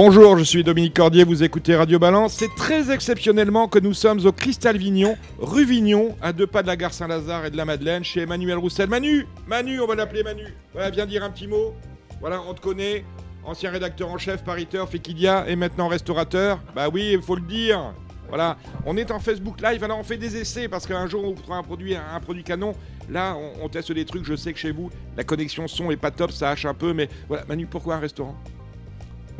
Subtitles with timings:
[0.00, 2.34] Bonjour, je suis Dominique Cordier, vous écoutez Radio Balance.
[2.34, 6.68] C'est très exceptionnellement que nous sommes au Cristal Vignon, rue Vignon, à deux pas de
[6.68, 8.88] la gare Saint-Lazare et de la Madeleine, chez Emmanuel Roussel.
[8.88, 10.44] Manu, Manu, on va l'appeler Manu.
[10.72, 11.74] Voilà, viens dire un petit mot.
[12.20, 13.04] Voilà, on te connaît,
[13.42, 16.60] ancien rédacteur en chef, pariteur, Fekidia et maintenant restaurateur.
[16.76, 17.92] Bah oui, il faut le dire.
[18.28, 18.56] Voilà,
[18.86, 21.52] on est en Facebook Live, alors on fait des essais parce qu'un jour on vous
[21.52, 22.72] un produit, un produit canon.
[23.10, 24.24] Là, on, on teste des trucs.
[24.24, 26.92] Je sais que chez vous, la connexion son est pas top, ça hache un peu,
[26.92, 27.44] mais voilà.
[27.48, 28.36] Manu, pourquoi un restaurant?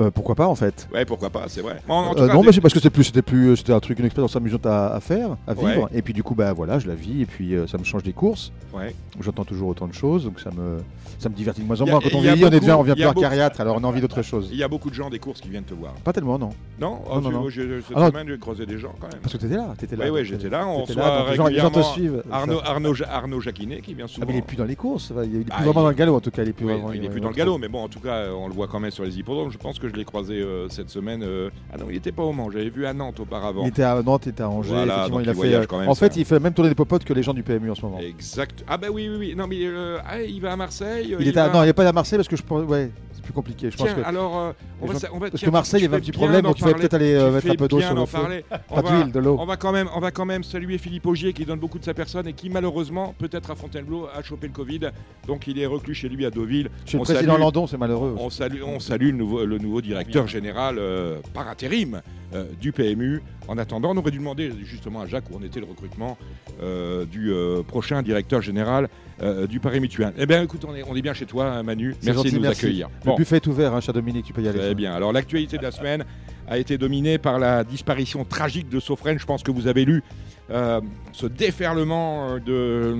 [0.00, 1.76] Euh, pourquoi pas en fait Ouais, pourquoi pas, c'est vrai.
[1.88, 3.72] Bon, en tout Euh, cas, non, mais c'est parce que c'était plus, c'était plus, c'était
[3.72, 5.84] un truc, une expérience amusante à, à faire, à vivre.
[5.84, 5.88] Ouais.
[5.92, 8.02] Et puis du coup, bah voilà, je la vis et puis euh, ça me change
[8.04, 8.52] des courses.
[8.72, 8.94] Ouais.
[9.20, 10.78] J'entends toujours autant de choses, donc ça me,
[11.18, 12.00] ça me divertit de moins en moins.
[12.00, 13.86] Quand on vieillit, on est déjà, on vient plus à beaucoup- cariatre, alors on a
[13.88, 14.48] envie d'autre chose.
[14.52, 15.94] Il y a beaucoup de gens des courses qui viennent te voir.
[16.04, 16.50] Pas tellement, non.
[16.80, 17.48] Non, Non, non, non.
[17.48, 18.08] Je- je- Cette Ah non.
[18.10, 19.20] semaine, j'ai croisé des gens quand même.
[19.20, 20.04] Parce que t'étais là, t'étais là.
[20.04, 20.66] Oui, oui, j'étais là.
[20.66, 22.22] On reçoit régulièrement suivent.
[22.30, 24.26] Arnaud, Arnaud, Arnaud Jacquinet qui vient souvent.
[24.28, 25.94] Ah, mais il est plus dans les courses, il est plus Ah, vraiment dans le
[25.94, 26.42] galop en tout cas.
[26.42, 28.46] Il est plus il est plus dans le galop, mais bon, en tout cas, on
[28.46, 29.50] le voit quand même sur les hippodromes.
[29.50, 31.22] Je pense que je l'ai croisé euh, cette semaine.
[31.22, 32.50] euh, Ah non, il était pas au Mans.
[32.50, 33.62] J'avais vu à Nantes auparavant.
[33.64, 34.70] Il était à Nantes, il était à Angers.
[34.70, 35.54] Voilà, effectivement, donc il a fait.
[35.54, 36.20] euh, quand même, en fait, ça.
[36.20, 37.98] il fait même tourner des popotes que les gens du PMU en ce moment.
[38.00, 38.64] Exact.
[38.68, 39.34] Ah bah oui, oui, oui.
[39.36, 39.56] Non, mais
[40.06, 41.16] ah, il va à Marseille.
[41.18, 41.48] Il était à...
[41.52, 42.64] Non, il n'est pas à Marseille parce que je pense.
[42.64, 42.90] Ouais,
[43.28, 43.70] plus compliqué.
[43.70, 44.00] Je pense que.
[44.04, 46.00] alors, euh, on va, gens- sa- on va- Parce tiens, que Marseille, il avait un
[46.00, 46.80] petit problème, donc tu vas parler.
[46.88, 48.18] peut-être aller euh, mettre un fais peu d'eau sur le feu.
[48.70, 49.36] On Pas va- d'huile, de l'eau.
[49.38, 51.84] On va quand même, on va quand même saluer Philippe Augier qui donne beaucoup de
[51.84, 54.80] sa personne et qui malheureusement, peut-être à Fontainebleau, a chopé le Covid.
[55.26, 56.70] Donc il est reclus chez lui à Deauville.
[56.86, 58.14] Chez le On président salue- Landon, c'est malheureux.
[58.18, 62.00] On salue, on salue le, nouveau, le nouveau directeur général euh, par intérim
[62.34, 63.22] euh, du PMU.
[63.48, 66.18] En attendant, on aurait dû demander justement à Jacques où en était le recrutement
[66.62, 68.88] euh, du euh, prochain directeur général
[69.22, 70.12] euh, du Paris Mutuel.
[70.18, 71.94] Eh bien, écoute, on est, on est bien chez toi, Manu.
[72.02, 72.66] Merci gentil, de nous merci.
[72.66, 72.88] accueillir.
[73.04, 73.16] Le Bon.
[73.16, 74.58] buffet est ouvert, hein, cher Dominique, tu peux y aller.
[74.58, 74.92] Très bien.
[74.94, 76.04] Alors l'actualité de la semaine
[76.46, 79.18] a été dominée par la disparition tragique de Sofren.
[79.18, 80.02] Je pense que vous avez lu
[81.12, 82.94] ce déferlement de,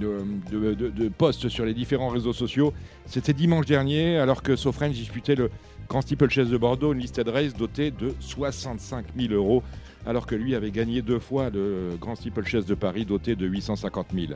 [0.00, 0.18] de,
[0.52, 2.72] de- de- de posts sur les différents réseaux sociaux.
[3.06, 5.50] C'était dimanche dernier, alors que Sofren disputait le
[5.88, 9.64] Grand Steeplechase de Bordeaux, une listed race dotée de 65 000 euros,
[10.06, 14.08] alors que lui avait gagné deux fois le Grand Steeplechase de Paris doté de 850
[14.14, 14.32] 000.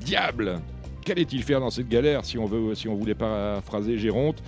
[0.00, 0.60] Diable
[1.04, 4.42] Qu'allait-il faire dans cette galère si on veut, si on voulait paraphraser Géronte?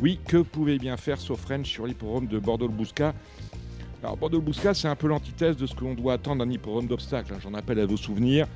[0.00, 3.14] Oui, que pouvait bien faire Sofren sur l'hippodrome de Bordeaux-le-Bouscat?
[4.02, 7.34] Alors, Bordeaux-le-Bouscat, c'est un peu l'antithèse de ce que l'on doit attendre d'un hippodrome d'obstacles.
[7.34, 7.38] hein.
[7.42, 8.46] J'en appelle à vos souvenirs.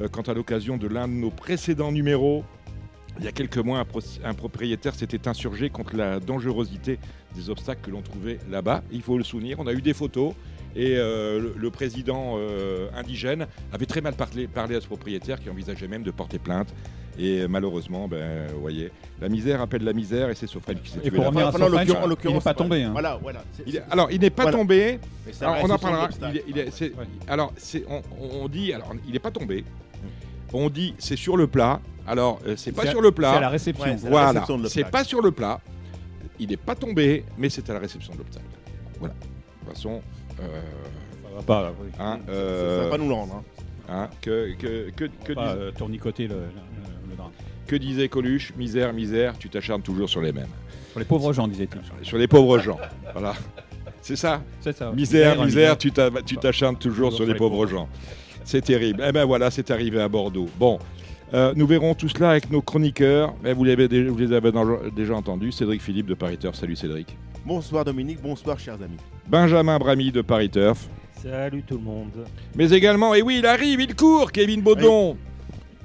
[0.00, 2.44] Euh, quant à l'occasion de l'un de nos précédents numéros,
[3.18, 3.84] il y a quelques mois,
[4.24, 6.98] un propriétaire s'était insurgé contre la dangerosité
[7.34, 8.82] des obstacles que l'on trouvait là-bas.
[8.90, 10.34] Il faut le souvenir, on a eu des photos.
[10.76, 15.40] Et euh, le, le président euh, indigène avait très mal parlé, parlé à ce propriétaire
[15.40, 16.74] qui envisageait même de porter plainte.
[17.16, 18.90] Et euh, malheureusement, ben, vous voyez,
[19.20, 21.52] la misère appelle la misère et c'est Sofren qui s'est Et tué pour revenir à
[21.52, 21.86] Sofren,
[22.24, 22.82] il n'est pas tombé.
[22.82, 22.90] hein.
[22.90, 23.44] Voilà, voilà.
[23.64, 24.58] Est- alors, il n'est pas Voilà.
[24.58, 24.98] tombé.
[25.40, 26.06] Alors, on en parlera.
[26.08, 26.32] d'obstacles.
[26.34, 27.06] Il est- il est- c'est- Ouais.
[27.28, 27.52] Alors,
[27.88, 28.02] on,
[28.42, 29.64] on dit, alors, il n'est pas tombé.
[30.52, 31.80] On dit, c'est sur le plat.
[32.06, 33.48] Alors, euh, c'est pas à- sur le C'est à la plat.
[33.48, 33.84] réception.
[33.86, 35.60] Ouais, Voilà, c'est pas sur le plat.
[36.40, 38.44] Il n'est pas tombé, mais c'est à la réception de l'obstacle.
[38.98, 39.14] Voilà.
[39.14, 39.20] De
[39.66, 40.02] toute façon,
[40.36, 41.88] Ça va pas, oui.
[41.98, 43.34] hein, Ça euh, va pas nous le rendre.
[43.34, 43.42] hein.
[43.88, 47.30] hein, que, que, que, que, Pas dis- euh, tournicoter le, le- le drap.
[47.66, 50.48] que disait Coluche Misère, misère, tu t'acharnes toujours sur les mêmes.
[50.92, 51.80] Pour les pauvres gens, disait-il.
[52.06, 52.78] Sur les pauvres gens.
[53.12, 53.34] Voilà.
[54.00, 54.92] C'est ça C'est ça.
[54.92, 57.88] Misère, Misère, misère, tu t'a- tu t'acharnes toujours sur les pauvres gens.
[58.44, 59.02] C'est terrible.
[59.06, 60.48] Eh ben voilà, c'est arrivé à Bordeaux.
[60.58, 60.78] Bon,
[61.32, 63.34] euh, nous verrons tout cela avec nos chroniqueurs.
[63.44, 64.52] Eh, vous, dé- vous les avez
[64.94, 65.50] déjà entendus.
[65.50, 66.54] Cédric Philippe de Paris Turf.
[66.54, 67.16] Salut Cédric.
[67.46, 68.96] Bonsoir Dominique, bonsoir chers amis.
[69.28, 70.88] Benjamin Bramy de Paris Turf.
[71.22, 72.26] Salut tout le monde.
[72.56, 75.18] Mais également, et oui, il arrive, il court, Kevin Baudon.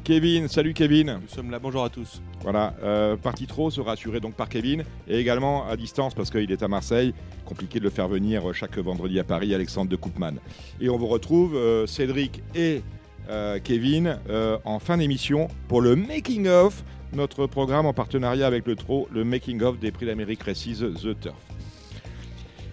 [0.05, 1.19] Kevin, salut Kevin.
[1.21, 2.21] Nous sommes là, bonjour à tous.
[2.43, 6.49] Voilà, euh, parti trop sera assuré donc par Kevin et également à distance parce qu'il
[6.49, 7.13] est à Marseille.
[7.43, 10.35] Compliqué de le faire venir chaque vendredi à Paris, Alexandre de Koopman.
[10.79, 12.83] Et on vous retrouve euh, Cédric et
[13.29, 16.83] euh, Kevin euh, en fin d'émission pour le Making of,
[17.13, 21.19] notre programme en partenariat avec le TRO, le Making of des Prix d'Amérique Races The
[21.19, 21.35] Turf.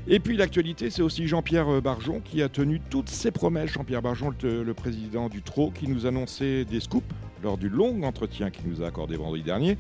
[0.09, 3.71] Et puis l'actualité, c'est aussi Jean-Pierre Barjon qui a tenu toutes ses promesses.
[3.71, 7.13] Jean-Pierre Barjon, le, le président du TRO, qui nous annonçait des scoops
[7.43, 9.77] lors du long entretien qu'il nous a accordé vendredi dernier.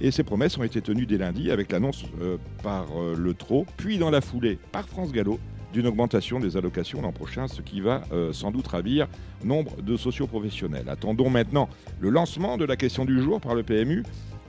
[0.00, 3.66] Et ces promesses ont été tenues dès lundi avec l'annonce euh, par euh, le TRO,
[3.76, 5.38] puis dans la foulée par France Gallo
[5.72, 9.08] d'une augmentation des allocations l'an prochain, ce qui va euh, sans doute ravir
[9.44, 10.88] nombre de socioprofessionnels.
[10.88, 11.68] Attendons maintenant
[12.00, 14.02] le lancement de la question du jour par le PMU,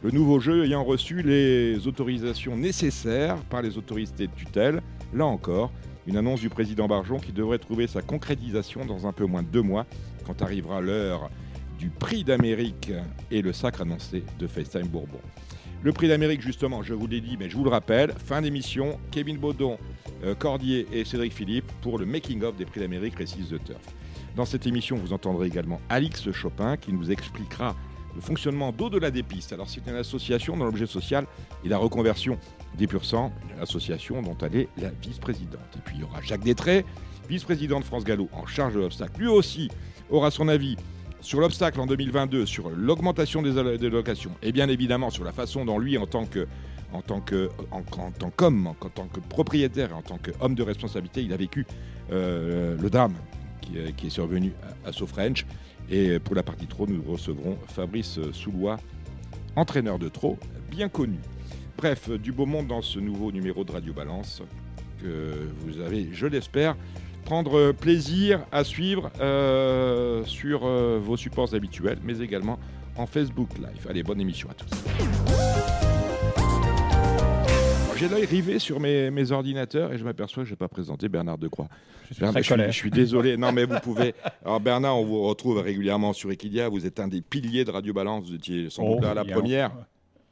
[0.04, 4.82] le nouveau jeu ayant reçu les autorisations nécessaires par les autorités de tutelle.
[5.14, 5.72] Là encore,
[6.08, 9.48] une annonce du président Barjon qui devrait trouver sa concrétisation dans un peu moins de
[9.48, 9.86] deux mois,
[10.26, 11.30] quand arrivera l'heure
[11.78, 12.92] du prix d'Amérique
[13.30, 15.20] et le sacre annoncé de FaceTime Bourbon.
[15.83, 19.00] Le prix d'Amérique, justement, je vous l'ai dit, mais je vous le rappelle, fin d'émission,
[19.10, 19.80] Kevin Baudon,
[20.24, 23.81] euh, Cordier et Cédric Philippe pour le making-of des prix d'Amérique Récise The Turf.
[24.36, 27.75] Dans cette émission, vous entendrez également Alix Chopin qui nous expliquera
[28.13, 29.54] le fonctionnement d'au-delà des pistes.
[29.54, 31.25] Alors, c'est une association dont l'objet social
[31.66, 32.38] est la reconversion
[32.77, 35.62] des pur sang, une association dont elle est la vice-présidente.
[35.77, 36.86] Et puis, il y aura Jacques Détré,
[37.27, 39.19] vice-président de France Gallo en charge de l'obstacle.
[39.19, 39.72] Lui aussi
[40.12, 40.77] aura son avis
[41.22, 45.66] sur l'obstacle en 2022, sur l'augmentation des, des locations, et bien évidemment sur la façon
[45.66, 46.26] dont lui, en tant
[46.94, 51.22] en tant que en, tant qu'homme, en, tant que propriétaire, en tant qu'homme de responsabilité,
[51.24, 51.66] il a vécu
[52.12, 53.14] euh, le drame
[53.62, 54.52] qui, est- qui est survenu
[54.86, 55.46] à, à Sofrench.
[55.90, 58.78] Et pour la partie trop, nous recevrons Fabrice Soulois,
[59.56, 60.38] entraîneur de trop,
[60.70, 61.18] bien connu.
[61.78, 64.42] Bref, du beau monde dans ce nouveau numéro de Radio Balance
[65.02, 66.76] que vous avez, je l'espère,
[67.22, 72.60] prendre plaisir à suivre euh, sur euh, vos supports habituels, mais également
[72.98, 73.88] en Facebook Live.
[73.90, 74.68] Allez, bonne émission à tous.
[77.84, 80.68] Alors, J'ai l'œil rivé sur mes, mes ordinateurs et je m'aperçois que je n'ai pas
[80.68, 81.68] présenté Bernard Decroix.
[82.10, 83.38] Je suis Bernard, très je, suis, je suis désolé.
[83.38, 84.14] Non, mais vous pouvez.
[84.44, 86.68] Alors, Bernard, on vous retrouve régulièrement sur Equidia.
[86.70, 88.26] Vous êtes un des piliers de Radio Balance.
[88.28, 89.72] Vous étiez sans doute Oh, là à la première.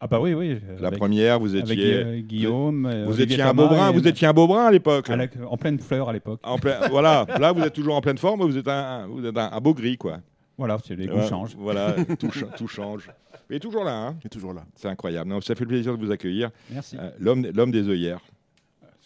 [0.02, 0.60] Ah bah oui, oui.
[0.80, 1.94] La avec- première, vous Avec étiez.
[1.96, 2.86] euh, Guillaume.
[2.86, 3.90] euh, vous Olivier étiez un Thomas beau brun.
[3.90, 5.10] et- Vous étiez un beau brun à l'époque.
[5.50, 6.40] en pleine fleur à l'époque.
[6.44, 9.38] En plein- voilà, là vous êtes toujours en pleine forme, vous êtes un, vous êtes
[9.38, 10.20] un, un beau gris quoi.
[10.58, 11.56] Voilà, les goûts Ouais, changent.
[11.58, 13.10] Voilà, tout, cha- tout change.
[13.50, 14.16] Mais toujours là, hein.
[14.22, 14.64] Il est toujours là.
[14.76, 15.30] c'est incroyable.
[15.30, 16.50] Non, ça fait plaisir de vous accueillir.
[16.72, 16.98] Merci.
[17.00, 18.20] Euh, L'homme, l'homme des œillères.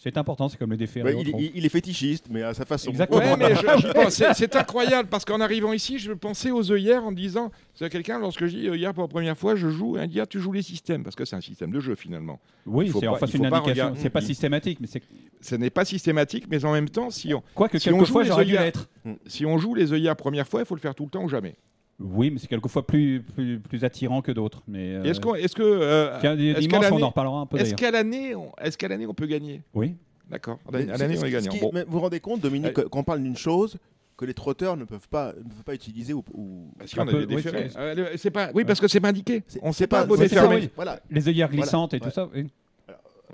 [0.04, 1.02] C'est important, c'est comme le défait.
[1.02, 2.90] Ouais, il, il- il est fétichiste, mais à sa façon.
[2.90, 3.20] Exactement.
[3.20, 8.18] Ouais, c'est, incroyable parce qu'en arrivant ici, je pensais aux œillères en disant, c'est quelqu'un
[8.18, 10.52] lorsque je dis œillères pour la première fois, je joue, il dit ah, tu joues
[10.52, 12.38] les systèmes parce que c'est un système de jeu finalement.
[12.66, 13.94] Oui, c'est c'est faut une pas indication.
[13.96, 15.02] C'est pas systématique, mais c'est
[15.40, 18.44] Ce n'est pas systématique, mais en même temps, si on, quoique Si quelquefois les j'aurais
[18.44, 18.90] dû l'être.
[19.26, 21.30] si on joue les œillères première fois, il faut le faire tout le temps ou
[21.30, 21.56] jamais.
[22.00, 24.62] Oui, mais c'est quelquefois plus, plus, plus attirant que d'autres.
[24.66, 27.38] Mais euh, Est-ce, qu'on, est-ce que euh, tiens, est-ce qu'à dimanche, on l'année- en reparlera
[27.40, 29.62] un peu Est-ce qu'à l'année, on, est-ce qu'à l'année on peut gagner?
[29.74, 29.94] Oui.
[30.28, 30.58] D'accord.
[30.72, 31.52] À l'année, on est gagnant.
[31.52, 31.70] qui- Bon.
[31.72, 33.76] mais vous vous rendez compte, Dominique, Euh, qu'on parle d'une chose
[34.16, 37.04] que les trotteurs ne peuvent pas, ne peuvent pas utiliser ou, ou- Bah, si, un
[37.04, 39.42] on a peu, des oui, c'est- Euh, c'est pas, oui, parce que c'est pas indiqué.
[39.46, 40.70] C'est- On ne sait pas, pas- c'est ça, oui.
[40.74, 40.98] Voilà.
[41.10, 42.00] Les œillères glissantes et Ouais.
[42.00, 42.28] tout ça.
[42.34, 42.46] oui.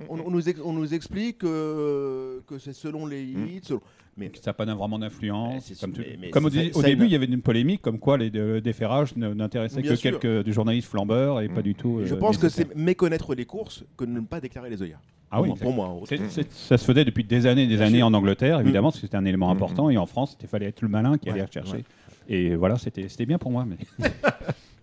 [0.08, 3.60] On, on nous, ex- on nous explique que, que c'est selon les hits.
[3.62, 3.80] selon-
[4.16, 5.72] Mais Ça n'a pas vraiment d'influence.
[5.80, 7.26] Comme, sûr, tu- mais- mais comme au, ça- dé- au ça, début, il y avait
[7.26, 10.18] une polémique comme quoi les euh, déferrages ne- n'intéressaient que sûr.
[10.18, 11.54] quelques des journalistes flambeurs et Mm.
[11.54, 12.00] pas du tout.
[12.04, 15.00] je euh, pense que c'est méconnaître les courses que de ne pas déclarer les œillères.
[15.30, 17.98] Ah oui, pour, moi- c'est- ça se faisait depuis des années et des Bien années
[17.98, 18.06] sûr.
[18.08, 19.52] en Angleterre, évidemment, parce que c'était un élément Mm.
[19.56, 19.88] important.
[19.90, 21.72] Et en France, il fallait être le malin qui allait rechercher.
[21.76, 21.84] ouais.
[22.28, 23.64] Et voilà, c'était c'était bien pour moi.
[23.66, 23.76] Mais...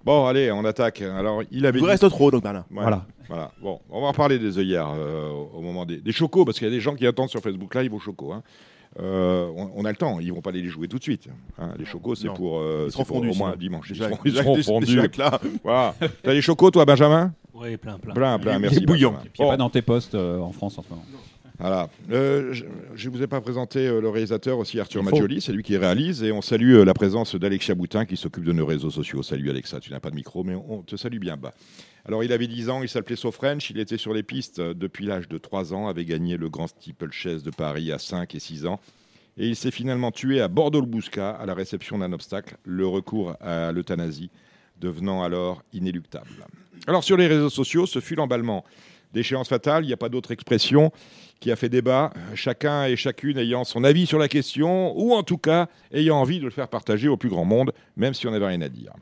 [0.06, 1.02] Bon, allez, on attaque.
[1.02, 2.64] Alors, il avait vous dit- reste trop, donc Bernard.
[2.72, 3.06] Ouais, Voilà.
[3.28, 3.52] Voilà.
[3.62, 6.68] Bon, on va en parler des œillères euh, au moment des, des chocos, parce qu'il
[6.68, 8.32] y a des gens qui attendent sur Facebook Live aux chocos.
[8.32, 8.42] hein.
[9.00, 11.28] Euh, on, on a le temps, ils vont pas aller les jouer tout de suite.
[11.60, 11.70] hein.
[11.78, 13.60] Les chocos, c'est pour, euh, pour fondus, au moins sinon.
[13.60, 13.90] dimanche.
[13.92, 15.00] Ils seront, ils seront fondus.
[15.18, 15.96] là, Voilà.
[16.24, 17.34] T'as les chocos, toi, Benjamin?
[17.54, 18.14] Oui, plein, plein.
[18.14, 18.86] Plein, plein, merci.
[18.86, 19.16] bouillant.
[19.38, 21.04] Il n'y a pas dans tes postes euh, en France en ce moment.
[21.60, 21.90] Voilà.
[22.12, 25.02] Euh, je ne vous ai pas présenté euh, le réalisateur aussi, Arthur.
[25.02, 26.22] Maggioli, c'est lui qui réalise.
[26.22, 29.24] Et on salue euh, la présence d'Alexia Boutin qui s'occupe de nos réseaux sociaux.
[29.24, 31.54] Salut Alexa, tu n'as pas de micro, mais on te salue bien bas.
[32.08, 35.06] Alors il avait 10 ans, il s'appelait Sofrench, il était sur les pistes euh, depuis
[35.06, 38.66] l'âge de 3 ans, avait gagné le grand steeplechase de Paris à 5 et 6
[38.66, 38.80] ans.
[39.38, 43.74] Et il s'est finalement tué à Bordeaux-le-Bouscat à la réception d'un obstacle, le recours à
[43.74, 44.30] l'euthanasie
[44.80, 46.48] devenant alors inéluctable.
[46.88, 48.64] Alors sur les réseaux sociaux, ce fut l'emballement
[49.14, 50.92] d'échéance fatale, il n'y a pas d'autre expression
[51.40, 55.24] qui a fait débat, chacun et chacune ayant son avis sur la question, ou en
[55.24, 58.32] tout cas ayant envie de le faire partager au plus grand monde, même si on
[58.32, 58.94] n'avait rien à dire.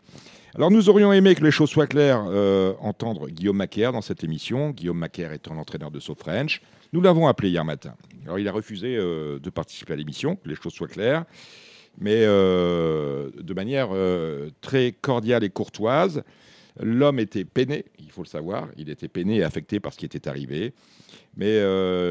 [0.55, 4.24] Alors nous aurions aimé que les choses soient claires, euh, entendre Guillaume Macaire dans cette
[4.24, 6.62] émission, Guillaume Macaire étant l'entraîneur de Saut French.
[6.93, 7.93] Nous l'avons appelé hier matin.
[8.24, 11.25] Alors il a refusé euh, de participer à l'émission, que les choses soient claires,
[11.97, 13.89] mais euh, de manière
[14.62, 16.24] très cordiale et courtoise.
[16.79, 20.05] L'homme était peiné, il faut le savoir, il était peiné et affecté par ce qui
[20.05, 20.74] était arrivé.
[21.35, 21.57] Mais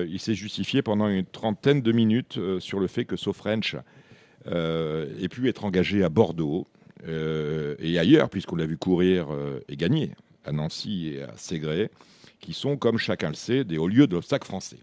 [0.06, 3.74] il s'est justifié pendant une trentaine de minutes sur le fait que Sofrench
[4.46, 6.66] ait pu être engagé à Bordeaux
[7.06, 10.10] euh, et ailleurs, puisqu'on l'a vu courir euh, et gagner
[10.44, 11.90] à Nancy et à Ségré,
[12.40, 14.78] qui sont, comme chacun le sait, des hauts lieux de l'obstacle français.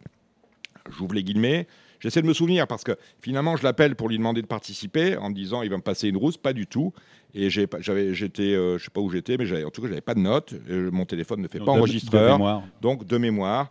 [0.89, 1.67] J'ouvre les guillemets.
[1.99, 5.29] J'essaie de me souvenir parce que finalement, je l'appelle pour lui demander de participer en
[5.29, 6.35] me disant il va me passer une rousse.
[6.37, 6.93] Pas du tout.
[7.35, 10.15] Et j'avais, j'étais, euh, je sais pas où j'étais, mais en tout cas, j'avais pas
[10.15, 10.53] de note.
[10.69, 12.63] Euh, mon téléphone ne fait pas De- de enregistreur mémoire.
[12.81, 13.69] donc de mémoire.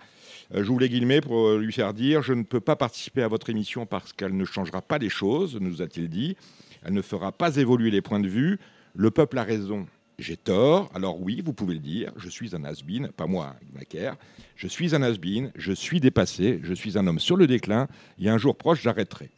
[0.54, 3.50] Euh, J'ouvre les guillemets pour lui faire dire Je ne peux pas participer à votre
[3.50, 6.36] émission parce qu'elle ne changera pas les choses, nous a-t-il dit.
[6.84, 8.58] Elle ne fera pas évoluer les points de vue.
[8.94, 9.86] Le peuple a raison.
[10.18, 10.90] J'ai tort.
[10.94, 12.12] Alors oui, vous pouvez le dire.
[12.16, 12.82] Je suis un has
[13.16, 14.16] pas moi, Macaire.
[14.56, 15.14] Je suis un has
[15.56, 17.88] je suis dépassé, je suis un homme sur le déclin.
[18.18, 19.30] Et un jour proche, j'arrêterai.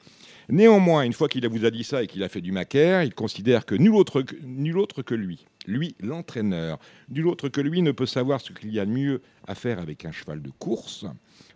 [0.49, 3.15] Néanmoins, une fois qu'il vous a dit ça et qu'il a fait du macaire, il
[3.15, 7.81] considère que nul autre que, nul autre que lui, lui l'entraîneur, nul autre que lui
[7.81, 10.51] ne peut savoir ce qu'il y a de mieux à faire avec un cheval de
[10.51, 11.07] course,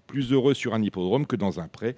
[0.06, 1.96] plus heureux sur un hippodrome que dans un pré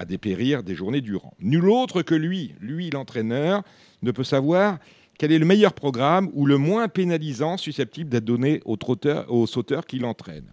[0.00, 1.34] à dépérir des journées durant.
[1.40, 3.62] Nul autre que lui, lui l'entraîneur,
[4.02, 4.78] ne peut savoir
[5.18, 9.46] quel est le meilleur programme ou le moins pénalisant susceptible d'être donné au, trotteur, au
[9.46, 10.46] sauteur qui l'entraîne.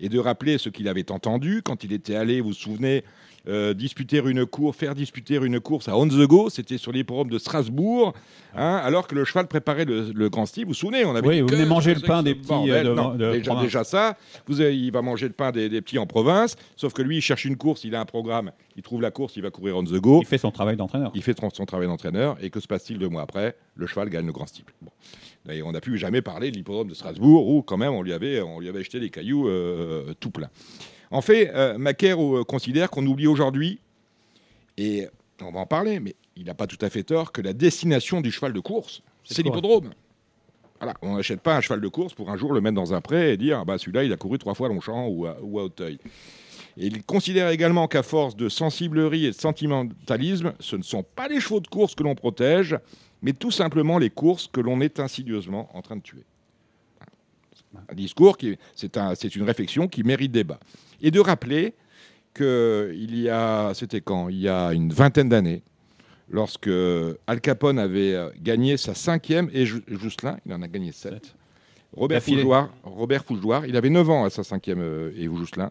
[0.00, 3.04] Et de rappeler ce qu'il avait entendu quand il était allé, vous vous souvenez,
[3.46, 7.28] euh, disputer une course, faire disputer une course à On the Go, c'était sur l'hippodrome
[7.28, 8.14] de Strasbourg,
[8.54, 10.64] hein, alors que le cheval préparait le, le Grand Style.
[10.64, 12.86] Vous vous souvenez, on avait Oui, vous venez manger le pain des petits, bordel.
[12.86, 15.80] euh, de- Non, de déjà, ça, vous avez- il va manger le pain des, des
[15.82, 18.82] petits en province, sauf que lui, il cherche une course, il a un programme, il
[18.82, 20.20] trouve la course, il va courir On the Go.
[20.22, 21.12] Il fait son travail d'entraîneur.
[21.14, 23.56] Il fait son son travail d'entraîneur et que se passe-t-il deux mois après?
[23.76, 24.64] Le cheval gagne le grand style.
[24.80, 24.90] Bon.
[25.50, 28.14] Et on n'a plus jamais parlé de l'hippodrome de Strasbourg où quand même on lui
[28.14, 30.48] avait, on lui avait jeté des cailloux euh, tout plein.
[31.10, 33.80] En fait, euh, Macaire euh, considère qu'on oublie aujourd'hui,
[34.76, 35.08] et
[35.40, 38.20] on va en parler, mais il n'a pas tout à fait tort, que la destination
[38.20, 39.90] du cheval de course, c'est l'hippodrome.
[40.80, 43.00] Voilà, on n'achète pas un cheval de course pour un jour le mettre dans un
[43.00, 45.58] pré et dire ah bah celui-là il a couru trois fois Longchamp ou à, ou
[45.60, 45.98] à Auteuil.
[46.76, 51.28] Et il considère également qu'à force de sensiblerie et de sentimentalisme, ce ne sont pas
[51.28, 52.76] les chevaux de course que l'on protège,
[53.22, 56.24] mais tout simplement les courses que l'on est insidieusement en train de tuer.
[57.88, 60.60] Un discours qui, c'est un, c'est une réflexion qui mérite débat.
[61.04, 61.74] Et de rappeler
[62.32, 64.28] que il y a, c'était quand?
[64.28, 65.62] Il y a une vingtaine d'années,
[66.28, 66.68] lorsque
[67.26, 71.34] Al Capone avait euh, gagné sa cinquième et Jou- Jousselin, il en a gagné sept.
[71.96, 72.22] Robert.
[72.40, 75.70] Fougeoir, Robert Fougeoir, il avait 9 ans à sa cinquième euh, et Jousselin.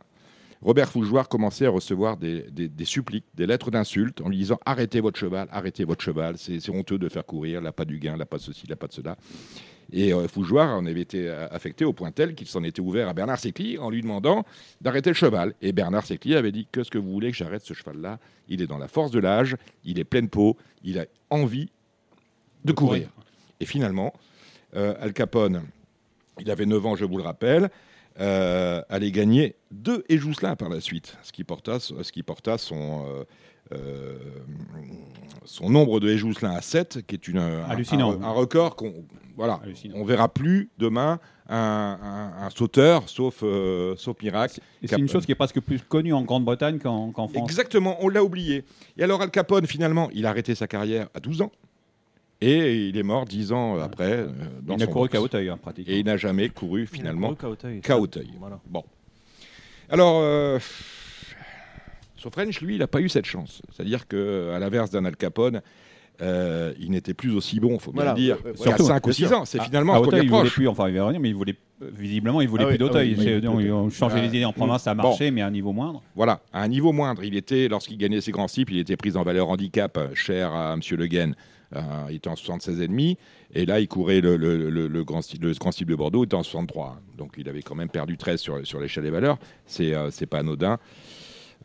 [0.62, 4.58] Robert Fougeoir commençait à recevoir des, des- des suppliques, des lettres d'insultes en lui disant
[4.66, 8.16] arrêtez votre cheval, arrêtez votre cheval, c'est honteux de faire courir, là pas du gain,
[8.16, 9.18] là pas de ceci, là pas de cela.
[9.94, 13.08] Et euh, Fougeoir en avait été euh, affecté au point tel qu'il s'en était ouvert
[13.08, 14.44] à Bernard Sécli en lui demandant
[14.82, 15.54] d'arrêter le cheval.
[15.62, 18.20] Et Bernard Sécli avait dit que ce que vous voulez que j'arrête ce cheval-là?
[18.50, 21.70] Il est dans la force de l'âge, il est plein de peau, il a envie
[22.66, 23.08] de courir.
[23.60, 24.14] Et finalement,
[24.76, 25.62] euh, Al Capone,
[26.40, 27.70] il avait 9 ans, je vous le rappelle,
[28.20, 32.58] euh, allait gagner deux et Jousselin par la suite, ce qui porta, ce qui porta
[32.58, 33.26] son,
[33.72, 34.18] euh, euh,
[35.46, 38.12] son nombre de Jousselin à 7, qui est une, un- Hallucinant.
[38.22, 38.94] Un, un record qu'on
[39.36, 39.96] voilà, Hallucinant.
[39.98, 44.60] on verra plus demain un, un- un sauteur, sauf, euh, sauf miracle.
[44.84, 47.32] C'est une chose qui est presque plus connue en Grande-Bretagne qu'en France.
[47.36, 48.64] Exactement, on l'a oublié.
[48.98, 51.52] Et alors Al Capone, finalement, il a arrêté sa carrière à 12 ans.
[52.42, 54.12] Et il est mort 10 ans après.
[54.12, 54.28] euh,
[54.62, 55.94] dans Il n'a couru qu'à Hauteuil, hein, pratiquement.
[55.94, 57.82] Et il n'a jamais couru finalement qu'à Auteuil.
[57.98, 58.30] Auteuil.
[58.40, 58.60] Voilà.
[58.68, 58.84] Bon.
[59.90, 60.22] Alors,
[62.24, 63.62] Sofrench, lui, il n'a pas eu cette chance.
[63.72, 65.62] C'est-à-dire qu'à l'inverse d'un Al Capone,
[66.22, 68.12] euh, il n'était plus aussi bon, il faut bien Voilà.
[68.14, 69.38] le dire, Euh, qu'il y a surtout, 5 ou bien 6 sûr.
[69.40, 69.46] ans.
[69.46, 71.30] C'est À- finalement à ce qu'on lui Auteuil, il voulait plus, enfin, il revenir, mais
[71.30, 73.14] il voulait, visiblement, il voulait Ah plus oui, d'Auteuil.
[73.16, 73.64] ah oui, C'est- oui, donc, oui.
[73.66, 75.04] ils ont changé Euh, les idées en province, ça a bon.
[75.04, 76.02] marché, mais à un niveau moindre.
[76.16, 77.24] Voilà, à un niveau moindre.
[77.24, 80.54] Il était, lorsqu'il gagnait ses grands cycles, il était pris en valeur handicap, euh, cher
[80.54, 80.82] à M.
[80.98, 81.36] Le Guen.
[81.76, 81.80] Euh,
[82.12, 83.18] il était en 76,5.
[83.56, 85.22] Et là, il courait le, le- le- le grand,
[85.60, 87.02] grand cycle de Bordeaux, il était en 63.
[87.18, 89.40] Donc, il avait quand même perdu 13 sur, sur l'échelle des valeurs.
[89.66, 90.78] C'est euh, c'est pas anodin.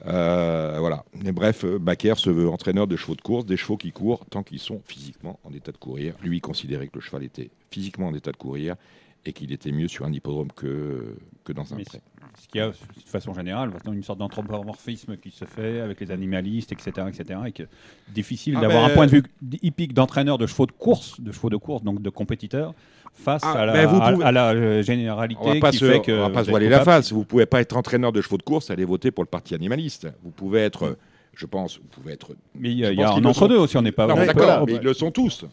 [0.06, 1.04] Euh, voilà.
[1.22, 4.24] Mais bref, euh, Baker se veut entraîneur de chevaux de course, des chevaux qui courent
[4.26, 6.14] tant qu'ils sont physiquement en état de courir.
[6.22, 8.76] Lui, il considérait que le cheval était physiquement en état de courir
[9.24, 12.00] et qu'il était mieux sur un hippodrome que, que dans un Mais pré.
[12.40, 12.74] Ce qu'il y a, de
[13.04, 17.52] façon générale, maintenant, une sorte d'anthropomorphisme qui se fait avec les animalistes, etc., etc., et
[17.52, 17.64] que
[18.08, 19.22] difficile Ah, d'avoir un point de vue
[19.62, 22.74] hippique d'entraîneur de chevaux de course, de chevaux de course, donc de compétiteurs,
[23.18, 25.70] face Ah, à la, mais vous à- pouvez- à la, euh, généralité On va pas
[25.70, 27.12] qui se, fait que on va pas se voiler la face.
[27.12, 30.08] Vous pouvez pas être entraîneur de chevaux de course, aller voter pour le parti animaliste.
[30.22, 30.96] Vous pouvez être,
[31.34, 32.30] je pense, vous pouvez être.
[32.54, 34.06] Mais il y a, y a un le entre-deux aussi, on n'est pas.
[34.06, 35.44] D'accord, mais ils le sont tous.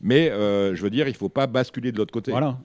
[0.00, 2.32] Mais euh, je veux dire, il faut pas basculer de l'autre côté.
[2.32, 2.58] Voilà.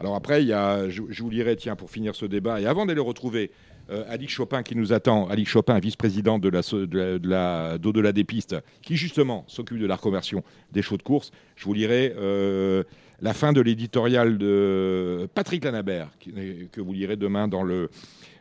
[0.00, 2.66] Alors après, il y a, je, je vous lirai, tiens, pour finir ce débat, et
[2.66, 3.50] avant d'aller retrouver
[3.90, 8.24] euh, Alix Chopin qui nous attend, Alix Chopin, vice-présidente de la, de la, de des
[8.24, 12.82] pistes, qui justement s'occupe de la reconversion des chevaux de course, je vous lirai euh,
[13.20, 16.10] la fin de l'éditorial de Patrick Lanabert,
[16.72, 17.88] que vous lirez demain dans le,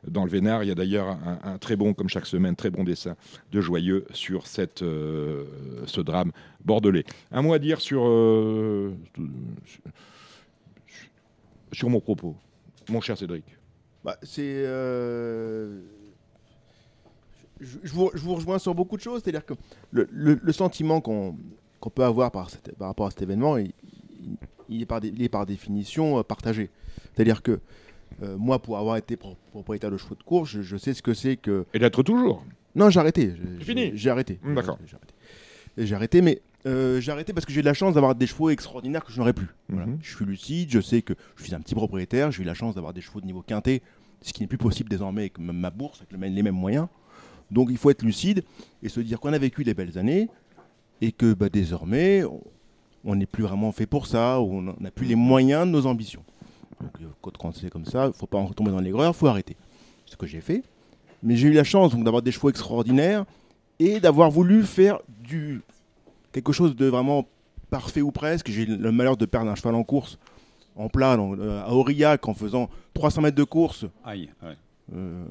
[0.07, 0.63] dans le Vénard.
[0.63, 3.15] Il y a d'ailleurs un, un très bon, comme chaque semaine, très bon dessin
[3.51, 5.45] de Joyeux sur cette, euh,
[5.85, 6.31] ce drame
[6.65, 7.05] bordelais.
[7.31, 8.93] Un mot à dire sur, euh,
[11.71, 12.35] sur mon propos,
[12.89, 13.45] mon cher Cédric.
[14.03, 14.41] Bah, c'est.
[14.43, 15.81] euh,
[17.61, 19.21] Je, je vous, je vous rejoins sur beaucoup de choses.
[19.23, 19.53] C'est-à-dire que
[19.91, 21.37] le, le- le sentiment qu'on
[21.79, 23.57] qu'on peut avoir par, cette- par rapport à cet événement,
[24.69, 26.69] il, est, par dé- il est par définition euh, partagé.
[27.13, 27.59] C'est-à-dire que
[28.21, 31.01] euh, moi, pour avoir été pro- propriétaire de chevaux de course, je, je sais ce
[31.01, 31.65] que c'est que.
[31.73, 32.43] Et d'être toujours?
[32.75, 33.33] Non, j'ai arrêté.
[33.59, 34.39] J'ai- fini J'ai arrêté.
[34.55, 34.77] D'accord.
[34.85, 35.13] J'ai arrêté.
[35.77, 38.27] Et J'ai arrêté, mais euh, j'ai arrêté parce que j'ai de la chance d'avoir des
[38.27, 39.47] chevaux extraordinaires que je n'aurais plus.
[39.69, 39.85] Voilà.
[39.85, 39.99] Mhm.
[40.01, 42.75] Je suis lucide, je sais que je suis un petit propriétaire, j'ai eu la chance
[42.75, 43.81] d'avoir des chevaux de niveau quintet,
[44.21, 46.87] ce qui n'est plus possible désormais avec ma bourse, avec les mêmes moyens.
[47.51, 48.43] Donc il faut être lucide
[48.81, 50.29] et se dire qu'on a vécu des belles années
[51.01, 52.23] et que bah, désormais,
[53.03, 55.85] on- n'est plus vraiment fait pour ça, ou on n'a plus les moyens de nos
[55.85, 56.23] ambitions.
[56.79, 59.11] Donc euh, quand, quand c'est comme ça, il ne faut pas en retomber dans l'aigreur,
[59.13, 59.57] il faut arrêter.
[60.05, 60.63] C'est ce que j'ai fait.
[61.21, 63.25] Mais j'ai eu la chance d'avoir des chevaux extraordinaires
[63.79, 65.61] et d'avoir voulu faire du
[66.33, 67.25] quelque chose de vraiment
[67.69, 68.49] parfait ou presque.
[68.51, 70.19] J'ai eu le malheur de perdre un cheval en course
[70.75, 73.85] en plat donc, euh, à Aurillac en faisant 300 mètres de course.
[74.03, 74.57] Aïe, ouais,
[74.93, 75.23] Euh,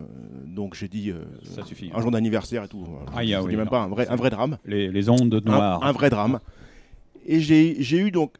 [0.46, 1.90] donc j'ai dit euh, ça suffit.
[1.94, 2.86] un jour d'anniversaire et tout.
[3.14, 3.70] Aïe, ah Je oui, dis même non.
[3.70, 4.56] pas un vrai, un vrai drame.
[4.64, 5.84] Les, les ondes Un, noires.
[5.84, 6.38] un vrai drame.
[7.26, 8.32] Et j'ai eu donc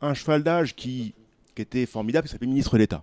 [0.00, 1.14] un cheval d'âge qui,
[1.54, 3.02] qui était formidable, qui s'appelait ministre d'État,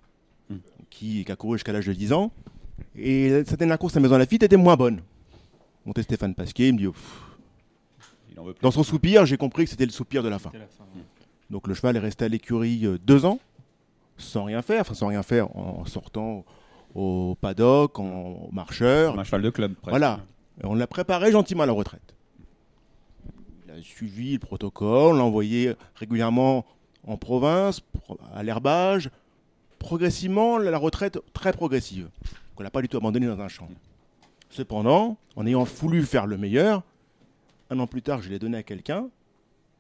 [0.50, 0.58] Hmm.
[0.90, 2.32] qui, qui a couru jusqu'à l'âge de 10 ans.
[2.98, 5.00] Et cette dernière course à Maison Lafitte était moins bonne.
[5.86, 7.22] Monté Stéphane Pasquier, il me dit, pff.
[8.34, 8.62] Il en veut plus.
[8.64, 10.52] dans son soupir, j'ai compris que c'était le soupir de la fin.
[10.54, 10.84] La fin.
[11.50, 13.40] Donc le cheval est resté à l'écurie euh, deux ans,
[14.18, 16.44] sans rien faire, enfin sans rien faire, en sortant
[16.96, 19.18] au paddock, en marcheur.
[19.20, 19.90] Un cheval de club, presque.
[19.90, 20.20] Voilà.
[20.62, 22.16] Et on l'a préparé gentiment à la retraite.
[23.66, 26.66] Il a suivi le protocole, on l'a envoyé régulièrement
[27.08, 29.10] en province, pro- à l'herbage.
[29.80, 32.10] Progressivement, la la retraite très progressive,
[32.56, 33.68] qu'on n'a pas du tout abandonné dans un champ.
[34.50, 36.84] Cependant, en ayant voulu faire le meilleur,
[37.74, 39.10] un an plus tard, je l'ai donné à quelqu'un.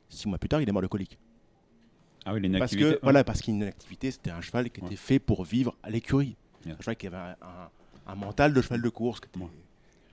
[0.10, 1.18] Six mois plus tard, il est mort de colique.
[2.26, 4.80] Ah oui, il Parce que, voilà, parce qu'il a une activité, c'était un cheval qui
[4.86, 6.36] était fait pour vivre à l'écurie.
[6.66, 6.76] Yeah.
[6.76, 7.70] Un cheval qui avait un, un-
[8.12, 9.50] un mental de cheval de course, qui était, Ouais.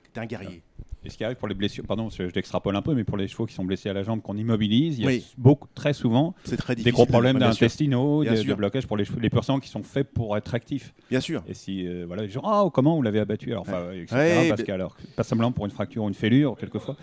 [0.02, 0.62] qui était un guerrier.
[1.04, 3.26] Et ce qui arrive pour les blessures, pardon, je, l'extrapole un peu, mais pour les
[3.28, 5.24] chevaux qui sont blessés à la jambe, qu'on immobilise, il y a Oui.
[5.38, 9.30] beaucoup, très souvent très des gros problèmes d'intestinaux, des, des blocages pour les, chevaux, les
[9.30, 10.92] personnes qui sont faits pour être actifs.
[11.10, 11.42] Bien sûr.
[11.46, 13.52] Et si, euh, voilà, les gens, ah, comment vous l'avez abattu?
[13.52, 13.66] Alors.
[13.68, 14.04] Ouais,
[14.48, 16.96] parce mais- qu'alors, pas seulement pour une fracture ou une fêlure, quelquefois,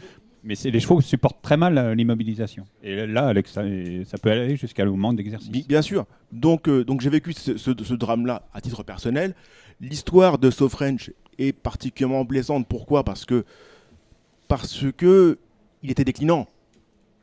[0.48, 2.66] mais c'est les chevaux supportent très mal euh, l'immobilisation.
[2.82, 3.62] Et là, Alex, ça,
[4.06, 5.52] ça peut aller jusqu'à le manque d'exercice.
[5.52, 6.06] Bi- Bien sûr.
[6.32, 9.36] Donc, euh, donc j'ai vécu ce, ce- ce drame-là à titre personnel.
[9.82, 12.66] L'histoire de So French est particulièrement blessante.
[12.68, 13.04] Pourquoi?
[13.04, 13.46] Parce que
[14.48, 15.38] parce que
[15.84, 16.48] il était déclinant.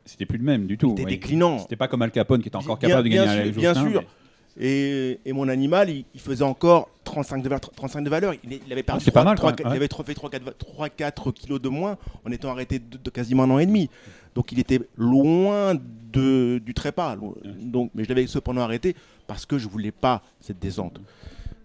[0.05, 0.93] C'était plus le même du tout.
[0.95, 1.57] Il était déclinant.
[1.59, 3.59] C'était pas comme Al Capone qui était encore Bien- capable de bien gagner sûr, un
[3.59, 4.01] bien Joustin, sûr.
[4.01, 4.07] mais-
[4.57, 8.33] Et, et mon animal, il, il faisait encore 35 de, valeur- 35 de valeur.
[8.43, 11.33] Il, avait perdu Ah, c'est pas 3, mal, quand même, il avait trop- fait 3-4
[11.33, 13.89] kilos de moins en étant arrêté de, de quasiment un an et demi.
[14.33, 17.17] Donc il était loin de, du trépas.
[17.61, 18.95] Donc, mais je l'avais cependant arrêté
[19.27, 20.99] parce que je voulais pas cette descente.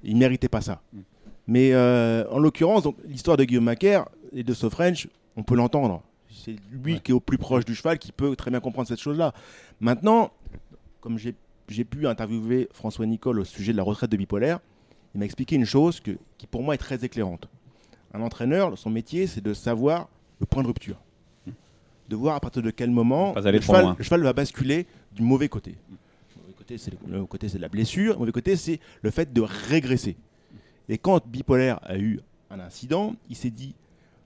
[0.02, 0.80] Il méritait pas ça.
[0.92, 0.98] Mm.
[1.46, 6.02] Mais euh, en l'occurrence, l'histoire de Guillaume Macaire et de So French, on peut l'entendre.
[6.32, 7.00] C'est lui Ouais.
[7.00, 9.32] qui est au plus proche du cheval qui peut très bien comprendre cette chose-là.
[9.80, 10.30] Maintenant,
[11.00, 11.34] comme j'ai
[11.74, 14.61] j'ai pu interviewer François Nicole au sujet de la retraite de bipolaire,
[15.14, 17.48] il m'a expliqué une chose que, qui pour moi est très éclairante.
[18.12, 20.09] Un entraîneur, son métier, c'est de savoir
[20.40, 20.96] le point de rupture.
[22.09, 25.48] De voir à partir de quel moment le cheval, le cheval va basculer du mauvais
[25.48, 25.76] côté.
[25.90, 28.14] Le mauvais côté, c'est le, le côté, c'est de la blessure.
[28.14, 30.16] Le mauvais côté, c'est le fait de régresser.
[30.88, 32.18] Et quand Bipolaire a eu
[32.50, 33.76] un incident, il s'est dit,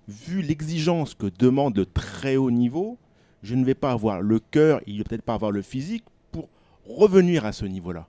[0.09, 2.97] vu l'exigence que demande le très haut niveau,
[3.43, 6.05] je ne vais pas avoir le cœur, il ne va peut-être pas avoir le physique
[6.89, 8.07] revenir à ce niveau-là.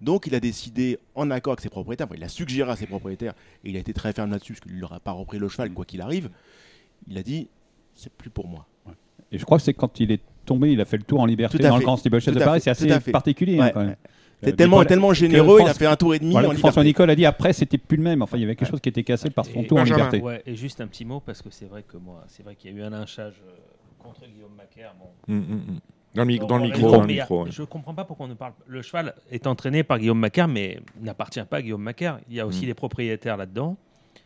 [0.00, 2.86] Donc il a décidé, en accord avec ses propriétaires, enfin, il a suggéré à ses
[2.86, 3.32] propriétaires,
[3.64, 5.84] et il a été très ferme là-dessus, parce qu'il n'aura pas repris le cheval, quoi
[5.86, 6.28] qu'il arrive,
[7.08, 7.48] il a dit,
[7.94, 8.66] c'est plus pour moi.
[9.32, 11.26] Et je crois que c'est quand il est tombé, il a fait le tour en
[11.26, 11.84] liberté Tout à dans le fait.
[11.86, 12.60] Grand Steeplechase Tout de Paris.
[12.60, 13.58] C'est assez particulier.
[13.58, 13.88] hein, Ouais, quand même.
[13.88, 13.96] ouais.
[14.04, 16.82] Euh, C'est tellement, tellement généreux, il a fait un tour et demi Voilà, en François
[16.82, 16.88] liberté.
[17.04, 18.20] Nicole a dit après c'était plus le même.
[18.22, 20.04] Enfin, il y avait quelque chose qui était cassé par son Et- tour en Benjamin.
[20.10, 20.20] liberté.
[20.20, 22.70] Ouais, et juste un petit mot parce que c'est vrai que moi, c'est vrai qu'il
[22.70, 23.50] y a eu un lynchage euh,
[23.98, 24.94] contre Guillaume Macaire.
[25.00, 25.80] Bon, hum.
[26.16, 26.76] Dans le, dans micro.
[26.76, 27.50] raison, dans le mais micro, ouais.
[27.52, 28.52] Je comprends pas pourquoi on ne parle.
[28.66, 32.18] Le cheval est entraîné par Guillaume Macaire, mais n'appartient pas à Guillaume Macaire.
[32.28, 32.66] Il y a aussi Mm.
[32.68, 33.76] des propriétaires là-dedans.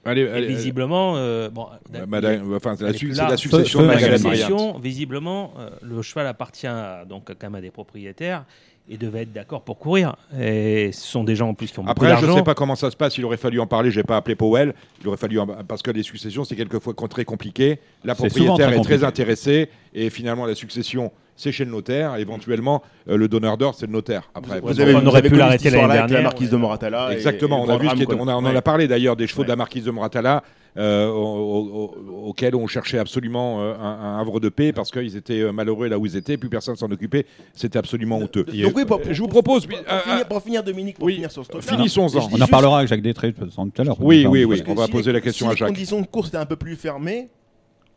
[0.05, 2.07] Allez, Et allez, visiblement, euh, bon, allez.
[2.07, 6.26] Madame- enfin, c'est la, est succession Feu- de feu la succession, visiblement, euh, le cheval
[6.26, 8.44] appartient à- donc quand même à des propriétaires
[8.88, 10.16] et devait être d'accord pour courir.
[10.40, 12.55] Et ce sont des gens en plus qui ont beaucoup Après, je ne sais pas
[12.55, 13.18] comment ça se passe.
[13.18, 13.90] Il aurait fallu en parler.
[13.90, 14.74] J'ai pas appelé Powell.
[15.03, 17.79] Il aurait fallu en- parce que les successions, c'est quelquefois très compliqué.
[18.03, 22.16] La propriétaire très est très intéressée et finalement la succession, c'est chez le notaire.
[22.16, 24.31] Éventuellement, euh, le donneur d'ordre, c'est le notaire.
[24.35, 26.22] Après, Vous avez, on vous aurait pu l'arrêter l'année avec la dernière.
[26.22, 27.12] marquise de Moratala.
[27.12, 28.62] Exactement, et on a vu ce drame qui était- qu'on- on, a- on en a
[28.62, 29.46] parlé d'ailleurs des chevaux Ouais.
[29.46, 30.42] de la marquise de Moratala
[30.76, 34.92] euh, au- au- au- auxquels on cherchait absolument euh, un, un havre de paix parce
[34.92, 37.26] qu'ils étaient euh, malheureux là où ils étaient, plus personne s'en occupait.
[37.55, 38.44] C'était absolument honteux.
[38.44, 39.66] Donc oui, pour- je vous propose.
[39.66, 42.29] Pour, euh, pour finir, pour finir, Dominique, pour oui, finir sur ce truc finissons-en.
[42.33, 43.46] On en parlera avec Jacques Détré tout
[43.79, 43.96] à l'heure.
[44.00, 44.62] Oui, oui, oui.
[44.68, 45.68] On va si poser les- la question si à les Jacques.
[45.70, 47.29] conditions de course étaient un peu plus fermées,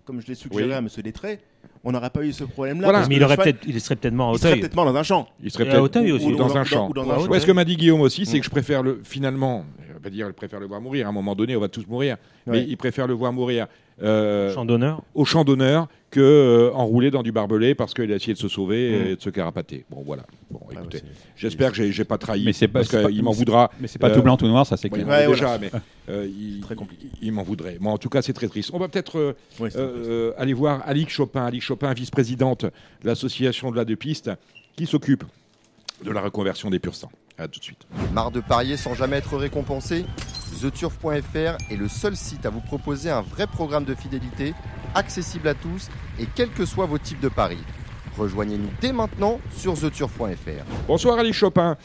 [0.06, 0.73] comme je l'ai suggéré Oui.
[0.73, 0.88] à M.
[1.03, 1.39] Détré,
[1.84, 2.84] on n'aurait pas eu ce problème-là.
[2.89, 3.06] Voilà.
[3.08, 4.62] Mais il, aurait peut-être, il serait peut-être mort à il serait Auteuil.
[4.62, 5.28] peut-être mort dans un champ.
[5.43, 6.26] Il serait à peut-être Auteuil aussi.
[6.26, 6.89] ou Ou dans dans- un champ.
[6.89, 9.02] ou dans un Ouais, ce que m'a dit Guillaume aussi, c'est que je préfère le
[9.04, 11.06] finalement, je vais pas dire, il préfère le voir mourir.
[11.06, 12.17] À un moment donné, on va tous mourir,
[12.48, 13.67] mais il préfère le voir mourir
[14.02, 15.02] euh, Champ d'honneur.
[15.13, 18.47] au champ d'honneur que euh, enroulé dans du barbelé parce qu'il a essayé de se
[18.47, 19.08] sauver Mm.
[19.08, 19.84] et de se carapater.
[19.89, 20.23] Bon, voilà.
[20.52, 22.45] Bon, Ah, écoutez, bah, j'espère que j'ai pas trahi.
[22.45, 23.71] Mais c'est pas- parce qu'il m'en voudra.
[23.80, 25.08] Mais c'est pas Euh, tout blanc, tout noir, ça c'est clair.
[25.08, 25.60] Ouais, déjà, voilà.
[25.60, 25.71] mais
[26.10, 27.08] euh, il, Très compliqué.
[27.21, 27.78] il, il m'en voudrait.
[27.82, 28.69] Bon, en tout cas, c'est très triste.
[28.73, 31.45] On va peut-être euh, euh, euh, aller voir Alix Chopin.
[31.45, 32.71] Alix Chopin, vice-présidente de
[33.08, 34.30] l'association de la de piste,
[34.76, 35.23] qui s'occupe
[36.06, 37.12] de la reconversion des pur sang.
[37.38, 37.88] À tout de suite.
[38.13, 40.06] Marre de parier sans jamais être récompensé?
[40.62, 44.54] TheTurf.fr est le seul site à vous proposer un vrai programme de fidélité,
[44.93, 47.63] accessible à tous et quels que soient vos types de paris.
[48.17, 50.63] Rejoignez-nous dès maintenant sur TheTurf.fr.
[50.88, 51.78] Bonsoir Alix Chopin.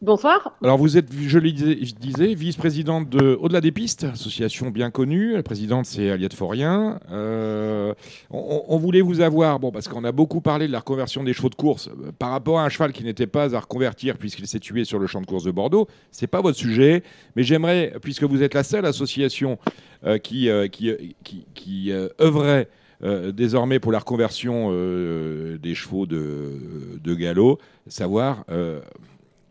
[0.00, 0.56] Bonsoir.
[0.62, 5.34] Alors vous êtes, je le disais, vice-présidente de Au-delà des pistes, association bien connue.
[5.34, 7.00] La présidente c'est Aliette Forien.
[7.10, 7.94] Euh,
[8.30, 11.48] on, voulait vous avoir, bon parce qu'on a beaucoup parlé de la reconversion des chevaux
[11.48, 14.60] de course euh, par rapport à un cheval qui n'était pas à reconvertir puisqu'il s'est
[14.60, 15.88] tué sur le champ de course de Bordeaux.
[16.12, 17.02] C'est pas votre sujet,
[17.34, 19.58] mais j'aimerais, puisque vous êtes la seule association
[20.04, 22.68] euh, qui, euh, œuvrait
[23.00, 28.44] désormais pour la reconversion des chevaux de, galop, savoir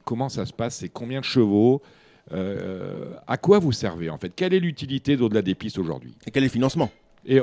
[0.07, 1.81] comment ça se passe, c'est combien de chevaux,
[2.31, 6.15] euh, à quoi vous servez en fait, quelle est l'utilité d'au-delà des pistes aujourd'hui?
[6.25, 6.89] Et quel est le financement?
[7.25, 7.41] Et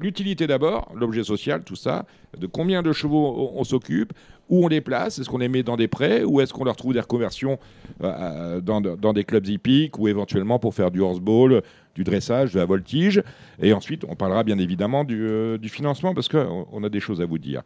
[0.00, 2.06] l'utilité d'abord, l'objet social, tout ça,
[2.38, 4.14] de combien de chevaux on, on s'occupe,
[4.48, 6.76] où on les place, est-ce qu'on les met dans des prêts ou est-ce qu'on leur
[6.76, 7.58] trouve des reconversions
[8.02, 11.62] euh, dans, dans des clubs hippiques ou éventuellement pour faire du horseball,
[11.94, 13.22] du dressage, de la voltige?
[13.60, 17.00] Et ensuite, on parlera bien évidemment du, euh, du financement parce qu'on on a des
[17.00, 17.62] choses à vous dire.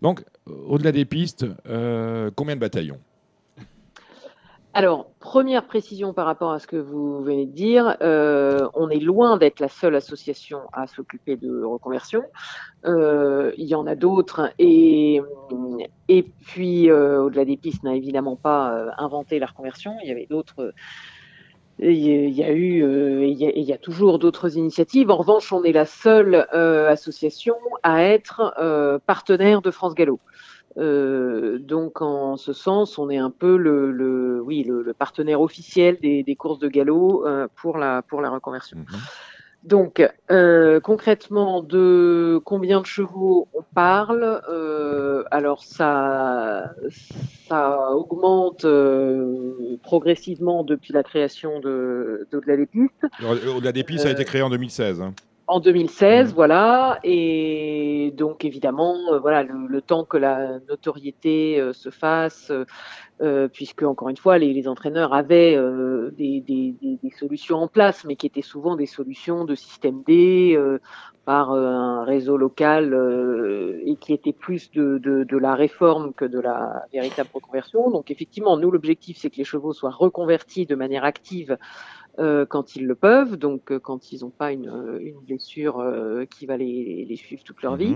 [0.00, 2.98] Donc, euh, au-delà des pistes, euh, combien de bataillons?
[4.74, 9.00] Alors, première précision par rapport à ce que vous venez de dire, euh, on est
[9.00, 12.22] loin d'être la seule association à s'occuper de reconversion.
[12.86, 15.20] Euh, il y en a d'autres et,
[16.08, 19.94] et puis euh, au-delà des pistes n'a évidemment pas inventé la reconversion.
[20.02, 20.72] Il y avait d'autres.
[21.78, 25.10] Il y a- eu, euh, il y a, toujours d'autres initiatives.
[25.10, 28.54] En revanche, on est la seule association à être
[29.06, 30.18] partenaire de France Gallo.
[30.78, 35.40] Euh, donc en ce sens, on est un peu le, le oui le, le partenaire
[35.40, 38.78] officiel des, des courses de galop euh, pour la pour la reconversion.
[39.64, 44.40] Donc euh, concrètement, de combien de chevaux on parle
[45.30, 46.72] Alors ça
[47.48, 48.66] ça augmente
[49.82, 53.06] progressivement depuis la création de des pistes.
[53.56, 55.00] Au-delà des pistes, ça a été créé en 2016.
[55.00, 55.14] hein.
[55.52, 61.74] En 2016, voilà, et donc évidemment, euh, voilà, le, le temps que la notoriété euh,
[61.74, 62.50] se fasse,
[63.22, 67.58] euh, puisque encore une fois, les, les entraîneurs avaient euh, des, des, des, des solutions
[67.58, 70.78] en place, mais qui étaient souvent des solutions de système D euh,
[71.24, 76.24] par un réseau local euh, et qui étaient plus de, de, de la réforme que
[76.24, 77.90] de la véritable reconversion.
[77.90, 81.56] Donc effectivement, nous, l'objectif, c'est que les chevaux soient reconvertis de manière active
[82.18, 86.44] euh, quand ils le peuvent, donc quand ils n'ont pas une, une blessure euh, qui
[86.46, 87.94] va les, les suivre toute leur vie.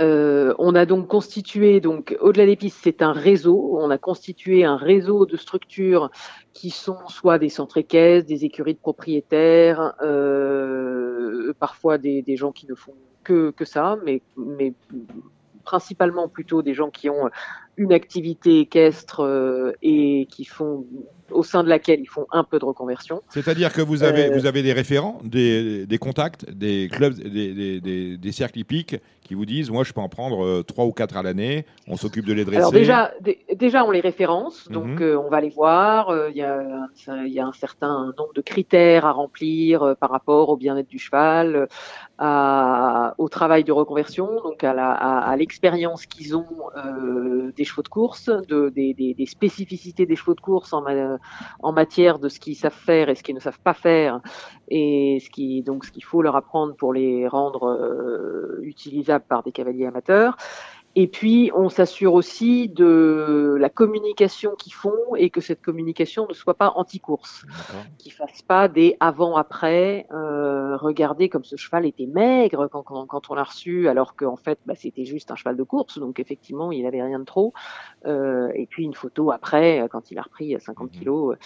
[0.00, 3.78] Euh, on a donc constitué, donc au-delà des pistes, c'est un réseau.
[3.80, 6.10] On a constitué un réseau de structures
[6.52, 12.52] qui sont soit des centres équestres, des écuries de propriétaires, euh, parfois des, des gens
[12.52, 14.72] qui ne font que, que ça, mais, mais
[15.64, 17.28] principalement plutôt des gens qui ont
[17.76, 20.86] une activité équestre euh, et qui font
[21.32, 23.22] au sein de laquelle ils font un peu de reconversion.
[23.28, 27.80] C'est-à-dire que vous avez, Euh, vous avez des référents, des, des contacts, des clubs, des,
[28.16, 31.16] des, cercles hippiques qui vous disent Moi, je peux en prendre euh, trois ou quatre
[31.16, 32.58] à l'année, on s'occupe de les dresser.
[32.58, 35.02] Alors déjà, dé- déjà on les référence, donc Mhm.
[35.02, 36.08] euh, on va les voir.
[36.10, 40.48] euh, Il y, y a un certain nombre de critères à remplir euh, par rapport
[40.48, 41.66] au bien-être du cheval, euh,
[42.18, 47.64] à- au travail de reconversion, donc à la- à à l'expérience qu'ils ont euh, des
[47.64, 51.17] chevaux de course, de, des, des- des spécificités des chevaux de course en, ma-
[51.60, 54.20] en matière de ce qu'ils savent faire et ce qu'ils ne savent pas faire,
[54.68, 59.52] et ce donc ce qu'il faut leur apprendre pour les rendre euh, utilisables par des
[59.52, 60.36] cavaliers amateurs.
[61.00, 66.34] Et puis, on s'assure aussi de la communication qu'ils font et que cette communication ne
[66.34, 67.46] soit pas anti-course,
[67.98, 70.08] qu'ils fassent pas des avant-après.
[70.10, 74.34] Euh, regardez comme ce cheval était maigre quand, quand, quand on l'a reçu, alors qu'en
[74.34, 77.52] fait, bah, c'était juste un cheval de course, donc effectivement, il avait rien de trop.
[78.06, 81.36] Euh, et puis une photo après, quand il a repris 50 kilos.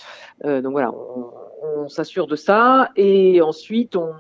[0.47, 1.31] Euh, donc voilà, on,
[1.63, 2.89] on s'assure de ça.
[2.97, 4.15] Et ensuite, on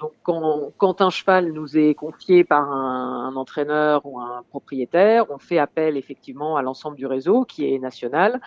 [0.00, 5.26] donc quand, quand un cheval nous est confié par un, un entraîneur ou un propriétaire,
[5.30, 8.40] on fait appel effectivement à l'ensemble du réseau qui est national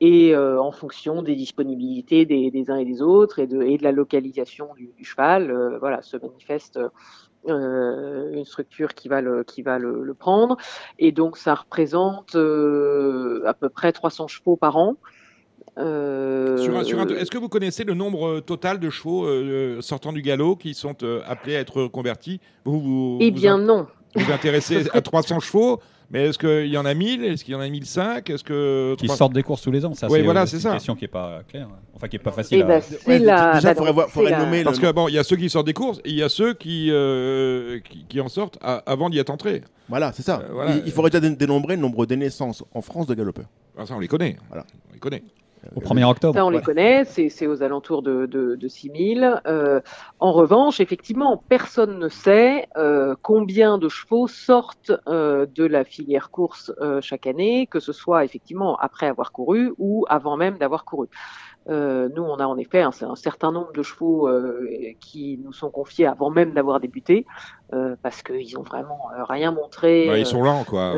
[0.00, 3.78] et euh, en fonction des disponibilités des, des uns et des autres et de, et
[3.78, 6.78] de la localisation du, du cheval, euh, voilà, se manifeste
[7.48, 10.56] euh, une structure qui va le qui va le, le prendre.
[10.98, 14.96] Et donc ça représente euh, à peu près 300 chevaux par an
[15.78, 19.26] Euh, Sur un- sur un- Est-ce que vous connaissez le nombre euh, total de chevaux
[19.26, 22.40] euh, sortant du galop qui sont euh, appelés à être convertis?
[22.64, 23.86] Vous vous, Eh vous bien in- non.
[24.14, 27.52] vous vous intéressez à 300 chevaux, mais est-ce qu'il y en a 1000 Est-ce qu'il
[27.52, 29.92] y en a 1005 Est-ce que Qui sortent des courses tous les ans.
[29.92, 30.72] Ça, Oui, c'est voilà, c'est une ça.
[30.72, 31.68] question qui n'est pas claire.
[31.94, 32.66] Enfin, qui n'est pas facile Eh à.
[32.66, 33.54] ben, c'est Ouais, la.
[33.56, 35.24] déjà, bah faudrait voir- c'est faudrait la- nommer le- Parce que bon, il y a
[35.24, 38.28] ceux qui sortent des courses, et il y a ceux qui, euh, qui, qui en
[38.28, 39.60] sortent à- avant d'y être entrés.
[39.90, 40.40] Voilà, c'est ça.
[40.42, 40.76] Euh, voilà.
[40.76, 43.46] il, il faudrait déjà dé- dénombrer le nombre de naissances en France de galopeurs.
[43.78, 44.36] Ah, ça, on les connaît.
[44.48, 44.64] Voilà.
[44.90, 45.22] On les connaît.
[45.74, 46.34] Au 1er octobre.
[46.34, 49.36] Ça, on les connaît, c'est aux alentours de, de, de 6 000.
[49.46, 49.80] Euh,
[50.20, 56.30] en revanche, effectivement, personne ne sait euh, combien de chevaux sortent euh, de la filière
[56.30, 61.08] course chaque année, que ce soit effectivement après avoir couru ou avant même d'avoir couru.
[61.68, 64.68] Euh, nous, on a en effet un, un certain nombre de chevaux euh,
[65.00, 67.26] qui nous sont confiés avant même d'avoir débuté,
[67.72, 70.06] euh, parce qu'ils ont vraiment rien montré.
[70.06, 70.94] Bah, ils sont lents, quoi.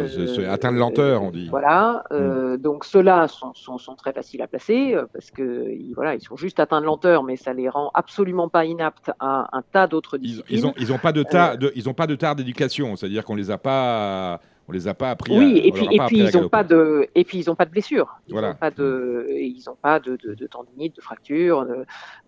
[0.49, 1.49] Atteint de lenteur, on dit.
[1.49, 6.21] Voilà, euh, donc ceux-là sont, sont, sont très faciles à placer parce que voilà, ils
[6.21, 9.87] sont juste atteints de lenteur, mais ça les rend absolument pas inaptes à un tas
[9.87, 10.59] d'autres Ils, disciplines.
[10.59, 13.25] ils ont, ils ont pas de tas, de, ils ont pas de tard d'éducation, c'est-à-dire
[13.25, 15.35] qu'on les a pas, on les a pas appris.
[15.35, 17.51] à- oui, et on puis, et puis à ils ont pas de, et puis ils
[17.51, 18.21] ont pas de blessures.
[18.27, 18.51] Ils Voilà.
[18.51, 21.67] ont pas de, ils ont pas de, de, de tendinite, de fracture.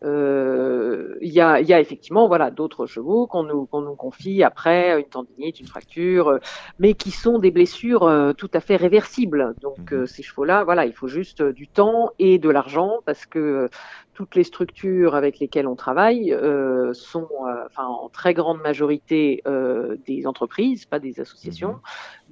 [0.02, 3.94] euh, Il y a, il y a effectivement, voilà, d'autres chevaux qu'on nous, qu'on nous
[3.94, 6.38] confie après une tendinite, une fracture, euh,
[6.78, 9.54] mais qui sont des blessures euh, tout à fait réversibles.
[9.60, 10.06] Donc Mhm.
[10.06, 13.68] ces chevaux-là, voilà, il faut juste du temps et de l'argent parce que
[14.14, 19.42] toutes les structures avec lesquelles on travaille euh, sont, euh, enfin, en très grande majorité
[19.46, 21.76] euh, des entreprises, pas des associations.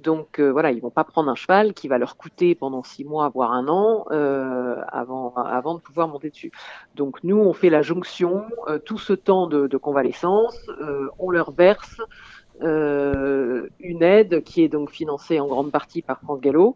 [0.01, 3.03] Donc euh, voilà, ils vont pas prendre un cheval qui va leur coûter pendant six
[3.03, 6.51] mois, voire un an, euh, avant, avant de pouvoir monter dessus.
[6.95, 10.57] Donc nous, on fait la jonction, euh, tout ce temps de, de convalescence,
[11.17, 12.01] on leur verse
[12.61, 16.75] une aide qui est donc financée en grande partie par France Gallo.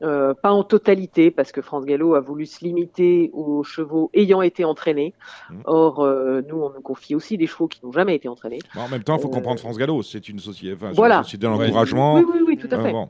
[0.00, 4.42] Euh, pas en totalité, parce que France Gallo a voulu se limiter aux chevaux ayant
[4.42, 5.12] été entraînés.
[5.50, 5.56] Mhm.
[5.64, 8.60] Or, euh, nous, on nous confie aussi des chevaux qui n'ont jamais été entraînés.
[8.76, 10.02] Bon, en même temps, il faut Euh, comprendre France Gallo.
[10.04, 11.16] C'est une société, enfin, c'est Voilà.
[11.18, 12.14] une société d'encouragement.
[12.14, 12.92] Oui, oui, oui, tout à Euh, fait.
[12.92, 13.08] bon.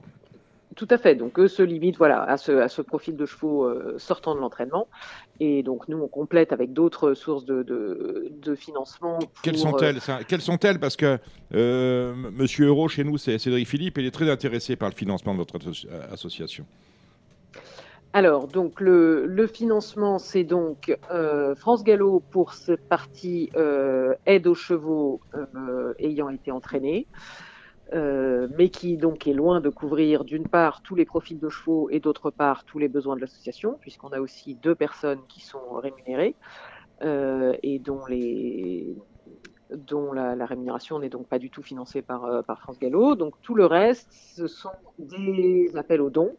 [0.79, 1.17] Tout à fait.
[1.17, 4.41] Donc eux se limitent voilà à ce, à ce profil de chevaux euh, sortant de
[4.41, 4.87] l'entraînement.
[5.41, 9.19] Et donc nous on complète avec d'autres sources de, de, de financement.
[9.19, 10.79] pour, Quelles euh, sont-elles ça Quelles sont-elles?
[10.79, 11.19] Parce que
[11.53, 14.95] euh, M- Monsieur Euro, chez nous, c'est Cédric Philippe, il est très intéressé par le
[14.95, 16.65] financement de votre asso- association.
[18.13, 24.47] Alors, donc le, le financement, c'est donc euh, France Gallo pour cette partie euh, aide
[24.47, 27.07] aux chevaux euh, ayant été entraînés,
[27.95, 31.89] euh, mais qui donc est loin de couvrir d'une part tous les profils de chevaux
[31.91, 35.73] et d'autre part tous les besoins de l'association, puisqu'on a aussi deux personnes qui sont
[35.73, 36.35] rémunérées
[37.03, 38.95] euh, et dont les
[39.71, 43.15] dont la, rémunération n'est donc pas du tout financée par, euh, par France Gallo.
[43.15, 46.35] Donc tout le reste, ce sont des appels aux dons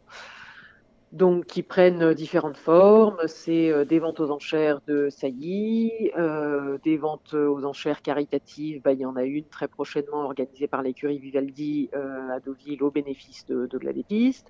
[1.12, 3.18] donc qui prennent euh, différentes formes.
[3.26, 8.82] C'est euh, des ventes aux enchères de saillies, euh, des ventes aux enchères caritatives.
[8.82, 12.90] Bah, il y en a une très prochainement organisée par l'écurie Vivaldi à Deauville au
[12.90, 14.48] bénéfice de, de la dépiste.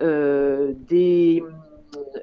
[0.00, 1.42] Euh, des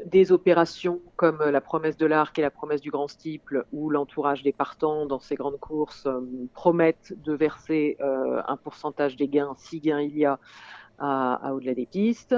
[0.05, 4.41] des opérations comme la promesse de l'arc et la promesse du grand steeple, où l'entourage
[4.41, 6.07] des partants dans ces grandes courses
[6.53, 10.39] promettent de verser un pourcentage des gains, si gains il y a,
[10.99, 12.35] à, à au-delà des pistes.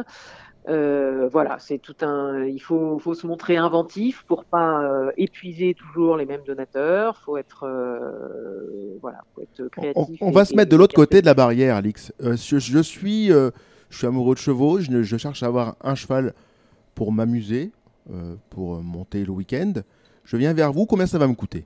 [0.67, 2.43] Euh, voilà, c'est tout un.
[2.43, 7.17] Il faut, faut se montrer inventif pour pas euh, épuiser toujours les mêmes donateurs.
[7.25, 10.19] Faut être, euh, voilà, faut être créatif.
[10.21, 12.11] on va se et- mettre de l'autre côté de la barrière, Alix.
[12.19, 13.51] Je, je suis, je
[13.89, 14.79] suis amoureux de chevaux.
[14.79, 16.33] Je, je cherche à avoir un cheval
[16.93, 17.71] pour m'amuser,
[18.49, 19.73] pour monter le week-end.
[20.25, 20.85] Je viens vers vous.
[20.85, 21.65] Combien ça va me coûter?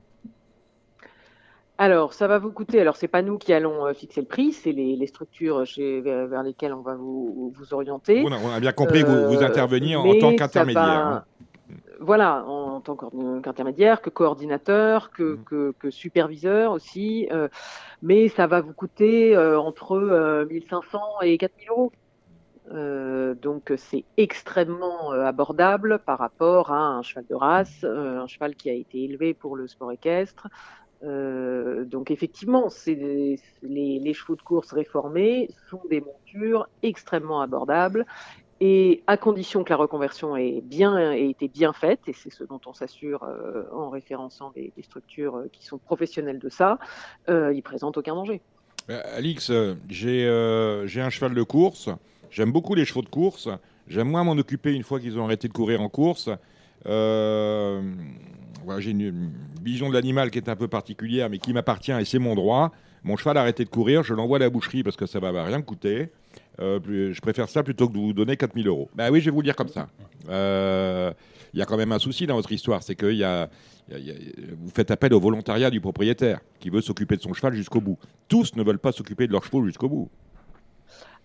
[1.77, 2.79] Alors, ça va vous coûter.
[2.79, 6.01] Alors, c'est pas nous qui allons euh, fixer le prix, c'est les, les structures chez,
[6.01, 8.23] vers, vers lesquelles on va vous, vous orienter.
[8.25, 10.83] On a, on a bien compris que vous, vous Euh, interveniez en, tant qu'intermédiaire.
[10.83, 11.23] va- hein.
[11.99, 17.27] Voilà, en tant qu'intermédiaire, que coordinateur, que, que, que superviseur aussi.
[17.31, 17.47] euh,
[18.01, 21.91] mais ça va vous coûter entre euh, 1500 et 4000 euros.
[22.71, 28.27] Euh, donc c'est extrêmement euh, abordable par rapport à un cheval de race, euh, un
[28.27, 30.47] cheval qui a été élevé pour le sport équestre.
[31.03, 38.05] Euh, donc effectivement, les, chevaux de course réformés sont des montures extrêmement abordables
[38.65, 42.73] et à condition que la reconversion ait été bien faite, et c'est ce dont on
[42.73, 46.79] s'assure euh, en référençant des, structures euh, qui sont professionnelles de ça,
[47.27, 48.39] euh, ils présentent aucun danger.
[48.87, 49.51] Alix,
[49.89, 51.89] j'ai un cheval de course.
[52.29, 53.49] J'aime beaucoup les chevaux de course.
[53.87, 56.29] J'aime moins m'en occuper une fois qu'ils ont arrêté de courir en course.
[58.79, 62.19] J'ai une, vision de l'animal qui est un peu particulière, mais qui m'appartient et c'est
[62.19, 62.71] mon droit.
[63.03, 65.31] Mon cheval a arrêté de courir, je l'envoie à la boucherie parce que ça va
[65.31, 66.09] va rien me coûter.
[66.59, 66.79] Euh,
[67.11, 68.89] je préfère ça plutôt que de vous donner 4000 euros.
[68.95, 69.87] Bah oui, je vais vous le dire comme ça.
[70.29, 71.11] Euh,
[71.53, 73.49] il y a quand même un souci dans votre histoire, c'est que y a-
[73.89, 77.97] vous faites appel au volontariat du propriétaire qui veut s'occuper de son cheval jusqu'au bout.
[78.29, 80.09] Tous ne veulent pas s'occuper de leurs chevaux jusqu'au bout.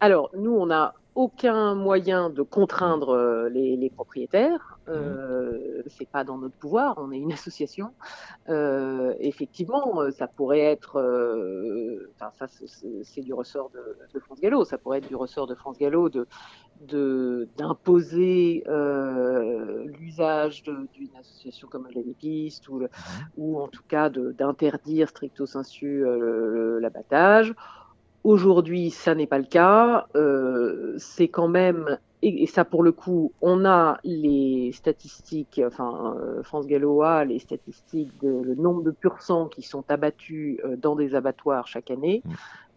[0.01, 4.79] Alors, nous, on n'a aucun moyen de contraindre euh, les, les propriétaires.
[4.87, 6.95] Euh, c'est pas dans notre pouvoir.
[6.99, 7.93] On est une association.
[8.49, 10.97] Euh, effectivement, euh, ça pourrait être.
[11.01, 14.65] euh, Enfin, ça, c'est- du ressort de, de France Gallo.
[14.65, 16.29] Ça pourrait être du ressort de France Gallo de
[17.57, 22.89] d'imposer euh, l'usage d'une association comme la Piste ou, le-
[23.37, 26.05] ou en tout cas de- d'interdire stricto sensu
[26.81, 27.53] l'abattage.
[28.29, 30.07] Aujourd'hui, ça n'est pas le cas.
[30.15, 36.15] Euh, c'est quand même, et, et ça pour le coup, on a les statistiques, enfin
[36.21, 40.59] euh, France Gallo a les statistiques de le nombre de pur sang qui sont abattus
[40.67, 42.23] euh, dans des abattoirs chaque année,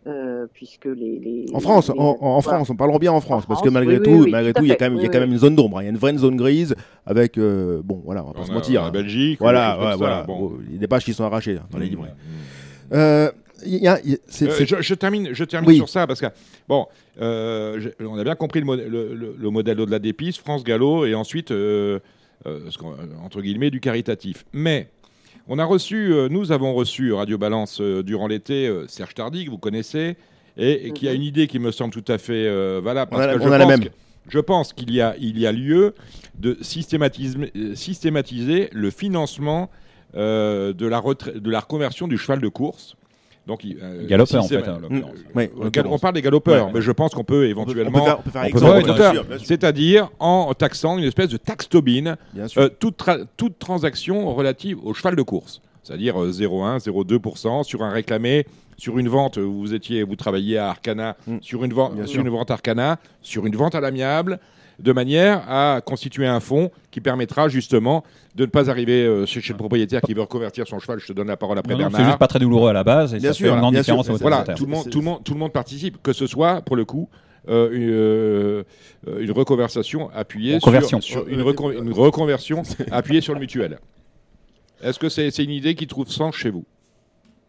[0.08, 3.48] euh, puisque les, les- En France, les en, France, on parlons bien en France, En
[3.50, 5.02] parce que malgré oui, tout, oui, oui, malgré tout il y a quand même, il
[5.02, 5.26] y a Oui, quand oui.
[5.26, 5.80] même une zone d'ombre.
[5.80, 5.82] hein.
[5.82, 8.46] Il y a une vraie zone grise avec, euh, bon, voilà, on va pas On
[8.46, 8.82] se a- mentir.
[8.84, 8.92] La hein.
[8.92, 10.22] Belgique, Voilà, ouais, voilà.
[10.22, 10.40] ça, bon.
[10.50, 12.08] Bon, il y a des pages qui sont arrachées hein, dans les Mmh, livrets.
[12.10, 12.94] mmh.
[12.94, 13.32] Euh,
[13.66, 15.76] y a- il y a- c'est- Euh, je, je termine, je termine Oui.
[15.78, 16.28] sur ça parce que
[16.68, 16.88] bon,
[17.22, 20.40] euh, je- on a bien compris le, modè- le, le- le modèle au-delà des pistes,
[20.40, 22.00] France Gallo, et ensuite euh,
[22.48, 22.60] euh,
[23.24, 24.46] entre guillemets du caritatif.
[24.54, 24.88] Mais
[25.48, 29.46] on a reçu, euh, nous avons reçu Radio Balance euh, durant l'été euh, Serge Tardy
[29.46, 30.16] que vous connaissez
[30.58, 31.16] et, et qui a Mhm.
[31.18, 33.12] une idée qui me semble tout à fait euh, valable.
[33.14, 33.86] On parce a la- que on je a la pense même.
[33.86, 33.94] que-
[34.30, 35.94] je pense qu'il y a, il y a lieu
[36.40, 39.70] de systématiser, le financement
[40.16, 42.96] euh, de, la retra- de la reconversion du cheval de course.
[43.48, 44.80] Donc, euh, Galopeur, en fait, hein.
[44.90, 45.02] Mmh.
[45.36, 46.72] Euh, gal- on parle des galopeurs, Ouais, ouais.
[46.76, 47.90] mais je pense qu'on peut on peut- éventuellement.
[47.98, 52.16] on peut faire, on peut on peut C'est-à-dire en taxant une espèce de taxe Tobin,
[52.58, 55.62] euh, toute, tra- toute transaction relative au cheval de course.
[55.84, 58.46] C'est-à-dire euh, 0,1, 0,2% sur un réclamé,
[58.78, 61.38] sur une vente, euh, vous étiez, vous travailliez à Arcana, Mm.
[61.42, 64.40] sur, une vente, sur une vente Arcana, sur une vente à l'amiable,
[64.80, 68.04] de manière à constituer un fonds qui permettra justement
[68.36, 71.00] de ne pas arriver euh, chez, chez le propriétaire qui veut reconvertir son cheval.
[71.00, 72.10] Je te donne la parole après Non, non, C'est Bernard.
[72.12, 73.84] juste pas très douloureux à la base et Bien ça sûr, fait une grande bien
[73.84, 76.28] sûr, différence Voilà, tout le, monde, tout, le monde, tout le monde participe, que ce
[76.28, 77.10] soit, pour le coup,
[77.50, 78.64] euh, une, euh,
[79.20, 83.80] une reconversion appuyée sur, sur une, recon- une reconversion appuyée sur le mutuel.
[84.84, 86.66] Est-ce que c'est c'est une idée qui trouve sens chez vous?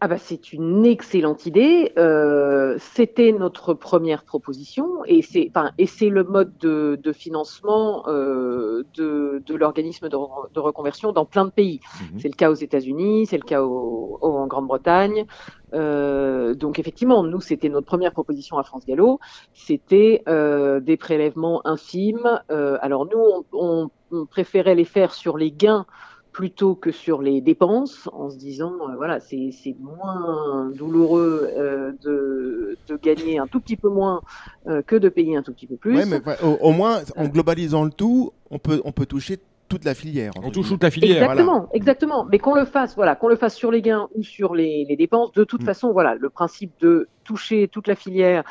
[0.05, 1.93] Ah bah c'est une excellente idée.
[1.97, 8.03] Euh, C'était notre première proposition et c'est enfin et c'est le mode de, de financement
[8.09, 11.79] euh, de, de l'organisme de, re- de reconversion dans plein de pays.
[12.01, 12.19] Mhm.
[12.19, 15.25] C'est le cas aux États-Unis, c'est le cas au, au- en Grande-Bretagne.
[15.73, 19.19] Euh, donc effectivement, nous c'était notre première proposition à France Gallo.
[19.53, 22.41] C'était euh, des prélèvements infimes.
[22.51, 25.85] Euh, alors nous on, on- on préférait les faire sur les gains
[26.33, 31.91] plutôt que sur les dépenses, en se disant, euh, voilà, c'est c'est moins douloureux euh,
[32.03, 34.21] de, de gagner un tout petit peu moins
[34.67, 35.95] euh, que de payer un tout petit peu plus.
[35.95, 39.37] Ouais, mais ouais, au, au moins, en globalisant le tout, on peut, on peut toucher
[39.69, 40.31] toute la filière.
[40.43, 41.23] On touche toute la filière.
[41.23, 42.25] Exactement, exactement.
[42.29, 44.95] Mais qu'on le fasse, voilà, qu'on le fasse sur les gains ou sur les, les
[44.95, 45.65] dépenses, de toute Mm.
[45.65, 48.43] façon, voilà, le principe de toucher toute la filière.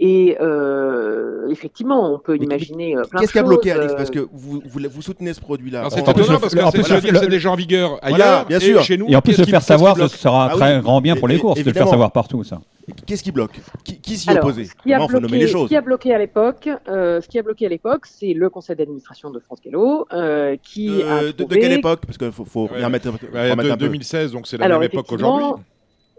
[0.00, 3.96] Et euh, effectivement, on peut Mais- imaginer euh, plein Qu'est-ce de qui a bloqué, euh,
[3.96, 5.88] Parce que vous, vous, vous soutenez ce produit-là.
[5.90, 8.82] C'est étonnant parce que en c'est- déjà en vigueur Voilà, ailleurs bien et sûr.
[8.82, 9.06] chez nous.
[9.08, 11.58] Et en plus, qui- faire savoir, ce sera Ah très grand bien pour les courses
[11.60, 12.60] de le faire savoir partout, ça.
[13.06, 15.40] Qu'est-ce qui bloque Qui, qui s'y Alors, opposait ce qui a Comment faut nommer bloqué,
[15.44, 18.06] les ce choses qui a bloqué à l'époque, euh, ce qui a bloqué à l'époque,
[18.06, 21.72] c'est le conseil d'administration de France Gallo, euh, qui a de, de- de trouvé quelle
[21.72, 22.78] époque Parce qu'il faut, faut Ouais.
[22.78, 23.84] bien mettre, faut Ouais, remettre de- un peu.
[23.84, 25.44] 2016, donc c'est la Alors, même époque qu'aujourd'hui.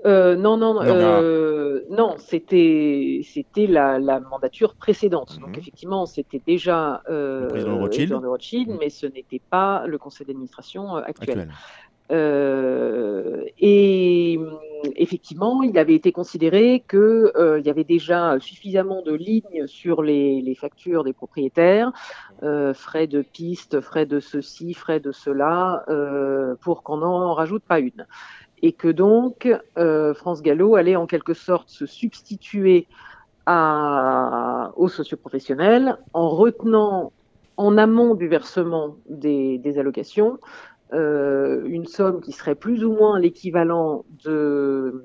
[0.06, 5.36] Euh, non, non, Non, euh, non, c'était c'était la, la mandature précédente.
[5.38, 5.46] Mhm.
[5.46, 8.10] Donc effectivement, c'était déjà euh, Le président de Rothschild.
[8.10, 8.78] président de Rothschild, Mhm.
[8.80, 11.40] mais ce n'était pas le conseil d'administration euh, actuel.
[11.40, 11.52] Actuel.
[12.12, 14.58] Euh, et hum,
[14.96, 20.02] effectivement, il avait été considéré que euh, il y avait déjà suffisamment de lignes sur
[20.02, 21.92] les, les factures des propriétaires,
[22.42, 27.64] euh, frais de piste, frais de ceci, frais de cela, euh, pour qu'on n'en rajoute
[27.64, 28.08] pas une.
[28.62, 32.88] Et que donc euh, France Gallo allait en quelque sorte se substituer
[33.48, 37.12] aux socioprofessionnels en retenant
[37.58, 40.38] en amont du versement des, allocations
[40.94, 45.04] euh, une somme qui serait plus ou moins l'équivalent de,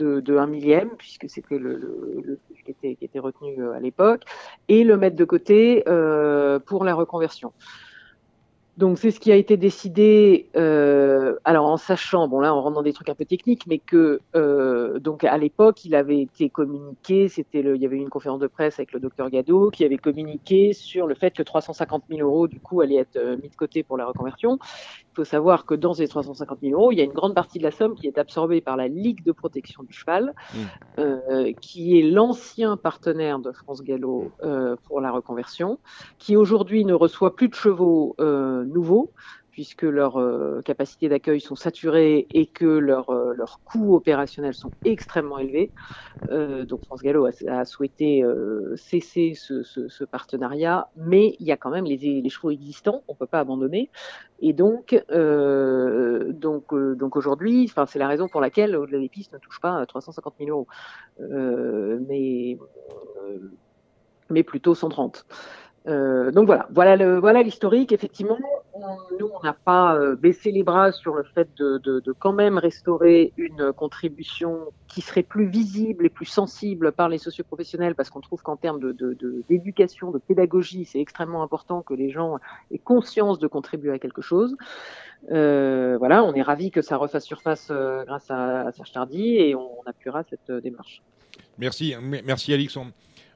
[0.00, 4.22] 1 millième, puisque c'était le, le, qui était, retenu euh, à l'époque,
[4.68, 5.82] et le mettre de côté
[6.64, 7.52] pour la reconversion.
[8.78, 12.76] Donc c'est ce qui a été décidé, euh, alors en sachant, bon là on rentre
[12.76, 16.48] dans des trucs un peu techniques, mais que euh, donc à l'époque il avait été
[16.48, 19.68] communiqué, c'était le, il y avait eu une conférence de presse avec le docteur Gado
[19.68, 23.36] qui avait communiqué sur le fait que 350 000 euros du coup allaient être euh,
[23.36, 24.58] mis de côté pour la reconversion.
[25.12, 27.58] Il faut savoir que dans ces 350 000 euros, il y a une grande partie
[27.58, 30.32] de la somme qui est absorbée par la Ligue de protection du cheval,
[30.98, 35.78] euh, qui est l'ancien partenaire de France Gallo euh, pour la reconversion,
[36.18, 39.10] qui aujourd'hui ne reçoit plus de chevaux euh, nouveaux
[39.52, 45.38] puisque leurs euh, capacités d'accueil sont saturées et que leurs euh, coûts opérationnels sont extrêmement
[45.38, 45.70] élevés.
[46.30, 48.24] Euh, donc France Gallo a, souhaité
[48.76, 53.40] cesser ce, partenariat, mais il y a quand même les, chevaux existants, on peut pas
[53.40, 53.90] abandonner.
[54.40, 59.86] Et donc, donc, donc aujourd'hui, c'est la raison pour laquelle au-delà ne touche pas à
[59.86, 60.66] 350 000 euros,
[61.18, 62.58] mais
[64.30, 65.26] mais plutôt 130.
[65.88, 67.90] Euh, donc voilà, voilà l'historique.
[67.90, 68.38] Effectivement,
[69.18, 73.32] nous on n'a pas euh, baissé les bras sur le fait de, quand même restaurer
[73.36, 78.42] une contribution qui serait plus visible et plus sensible par les socioprofessionnels, parce qu'on trouve
[78.42, 78.92] qu'en termes
[79.48, 82.38] d'éducation, de, pédagogie, c'est extrêmement important que les gens
[82.70, 84.56] aient conscience de contribuer à quelque chose.
[85.32, 87.72] Euh, voilà, on est ravi que ça refasse surface
[88.06, 91.02] grâce à, à Serge Tardy et on, on appuiera cette démarche.
[91.58, 92.76] Merci, m- merci Alix.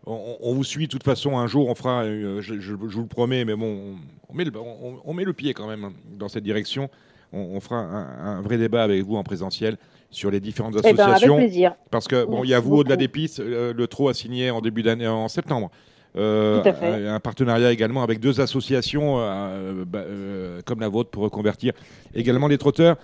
[0.09, 1.37] On, vous suit de toute façon.
[1.37, 4.35] Un jour, on fera, euh, je, je- je vous le promets, mais bon, on, on
[4.35, 6.89] met, le, on, on met le pied quand même hein, dans cette direction.
[7.33, 9.77] On, fera un, un vrai débat avec vous en présentiel
[10.13, 11.37] sur les différentes Eh ben, avec associations.
[11.39, 11.75] plaisir.
[11.91, 13.41] parce que bon, il y a vous au-delà des pistes.
[13.41, 15.71] euh, le TRO a signé en début d'année, en septembre.
[16.17, 16.87] euh, Tout à fait.
[17.09, 21.73] un, un partenariat également avec deux associations euh, bah, euh, comme la vôtre pour reconvertir
[22.15, 22.97] également les trotteurs.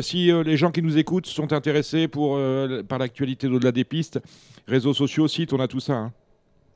[0.00, 2.36] Si les gens qui nous écoutent sont intéressés pour,
[2.88, 4.18] par l'actualité d'au-delà des pistes,
[4.66, 5.92] réseaux sociaux, sites, on a tout ça.
[5.94, 6.12] hein.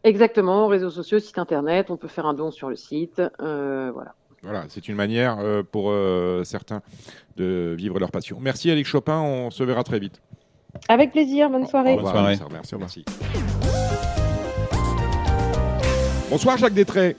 [0.07, 4.15] Exactement, réseaux sociaux, site internet, on peut faire un don sur le site, euh, voilà.
[4.41, 6.81] Voilà, c'est une manière euh, pour euh, certains
[7.37, 8.39] de vivre leur passion.
[8.41, 10.23] Merci Alex Chopin, on se verra très vite.
[10.89, 11.95] Avec plaisir, bonne soirée.
[11.95, 12.27] Au revoir, soirée.
[12.29, 12.79] Alex Herbert.
[12.79, 13.05] Merci.
[16.31, 17.17] Bonsoir Jacques Détré.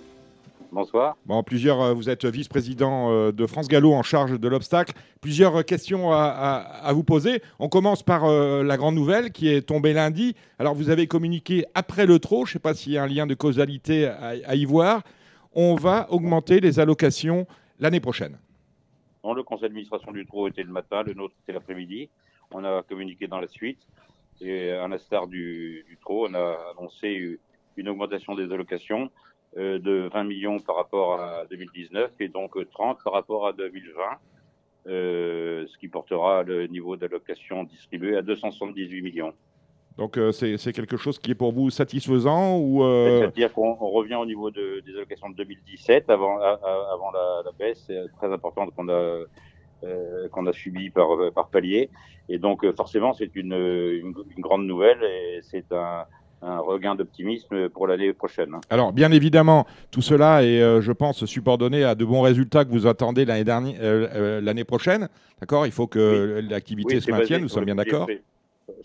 [0.81, 1.17] Bonsoir.
[1.25, 4.93] Bon, plusieurs, euh, vous êtes vice-président euh, de France Gallo en charge de l'obstacle.
[5.21, 7.41] Plusieurs euh, questions à, à- à vous poser.
[7.57, 10.35] On commence par euh, la grande nouvelle qui est tombée lundi.
[10.59, 13.07] Alors, vous avez communiqué après le trot, je ne sais pas s'il y a un
[13.07, 15.01] lien de causalité à, à y voir.
[15.53, 17.47] On va augmenter les allocations
[17.79, 18.37] l'année prochaine.
[19.23, 22.07] Bon, le conseil d'administration du trot était le matin, le nôtre était l'après-midi.
[22.51, 23.79] On a communiqué dans la suite.
[24.41, 27.39] Et à l'instar du, du trot, on a annoncé
[27.77, 29.09] une augmentation des allocations
[29.57, 34.01] de 20 millions par rapport à 2019 et donc 30 par rapport à 2020.
[34.87, 39.33] euh, ce qui portera le niveau d'allocation distribué à 278 millions.
[39.97, 43.89] Donc, euh, c'est quelque chose qui est pour vous satisfaisant ou euh, C'est-à-dire qu'on on
[43.89, 47.85] revient au niveau de- des allocations de 2017, avant, à- à- avant la, la baisse
[47.89, 49.23] euh, très importante qu'on a,
[49.83, 51.89] euh, qu'on a subie par, euh, par palier.
[52.29, 56.05] Et donc, euh, forcément, c'est une, une, une grande nouvelle et c'est un,
[56.41, 58.55] un regain d'optimisme pour l'année prochaine.
[58.69, 62.69] Alors, bien évidemment, tout cela est, euh, je pense, subordonné à de bons résultats que
[62.71, 65.09] vous attendez l'année dernière, euh, euh, l'année prochaine.
[65.39, 65.65] D'accord?
[65.65, 67.41] Il faut que l'activité Oui, se maintienne.
[67.41, 68.07] Nous sommes bien d'accord?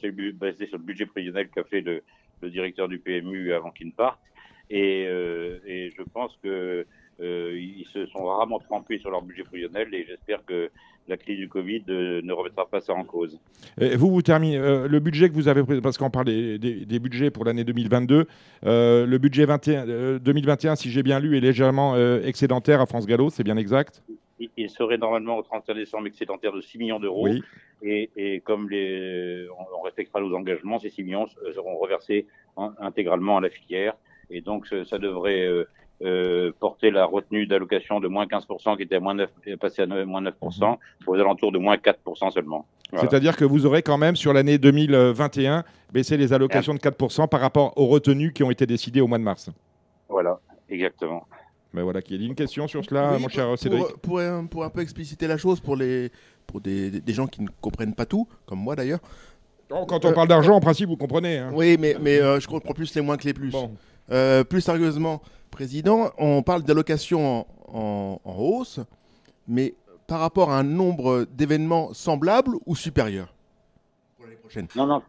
[0.00, 2.03] C'est basé sur le budget prévisionnel qu'a fait le,
[2.40, 4.18] le directeur du PMU avant qu'il ne parte.
[4.70, 6.86] Et, euh, et je pense que
[7.21, 10.71] euh, ils se sont rarement trempés sur leur budget prévisionnel et j'espère que
[11.09, 13.39] la crise du Covid euh, ne remettra pas ça en cause.
[13.81, 16.59] Et vous, vous terminez euh, le budget que vous avez pris, parce qu'on parle des,
[16.59, 18.27] des- des budgets pour l'année 2022.
[18.67, 23.07] euh, le budget 21, euh, 2021, si j'ai bien lu, est légèrement excédentaire à France
[23.07, 24.03] Gallo, c'est bien exact?
[24.39, 27.25] Il, il serait normalement au 31 décembre excédentaire de 6 millions d'euros.
[27.29, 27.43] Oui.
[27.85, 32.73] Et, et comme les, on, on respectera nos engagements, ces 6 millions seront reversés en-
[32.79, 33.95] intégralement à la filière.
[34.31, 35.49] Et donc, ça devrait
[36.05, 39.57] euh, euh, porter la retenue d'allocation de moins 15%, qui était à moins 9, est
[39.57, 40.76] passé à moins 9%,
[41.07, 42.66] aux alentours de moins 4% seulement.
[42.90, 43.09] Voilà.
[43.09, 47.40] C'est-à-dire que vous aurez quand même, sur l'année 2021, baissé les allocations de 4% par
[47.40, 49.50] rapport aux retenues qui ont été décidées au mois de mars.
[50.09, 50.38] Voilà,
[50.68, 51.26] exactement.
[51.72, 53.98] Mais voilà, qu'il y ait une question sur cela, Oui, mon cher pour- Cédric Pour,
[54.00, 56.11] pour un, pour un peu expliciter la chose pour, les,
[56.46, 59.00] pour des, des gens qui ne comprennent pas tout, comme moi d'ailleurs.
[59.70, 61.38] Oh, Quand on parle d'argent, en principe, vous comprenez.
[61.38, 61.50] hein.
[61.55, 63.50] Oui, mais, mais euh, je comprends plus les moins que les plus.
[63.50, 63.70] Bon.
[64.11, 65.22] Euh, plus sérieusement,
[65.53, 68.80] Président, on parle d'allocations en, hausse,
[69.46, 69.74] mais
[70.09, 73.32] par rapport à un nombre d'événements semblables ou supérieurs
[74.16, 74.66] pour l'année prochaine?
[74.74, 75.03] Non, non,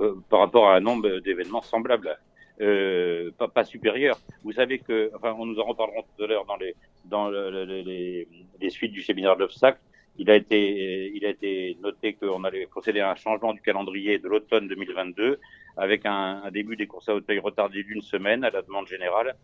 [0.00, 2.18] euh, par rapport à un nombre d'événements semblables,
[2.62, 4.18] euh, pas, pas supérieurs.
[4.42, 6.74] Vous savez que, enfin, on nous en reparlerons tout à l'heure dans les
[7.04, 9.80] dans le- le- le- les, suites du séminaire d'obstacles.
[10.18, 14.18] Il a été il a été noté qu'on allait procéder à un changement du calendrier
[14.18, 15.38] de l'automne 2022
[15.76, 19.34] avec un, début des courses à hauteuil retardé d'une semaine à la demande générale.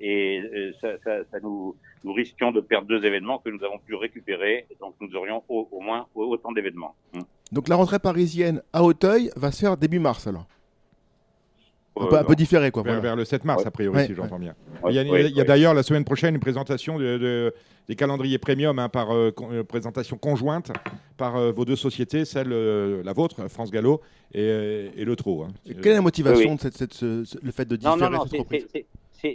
[0.00, 1.74] Et euh, ça, ça, ça nous,
[2.04, 4.66] nous risquions de perdre deux événements que nous avons pu récupérer.
[4.80, 6.94] Donc nous aurions au, au moins autant d'événements.
[7.14, 7.20] Mm.
[7.52, 10.46] Donc la rentrée parisienne à Auteuil va se faire début mars alors
[11.98, 12.82] Un Euh, peu, un peu différé quoi.
[12.82, 13.08] Vers, voilà.
[13.08, 13.68] vers le 7 mars, Ouais.
[13.68, 14.40] a priori, Ouais, si j'entends ouais.
[14.40, 14.54] bien.
[14.82, 14.92] Ouais,
[15.30, 17.54] il y a, d'ailleurs la semaine prochaine une présentation de, de-
[17.88, 20.72] des calendriers premium hein, par euh, con- euh, présentation conjointe
[21.16, 24.00] par euh, vos deux sociétés, celle euh, la vôtre, France Gallo,
[24.34, 25.44] et, euh, et le TRO.
[25.44, 25.48] hein.
[25.64, 28.10] Quelle est la motivation Oui, de cette, cette- ce- ce- le fait de Non, différer
[28.10, 28.86] non, non, cette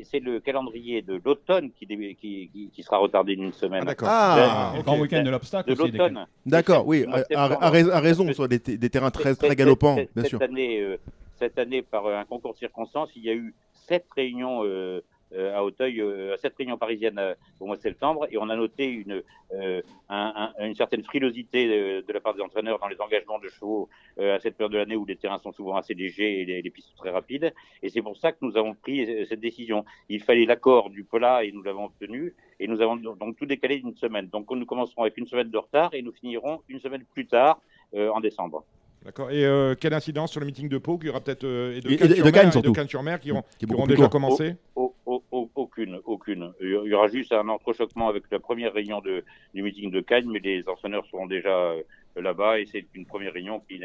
[0.03, 3.81] c'est- le calendrier de l'automne qui, dé- qui, qui, qui sera retardé d'une semaine.
[3.83, 4.07] Ah, d'accord.
[4.11, 6.25] Ah, Le grand week-end de l'obstacle de l'automne.
[6.45, 10.41] D'accord, oui, a raison, sur des, des terrains très, galopants, cette- bien cette sûr.
[10.41, 10.97] Année, euh,
[11.37, 15.01] cette année, par un concours de circonstances, il y a eu sept réunions euh, euh,
[15.35, 18.85] à Auteuil, euh, sept réunions parisiennes euh, au mois de septembre, et on a noté
[18.87, 19.23] une,
[19.53, 23.39] euh, un- un- une certaine frilosité euh, de la part des entraîneurs dans les engagements
[23.39, 26.41] de chevaux euh, à cette période de l'année où les terrains sont souvent assez légers
[26.41, 27.53] et les, les pistes très rapides.
[27.81, 29.85] Et c'est pour ça que nous avons pris euh, cette décision.
[30.09, 32.33] Il fallait l'accord du POLA et nous l'avons obtenu.
[32.59, 34.27] Et nous avons donc tout décalé d'une semaine.
[34.27, 37.59] Donc nous commencerons avec une semaine de retard et nous finirons une semaine plus tard
[37.95, 38.63] euh, en décembre.
[39.03, 39.31] D'accord.
[39.31, 41.81] Et euh, quelle incidence sur le meeting de Pau qu'il y aura peut-être euh, et
[41.81, 44.09] de Cannes sur de Cannes, mer de Cannes-sur-Mer qui, auront- Qui qui auront déjà court.
[44.11, 46.51] commencé Au- au- au- aucune, aucune.
[46.61, 49.23] Il y aura juste un entrechoquement avec la première réunion de,
[49.55, 51.81] du meeting de Cannes, mais les entraîneurs seront déjà euh,
[52.15, 53.79] là-bas et c'est une première réunion qui,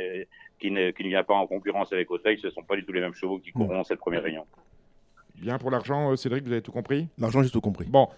[0.61, 0.71] qui, qui
[1.05, 2.39] ne vient pas en concurrence avec Auteuil.
[2.39, 4.45] Ce ne sont pas du tout les mêmes chevaux qui courront cette première réunion.
[5.37, 7.09] Bien pour l'argent, euh, Cédric, vous avez tout compris?
[7.19, 7.87] L'argent, j'ai tout compris.
[7.87, 8.09] Bon,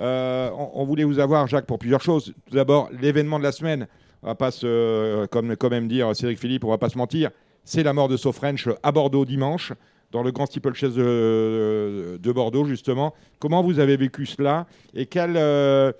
[0.00, 2.32] euh, on, on voulait vous avoir, Jacques, pour plusieurs choses.
[2.48, 3.86] Tout d'abord, l'événement de la semaine,
[4.24, 7.30] on va pas se, comme quand même dire Cédric Philippe, on va pas se mentir,
[7.62, 9.72] c'est la mort de Sofrench à Bordeaux dimanche,
[10.12, 13.14] dans le grand steeplechase de, de Bordeaux, justement.
[13.38, 15.92] Comment vous avez vécu cela et quel, euh,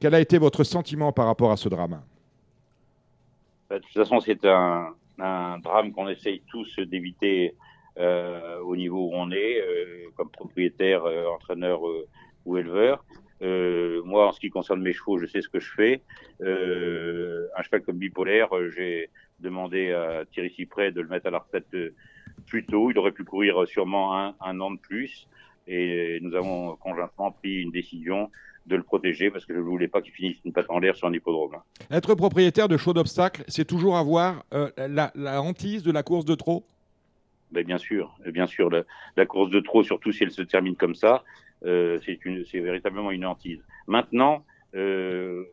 [0.00, 2.00] quel a été votre sentiment par rapport à ce drame?
[3.70, 4.94] Bah, De toute façon, c'est un,
[5.62, 7.54] drame qu'on essaye tous d'éviter
[7.98, 11.80] euh, au niveau où on est, euh, comme propriétaire, entraîneur
[12.44, 13.04] ou éleveur.
[13.42, 16.00] Euh, moi, en ce qui concerne mes chevaux, je sais ce que je fais.
[16.42, 19.10] Euh, un cheval comme bipolaire, euh, j'ai
[19.40, 21.66] demandé à Thierry Cyprès de le mettre à la retraite
[22.46, 22.90] plus tôt.
[22.90, 25.28] Il aurait pu courir sûrement un, un an de plus.
[25.68, 28.30] Et nous avons conjointement pris une décision
[28.66, 30.96] de le protéger parce que je ne voulais pas qu'il finisse une patte en l'air
[30.96, 31.56] sur un hippodrome.
[31.90, 36.24] Être propriétaire de chevaux d'obstacle, c'est toujours avoir euh, la, la hantise de la course
[36.24, 36.64] de trop
[37.52, 38.68] Ben, bien sûr, bien sûr.
[38.70, 38.82] La,
[39.16, 41.22] la course de trop, surtout si elle se termine comme ça,
[41.62, 43.64] c'est une, c'est véritablement une hantise.
[43.86, 44.44] Maintenant,
[44.74, 45.44] euh,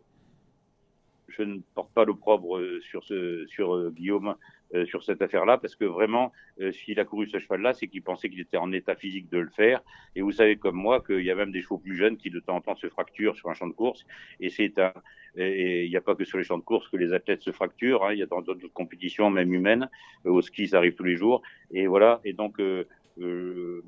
[1.27, 4.35] je ne porte pas l'opprobre euh, sur ce, sur euh, Guillaume,
[4.73, 6.31] euh, sur cette affaire-là, parce que vraiment,
[6.61, 9.39] euh, s'il a couru ce cheval-là, c'est qu'il pensait qu'il était en état physique de
[9.39, 9.81] le faire.
[10.15, 12.39] Et vous savez comme moi qu'il y a même des chevaux plus jeunes qui de
[12.39, 14.05] temps en temps se fracturent sur un champ de course.
[14.39, 14.93] Et c'est un,
[15.35, 17.51] et il n'y a pas que sur les champs de course que les athlètes se
[17.51, 18.05] fracturent.
[18.05, 18.13] hein.
[18.13, 19.89] Il y a dans d'autres compétitions, même humaines,
[20.25, 21.41] euh, au ski, ça arrive tous les jours.
[21.71, 22.21] Et voilà.
[22.23, 22.85] Et donc, euh,
[23.19, 23.83] euh,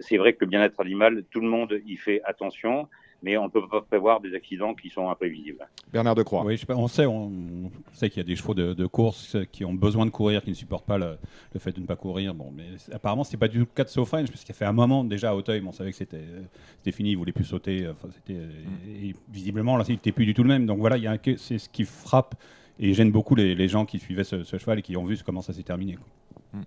[0.00, 2.88] c'est vrai que le bien-être animal, tout le monde y fait attention,
[3.22, 5.68] mais on ne peut pas prévoir des accidents qui sont imprévisibles.
[5.92, 6.42] Bernard Decroix.
[6.42, 8.72] Oui, je sais pas, on sait, on, on sait qu'il y a des chevaux de,
[8.72, 11.18] de course qui ont besoin de courir, qui ne supportent pas le,
[11.52, 12.32] le fait de ne pas courir.
[12.34, 14.58] Bon, mais apparemment, c'est pas du tout le cas de Sofrench, parce qu'il y a
[14.58, 17.86] fait un moment déjà à Auteuil, on savait que c'était fini, il voulait plus sauter.
[17.88, 20.64] Enfin, et visiblement là, il n'était plus du tout le même.
[20.64, 20.96] Donc voilà,
[21.36, 22.34] c'est ce qui frappe
[22.78, 25.18] et gêne beaucoup les, les gens qui suivaient ce, ce cheval et qui ont vu
[25.22, 25.96] comment ça s'est terminé.
[25.96, 26.60] quoi.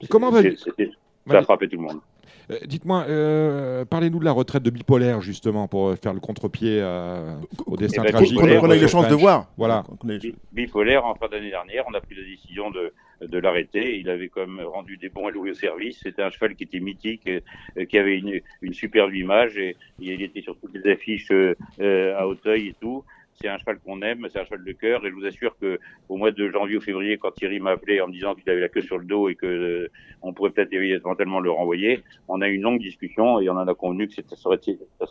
[0.00, 0.84] Et comment C'est- va-
[1.28, 2.00] Ça a frappé tout le monde.
[2.50, 6.78] Euh, Dites-moi, euh, parlez-nous de la retraite de bipolaire, justement, pour euh, faire le contre-pied
[6.80, 7.34] euh,
[7.66, 8.38] au destin ben, tragique.
[8.38, 9.48] Qu'on a eu la chance de voir.
[9.56, 9.84] Voilà.
[10.52, 12.92] Bipolaire, en fin d'année dernière, on a pris la décision de,
[13.26, 13.98] de l'arrêter.
[13.98, 16.00] Il avait quand même rendu des bons loués au service.
[16.02, 17.28] C'était un cheval qui était mythique,
[17.88, 21.30] qui avait une, une superbe image et, il était sur toutes les affiches
[21.80, 23.04] à Auteuil et tout.
[23.42, 25.80] C'est un cheval qu'on aime, c'est un cheval de cœur et je vous assure que
[26.08, 28.60] au mois de janvier ou février, quand Thierry m'a appelé en me disant qu'il avait
[28.60, 29.90] la queue sur le dos et que euh,
[30.22, 33.66] on pourrait peut-être éventuellement le renvoyer, on a eu une longue discussion et on en
[33.66, 34.60] a convenu que ça serait,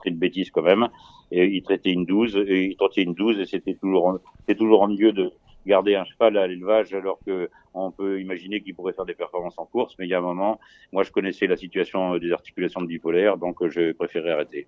[0.06, 0.88] une bêtise quand même.
[1.32, 5.12] Et il traitait une 12 et il une 12 et c'était toujours, c'est toujours ennuyeux
[5.12, 5.34] de
[5.66, 9.58] garder un cheval à l'élevage alors que on peut imaginer qu'il pourrait faire des performances
[9.58, 10.60] en course, mais il y a un moment,
[10.92, 14.68] moi je connaissais la situation des articulations de bipolaire, donc euh, je préférais arrêter.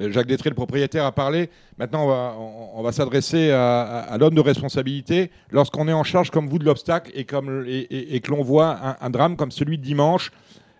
[0.00, 1.50] Euh, Jacques Détré, le propriétaire, a parlé.
[1.78, 2.06] Maintenant,
[2.74, 5.30] on va, s'adresser à, l'homme de responsabilité.
[5.50, 9.10] Lorsqu'on est en charge, comme vous, de l'obstacle et, comme, et, que l'on voit un,
[9.10, 10.30] drame comme celui de dimanche,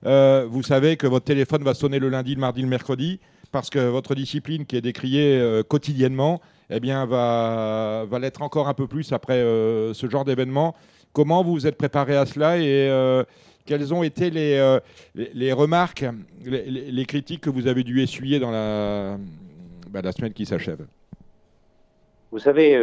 [0.07, 3.21] euh, vous savez que votre téléphone va sonner le lundi, le mardi, le mercredi,
[3.53, 6.41] parce que votre discipline, qui est décriée euh, quotidiennement,
[6.71, 10.75] eh bien, va, l'être encore un peu plus après euh, ce genre d'événement.
[11.13, 13.25] Comment vous vous êtes préparé à cela et euh,
[13.65, 16.05] quelles ont été les, euh, remarques,
[16.45, 19.17] les, critiques que vous avez dû essuyer dans la,
[19.89, 20.87] bah, semaine qui s'achève?
[22.31, 22.79] Vous savez,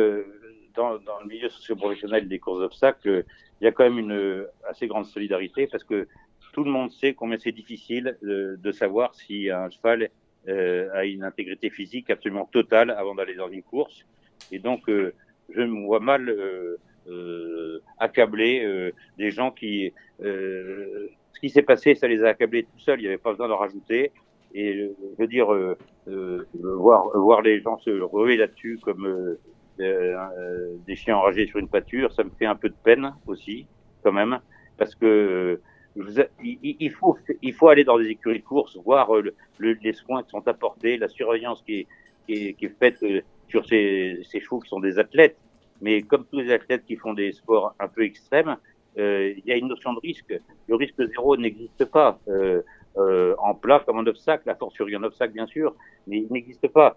[0.73, 3.23] dans, le milieu socio-professionnel des courses d'obstacles,
[3.61, 6.07] il y a quand même une assez grande solidarité parce que
[6.51, 10.09] tout le monde sait combien c'est difficile de, de savoir si un cheval
[10.47, 14.05] euh, a une intégrité physique absolument totale avant d'aller dans une course.
[14.51, 15.13] Et donc, euh,
[15.49, 16.77] je me vois mal euh,
[17.07, 19.93] euh, accabler euh, des gens qui...
[20.21, 23.31] euh, ce qui s'est passé, ça les a accablés tout seuls, il n'y avait pas
[23.31, 24.11] besoin d'en rajouter.
[24.53, 25.47] Et je veux dire,
[26.05, 29.35] voir, voir les gens se ruer là-dessus comme
[29.77, 33.67] des chiens enragés sur une pâture, ça me fait un peu de peine aussi,
[34.01, 34.39] quand même,
[34.77, 35.59] parce que
[36.43, 39.93] il, faut, il faut aller dans des écuries de course, voir euh, le- le- les
[39.93, 41.87] soins qui sont apportés, la surveillance qui est,
[42.25, 45.37] qui est, qui est faite euh, sur ces, ces chevaux qui sont des athlètes.
[45.81, 48.57] Mais comme tous les athlètes qui font des sports un peu extrêmes,
[48.97, 50.33] euh, il y a une notion de risque.
[50.67, 52.19] Le risque zéro n'existe pas.
[52.27, 52.61] Euh,
[52.97, 55.75] euh, en plat comme en obstacle, à fortiori en obstacle bien sûr,
[56.07, 56.95] mais il n'existe pas.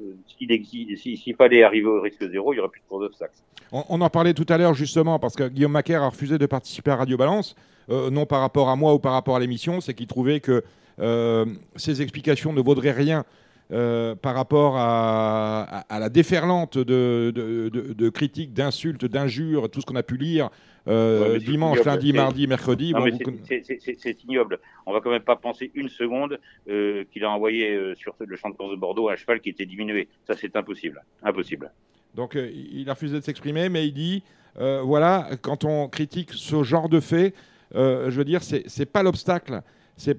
[0.00, 3.34] Euh, euh, s'il fallait arriver au risque zéro, il y aurait plus de cours d'obstacles.
[3.72, 6.46] On, on en parlait tout à l'heure justement parce que Guillaume Macaire a refusé de
[6.46, 7.54] participer à Radio Balance,
[7.90, 10.64] euh, non par rapport à moi ou par rapport à l'émission, c'est qu'il trouvait que
[11.00, 11.46] euh,
[11.76, 13.24] ses explications ne vaudraient rien
[13.72, 19.70] euh, par rapport à, à- à la déferlante de, de- de- de critiques, d'insultes, d'injures,
[19.70, 20.50] tout ce qu'on a pu lire
[20.88, 22.92] euh, Ouais, dimanche, lundi, mardi, mercredi.
[22.92, 23.06] Bon, vous
[23.46, 24.58] c'est- ignoble.
[24.86, 28.48] On va quand même pas penser une seconde euh, qu'il a envoyé sur le champ
[28.50, 30.08] de course de Bordeaux un cheval qui était diminué.
[30.26, 31.02] Ça, c'est impossible.
[31.22, 31.70] Impossible.
[32.16, 34.22] Donc il a refusé de s'exprimer, mais il dit
[34.58, 37.34] voilà, quand on critique ce genre de fait,
[37.74, 39.62] je veux dire, c'est c'est pas l'obstacle.
[40.00, 40.16] C'est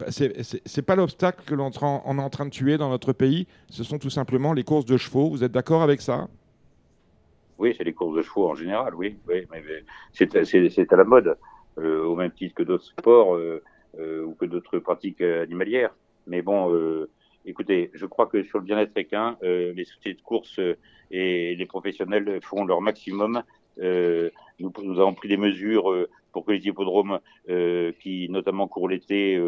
[0.66, 3.48] c'est pas l'obstacle que l'on est en- train de tuer dans notre pays.
[3.72, 5.30] Ce sont tout simplement les courses de chevaux.
[5.30, 6.28] Vous êtes d'accord avec ça?
[7.58, 9.18] Oui, c'est les courses de chevaux en général, oui.
[9.28, 9.64] oui mais,
[10.14, 11.36] c'est à la mode,
[11.80, 13.64] euh, au même titre que d'autres sports euh,
[14.00, 15.96] euh, ou que d'autres pratiques animalières.
[16.28, 16.72] Mais bon,
[17.46, 20.60] écoutez, je crois que sur le bien-être équin, les sociétés de course
[21.10, 23.42] et les professionnels font leur maximum.
[23.80, 27.20] Euh, nous, avons pris des mesures euh, pour que les hippodromes,
[27.50, 29.40] euh, qui notamment courent l'été,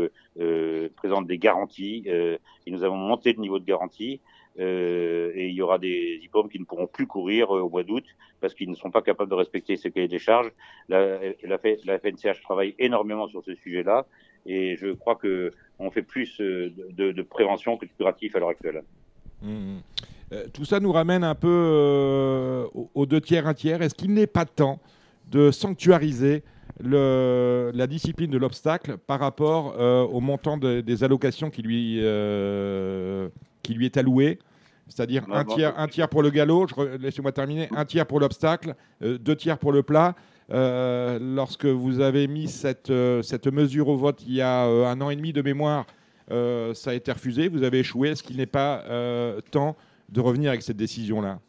[0.96, 2.04] présentent des garanties.
[2.06, 4.20] Et nous avons monté le niveau de garantie.
[4.58, 8.06] Et il y aura des hippodromes qui ne pourront plus courir au mois d'août
[8.42, 10.52] parce qu'ils ne sont pas capables de respecter ce cahier des charges.
[10.90, 11.20] La,
[11.58, 14.06] FNCH travaille énormément sur ce sujet-là
[14.46, 18.84] et je crois que on fait plus de, prévention que de curatif à l'heure actuelle.
[19.42, 19.82] Mhm.
[20.34, 23.82] Euh, Tout ça nous ramène un peu euh, aux- deux tiers, un tiers.
[23.82, 24.80] Est-ce qu'il n'est pas temps
[25.32, 26.44] de sanctuariser
[26.84, 32.00] le- la discipline de l'obstacle par rapport euh, au montant de- des allocations qui lui,
[33.64, 34.40] qui lui est alloué?
[34.90, 35.56] C'est-à-dire un non.
[35.56, 36.68] tiers, un tiers pour le galop,
[37.00, 40.14] laissez-moi terminer, un tiers pour l'obstacle, deux tiers pour le plat.
[40.52, 44.86] Euh, lorsque vous avez mis cette, euh, cette mesure au vote il y a euh,
[44.86, 45.86] un an et demi de mémoire,
[46.30, 48.10] ça a été refusé, vous avez échoué.
[48.10, 48.84] Est-ce qu'il n'est pas
[49.52, 49.76] temps
[50.10, 51.40] de revenir avec cette décision-là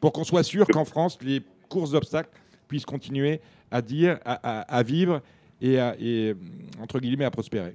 [0.00, 2.30] Pour qu'on soit sûr qu'en France, les courses d'obstacles
[2.68, 3.40] puissent continuer
[3.70, 5.22] à dire, à, vivre
[5.60, 5.94] et, à,
[6.80, 7.74] entre guillemets, à prospérer.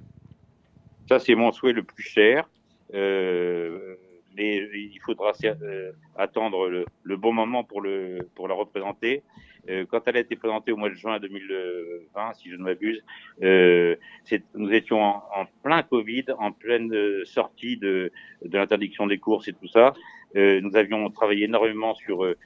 [1.08, 2.48] Ça, c'est mon souhait le plus cher.
[2.94, 3.96] Euh,
[4.36, 9.22] mais il faudra euh, attendre le, bon moment pour, le, pour la représenter.
[9.68, 13.02] Euh, quand elle a été présentée au mois de juin 2020, si je ne m'abuse,
[14.54, 16.92] nous étions en, plein Covid, en pleine
[17.24, 18.12] sortie de
[18.42, 19.94] l'interdiction des courses et tout ça.
[20.36, 22.36] Euh, nous avions travaillé énormément sur euh,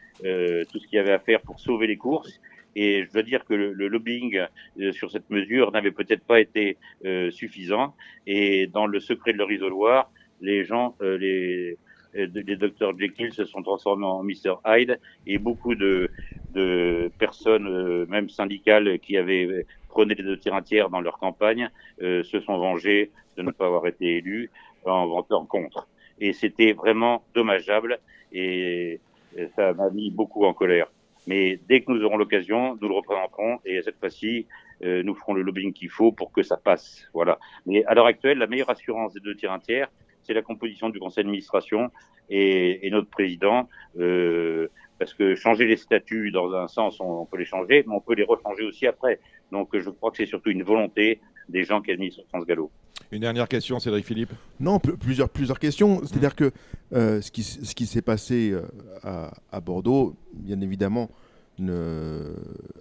[0.71, 2.41] tout ce qu'il y avait à faire pour sauver les courses.
[2.77, 4.47] Et je dois dire que le, le lobbying
[4.81, 7.95] euh, sur cette mesure n'avait peut-être pas été euh, suffisant.
[8.27, 10.11] Et dans le secret de leur isoloir,
[10.41, 11.77] les gens, euh, les,
[12.15, 16.11] les docteurs Jekyll se sont transformés en Mr Hyde et beaucoup de,
[16.55, 21.71] de personnes, euh, même syndicales, qui avaient prôné les deux tiers tiers dans leur campagne,
[22.03, 24.49] euh, se sont vengés de ne pas avoir été élus
[24.85, 25.89] en votant contre.
[26.21, 27.99] Et c'était vraiment dommageable
[28.33, 29.01] et,
[29.55, 30.91] ça m'a mis beaucoup en colère.
[31.29, 34.47] Mais dès que nous aurons l'occasion, nous le représenterons et cette fois-ci,
[34.83, 37.09] euh, nous ferons le lobbying qu'il faut pour que ça passe.
[37.15, 37.39] Voilà.
[37.65, 39.89] Mais à l'heure actuelle, la meilleure assurance des deux tiers tiers,
[40.23, 41.91] c'est la composition du conseil d'administration
[42.29, 43.69] et, et, notre président.
[43.99, 44.69] Euh,
[44.99, 48.01] parce que changer les statuts, dans un sens, on, on, peut les changer, mais on
[48.01, 49.21] peut les rechanger aussi après.
[49.53, 51.21] Donc je crois que c'est surtout une volonté
[51.51, 52.71] des gens qui administrent France Gallo.
[53.13, 56.01] Une dernière question, Cédric Philippe Non, plusieurs, plusieurs questions.
[56.05, 56.53] C'est-à-dire que
[56.93, 58.63] euh, ce qui, ce qui s'est passé euh,
[59.03, 61.11] à, à, Bordeaux, bien évidemment,
[61.59, 62.35] ne,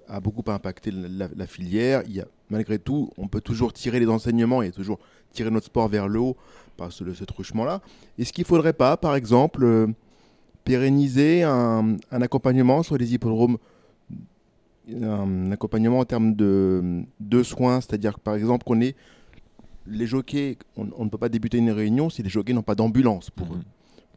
[0.07, 2.03] a beaucoup impacté la, la, la, filière.
[2.05, 4.99] Il y a, malgré tout, on peut toujours tirer les enseignements et toujours
[5.31, 6.37] tirer notre sport vers le haut
[6.77, 7.81] par ce, ce truchement-là.
[8.17, 9.87] Est-ce qu'il ne faudrait pas, par exemple, euh,
[10.63, 13.57] pérenniser un, un, accompagnement sur les hippodromes
[15.01, 18.95] un accompagnement en termes de, de soins, c'est-à-dire que par exemple qu'on ait
[19.87, 22.75] les jockeys, on, on, ne peut pas débuter une réunion si les jockeys n'ont pas
[22.75, 23.61] d'ambulance pour eux.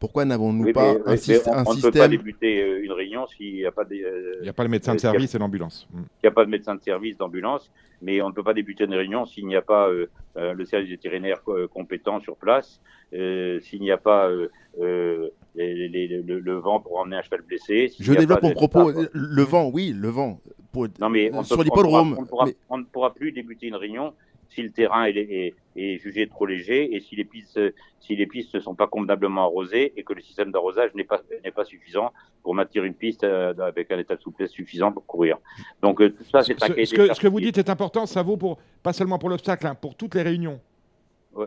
[0.03, 2.07] Pourquoi n'avons-nous oui, pas mais, un, mais syst on, un on système ne peut pas
[2.09, 4.69] débuter euh, une réunion s'il n'y a pas de, euh, il n'y a pas le
[4.69, 5.87] médecin de service et l'ambulance.
[5.93, 7.71] Il n'y a pas de médecin de service d'ambulance,
[8.01, 10.89] mais on ne peut pas débuter une réunion s'il n'y a pas euh, le service
[10.89, 11.41] vétérinaire
[11.73, 12.81] compétent sur place,
[13.13, 14.29] euh, s'il n'y a pas
[14.77, 17.89] les, les, le, le, vent pour emmener un cheval blessé.
[17.97, 18.91] Je développe mon propos.
[19.13, 20.41] Le vent, oui, le vent.
[20.73, 22.17] Pour, non, mais on sur l'hippodrome.
[22.31, 24.13] On, on, on, ne pourra plus débuter une réunion
[24.49, 27.59] si le terrain est, est- est jugé trop léger et si les pistes
[27.99, 31.21] si les pistes ne sont pas convenablement arrosées et que le système d'arrosage n'est pas
[31.43, 32.11] n'est pas suffisant
[32.43, 35.37] pour maintenir une piste euh, avec un état de souplesse suffisant pour courir.
[35.81, 38.21] Donc euh, tout ça c'est Ce, que, des ce que vous dites est important, ça
[38.21, 40.59] vaut pour pas seulement pour l'obstacle, hein, pour toutes les réunions.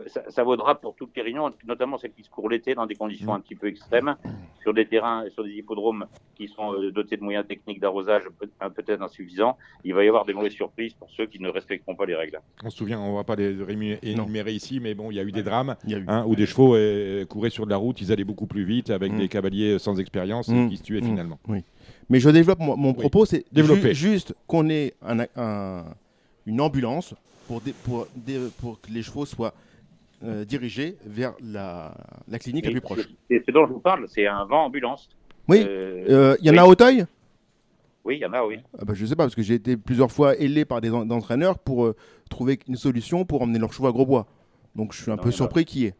[0.07, 2.95] Ça, ça vaudra pour toutes les réunions, notamment celles qui se courent l'été dans des
[2.95, 3.35] conditions Mm.
[3.35, 4.15] un petit peu extrêmes,
[4.61, 8.23] sur des terrains, sur des hippodromes qui sont euh, dotés de moyens techniques d'arrosage
[8.59, 9.57] un- peut-être insuffisants.
[9.85, 12.41] Il va y avoir des mauvaises surprises pour ceux qui ne respecteront pas les règles.
[12.65, 13.55] On se souvient, on va pas les
[14.03, 16.05] énumérer ici, mais bon, il y a eu des drames Il y a eu.
[16.07, 18.89] hein, où des chevaux euh, couraient sur de la route, ils allaient beaucoup plus vite
[18.89, 19.17] avec Mm.
[19.19, 20.69] des cavaliers sans expérience et Mm.
[20.69, 21.05] qui se tuaient Mm.
[21.05, 21.39] finalement.
[22.09, 22.97] Mais je développe mon, mon Oui.
[22.99, 25.85] propos, c'est ju- juste qu'on ait un, un-
[26.45, 27.13] une ambulance
[27.47, 29.53] pour, dé- pour, dé- pour que les chevaux soient
[30.23, 31.95] euh, dirigés vers la,
[32.27, 33.07] la clinique la plus proche.
[33.29, 35.09] c'est- ce dont je vous parle, c'est un vent ambulance.
[35.47, 36.59] Oui, Euh, Euh, il y en oui.
[36.59, 37.05] a à Auteuil
[38.03, 38.57] oui, il y en a, oui.
[38.79, 41.09] ah bah, Je sais pas, parce que j'ai été plusieurs fois ailé par des en-
[41.09, 41.95] entraîneurs pour euh,
[42.29, 44.27] trouver une solution pour emmener leurs chevaux à Grosbois.
[44.75, 45.95] Donc je suis un Non, peu surpris qu'il y ait.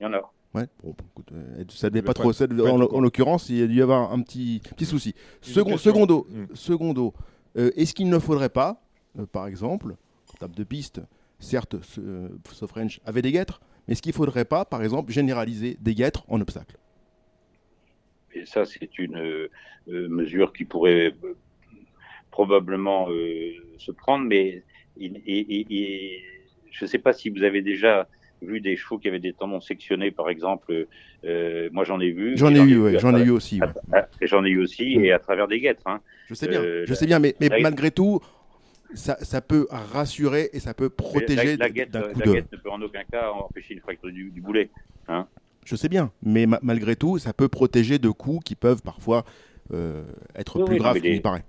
[0.00, 0.32] Il y en a.
[0.54, 2.32] Ouais, bon, bon, écoute, ça devait pas trop.
[2.32, 5.14] ça devait- en, l'occurrence, il y a dû y avoir un petit, petit souci.
[5.42, 6.44] Second, secondo, Mm.
[6.54, 7.12] secondo
[7.58, 8.80] euh, est-ce qu'il ne faudrait pas,
[9.18, 9.94] euh, par exemple,
[10.34, 11.00] en table de piste,
[11.40, 14.82] certes, ce, euh, ce French avait des guêtres, mais est-ce qu'il ne faudrait pas, par
[14.82, 16.76] exemple, généraliser des guêtres en obstacle
[18.34, 19.48] Et ça, c'est une euh,
[19.88, 21.34] euh, mesure qui pourrait euh,
[22.30, 24.62] probablement euh, se prendre, mais
[24.96, 26.20] il- il- il- il-
[26.70, 28.06] je ne sais pas si vous avez déjà
[28.42, 30.86] vu des chevaux qui avaient des tendons sectionnés, par exemple.
[31.24, 32.38] euh, moi, j'en ai vu.
[32.38, 33.60] J'en ai eu, ouais, j'en ai eu aussi.
[33.60, 34.02] ouais.
[34.22, 35.82] J'en ai eu aussi, et à travers des guêtres.
[35.86, 36.00] Hein.
[36.28, 38.20] Je sais bien, Euh, je sais bien, mais, malgré tout,
[38.94, 41.74] ça, ça peut rassurer et ça peut protéger d'un coup
[42.18, 44.70] la guette ne peut en aucun cas empêcher une fracture du, du boulet.
[45.64, 49.24] Je sais bien, mais ma- malgré tout, ça peut protéger de coups qui peuvent parfois
[49.72, 50.02] euh,
[50.34, 51.44] être Oui, plus oui, graves qu'il les- paraît.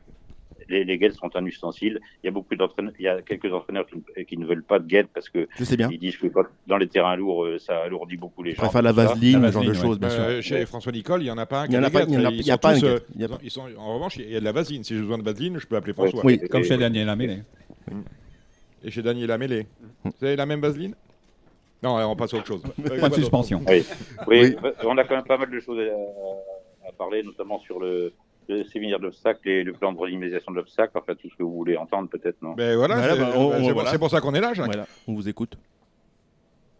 [0.71, 1.99] Les, les guettes sont un ustensile.
[2.23, 4.63] Il y a beaucoup d'entraîneurs, il y a quelques entraîneurs qui, ne- qui ne veulent
[4.63, 5.89] pas de guettes parce que Je sais bien.
[5.91, 8.65] ils disent que quand- dans les terrains lourds, euh, ça alourdit beaucoup les jambes.
[8.65, 10.21] préfère la vaseline, ce genre de choses, bien sûr.
[10.23, 12.51] Euh, chez François Nicole, il y en a pas un qui a des il y
[12.51, 12.73] en a- pas
[13.77, 14.83] en revanche, il y a de la vaseline.
[14.83, 16.25] Si j'ai besoin de vaseline, je peux appeler François.
[16.25, 16.39] Oui.
[16.49, 17.39] Comme chez Daniel Amélé.
[18.83, 19.67] Et chez Daniel Amélé.
[20.03, 20.95] Vous avez la même vaseline?
[21.83, 22.61] Non, on passe à autre chose.
[22.97, 23.61] Point de suspension.
[23.67, 23.83] Oui,
[24.27, 24.55] Oui.
[24.83, 28.13] on a quand même pas mal de choses à, à parler, notamment sur le,
[28.49, 31.53] le séminaire d'obstacles et le plan de redynamisation de l'obstacle, enfin tout ce que vous
[31.55, 32.53] voulez entendre peut-être, non?
[32.53, 33.89] Ben voilà, Voilà, c'est bah, on- ben, voilà.
[33.91, 34.65] c'est pour ça qu'on est là, Jacques.
[34.67, 35.57] Voilà, on vous écoute.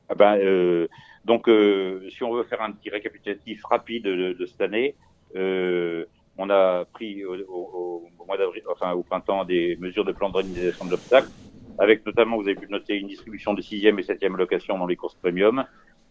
[0.09, 0.87] Ah ben, euh,
[1.23, 4.95] donc, euh, si on veut faire un petit récapitulatif rapide de, de cette année,
[5.35, 6.05] euh,
[6.37, 10.29] on a pris au, au- au mois d'avril, enfin au printemps, des mesures de plan
[10.29, 11.29] de réalisation de l'obstacle,
[11.77, 14.95] avec notamment, vous avez pu noter, une distribution de sixième et septième location dans les
[14.97, 15.63] courses premium,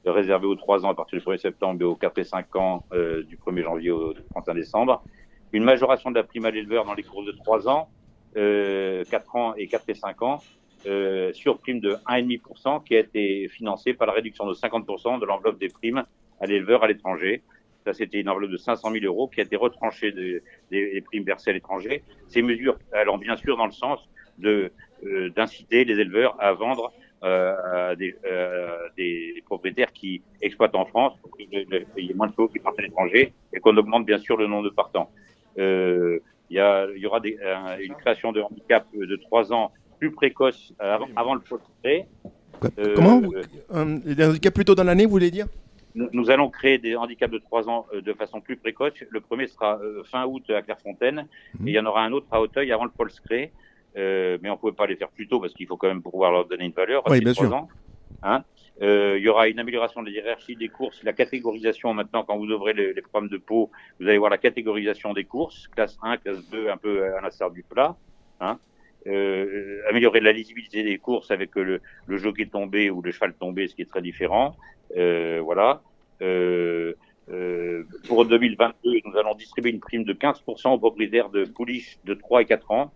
[0.06, 2.86] réservées aux 3 ans à partir du 1er septembre et aux 4 et 5 ans
[2.92, 5.04] euh, du 1er janvier au 31 décembre.
[5.52, 7.88] Une majoration de la prime à l'éleveur dans les courses de 3 ans,
[8.36, 10.38] euh, 4 ans et 4 et 5 ans,
[10.86, 15.26] euh, sur prime de 1,5% qui a été financée par la réduction de 50% de
[15.26, 16.04] l'enveloppe des primes
[16.40, 17.42] à l'éleveur à l'étranger.
[17.84, 21.00] Ça, c'était une enveloppe de 500 000 euros qui a été retranchée de- des, des
[21.00, 22.04] primes versées à l'étranger.
[22.28, 23.98] Ces mesures allant bien sûr dans le sens
[24.38, 24.70] de
[25.04, 26.92] euh, d'inciter les éleveurs à vendre
[27.24, 31.56] euh, à des, euh, des propriétaires qui exploitent en France pour qu'il y
[32.10, 34.64] ait moins de chevaux qui partent à l'étranger et qu'on augmente bien sûr le nombre
[34.64, 35.10] de partants.
[35.58, 36.18] Euh,
[36.52, 39.70] Il y, a- il y aura des, un- une création de handicap de 3 ans
[40.00, 42.06] plus précoce euh, avant, avant le post-cré.
[42.78, 45.46] Euh, Comment euh, Un des handicaps plus tôt dans l'année, vous voulez dire?
[45.94, 48.94] Nous, nous allons créer des handicaps de 3 ans euh, de façon plus précoce.
[49.10, 51.28] Le premier sera euh, fin août à Clairefontaine
[51.60, 51.68] Mhm.
[51.68, 53.52] et il y en aura un autre à Auteuil avant le Polscré.
[53.96, 56.02] Euh, mais on ne pouvait pas les faire plus tôt parce qu'il faut quand même
[56.02, 57.06] pouvoir leur donner une valeur.
[57.06, 57.52] à Oui, ces bien sûr.
[57.54, 57.68] ans.
[58.24, 58.42] Hein
[58.82, 62.38] Euh, il y aura une amélioration de la hiérarchie des courses, la catégorisation maintenant quand
[62.38, 66.16] vous ouvrez les, programmes de Pau, vous allez voir la catégorisation des courses, classe 1,
[66.16, 67.96] classe 2, un peu à l'instar du plat.
[68.40, 68.58] Hein
[69.06, 73.66] euh, améliorer la lisibilité des courses avec le, le jockey tombé ou le cheval tombé,
[73.66, 74.56] ce qui est très différent.
[74.96, 75.82] Euh, voilà.
[76.20, 76.94] Euh,
[78.08, 82.42] pour 2022, nous allons distribuer une prime de 15% aux propriétaires de pouliches de 3
[82.42, 82.92] et 4 ans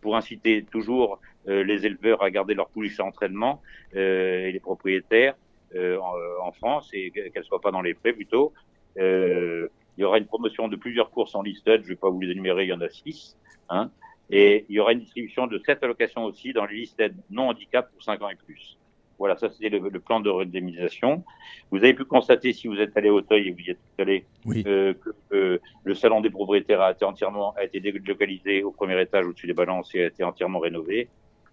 [0.00, 3.62] pour inciter toujours les éleveurs à garder leurs pouliches à entraînement
[3.96, 5.34] euh, et les propriétaires
[5.74, 8.52] euh, en, en France et qu'elles soient pas dans les prés plutôt.
[8.98, 12.20] Euh, il y aura une promotion de plusieurs courses en listed, je vais pas vous
[12.20, 13.36] les énumérer, il y en a 6.
[13.70, 13.90] Hein,
[14.30, 17.90] et il y aura une distribution de 7 allocations aussi dans les listed non handicap
[17.92, 18.78] pour 5 ans et plus.
[19.18, 21.24] Voilà, ça c'était le, le plan de redémisation.
[21.72, 24.24] Vous avez pu constater, si vous êtes allé au Auteuil et vous y êtes allé,
[24.46, 24.62] Oui.
[24.68, 29.00] euh, que euh, le salon des propriétaires a été entièrement a été délocalisé au premier
[29.02, 31.08] étage au-dessus des balances et a été entièrement rénové.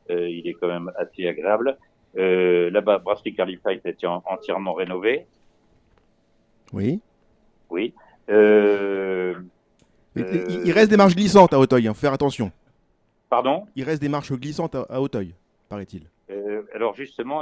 [0.10, 1.78] Euh, il est quand même assez agréable.
[2.18, 5.26] Euh, Là-bas, Brasserie Carlify a été en- entièrement rénové.
[6.74, 7.00] Oui.
[7.70, 7.94] Oui.
[8.30, 9.36] Euh,
[10.16, 12.52] Il reste des marches glissantes à Auteuil, hein, faut faire attention.
[13.30, 13.66] pardon?
[13.76, 15.34] Il reste des marches glissantes à, à Auteuil.
[15.70, 16.04] paraît-il.
[16.74, 17.42] Alors justement,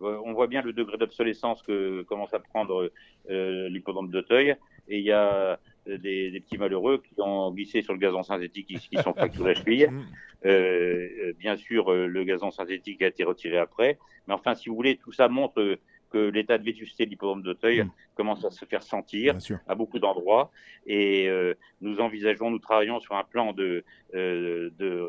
[0.00, 2.90] on voit bien le degré d'obsolescence que commence à prendre
[3.30, 4.56] euh, l'hippodrome d'Auteuil.
[4.88, 8.66] Et il y a des, des petits malheureux qui ont glissé sur le gazon synthétique,
[8.66, 9.88] qui, qui sont fracturés la cheville.
[9.90, 10.02] Mm.
[10.44, 13.98] Euh, euh, bien sûr, euh, le gazon synthétique a été retiré après.
[14.26, 15.78] Mais enfin, si vous voulez, tout ça montre
[16.10, 17.90] que l'état de vétusté de l'hippodrome d'Auteuil Mm.
[18.14, 19.34] commence à se faire sentir
[19.66, 20.50] à beaucoup d'endroits.
[20.86, 23.82] Et euh, nous envisageons, nous travaillons sur un plan de,
[24.14, 25.08] euh, de,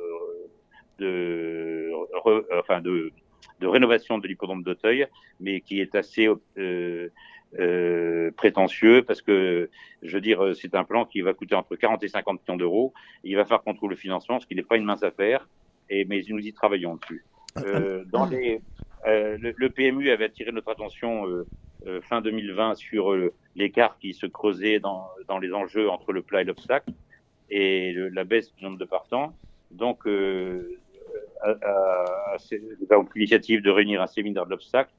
[0.99, 1.91] de,
[2.23, 3.11] re- enfin de,
[3.59, 5.07] de rénovation de l'hippodrome d'Auteuil,
[5.39, 7.09] mais qui est assez euh,
[7.59, 9.69] euh, prétentieux parce que,
[10.03, 12.93] je veux dire, c'est un plan qui va coûter entre 40 et 50 millions d'euros.
[13.23, 15.47] Il va falloir qu'on trouve le financement, ce qui n'est pas une mince affaire,
[15.89, 17.25] et, mais nous y travaillons dessus.
[17.65, 18.61] Euh, dans les,
[19.07, 21.47] euh, le, le PMU avait attiré notre attention euh,
[21.87, 26.21] euh, fin 2020 sur euh, l'écart qui se creusait dans, dans les enjeux entre le
[26.21, 26.91] plat et l'obstacle
[27.49, 29.35] et le- la baisse du nombre de partants.
[29.71, 30.77] Donc, euh,
[31.41, 34.91] à, à- nous avons pris l'initiative de réunir un séminaire de l'obstacle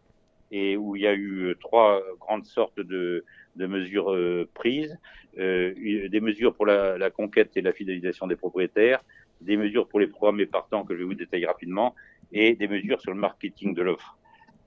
[0.51, 3.25] et où il y a eu euh, trois grandes sortes de,
[3.57, 4.97] de mesures euh, prises,
[5.39, 9.01] euh, des mesures pour la, la conquête et la fidélisation des propriétaires,
[9.41, 11.95] des mesures pour les programmes et partants que je vais vous détailler rapidement,
[12.33, 14.17] et des mesures sur le marketing de l'offre.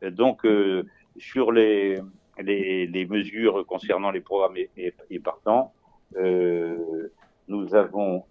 [0.03, 0.83] Euh, Donc, euh,
[1.17, 1.99] sur les,
[2.41, 5.73] les, les mesures concernant les programmes et, et, et partants,
[6.15, 7.09] euh,
[7.47, 8.23] nous avons,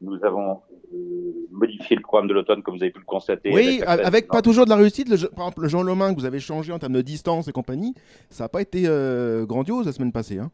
[0.00, 0.60] nous avons
[0.94, 3.50] euh, modifié le programme de l'automne, comme vous avez pu le constater.
[3.52, 5.08] Oui, avec, pas toujours de la réussite.
[5.08, 7.52] Le, par exemple, le Jean Lomain que vous avez changé en termes de distance et
[7.52, 7.94] compagnie,
[8.30, 10.38] ça n'a pas été euh, grandiose la semaine passée.
[10.38, 10.50] Hein.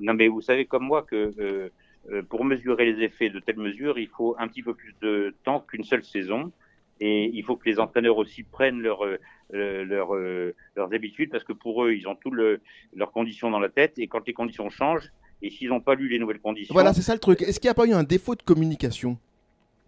[0.00, 3.98] Non, mais vous savez comme moi que euh, pour mesurer les effets de telles mesures,
[3.98, 6.52] il faut un petit peu plus de temps qu'une seule saison.
[7.00, 9.18] Et il faut que les entraîneurs aussi prennent leur, euh,
[9.54, 12.60] euh, leur, euh, leurs habitudes parce que pour eux, ils ont toutes le,
[12.94, 13.98] leurs conditions dans la tête.
[13.98, 15.10] Et quand les conditions changent,
[15.42, 17.42] et s'ils n'ont pas lu les nouvelles conditions, Voilà, c'est ça le truc.
[17.42, 19.16] Est-ce qu'il n'y a pas eu un défaut de communication?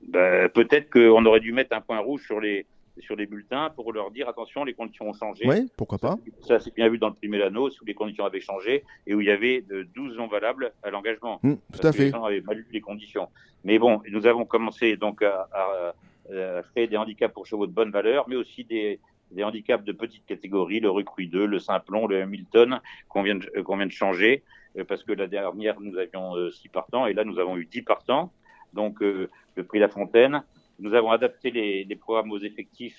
[0.06, 2.66] Ben, peut-être qu'on aurait dû mettre un point rouge sur les,
[2.98, 5.44] sur les bulletins pour leur dire attention, les conditions ont changé.
[5.46, 8.40] Oui, pourquoi pas Ça, c'est bien vu dans le prix Mélano, où les conditions avaient
[8.40, 11.38] changé et où il y avait de 12 non valables à l'engagement.
[11.42, 12.10] Hmm, Tout parce à que Les fait.
[12.10, 13.28] gens avaient mal lu les conditions.
[13.64, 15.94] Mais bon, nous avons commencé donc à, à-
[16.32, 19.00] à créer des handicaps pour chevaux de bonne valeur, mais aussi des,
[19.32, 23.60] des handicaps de petite catégorie, le recrue 2, le Simplon, le Hamilton, qu'on vient, de-
[23.62, 24.42] qu'on vient de changer,
[24.88, 28.32] parce que la dernière, nous avions 6 partants, et là, nous avons eu 10 partants.
[28.72, 30.42] Donc, euh, le prix La Fontaine.
[30.78, 32.96] Nous avons adapté les, les programmes aux effectifs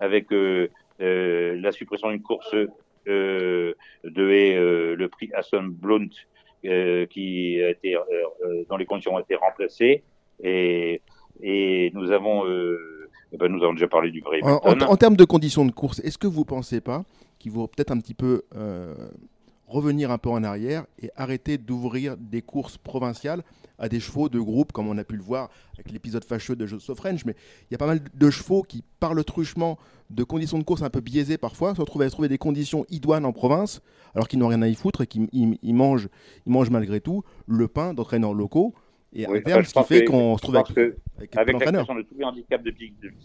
[0.00, 0.68] avec euh,
[1.00, 2.54] euh, la suppression d'une course
[3.08, 3.72] euh,
[4.04, 6.08] de haie, euh, le prix Aston Blunt,
[6.64, 8.00] euh, qui a été, euh,
[8.44, 10.02] euh, dont les conditions ont été remplacées.
[10.42, 11.00] Et,
[11.40, 14.88] et nous avons, euh, eh ben, nous avons déjà parlé du vrai En, en- Hamilton.
[14.88, 17.02] en termes de conditions de course, est-ce que vous pensez pas
[17.38, 18.94] qu'il vaut peut-être un petit peu euh,
[19.72, 23.42] revenir un peu en arrière et arrêter d'ouvrir des courses provinciales
[23.78, 26.66] à des chevaux de groupe, comme on a pu le voir avec l'épisode fâcheux de
[26.66, 29.78] Joseph French, mais il y a pas mal de chevaux qui, par le truchement
[30.10, 33.24] de conditions de course un peu biaisées parfois, se retrouvent à trouver des conditions idoines
[33.24, 33.80] en province,
[34.14, 36.08] alors qu'ils n'ont rien à y foutre et qu'ils ils- ils mangent,
[36.46, 38.74] ils mangent malgré tout le pain d'entraîneurs locaux.
[39.14, 40.70] Et Oui, à terme, ce qui fait qu'on se trouve avec,
[41.18, 42.72] avec, Avec la création de tous les handicaps de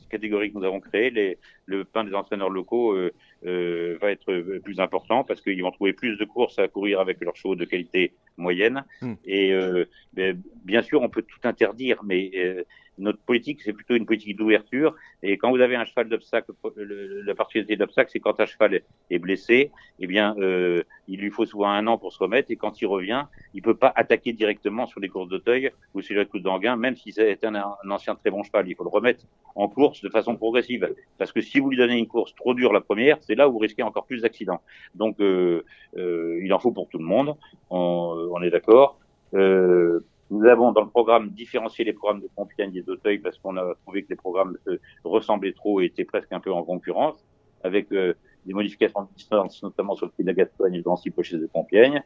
[0.10, 3.14] catégories que nous avons créés, les, le pain des entraîneurs locaux euh,
[3.46, 7.20] euh, va être plus important parce qu'ils vont trouver plus de courses à courir avec
[7.22, 8.84] leurs chevaux de qualité moyenne.
[9.02, 9.14] Mm.
[9.26, 12.64] Et euh, ben, bien sûr, on peut tout interdire, mais euh,
[13.00, 14.96] notre politique, c'est plutôt une politique d'ouverture.
[15.22, 18.46] Et quand vous avez un cheval d'obstacle, le- la particularité de l'obstacle, c'est quand un
[18.48, 22.20] cheval est- est blessé, eh bien, euh, il lui faut souvent un an pour se
[22.20, 22.50] remettre.
[22.50, 26.18] Et quand il revient, il peut pas attaquer directement sur les courses d'Auteuil ou sur
[26.18, 28.68] les coups d'Anguin, même si c'est un, un ancien très bon cheval.
[28.68, 30.92] Il faut le remettre en course de façon progressive.
[31.20, 33.52] Parce que si vous lui donnez une course trop dure la première, c'est là où
[33.52, 34.62] vous risquez encore plus d'accidents.
[34.96, 35.64] Donc, euh,
[35.98, 37.36] euh, il en faut pour tout le monde.
[37.70, 38.98] On, on est d'accord.
[39.34, 40.00] Euh,
[40.30, 43.76] nous avons dans le programme différencié les programmes de Compiègne et d'Auteuil parce qu'on a
[43.84, 47.26] trouvé que les programmes se ressemblaient trop et étaient presque un peu en concurrence,
[47.64, 48.14] avec euh,
[48.46, 51.12] des modifications de distance, notamment sur le prix de la Gascogne et le Grand Six
[51.12, 52.04] Pochets de Compiègne.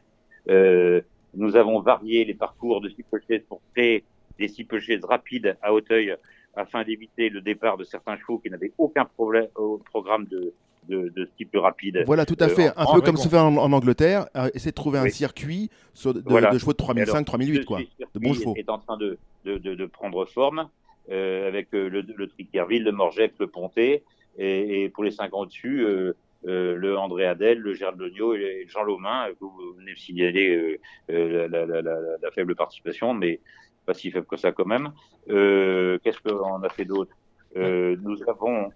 [0.48, 1.00] Euh,
[1.34, 4.04] nous avons varié les parcours de six pochets pour créer
[4.38, 6.16] des six pochets rapides à Auteuil
[6.54, 10.52] afin d'éviter le départ de certains chevaux qui n'avaient aucun problème au programme de,
[10.88, 12.02] de, de type rapide.
[12.06, 12.70] Voilà, tout à Euh, fait.
[12.76, 16.12] Un peu comme se fait en, en Angleterre, euh, essayer de trouver un circuit sur
[16.14, 16.50] de, de- Voilà.
[16.50, 17.78] de chevaux de 3005, Alors, 3008, ce quoi.
[18.14, 18.54] De bons chevaux.
[18.56, 20.68] est en train de, de, de, de prendre forme
[21.10, 24.02] euh, avec le, le Trickerville, le Morgex, le Pontet,
[24.38, 26.14] et, et pour les cinq ans au-dessus, euh,
[26.46, 29.98] euh, le André Adel, le Gérald Legnaud et le Jean Lomain, que vous venez de
[29.98, 33.38] signaler la, la, la, la, la faible participation, mais
[33.86, 34.90] pas si faible que ça quand même.
[35.28, 37.12] Qu'est-ce qu'on a fait d'autre?
[37.54, 38.70] Nous avons...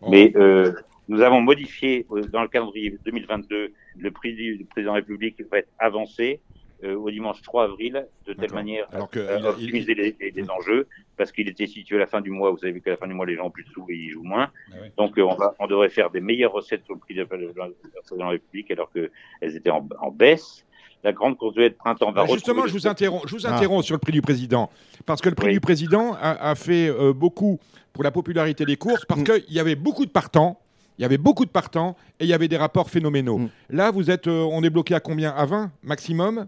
[0.09, 0.71] Mais euh,
[1.07, 5.41] nous avons modifié euh, dans le calendrier 2022 le prix du, président de la République
[5.51, 6.41] va être avancé
[6.83, 10.31] euh, au dimanche 3 avril, de telle manière Alors que à il- optimiser les, les-
[10.31, 12.51] les enjeux, parce qu'il était situé à la fin du mois.
[12.51, 14.09] Vous savez qu'à la fin du mois, les gens ont plus de sous et ils
[14.09, 14.51] jouent moins.
[14.71, 14.89] Ah oui.
[14.97, 17.37] Donc, euh, on, va, on devrait faire des meilleures recettes sur le prix de la
[17.37, 20.65] de la de la République, alors qu'elles étaient en, en baisse.
[21.05, 23.45] La grande course de haie de printemps va Ah, justement, je vous interromps, je vous
[23.45, 23.55] Ah.
[23.55, 24.71] interromps sur le prix du président.
[25.05, 25.53] Parce que le prix Oui.
[25.53, 27.59] du président a, a fait euh, beaucoup
[27.93, 29.23] pour la popularité des courses, parce Mm.
[29.23, 30.59] qu'il y avait beaucoup de partants.
[30.97, 33.37] Il y avait beaucoup de partants et il y avait des rapports phénoménaux.
[33.37, 33.49] Mm.
[33.69, 35.29] Là, vous êtes, euh, on est bloqué à combien?
[35.29, 36.47] À 20 maximum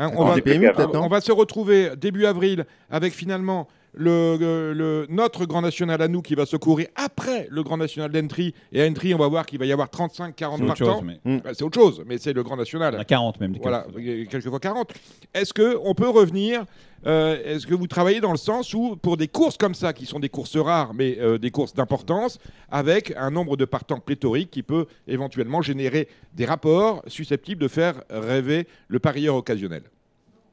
[0.00, 6.00] Hein, on, va se retrouver début avril avec finalement le, le- le- notre Grand National
[6.02, 8.54] à nous qui va se courir après le Grand National d'Entry.
[8.72, 11.02] Et à Entry, on va voir qu'il va y avoir 35-40 C'est autre partants.
[11.02, 12.94] mais Bah, C'est autre chose, mais c'est le Grand National.
[12.96, 13.56] a 40 même.
[13.60, 14.92] Voilà, euh, quelquefois 40.
[15.34, 16.64] Est-ce qu'on peut revenir
[17.06, 20.06] euh, Est-ce que vous travaillez dans le sens où, pour des courses comme ça, qui
[20.06, 22.38] sont des courses rares, mais euh, des courses d'importance,
[22.70, 28.02] avec un nombre de partants pléthorique qui peut éventuellement générer des rapports susceptibles de faire
[28.10, 29.82] rêver le parieur occasionnel?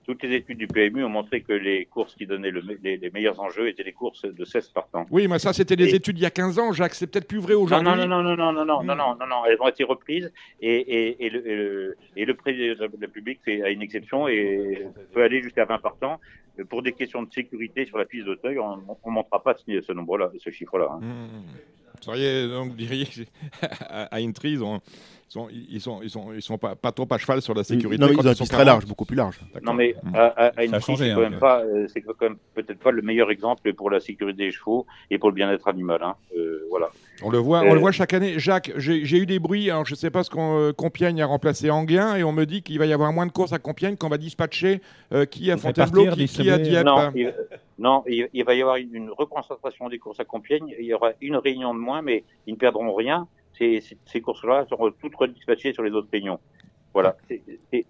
[0.06, 2.98] Toutes les études du PMU ont montré que les courses qui donnaient le me- les,
[2.98, 5.06] les meilleurs enjeux étaient les courses de 16 partants.
[5.10, 6.94] Oui, mais ça, c'était des Et- études il y a 15 ans, Jacques.
[6.94, 7.88] C'est peut-être plus vrai aujourd'hui.
[7.90, 8.86] non, non, non, non, non, non, non, Hmm.
[8.86, 10.32] non, non, non, non, elles ont été reprises
[10.62, 14.28] et, et, et, le, le, et le président de la République fait à une exception
[14.28, 16.20] et peut aller jusqu'à 20 partants.
[16.70, 19.92] Pour des questions de sécurité sur la piste d'Auteuil, on ne montera pas ce, ce
[19.92, 20.88] nombre-là, ce chiffre-là.
[20.94, 21.00] hein.
[21.02, 21.75] Mmh.
[21.98, 23.08] Vous seriez donc diriez
[23.90, 24.80] à Intry, ils ont,
[25.28, 27.64] ils sont, ils sont, ils sont, ils sont pas, pas trop à cheval sur la
[27.64, 28.00] sécurité.
[28.02, 28.66] Non, mais ils ont sont piste très 40.
[28.66, 29.40] large, beaucoup plus large.
[29.64, 32.92] Non mais à, c'est quand hein, même que- pas, euh, c'est quand même peut-être pas
[32.92, 36.00] le meilleur exemple pour la sécurité des chevaux et pour le bien-être animal.
[36.04, 36.16] Hein.
[36.38, 36.90] Euh, voilà.
[37.24, 38.38] On le voit, on Euh, le voit chaque année.
[38.40, 39.70] Jacques, j'ai eu des bruits.
[39.70, 42.62] Alors, je sais pas ce qu'on euh, Compiègne a remplacé Anguin, et on me dit
[42.62, 44.82] qu'il va y avoir moins de courses à Compiègne, qu'on va dispatcher
[45.14, 46.58] euh, qui à Fontainebleau, qui, qui à.
[46.58, 46.86] Dieppe.
[47.78, 50.74] Non, il, va y avoir une, reconcentration des courses à Compiègne.
[50.80, 53.28] Il y aura une réunion de moins, mais ils ne perdront rien.
[53.58, 53.82] Ces,
[54.24, 56.40] courses-là seront toutes redispatchées sur les autres réunions.
[56.94, 57.18] Voilà.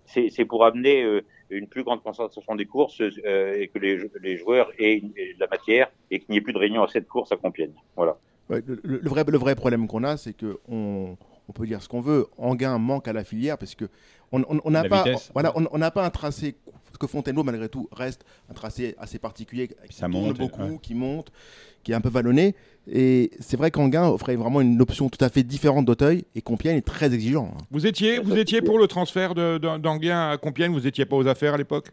[0.08, 1.22] C'est- pour amener euh,
[1.52, 5.04] une plus grande concentration des courses euh, et que les, joueurs aient,
[5.40, 7.74] la matière et qu'il n'y ait plus de réunion à cette course à Compiègne.
[7.96, 8.18] Voilà.
[8.50, 11.18] Le, vrai, problème qu'on a, c'est que on,
[11.54, 12.28] peut dire ce qu'on veut.
[12.38, 13.86] Anguin manque à la filière parce que
[14.36, 15.32] on on- on n'a pas, vitesse.
[15.34, 16.56] voilà, on on n'a pas un tracé.
[16.86, 20.62] Parce que Fontainebleau, malgré tout, reste un tracé assez particulier, qui ça tourne monte, beaucoup,
[20.62, 20.80] ouais.
[20.82, 21.30] qui monte,
[21.84, 22.56] qui est un peu vallonné.
[22.90, 26.78] Et c'est vrai qu'Anguin offrait vraiment une option tout à fait différente d'Auteuil et Compiègne
[26.78, 27.52] est très exigeant.
[27.54, 27.64] hein.
[27.70, 30.72] Vous étiez, vous étiez pour le transfert d'Anguin à Compiègne.
[30.72, 31.88] Vous étiez pas aux affaires à l'époque?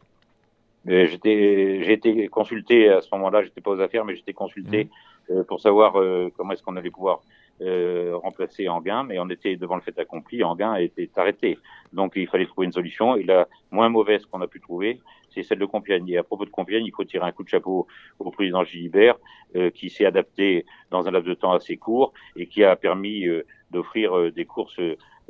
[0.86, 3.43] J'étais, j'ai été consulté à ce moment-là.
[3.43, 4.88] J'étais pas aux affaires, mais j'étais consulté
[5.30, 7.22] euh, pour savoir euh, comment est-ce qu'on allait pouvoir
[7.61, 9.05] euh, remplacer Anguin.
[9.05, 10.42] Mais on était devant le fait accompli.
[10.42, 11.59] Anguin était arrêté,
[11.92, 13.16] donc il fallait trouver une solution.
[13.16, 15.00] Et la moins mauvaise qu'on a pu trouver,
[15.30, 16.09] c'est celle de Compiègne.
[16.09, 17.86] Et à propos de Compiègne, il faut tirer un coup de chapeau
[18.18, 19.16] au président Gilibert,
[19.57, 23.26] euh, qui s'est adapté dans un laps de temps assez court et qui a permis
[23.26, 24.78] euh, d'offrir euh, des courses.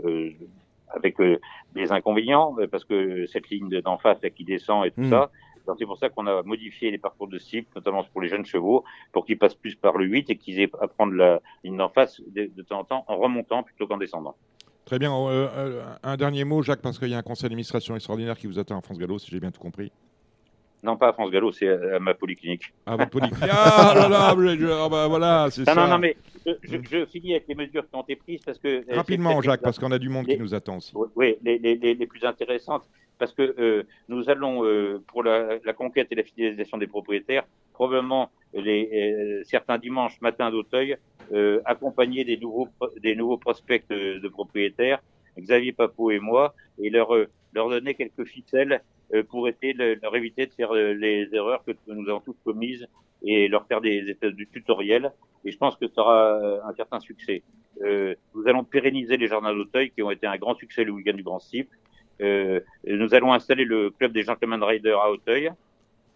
[0.04, 0.30] euh,
[0.94, 1.38] avec euh,
[1.74, 5.08] des inconvénients, parce que cette ligne de- d'en face là, qui descend et tout Mm.
[5.10, 5.30] ça,
[5.78, 8.84] c'est pour ça qu'on a modifié les parcours de cible, notamment pour les jeunes chevaux,
[9.12, 11.88] pour qu'ils passent plus par le 8 et qu'ils aient à prendre la ligne d'en
[11.88, 14.36] face de, de temps en temps en remontant plutôt qu'en descendant.
[14.84, 15.12] Très bien.
[15.14, 18.46] euh, euh, un dernier mot, Jacques, parce qu'il y a un conseil d'administration extraordinaire qui
[18.48, 19.92] vous attend en France Gallo, si j'ai bien tout compris.
[20.84, 22.64] Non, pas à France Gallo, c'est à, à ma polyclinique.
[22.86, 23.38] Ah, votre politique.
[23.48, 25.76] Ah là là, je- ah bah voilà, c'est ça.
[25.76, 28.58] non, non, mais je, je, je finis avec les mesures qui ont été prises parce
[28.58, 28.68] que...
[28.68, 30.92] euh, Rapidement, Jacques, parce qu'on a du monde qui nous attend aussi.
[31.14, 32.82] Oui, les, les, les plus intéressantes,
[33.18, 37.44] parce que euh, nous allons, euh, pour la, la conquête et la fidélisation des propriétaires,
[37.72, 40.96] probablement les, euh, certains dimanches matin d'Auteuil,
[41.32, 42.68] euh, accompagner des nouveaux,
[43.00, 45.00] des nouveaux prospects de, propriétaires,
[45.38, 48.82] Xavier Papot et moi, et leur, euh, leur donner quelques ficelles
[49.14, 52.86] euh, pour leur éviter de faire les erreurs que nous avons toutes commises
[53.22, 55.12] et leur faire des espèces de tutoriels.
[55.44, 57.42] Et je pense que ça aura un certain succès.
[57.82, 61.14] Euh, nous allons pérenniser les jardins d'Auteuil qui ont été un grand succès le week-end
[61.14, 61.40] du Grand.
[62.22, 65.50] Euh, nous allons installer le club des Gentlemen Riders à Auteuil.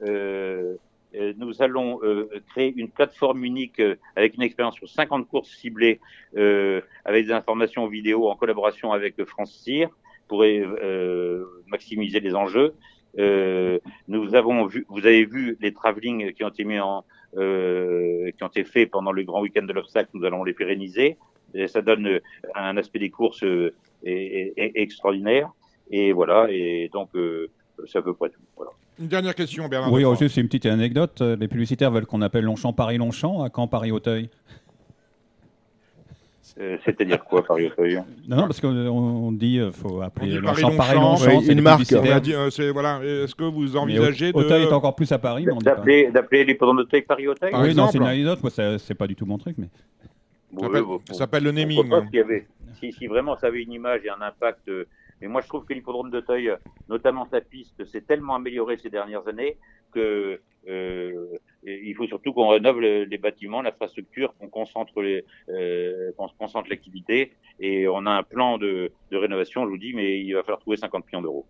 [0.02, 0.76] Euh,
[1.12, 3.80] nous allons euh, créer une plateforme unique
[4.14, 6.00] avec une expérience sur 50 courses ciblées
[7.04, 9.88] avec des informations vidéo en collaboration avec France Cyr
[10.28, 10.44] pour
[11.68, 12.74] maximiser les enjeux.
[13.16, 16.48] Vous avez vu les travelling qui ont
[18.48, 20.10] été faits pendant le grand week-end de l'obstacle.
[20.12, 21.16] Nous allons les pérenniser.
[21.68, 22.20] Ça donne
[22.54, 23.44] un aspect des courses
[24.04, 25.50] extraordinaire.
[25.90, 26.46] Et voilà.
[26.50, 27.48] Et donc euh,
[27.86, 28.40] c'est à peu près tout.
[28.56, 28.72] Voilà.
[28.98, 29.92] Une dernière question, Bernard.
[29.92, 31.20] Oui, juste c'est une petite anecdote.
[31.20, 34.30] Euh, Les publicitaires veulent qu'on appelle Longchamp Paris-Longchamp à Caen Paris-Auteuil?
[36.58, 37.96] Euh, C'est-à-dire quoi, Paris-Auteuil?
[38.26, 41.38] Non, non, parce qu'on on dit euh, faut appeler Longchamp Paris-Longchamp, Paris-Longchamp.
[41.38, 41.92] oui, c'est une marque.
[41.92, 43.00] Euh, voilà.
[43.04, 44.36] Est-ce que vous Mais envisagez de.
[44.38, 45.74] Auteuil est encore plus à Paris, mais on dit pas.
[45.74, 47.50] D'appeler l'hippodrome d'Auteuil Paris-Auteuil?
[47.50, 48.38] Par Oui, non, c'est une anecdote.
[48.42, 49.68] Moi, c'est pas du tout mon truc, mais
[50.58, 50.62] Ça
[51.14, 51.88] s'appelle- bon, le naming.
[51.90, 52.06] pas, hein.
[52.10, 52.46] s'il y avait-
[52.80, 54.84] si, si vraiment ça avait une image et un impact euh,
[55.20, 56.52] Mais moi, je trouve que l'hippodrome d'Auteuil,
[56.88, 59.58] notamment sa piste, s'est tellement améliorée ces dernières années
[59.92, 61.26] que euh,
[61.62, 66.10] il faut surtout qu'on rénove le- les bâtiments, l'infrastructure, qu'on concentre les, euh,
[66.68, 67.32] l'activité.
[67.60, 70.60] Et on a un plan de, de rénovation, je vous dis, mais il va falloir
[70.60, 71.46] trouver 50 millions d'euros.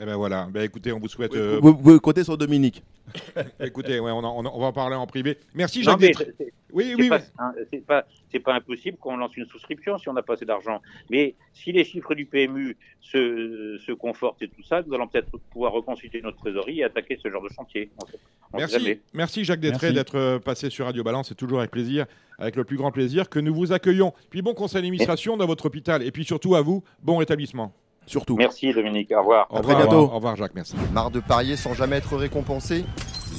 [0.00, 0.46] Eh ben voilà.
[0.50, 1.34] Ben écoutez, on vous souhaite.
[1.34, 2.82] euh, Vous, vous pouvez compter sur Dominique.
[3.60, 5.38] écoutez, ouais, on, en- va en parler en privé.
[5.54, 7.22] Merci Non, Jacques c'est- Oui, c'est oui, pas, oui.
[7.38, 10.44] hein, c'est pas, c'est pas impossible qu'on lance une souscription si on n'a pas assez
[10.44, 10.80] d'argent.
[11.10, 15.30] Mais si les chiffres du PMU se, se confortent et tout ça, nous allons peut-être
[15.50, 17.90] pouvoir reconstituer notre trésorerie et attaquer ce genre de chantier.
[18.02, 18.06] On
[18.52, 21.28] on Merci, merci Jacques Détré d'être euh, passé sur Radio Balance.
[21.28, 22.06] C'est toujours avec plaisir,
[22.38, 24.12] avec le plus grand plaisir que nous vous accueillons.
[24.30, 26.02] Puis bon conseil d'administration dans votre hôpital.
[26.02, 27.72] Et puis surtout à vous, bon rétablissement.
[28.08, 28.36] Surtout.
[28.36, 29.46] Merci Dominique, au revoir.
[29.50, 30.00] Au À revoir, très au bientôt.
[30.02, 30.74] revoir, Au revoir Jacques, merci.
[30.92, 32.84] Marre de parier sans jamais être récompensé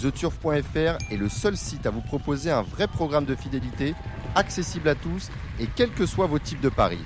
[0.01, 3.93] TheTurf.fr est le seul site à vous proposer un vrai programme de fidélité,
[4.35, 6.99] accessible à tous et quels que soient vos types de paris.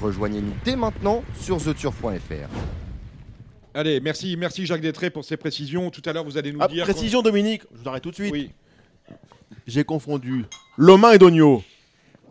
[0.00, 2.48] Rejoignez-nous dès maintenant sur TheTurf.fr.
[3.74, 5.90] Allez, merci, merci Jacques Détré pour ces précisions.
[5.90, 6.84] Tout à l'heure, vous allez nous Ah, dire.
[6.86, 8.32] qu'on- précision, Dominique, je vous arrête tout de suite.
[8.32, 8.50] Oui.
[9.66, 10.44] J'ai confondu
[10.76, 11.62] Lomain et Dogno.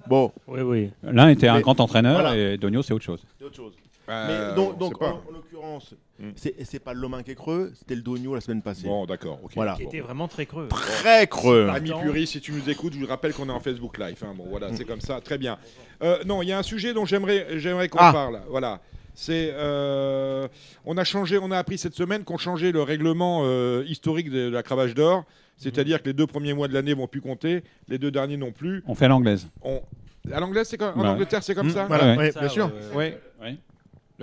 [0.07, 0.91] Bon, Oui, oui.
[1.03, 2.35] L'un était un grand entraîneur voilà.
[2.35, 3.23] et Donio, c'est autre chose.
[3.39, 3.73] c'est autre chose.
[4.09, 6.31] Euh, Mais donc, en, en l'occurrence, Hmm.
[6.35, 8.85] c'est c'est pas Lomain qui est creux, c'était le Dogno la semaine passée.
[8.85, 9.39] Bon, d'accord.
[9.43, 9.53] ok.
[9.55, 9.73] Voilà.
[9.73, 10.67] Qui était vraiment très creux.
[10.67, 11.67] Très creux.
[11.69, 14.17] Ami Puri, si tu nous écoutes, je vous rappelle qu'on est en Facebook Live.
[14.23, 14.33] hein.
[14.37, 15.19] Bon, voilà, c'est comme ça.
[15.21, 15.57] Très bien.
[16.03, 18.11] Euh, non, il y a un sujet dont j'aimerais, j'aimerais qu'on Ah.
[18.13, 18.41] parle.
[18.49, 18.81] Voilà.
[19.15, 20.47] C'est, euh,
[20.85, 24.47] on a changé, on a appris cette semaine qu'on changeait le règlement euh, historique de
[24.49, 25.23] la cravache d'or.
[25.57, 28.51] C'est-à-dire que les deux premiers mois de l'année vont plus compter, les deux derniers non
[28.51, 28.83] plus.
[28.87, 29.47] On fait à l'anglaise.
[29.63, 29.81] On...
[30.31, 30.99] À l'anglaise, c'est comme...
[30.99, 31.09] en Ouais.
[31.09, 31.85] Angleterre, c'est comme Hmm, ça?
[31.85, 32.17] Voilà, Ouais.
[32.17, 32.71] ouais, Ça, bien sûr.
[32.95, 33.19] ouais,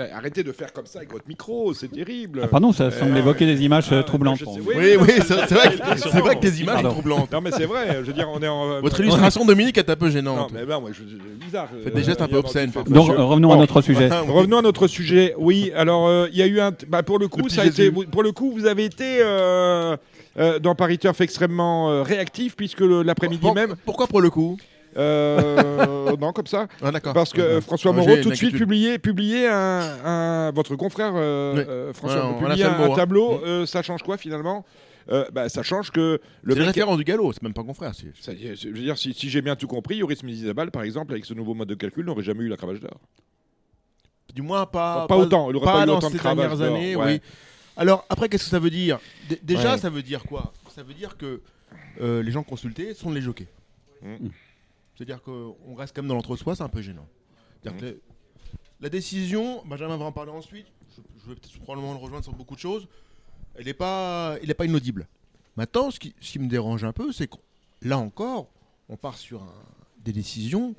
[0.01, 2.41] arrêtez de faire comme ça avec votre micro, c'est terrible.
[2.45, 4.41] Ah, pardon, ça semble Euh, évoquer des images euh, troublantes.
[4.47, 4.63] oui.
[4.77, 6.91] Oui, oui, c'est vrai, que- c'est vrai que tes images sont Pardon.
[6.91, 7.33] troublantes.
[7.33, 8.81] Non mais c'est vrai, je veux dire, on est en.
[8.81, 10.51] Votre illustration, Dominique, est un peu Non gênante.
[10.55, 11.69] mais ben, moi, je, je- bizarre.
[11.85, 12.71] Faites des gestes un peu obscènes.
[12.89, 14.09] Donc, euh, revenons à notre sujet.
[14.11, 14.31] Oui.
[14.33, 15.35] Revenons à notre sujet.
[15.39, 16.73] Oui, alors euh, il y a eu un.
[16.89, 17.91] bah, pour le coup, ça a été.
[17.91, 19.97] Pour le coup, vous avez été euh,
[20.39, 23.75] euh, dans Paris Turf extrêmement euh, réactif puisque l'après-midi même.
[23.85, 24.57] Pourquoi pour le coup?
[24.99, 26.67] Euh, non, comme ça.
[26.83, 27.15] Ah, d'accord.
[27.15, 31.13] Parce que euh, François Ah, Moreau tout de suite publié, publié un, un- votre confrère
[31.15, 31.65] euh, Oui.
[31.69, 32.97] euh, François Ouais, on publié un, le mot, un hein.
[32.97, 33.39] tableau.
[33.39, 33.45] Mm.
[33.45, 34.65] Euh, ça change quoi finalement?
[35.11, 37.95] Euh, bah, ça change que le mec- référent du galop, c'est même pas confrère.
[37.95, 41.13] c'est- Ça je veux dire, si, si j'ai bien tout compris, Yoris Mézizabal, par exemple,
[41.13, 42.99] avec ce nouveau mode de calcul, n'aurait jamais eu la cravache d'or.
[44.35, 45.07] Du moins pas.
[45.07, 47.05] Pas autant, il aurait pas eu dans autant de ces cravache dernières d'or, années, ouais.
[47.15, 47.21] oui.
[47.79, 48.99] Alors après, qu'est-ce que ça veut dire?
[49.31, 49.79] D- Déjà, Ouais.
[49.79, 50.53] ça veut dire quoi?
[50.75, 51.41] Ça veut dire que
[52.03, 53.47] euh, les gens consultés sont les jockeys.
[54.03, 54.27] Mm.
[54.99, 57.07] C'est-à-dire qu'on reste quand même dans l'entre-soi, c'est un peu gênant.
[57.65, 57.71] Mm.
[57.79, 58.01] que
[58.81, 60.67] la décision, Benjamin va en parler ensuite.
[60.97, 62.89] Je, je vais peut-être probablement le rejoindre sur beaucoup de choses.
[63.55, 65.07] Elle n'est pas, elle est pas inaudible.
[65.57, 67.37] Maintenant, ce qui, ce qui me dérange un peu, c'est que
[67.83, 68.49] là encore,
[68.89, 69.53] on part sur un-
[70.01, 70.75] des décisions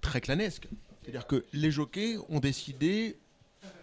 [0.00, 0.68] très clanesques.
[1.02, 3.16] C'est-à-dire que les jockeys ont décidé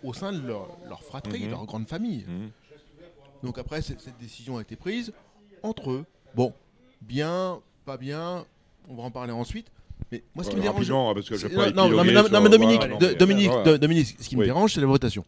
[0.04, 2.26] au sein de leur, leur fratrie, de leur grande famille.
[2.28, 2.52] Mhm.
[3.44, 5.14] Donc après, cette, cette décision a été prise
[5.64, 6.06] entre eux.
[6.36, 6.54] Bon,
[7.02, 8.46] bien, pas bien,
[8.90, 9.68] on va en parler ensuite.
[10.12, 10.88] Mais moi, ce qui me dérange...
[11.14, 13.72] parce que je vais c'est- pas non, non, mais, non, mais Dominique, voilà, Dominique, voilà.
[13.74, 14.48] de- Dominique, ce qui me Oui.
[14.48, 15.24] dérange, c'est la votation.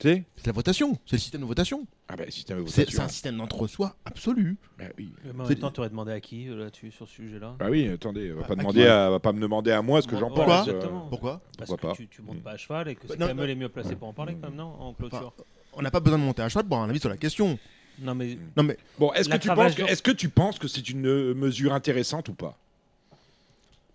[0.00, 1.86] Tu sais C'est la votation, c'est le système de votation.
[2.08, 2.98] Ah ben, système de C'est votation.
[2.98, 4.56] c'est un système d'entre-soi absolu.
[4.78, 5.12] Bah oui.
[5.24, 7.54] Mais en C'est- même temps, tu aurais demandé à qui euh, là-dessus, sur ce sujet-là?
[7.58, 9.80] Bah oui, attendez, on va À- pas, à demander à, va pas me demander à
[9.80, 10.36] moi ce que j'en pense.
[10.38, 11.06] Pourquoi euh, Exactement.
[11.08, 11.40] Pourquoi?
[11.56, 13.28] Parce Pourquoi que pas tu, tu montes pas à cheval et que c'est Bah, non,
[13.28, 14.74] quand même les mieux placés pour en parler, quand même, non?
[14.80, 15.32] En clôture.
[15.74, 17.56] On n'a pas besoin de monter à cheval pour avoir un avis sur la question.
[18.00, 20.68] Non, mais Non mais Bon, est-ce que, tu penses que, est-ce que tu penses que
[20.68, 22.56] c'est une euh, mesure intéressante ou pas?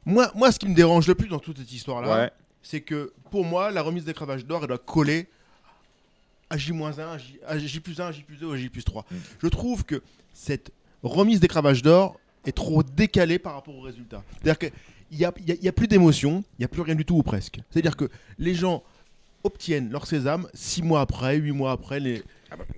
[0.06, 2.32] Moi, moi, ce qui me dérange le plus dans toute cette histoire-là, Ouais.
[2.62, 5.28] c'est que pour moi, la remise des cravaches d'or, elle doit coller
[6.50, 6.98] à J-1,
[7.46, 9.06] à J, plus 1, à J plus 2, à J plus 3.
[9.12, 9.16] Mm.
[9.44, 10.02] Je trouve que
[10.34, 10.72] cette
[11.04, 14.24] remise des cravaches d'or est trop décalée par rapport au résultat.
[14.42, 16.70] C'est-à-dire qu'il n'y a, il y a- il y a plus d'émotion, il n'y a
[16.70, 17.60] plus rien du tout ou presque.
[17.70, 18.84] C'est-à-dire que les gens
[19.44, 22.00] obtiennent leur sésame 6 mois après, 8 mois après.
[22.00, 22.24] Les...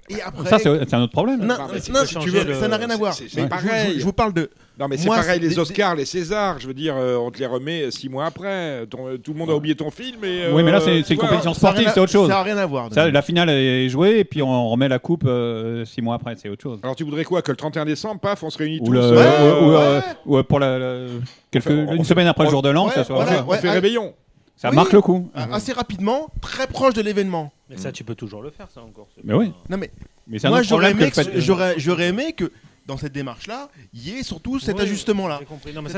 [0.09, 0.49] Et après...
[0.49, 1.39] Ça, c'est un autre problème.
[1.45, 3.13] non, mais c'est non, si tu veux, le- ça n'a rien à voir.
[3.13, 3.93] c'est- pareil.
[3.95, 4.49] Je, je vous parle de...
[4.79, 7.45] Non, mais c'est pareil, les Oscars, les Césars, je veux dire, euh, on te les
[7.45, 8.85] remet six mois après.
[8.89, 10.23] Ton- tout le monde a oublié ton film.
[10.23, 12.29] Et, Oui, mais là, euh, c'est une compétition sportive, c'est autre chose.
[12.29, 12.87] Ça n'a rien à voir.
[12.93, 16.35] Ça, la finale est jouée et puis on remet la coupe euh, six mois après,
[16.37, 16.79] c'est autre chose.
[16.81, 19.01] Alors tu voudrais quoi Que le 31 décembre, paf, on se réunit Ou, tous le-
[19.01, 19.77] euh, ou- ou, ouais.
[19.81, 20.01] euh,
[20.39, 21.05] ou, pour la, la-
[21.51, 23.25] quelques, Enfin, on une fait- semaine après le jour de l'an, ça soit.
[23.47, 24.13] on fait réveillon.
[24.61, 24.75] Ça Oui.
[24.75, 25.31] marque le coup.
[25.33, 27.53] Ah, assez rapidement, très proche de l'événement.
[27.69, 29.07] mais ça, tu peux toujours le faire, ça encore.
[29.23, 29.53] Mais oui.
[29.69, 29.89] Non mais
[30.27, 32.51] Mais moi j'aurais aimé, que- de- j'aurais, j'aurais aimé que
[32.85, 35.39] dans cette démarche-là, il y ait surtout cet Oui, ajustement-là.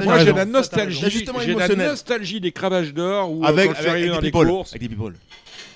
[0.03, 1.88] Moi, j'ai la nostalgie, L'ajustement j'ai la émotionnel.
[1.89, 4.47] nostalgie des cravaches d'or euh, Avec, des people.
[4.47, 4.71] courses.
[4.73, 5.15] Avec des people.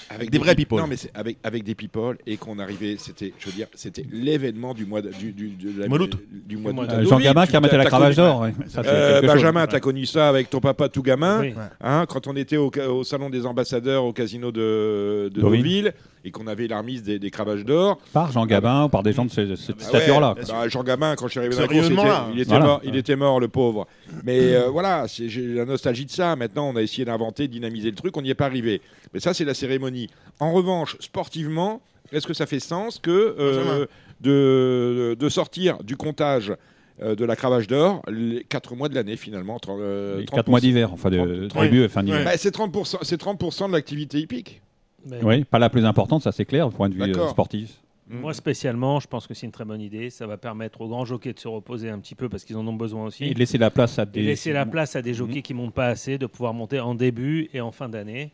[0.10, 0.80] Avec Des vrais people.
[0.80, 4.06] Non, mais c'est avec, avec des people et qu'on arrivait, c'était, je veux dire, c'était
[4.12, 6.18] l'événement du mois de, du, du, de la- Mois d'août.
[6.32, 6.94] du mois Du mois d'août.
[6.96, 8.42] Euh, Oui, Jean Gabin tu- qui remettait t'as- la cravache d'or.
[8.42, 8.54] ouais.
[8.86, 9.22] Euh.
[9.22, 11.54] Benjamin, t'as connu ça avec ton papa tout gamin, Oui.
[11.82, 15.94] hein, quand on était au, au salon des ambassadeurs au casino de, de Deauville.
[16.28, 18.00] Et qu'on avait la remise des, des cravaches d'or.
[18.12, 20.34] Par Jean Gabin ou par des gens de ce- cette Ah stature-là.
[20.36, 22.28] ouais, bah, Jean Gabin, quand je suis arrivé dans la course, il était, rayonnement-là.
[22.34, 22.66] il était Voilà.
[22.66, 23.88] mort, il était mort, le pauvre.
[24.24, 26.36] Mais euh, voilà, c'est- j'ai la nostalgie de ça.
[26.36, 28.82] Maintenant, on a essayé d'inventer, dynamiser le truc, on n'y est pas arrivé.
[29.14, 30.10] Mais ça, c'est la cérémonie.
[30.40, 31.80] En revanche, sportivement,
[32.12, 33.86] est-ce que ça fait sens que euh,
[34.22, 36.54] de, de sortir du comptage
[37.02, 40.36] euh, de la cravache d'or les 4 mois de l'année finalement entre, euh, Les 30%.
[40.38, 42.24] 4 mois d'hiver, enfin de début et fin d'hiver.
[42.24, 44.62] Bah, c'est 30%, c'est 30% de l'activité hippique.
[45.06, 47.82] Mais Oui, pas la plus importante, ça c'est clair, du point de vue euh, sportif.
[48.08, 50.12] Moi, spécialement, je pense que c'est une très bonne idée.
[50.12, 52.68] Ça va permettre aux grands jockeys de se reposer un petit peu parce qu'ils en
[52.68, 53.24] ont besoin aussi.
[53.26, 54.20] Et laisser la place à des.
[54.20, 56.94] Et laisser la place à des jockeys qui montent pas assez, de pouvoir monter en
[56.94, 58.32] début et en fin d'année.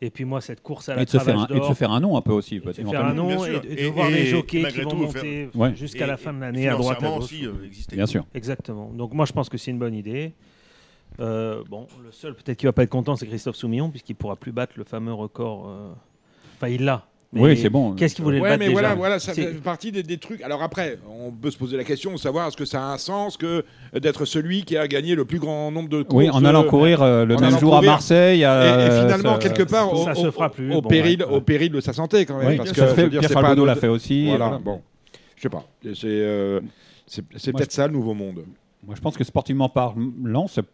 [0.00, 1.74] Et puis moi, cette course à la Et de, se faire un, et de se
[1.74, 2.56] faire un nom un peu aussi.
[2.56, 5.50] et de se faire un nom et de, voir et les jockeys qui vont monter
[5.54, 5.76] Ouais.
[5.76, 7.96] jusqu'à la fin de l'année à droite à aussi euh, exister.
[7.96, 8.24] Bien sûr.
[8.34, 8.90] Exactement.
[8.94, 10.32] Donc moi, je pense que c'est une bonne idée.
[11.20, 14.36] Euh, bon, le seul peut-être qui va pas être content, c'est Christophe Soumillon, puisqu'il pourra
[14.36, 15.68] plus battre le fameux record.
[15.68, 15.92] euh,
[16.60, 17.06] Enfin, il l'a.
[17.32, 17.92] Mais Oui, c'est bon.
[17.94, 20.02] Qu'est-ce qu'il voulait le Ouais, battre mais déjà voilà, voilà, ça C'est- fait partie des,
[20.02, 20.42] des trucs.
[20.42, 22.98] Alors après, on peut se poser la question de savoir est-ce que ça a un
[22.98, 23.64] sens que
[23.96, 26.24] d'être celui qui a gagné le plus grand nombre de courses.
[26.24, 27.82] Oui, en allant euh, courir euh, le même jour à.
[27.82, 28.40] Marseille.
[28.40, 30.74] Et, à- et finalement, ça- quelque part, ça au- se fera plus.
[30.74, 31.32] au Bon, péril, ouais.
[31.36, 32.48] au péril de sa santé quand même.
[32.48, 34.26] Oui, parce que, fait, dire, Pierre l'a fait aussi.
[34.26, 34.58] Voilà, voilà.
[34.58, 34.82] bon,
[35.36, 35.64] je sais pas.
[35.84, 36.60] C'est euh,
[37.54, 38.40] peut-être ça le nouveau monde.
[38.84, 39.94] Moi, je pense que sportivement parlant,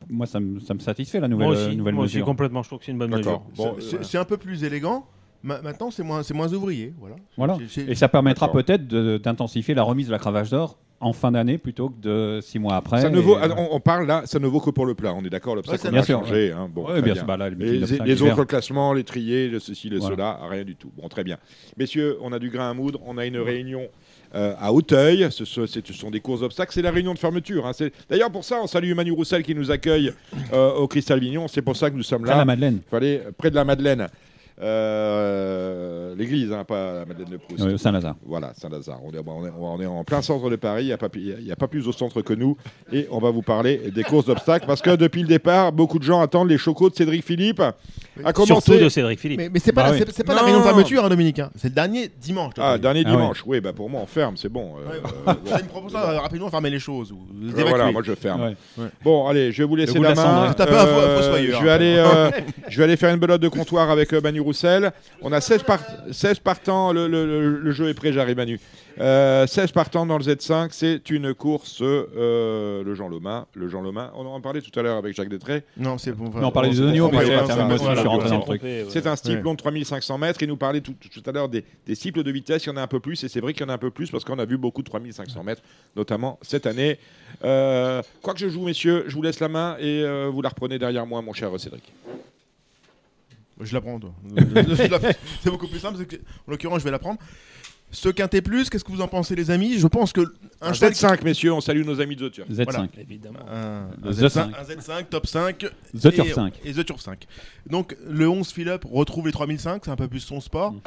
[0.09, 2.63] moi, ça me, ça me satisfait la nouvelle, Moi aussi, nouvelle moi aussi, complètement.
[2.63, 3.43] Je trouve que c'est une bonne mesure.
[3.57, 5.05] Bon, C'est- euh, c'est un peu plus élégant.
[5.47, 6.93] Ma- Maintenant, c'est moins, c'est moins ouvrier.
[6.99, 7.17] Voilà.
[7.37, 7.57] Voilà.
[7.89, 11.91] Et ça permettra peut-être d'intensifier la remise de la cravache d'or en fin d'année plutôt
[11.91, 13.03] que de six mois après.
[13.03, 15.13] ça ne vaut, on, on parle là, ça ne vaut que pour le plat.
[15.15, 16.53] On est d'accord, Ouais, l'obstacle bien a sûr, changé.
[16.53, 16.69] hein.
[16.75, 17.15] Bon, Ouais, bien bien.
[17.17, 20.15] sûr, bah là, le les, autres classements, les triés, le ceci, le Voilà.
[20.17, 20.91] cela, rien du tout.
[20.97, 21.37] Bon, très bien.
[21.77, 22.99] Messieurs, on a du grain à moudre.
[23.07, 23.83] On a une réunion
[24.35, 25.27] euh, à Auteuil.
[25.31, 26.73] Ce, ce- c'est- ce sont des courses d'obstacles.
[26.73, 27.67] C'est la réunion de fermeture.
[27.67, 27.73] hein.
[28.09, 30.13] D'ailleurs, pour ça, on salue Manu Roussel qui nous accueille
[30.55, 31.47] euh, au Cristal Vignon.
[31.47, 32.39] C'est pour ça que nous sommes Près de là.
[32.39, 34.09] la Madeleine, Il fallait près de la Madeleine.
[34.63, 37.63] Euh, L'église, hein, pas la Madeleine de Proust.
[37.63, 38.15] au Saint-Lazare.
[38.25, 39.01] Voilà, Saint-Lazare.
[39.05, 40.85] On est, on, est, on est en plein centre de Paris.
[40.85, 41.09] Il n'y a, pas-
[41.65, 42.57] a plus au centre que nous.
[42.93, 44.67] Et on va vous parler des courses d'obstacles.
[44.67, 47.61] Parce que depuis le départ, beaucoup de gens attendent les chocos de Cédric Philippe.
[47.61, 47.75] À
[48.35, 48.79] Surtout commencer.
[48.81, 49.39] de Cédric Philippe.
[49.39, 50.03] Mais, mais c'est pas, Bah la- oui.
[50.07, 50.47] c'est- c'est pas la Non.
[50.47, 51.39] réunion de fermeture, hein, Dominique.
[51.39, 51.51] hein.
[51.57, 52.55] C'est le dernier dimanche.
[52.57, 53.43] Ah, dernier Ah dimanche.
[53.45, 54.73] Oui, bah pour moi, on ferme, c'est bon.
[54.79, 54.87] Euh,
[55.27, 57.13] Ouais, Vous avez une proposition euh, rapidement fermer les choses.
[57.13, 58.55] ou euh, voilà, moi je ferme.
[58.79, 58.85] Ouais.
[59.05, 60.55] Bon, allez, je vais vous laisser la main.
[60.57, 61.75] je vais hein.
[61.75, 62.03] aller,
[62.71, 64.93] je vais aller faire une belote de comptoir avec euh, Manu Roussel.
[65.23, 65.81] On a 16, par-
[66.13, 66.93] 16 partants.
[66.93, 68.61] Le, le- le- le jeu est prêt, j'arrive Manu.
[68.99, 70.69] Euh, 16 partants dans le Z5.
[70.71, 73.47] C'est une course, euh, le Jean Loma.
[73.55, 74.11] Le Jean Loma.
[74.17, 75.65] On en parlait tout à l'heure avec Jacques Détré.
[75.77, 76.31] Non, c'est bon.
[76.35, 77.55] On parlait des oignons, mais c'est va pas faire ça.
[77.57, 77.65] ça.
[77.65, 78.59] Moi aussi, je suis Voilà, rentré dans le voilà.
[78.59, 78.91] truc.
[78.91, 79.43] C'est un Ouais.
[79.43, 80.39] long de 3500 mètres.
[80.43, 82.65] Il nous parlait tout, tout à l'heure des, des cycles de vitesse.
[82.65, 83.23] Il y en a un peu plus.
[83.25, 84.81] Et c'est vrai qu'il y en a un peu plus parce qu'on a vu beaucoup
[84.83, 85.63] de 3500 mètres,
[85.95, 86.99] notamment cette année.
[87.45, 90.49] Euh, quoi que je joue, messieurs, je vous laisse la main et euh, vous la
[90.49, 91.93] reprenez derrière moi, mon cher Cédric.
[93.61, 94.13] Je la prends, toi.
[94.37, 94.89] Je
[95.43, 96.05] c'est beaucoup plus simple.
[96.05, 97.19] que- En l'occurrence, je vais la prendre.
[97.93, 99.79] Ce quintet plus, qu'est-ce que vous en pensez, les amis?
[99.79, 100.21] Je pense que
[100.61, 102.49] un Un cheval Z5, messieurs, on salue nos amis de The Turf.
[102.51, 102.65] Z5.
[102.65, 102.89] Voilà.
[102.99, 103.39] Évidemment.
[103.49, 104.29] Un, Le un The5.
[104.29, 104.63] Z5, un
[105.03, 105.59] Z5, top 5.
[105.59, 106.61] The Turf et, 5.
[106.65, 107.27] Et The Turf 5.
[107.71, 110.73] Donc, le 11 Philippe retrouve les 3005, c'est un peu plus son sport.
[110.73, 110.81] Mm.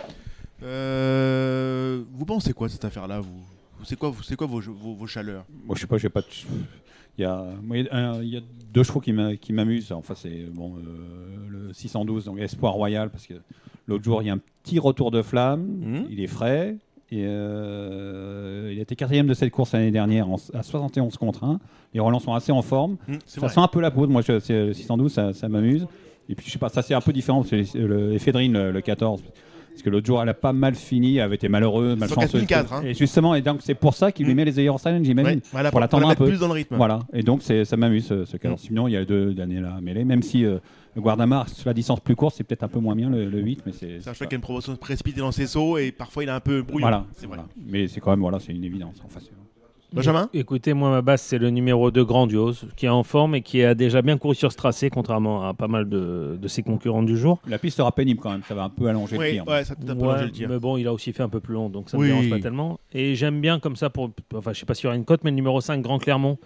[0.64, 3.44] Euh, vous pensez quoi de cette affaire-là vous?
[3.86, 5.46] C'est quoi, vous- c'est quoi vos, vos, vos chaleurs?
[5.66, 6.22] Moi, je sais pas, j'ai pas.
[7.20, 7.46] Il y a,
[7.92, 8.44] un- il y
[8.74, 9.92] deux chevaux qui m'a- qui m'amusent.
[9.92, 13.34] Enfin, c'est bon, euh, le 612, donc Espoir Royal, parce que
[13.88, 15.64] l'autre jour, il y a un petit retour de flamme.
[15.82, 16.06] Mhm.
[16.10, 16.78] Il est frais.
[17.12, 21.44] Et euh, il a été quatrième de cette course l'année dernière en- à 71 contre
[21.44, 21.60] 1.
[21.94, 22.98] Les Rolands sont assez en forme.
[23.26, 23.50] C'est Ça vrai.
[23.50, 24.12] sent un peu la poudre.
[24.12, 25.88] Moi, je, le 612, ça, ça m'amuse.
[26.30, 27.44] Et puis, je sais pas, ça c'est un peu différent.
[27.74, 29.24] Le Ephedrine, le, le 14.
[29.80, 31.16] Parce que l'autre jour, elle a pas mal fini.
[31.16, 32.46] Elle avait été malheureuse, malchanceuse.
[32.46, 32.82] 4004, hein.
[32.84, 34.36] Et justement, et donc c'est pour ça qu'il lui Mm.
[34.36, 35.38] met les en silent, j'imagine.
[35.38, 36.28] Ouais, voilà, pour l'attendre la un peu.
[36.28, 36.76] plus dans le rythme.
[36.76, 38.50] Voilà, et donc ça m'amuse ce, ce cas.
[38.50, 38.58] Mm.
[38.58, 40.58] Sinon, il y a deux années là à mêler, même si euh,
[40.96, 43.40] le Guardamar, sur la distance plus courte, c'est peut-être un peu moins bien le, le
[43.40, 44.02] 8, mais c'est.
[44.02, 46.34] C'est un cheval qui a une promotion précipitée dans ses sauts et parfois il est
[46.34, 46.88] un peu brouillon.
[47.22, 47.46] Voilà.
[47.66, 48.96] Mais c'est quand même, voilà, c'est une évidence.
[49.06, 49.22] Enfin,
[49.92, 53.42] Benjamin Écoutez, moi, ma base, c'est le numéro 2 Grandiose, qui est en forme et
[53.42, 56.62] qui a déjà bien couru sur ce tracé, contrairement à pas mal de, de ses
[56.62, 57.40] concurrents du jour.
[57.48, 59.48] La piste sera pénible quand même, ça va un peu allonger le Oui, tir.
[59.48, 60.50] ouais, ça peut un peu Ouais, allonger le tir.
[60.50, 62.08] mais bon, il a aussi fait un peu plus long, donc ça ne Oui.
[62.10, 62.80] me dérange pas tellement.
[62.94, 65.24] Et j'aime bien comme ça, pour, enfin, je sais pas s'il y aura une cote,
[65.24, 66.38] mais le numéro 5, Grand Clermont,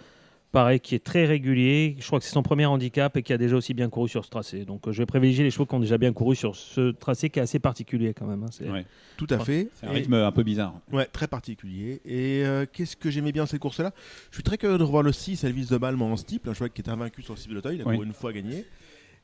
[0.54, 1.96] pareil, qui est très régulier.
[1.98, 4.24] Je crois que c'est son premier handicap et qui a déjà aussi bien couru sur
[4.24, 4.64] ce tracé.
[4.64, 7.28] Donc euh, je vais privilégier les chevaux qui ont déjà bien couru sur ce tracé
[7.28, 8.42] qui est assez particulier quand même.
[8.44, 8.72] hein.
[8.72, 8.86] Ouais.
[9.18, 9.68] Tout à fait.
[9.74, 10.74] C'est un Et- rythme un peu bizarre.
[10.92, 12.00] Ouais, très particulier.
[12.06, 13.92] Et euh, qu'est-ce que j'aimais bien cette course-là
[14.30, 16.70] Je suis très curieux de revoir le 6, Elvis de Balme en steeple, un cheval
[16.70, 17.98] qui était invaincu sur le cible d'Auteuil, il a Oui.
[18.02, 18.64] une fois gagné.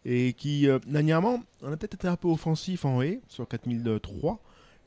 [0.05, 4.41] et qui, euh, dernièrement, on a peut-être été un peu offensif en haie sur 4003.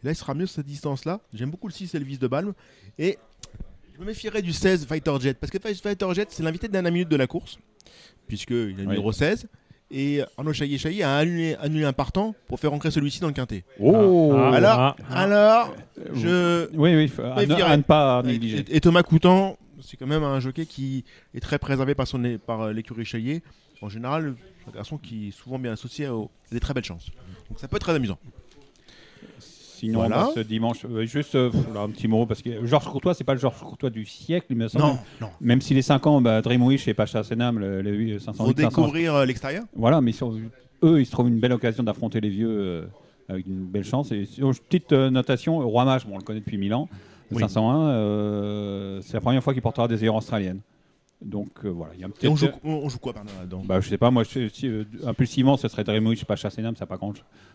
[0.04, 1.22] Là, il sera mieux sur cette distance-là.
[1.34, 2.54] J'aime beaucoup le 6 Elvis de Balme.
[2.98, 3.18] Et
[4.04, 5.34] me méfierais du 16 Fighter Jet.
[5.40, 7.58] Parce que Fighter Jet, c'est l'invité de dernière minute de la course.
[8.28, 9.48] Puisqu'il a le numéro 16.
[9.92, 13.34] Et Arnaud Chaillet Chaillet a annulé, annulé un partant pour faire ancrer celui-ci dans le
[13.34, 13.64] quintet.
[13.80, 15.76] Oh Ah, alors, ah, alors,
[16.16, 16.68] je.
[16.76, 18.66] Oui, oui, à, ne- à ne pas négliger.
[18.70, 21.04] Et, et Thomas Coutan, c'est quand même un jockey qui
[21.36, 23.44] est très préservé par, son, par euh, l'écurie Chaillet.
[23.82, 24.34] En général,
[24.68, 26.14] un garçon qui est souvent bien associé à
[26.52, 27.08] des très belles chances.
[27.50, 28.18] Donc ça peut être très amusant.
[29.84, 30.16] Sinon, Voilà.
[30.16, 33.26] bah, ce dimanche, euh, juste euh, là, un petit mot, parce que Georges Courtois, c'est
[33.26, 34.86] pas le Georges Courtois du siècle, il me semble.
[34.86, 35.28] Non, non.
[35.42, 38.62] Même si les 5 ans, bah, Dreamwish et Pacha Senam, le, le 8, 508, Faut
[38.62, 38.70] 500.
[38.82, 39.64] découvrir euh, l'extérieur.
[39.76, 40.32] Voilà, mais sur-
[40.84, 42.86] eux, ils se trouvent une belle occasion d'affronter les vieux euh,
[43.28, 44.12] avec une belle chance.
[44.14, 44.26] Et
[44.70, 46.88] petite notation, Roi Mage, bon, on le connaît depuis 1000 ans,
[47.30, 47.42] le Oui.
[47.42, 50.60] 501, euh, c'est la première fois qu'il portera des œillères australiennes.
[51.24, 52.26] Donc euh, voilà, il y a un petit.
[52.26, 53.64] Et on joue, on, on joue quoi pardon, là-dedans?
[53.66, 56.82] Bah, je sais pas, moi, je, si, euh, impulsivement, ce serait Dreamwish, Pacha Senam, ça
[56.84, 57.14] n'a pas grand,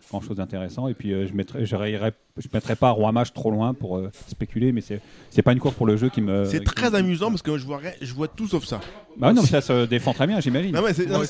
[0.09, 0.87] grand chose d'intéressant.
[0.87, 3.97] Et puis, euh, je mettrais, je rayerais- je mettrais pas Roi Mage trop loin pour
[3.97, 6.45] euh, spéculer, mais c'est c'est pas une course pour le jeu qui me.
[6.45, 8.79] C'est très me- amusant parce que je vois, je vois tout sauf ça.
[9.17, 10.73] Bah non, mais ça se défend très bien, j'imagine.
[10.73, 11.25] Non, mais c'est là, pas- où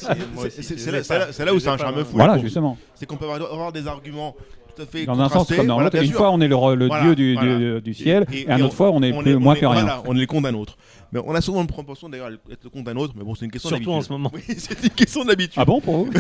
[1.60, 2.12] c'est un pas, charme fou.
[2.14, 2.78] Voilà, justement.
[2.96, 4.36] C'est qu'on peut avoir, avoir des arguments
[4.80, 6.02] tout à fait Dans un sens comme dans l'autre.
[6.02, 7.58] Une fois, on est le, re- le Voilà, dieu du, voilà.
[7.58, 9.58] du- du ciel, et, un et autre fois, on est on plus, est- moins on
[9.58, 9.82] est- que rien.
[9.82, 10.78] Voilà, on est le compte d'un autre.
[11.12, 13.34] Mais on a souvent une proportion d'ailleurs à être le compte d'un autre, mais bon,
[13.36, 14.32] c'est une question Surtout en ce moment.
[14.34, 15.56] Oui, c'est une question d'habitude.
[15.58, 16.12] Ah bon pour vous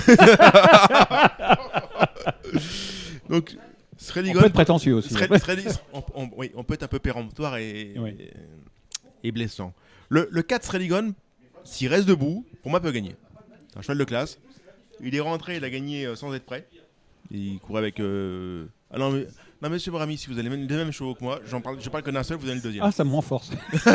[3.30, 5.14] Donc, On peut être prétentieux aussi.
[5.14, 8.16] Sreli- on, on- oui, on peut être un peu péremptoire et, Oui.
[8.20, 9.74] et, et blessant.
[10.10, 11.14] Le, le 4 Sreligon,
[11.64, 13.16] s'il reste debout, pour moi, peut gagner.
[13.72, 14.40] C'est un cheval de classe.
[15.04, 16.68] Il est rentré, il a gagné euh, sans être prêt.
[17.32, 18.00] Il courait avec.
[18.00, 19.28] euh, Ah non, mais,
[19.62, 21.78] non, monsieur Brami, si vous avez les mêmes, les mêmes chevaux que moi, j'en parle,
[21.80, 22.84] je parle que d'un seul, vous avez le deuxième.
[22.84, 23.52] Ah, ça me renforce.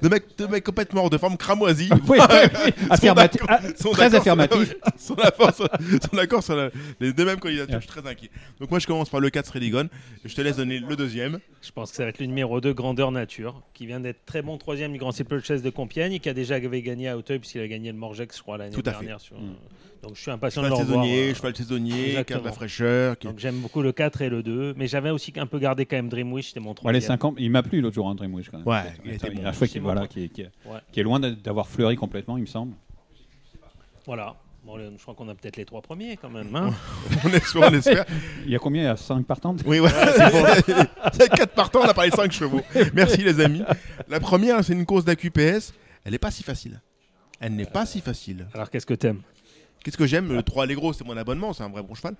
[0.00, 1.90] Deux mecs, deux mecs complètement hors de forme, cramoisis.
[1.90, 2.18] Oui, oui.
[2.90, 4.74] Affirmati- ah, sont très d'accord sur- affirmatif.
[4.96, 6.70] sont d'accord sur, sont d'accord sur la-
[7.00, 7.74] les deux mêmes candidatures.
[7.82, 8.30] Je suis très inquiet.
[8.60, 9.90] Donc, moi, je commence par le 4 Sreligon.
[10.24, 11.38] Je te laisse donner le deuxième.
[11.60, 14.40] Je pense que ça va être le numéro 2, Grandeur Nature, qui vient d'être très
[14.40, 17.38] bon troisième du Grand Steeplechase de Compiègne et qui a déjà avait gagné à Auteuil
[17.38, 19.00] puisqu'il a gagné le Morgex, je crois, l'année Tout à fait.
[19.00, 19.20] dernière.
[19.20, 19.36] sur-
[20.02, 21.04] Donc je suis impatient de Cheval le revoir.
[21.04, 23.18] saisonnier, cheval saisonnier, qui a de la fraîcheur.
[23.18, 25.86] qui- Donc j'aime beaucoup le 4 et le 2, mais j'avais aussi un peu gardé
[25.86, 27.00] quand même Dreamwish, c'était mon Ouais, troisième.
[27.00, 28.66] les 5 ans, il m'a plu l'autre jour, hein, Dreamwish quand même.
[28.66, 29.46] Ouais, il était il y bon.
[29.46, 30.78] a un choix qui, voilà, est, qui est- Ouais.
[30.92, 32.74] qui est loin d'avoir fleuri complètement, il me semble.
[34.06, 34.36] Voilà.
[34.64, 36.54] Bon, le- je crois qu'on a peut-être les trois premiers quand même.
[36.54, 36.70] hein.
[37.24, 38.04] on espère, on espère.
[38.44, 38.82] Il y a combien?
[38.82, 39.62] Il y a 5 partantes?
[39.66, 40.84] Oui, voilà, c'est bon.
[41.14, 42.60] Il y a 4 partants, on a parlé 5 chevaux.
[42.94, 43.62] Merci les amis.
[44.08, 45.72] La première, c'est une course d'AQPS.
[46.04, 46.80] Elle n'est pas si facile.
[47.40, 48.46] Elle n'est pas si facile.
[48.52, 49.20] Alors qu'est-ce que t'aimes?
[49.82, 52.14] Qu'est-ce que j'aime Le 3 Allegro, c'est mon abonnement, c'est un vrai bon cheval.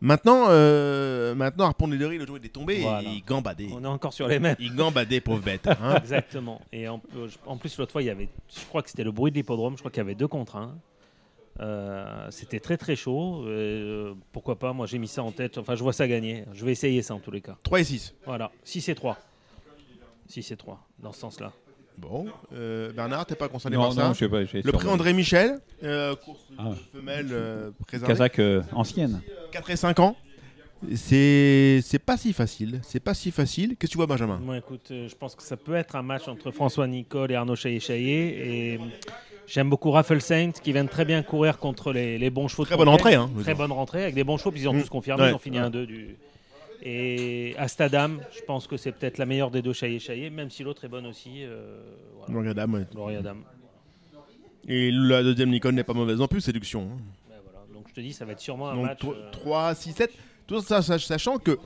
[0.00, 3.02] Maintenant, euh, maintenant Harpon de Lery, le jour il est tombé Voilà.
[3.02, 3.68] et il gambadait.
[3.72, 4.56] On est encore sur les mêmes.
[4.60, 5.66] Il gambadait, pauvre bête.
[5.82, 5.96] hein.
[5.96, 6.60] Exactement.
[6.72, 6.98] Et en
[7.58, 9.78] plus, l'autre fois, il y avait, je crois que c'était le bruit de l'hippodrome, je
[9.80, 10.76] crois qu'il y avait deux contre un.
[11.60, 13.42] Euh, c'était très très chaud.
[13.46, 15.58] Euh, pourquoi pas Moi j'ai mis ça en tête.
[15.58, 16.44] Enfin, je vois ça gagner.
[16.52, 17.56] Je vais essayer ça en tous les cas.
[17.64, 18.14] 3 et 6.
[18.24, 18.52] Voilà.
[18.64, 19.18] 6 et 3.
[20.28, 21.52] 6 et 3, dans ce sens-là.
[22.00, 24.40] Bon, euh, Bernard, t'es pas concerné Non, par ça non, je sais pas.
[24.40, 26.70] Le prix André Michel, euh, course Ah.
[26.94, 28.12] femelle euh, préservée.
[28.14, 29.20] Kazakh euh, ancienne.
[29.52, 30.16] 4 et 5 ans.
[30.94, 32.80] C'est c'est pas si facile.
[32.84, 33.70] C'est pas si facile.
[33.70, 34.38] Qu'est-ce que tu vois, Benjamin?
[34.42, 37.34] Moi, écoute, euh, je pense que ça peut être un match entre François Nicole et
[37.34, 38.28] Arnaud Chaillet-Chaillet.
[38.46, 38.80] Et
[39.48, 42.62] j'aime beaucoup Raffle Saint qui vient de très bien courir contre les, les bons chevaux.
[42.62, 44.52] de Très bonne rentrée, hein, Très bonne rentrée avec des bons chevaux.
[44.52, 44.82] Puis ils ont Mm.
[44.82, 45.24] tous confirmé.
[45.24, 45.30] Ouais.
[45.30, 46.16] Ils ont fini un 2 du.
[46.82, 50.84] Et Astadam, je pense que c'est peut-être la meilleure des deux Chaillet-Chaillet, même si l'autre
[50.84, 51.42] est bonne aussi.
[51.44, 51.80] euh,
[52.16, 52.32] voilà.
[52.32, 52.86] Gloria Dame, ouais.
[52.92, 53.42] Gloria Dame.
[54.66, 56.82] Et la deuxième Nicole n'est pas mauvaise non plus, séduction.
[56.92, 57.02] hein.
[57.28, 57.66] Ben voilà.
[57.72, 59.00] Donc je te dis, ça va être sûrement un Donc match.
[59.04, 60.10] euh, 3, 6, 7.
[60.46, 61.58] Tout ça, sach- sachant que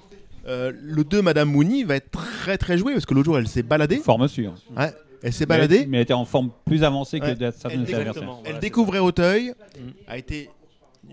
[0.46, 3.48] euh, le 2, Madame Mouni, va être très très joué parce que l'autre jour elle
[3.48, 3.98] s'est baladée.
[3.98, 4.54] Forme sûre.
[4.76, 5.86] Ouais, elle s'est baladée.
[5.86, 7.34] Mais elle était en forme plus avancée que Ouais.
[7.34, 8.22] de certaines Elle de ses découvre- adversaires.
[8.22, 8.42] Exactement.
[8.46, 9.88] Elle c'est découvrait Auteuil, Mm.
[10.06, 10.48] a été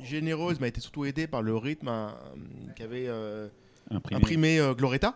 [0.04, 2.16] généreuse, mais a été surtout aidée par le rythme hein,
[2.76, 3.48] qu'avait euh,
[3.91, 4.18] Imprimé.
[4.22, 5.16] imprimé euh, Gloretta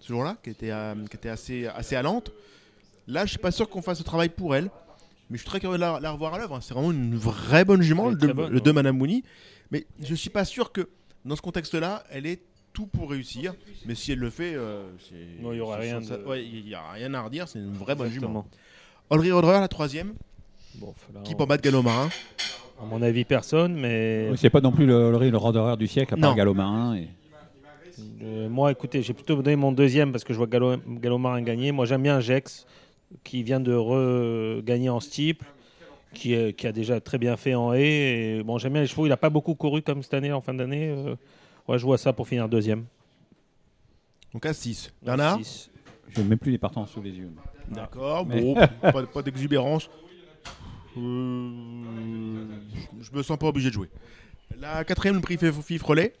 [0.00, 2.30] ce jour-là, qui était, euh, qui était assez, assez allante.
[3.06, 4.70] Là, je suis pas sûr qu'on fasse ce travail pour elle,
[5.30, 6.54] mais je suis très curieux de la, la revoir à l'œuvre.
[6.56, 6.60] hein.
[6.62, 8.60] C'est vraiment une vraie bonne jument, est le, bonne, le ouais.
[8.60, 9.24] deux Madame Mouni.
[9.70, 10.88] Mais je suis pas sûr que
[11.24, 12.40] dans ce contexte-là, elle ait
[12.72, 13.54] tout pour réussir.
[13.86, 14.84] Mais si elle le fait, euh,
[15.40, 17.48] Non, il y aura rien de- ouais, il y a rien à redire.
[17.48, 18.46] C'est une vraie bonne jument.
[19.10, 20.14] Audrey Rodrer, la troisième,
[20.76, 22.08] Bon, là, qui on- pour battre Gallo Marin.
[22.82, 26.14] À mon avis, personne, mais Oui, C'est pas non plus le, le, le du siècle,
[26.14, 26.36] à part Non.
[26.36, 26.96] Gallo Marin.
[26.96, 27.08] Et...
[28.22, 31.42] Euh, moi, écoutez, j'ai plutôt donné mon deuxième parce que je vois Gallo, Gallo Marin
[31.42, 31.72] gagner.
[31.72, 32.66] Moi, j'aime bien Jex,
[33.22, 35.44] qui vient de regagner en steeple,
[36.12, 38.38] qui, est- qui a déjà très bien fait en haie.
[38.38, 39.06] Et, bon, j'aime bien les chevaux.
[39.06, 40.88] Il n'a pas beaucoup couru comme cette année, en fin d'année.
[40.90, 41.14] Euh,
[41.68, 42.84] ouais, je vois ça pour finir deuxième.
[44.32, 44.92] Donc à 6.
[45.02, 45.70] Bernard Six.
[46.10, 47.30] Je n'ai même plus les partants sous les yeux.
[47.68, 49.88] D'accord, Mais- bon, pas, pas d'exubérance.
[50.96, 52.46] Euh,
[53.00, 53.88] je me sens pas obligé de jouer.
[54.58, 56.14] La quatrième, le prix Fif Relais.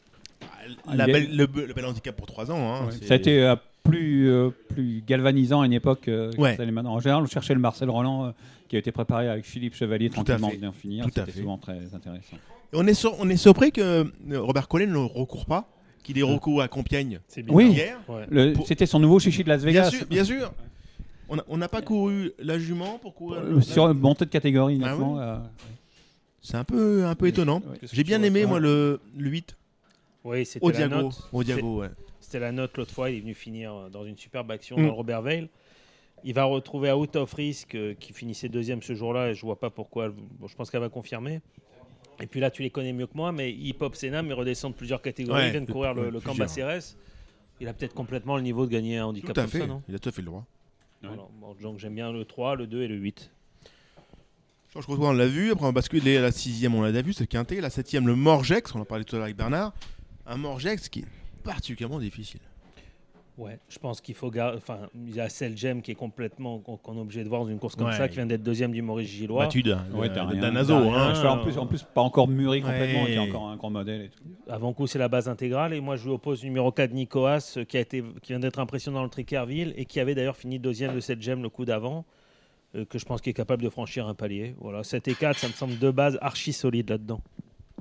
[0.92, 2.74] La belle- le, le bel handicap pour 3 ans.
[2.74, 6.56] hein, Ça a été euh, plus, euh, plus galvanisant à une époque euh, que Ouais.
[6.56, 6.94] ça l'est maintenant.
[6.94, 8.30] En général, on cherchait le Marcel Roland euh,
[8.68, 11.04] qui a été préparé avec Philippe Chevalier Tout tranquillement bien finir.
[11.14, 12.36] C'était souvent très intéressant.
[12.72, 15.68] Et on, est sur- on est surpris que Robert Collet ne recourt pas,
[16.02, 17.20] qu'il ait recours à Compiègne.
[17.48, 17.70] Oui.
[17.72, 17.98] hier.
[18.08, 18.26] Ouais.
[18.30, 19.90] Le- Pour- C'était son nouveau chichi de Las Bien Vegas.
[19.90, 20.52] sûr, bien sûr.
[21.48, 23.40] On n'a pas couru la jument pour courir.
[23.42, 25.36] Euh, Sur une montée de catégorie, Ah euh,
[26.42, 27.62] C'est un peu, un peu étonnant.
[27.92, 29.56] J'ai bien aimé, moi, le, le 8
[30.24, 31.28] Oui, c'était la note.
[31.32, 31.90] Au Diago, ouais.
[32.20, 33.10] C'était la note l'autre fois.
[33.10, 34.80] Il est venu finir dans une superbe action Mm.
[34.82, 35.48] dans le Robert Veil.
[36.24, 39.60] Il va retrouver Out of Risk euh, qui finissait deuxième ce jour-là et je vois
[39.60, 40.08] pas pourquoi.
[40.08, 41.40] Bon, je pense qu'elle va confirmer.
[42.20, 44.72] Et puis là, tu les connais mieux que moi, mais Hip Hop Senam, il redescend
[44.72, 45.38] de plusieurs catégories.
[45.42, 46.46] Ouais, il vient de courir le, le camp plusieurs.
[46.68, 46.96] Bacérès.
[47.60, 49.58] Il a peut-être complètement le niveau de gagner un handicap Tout à comme fait.
[49.60, 50.44] ça, non Il a tout à fait le droit.
[51.02, 51.22] Voilà.
[51.40, 53.30] Bon, Donc j'aime bien le 3, le 2 et le 8.
[54.72, 55.52] Georges Crotoy, on l'a vu.
[55.52, 57.60] Après, on bascule à la sixième, on l'a vu, c'est Quintet.
[57.60, 58.74] La septième, le Morgex.
[58.74, 59.72] On en parlait tout à l'heure avec Bernard.
[60.26, 61.06] Un Morgex qui est
[61.42, 62.40] particulièrement difficile.
[63.36, 64.56] Ouais, je pense qu'il faut garder.
[64.58, 66.60] Enfin, il y a Selgem qui est complètement.
[66.60, 67.96] qu'on est obligé de voir dans une course comme Ouais.
[67.96, 69.46] ça, qui vient d'être deuxième du Maurice Gillois.
[69.46, 70.08] Battu d'un Ouais.
[70.12, 71.28] T'as hein.
[71.28, 73.06] en, plus, en plus, pas encore mûri complètement, Ouais.
[73.08, 74.22] qui est encore un grand modèle et tout.
[74.48, 75.74] Avant coup, c'est la base intégrale.
[75.74, 78.38] Et moi, je lui oppose le numéro 4, Nicoas, euh, qui, a été, qui vient
[78.38, 81.48] d'être impressionnant dans le Trickerville et qui avait d'ailleurs fini deuxième de cette gemme le
[81.48, 82.04] coup d'avant,
[82.76, 84.54] euh, que je pense qu'il est capable de franchir un palier.
[84.60, 87.20] Voilà, 7 et 4, ça me semble deux bases archi solides là-dedans.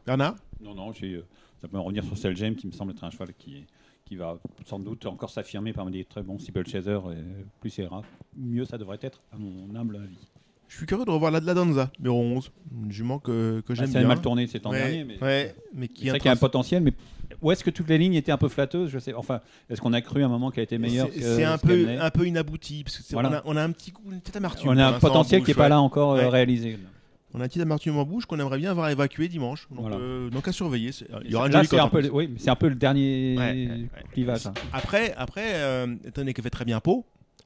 [0.03, 0.33] Bernard?
[0.61, 1.25] Non, non, j'ai, euh,
[1.63, 3.63] ça peut revenir sur Selgem qui me semble être un cheval qui,
[4.05, 6.99] qui va sans doute encore s'affirmer parmi des très bons steeplechasers.
[7.13, 7.23] Et
[7.61, 8.03] plus c'est rare,
[8.35, 10.17] mieux ça devrait être, à mon humble avis.
[10.67, 12.51] Je suis curieux de revoir la de la Danza, numéro 11.
[12.83, 14.07] Une jument que, que Ah, j'aime ça a bien.
[14.09, 16.29] mal tourné ces temps Ouais, derniers, mais ouais, mais qui c'est a vrai qu'il y
[16.29, 16.83] a un potentiel.
[16.83, 16.93] Mais
[17.41, 19.13] où est-ce que toutes les lignes étaient un peu flatteuses Je sais.
[19.13, 21.87] Enfin, est-ce qu'on a cru à un moment qu'elle était meilleure C'est un ce peu,
[22.01, 22.83] un peu inabouti.
[22.83, 23.29] Parce que Voilà.
[23.29, 24.69] on, a, on a un petit coup, une petite amertume.
[24.69, 26.77] On a un potentiel qui n'est pas là encore euh, réalisé.
[27.33, 29.67] On a une petite amertume en bouche qu'on aimerait bien avoir évacué dimanche.
[29.71, 29.95] Donc, Voilà.
[29.97, 30.91] euh, donc à surveiller.
[30.91, 32.75] C'est- Il y aura une Là, c'est un en peu, oui, c'est un peu le
[32.75, 33.89] dernier Ouais, ouais.
[34.11, 34.45] clivage.
[34.47, 34.53] hein.
[34.71, 37.05] Après, après euh, étant donné qu'elle fait très bien Pau,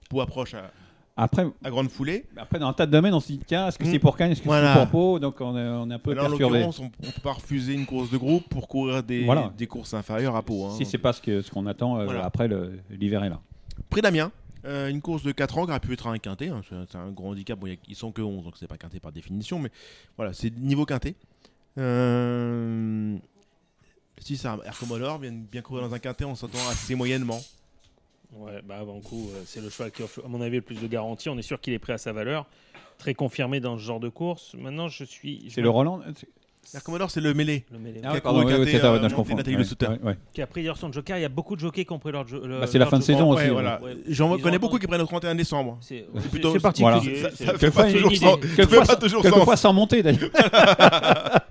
[0.09, 0.71] Pau approche à,
[1.15, 2.25] Après, à grande foulée.
[2.35, 4.31] après, dans un tas de domaines, on se dit tiens, est-ce que c'est pour Cannes,
[4.31, 4.73] est-ce que Voilà.
[4.73, 5.19] c'est pour Pau?
[5.19, 6.55] Donc on est, on est un peu Là, en perturbé.
[6.59, 9.51] l'occurrence, on ne peut pas refuser une course de groupe pour courir des, Voilà.
[9.57, 10.65] des courses inférieures à Pau.
[10.65, 10.75] hein.
[10.77, 12.49] Si c'est pas ce qu'on attend, euh, après
[12.89, 13.39] l'hiver est là.
[13.89, 14.31] Prix d'Amiens.
[14.65, 16.49] Euh, une course de 4 ans qui aurait pu être un quintet.
[16.49, 17.57] hein, c'est un gros handicap.
[17.59, 19.59] Bon, a- ils sont que 11, donc c'est pas quintet par définition.
[19.59, 19.69] Mais
[20.17, 21.15] voilà, c'est niveau quintet.
[21.77, 23.17] Euh,
[24.19, 27.39] si ça, Air Commodore vient bien courir dans un quintet, on s'entend assez moyennement.
[28.33, 30.87] Ouais, bah coup, euh, c'est le cheval qui offre, à mon avis, le plus de
[30.87, 31.29] garantie.
[31.29, 32.45] On est sûr qu'il est prêt à sa valeur.
[32.97, 34.53] Très confirmé dans ce genre de course.
[34.55, 35.47] Maintenant, je suis.
[35.49, 36.01] C'est le Roland
[36.73, 37.65] Air Commodore, c'est le mêlé.
[37.71, 39.01] le mêlé- Ah a ouais, couru pardon, au oui, quintet, oui, c'est ça, ouais, euh,
[39.01, 39.35] non, je monté confonds.
[39.37, 39.87] Nathalie Ouais, Le Souter.
[39.87, 40.17] ouais, ouais.
[40.33, 41.17] Qui a pris d'ailleurs son joker.
[41.17, 42.27] Il y a beaucoup de jockeys qui ont pris leur.
[42.27, 43.15] jo- le- Bah, c'est la leur fin de joker.
[43.17, 43.49] saison Ouais, aussi.
[43.51, 43.81] voilà.
[43.81, 43.95] Ouais.
[44.09, 45.77] J'en Ils connais ont beaucoup qui prennent le 31 décembre.
[45.81, 47.21] C'est plutôt- c'est particulier.
[47.21, 48.21] Ça, ça c'est fait pas toujours sens.
[48.41, 49.31] Ça Quelquefois, fait pas toujours sens.
[49.31, 50.29] quelquefois sans monter d'ailleurs.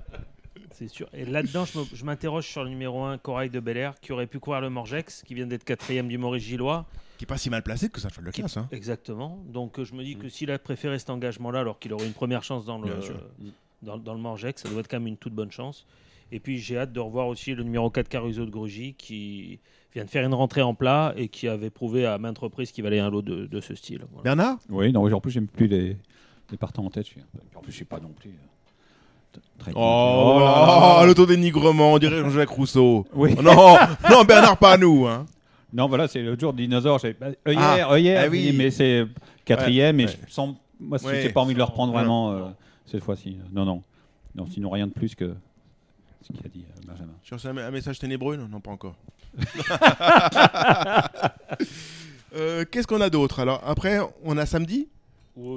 [0.72, 1.08] C'est sûr.
[1.14, 4.12] Et là-dedans, je me- je m'interroge sur le numéro 1, Corail de Bel Air, qui
[4.12, 6.84] aurait pu courir le Morgex, qui vient d'être quatrième du Maurice Gillois.
[7.16, 8.58] Qui est pas si mal placé que ça fait le Qui- classe.
[8.58, 8.68] Hein.
[8.72, 9.42] Exactement.
[9.48, 12.12] Donc euh, je me dis que s'il a préféré cet engagement-là, alors qu'il aurait une
[12.12, 13.16] première chance dans le, Bien sûr.
[13.82, 15.86] Dans, dans le Morgex, ça doit être quand même une toute bonne chance.
[16.32, 19.60] Et puis j'ai hâte de revoir aussi le numéro 4 Caruso de Grugy, qui
[19.94, 22.82] vient de faire une rentrée en plat et qui avait prouvé à maintes reprises qu'il
[22.84, 24.00] valait un lot de, de ce style.
[24.12, 24.22] Voilà.
[24.24, 24.58] Bernard?
[24.68, 25.96] Oui, non, en plus, j'aime plus les,
[26.50, 27.06] les partants en tête.
[27.54, 28.30] En plus, je suis pas non plus.
[28.30, 31.06] euh, Très Oh, là là.
[31.06, 33.06] l'autodénigrement, on dirait Jean-Jacques Rousseau.
[33.14, 33.34] Oui.
[33.38, 33.76] Oh non,
[34.10, 35.06] non, Bernard, pas à nous.
[35.06, 35.26] Hein.
[35.72, 36.98] Non, voilà, c'est le jour de dinosaure.
[37.04, 37.34] Œillère,
[37.88, 38.52] Ah, œillère, ah oui.
[38.56, 39.04] mais c'est
[39.44, 40.00] quatrième.
[40.00, 41.20] et Ouais, je sens, moi, Ouais.
[41.22, 42.44] j'ai pas envie de le reprendre vraiment euh,
[42.86, 43.38] cette fois-ci.
[43.52, 43.82] Non, non.
[44.34, 45.34] Non, sinon rien de plus que
[46.22, 47.12] ce qu'il a dit euh, Benjamin.
[47.22, 48.36] J'ai reçu un, un message ténébreux?
[48.36, 48.96] Non, non, pas encore.
[52.34, 53.40] Euh, Qu'est-ce qu'on a d'autre?
[53.40, 54.88] Alors, après, on a samedi?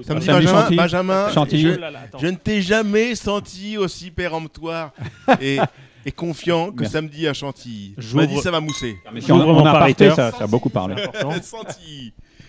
[0.05, 0.77] Samedi, Samedi, Benjamin, Chantilly.
[0.77, 1.61] Benjamin Chantilly.
[1.63, 1.79] je,
[2.13, 4.93] Oh je ne t'ai jamais senti aussi péremptoire
[5.41, 5.57] et,
[6.05, 6.93] et confiant que Merci.
[6.93, 7.95] samedi à Chantilly.
[7.97, 8.97] Je m'as dit ça va mousser.
[9.13, 10.15] Mais si on, on a pariteur.
[10.15, 10.95] ça, ça a beaucoup parlé.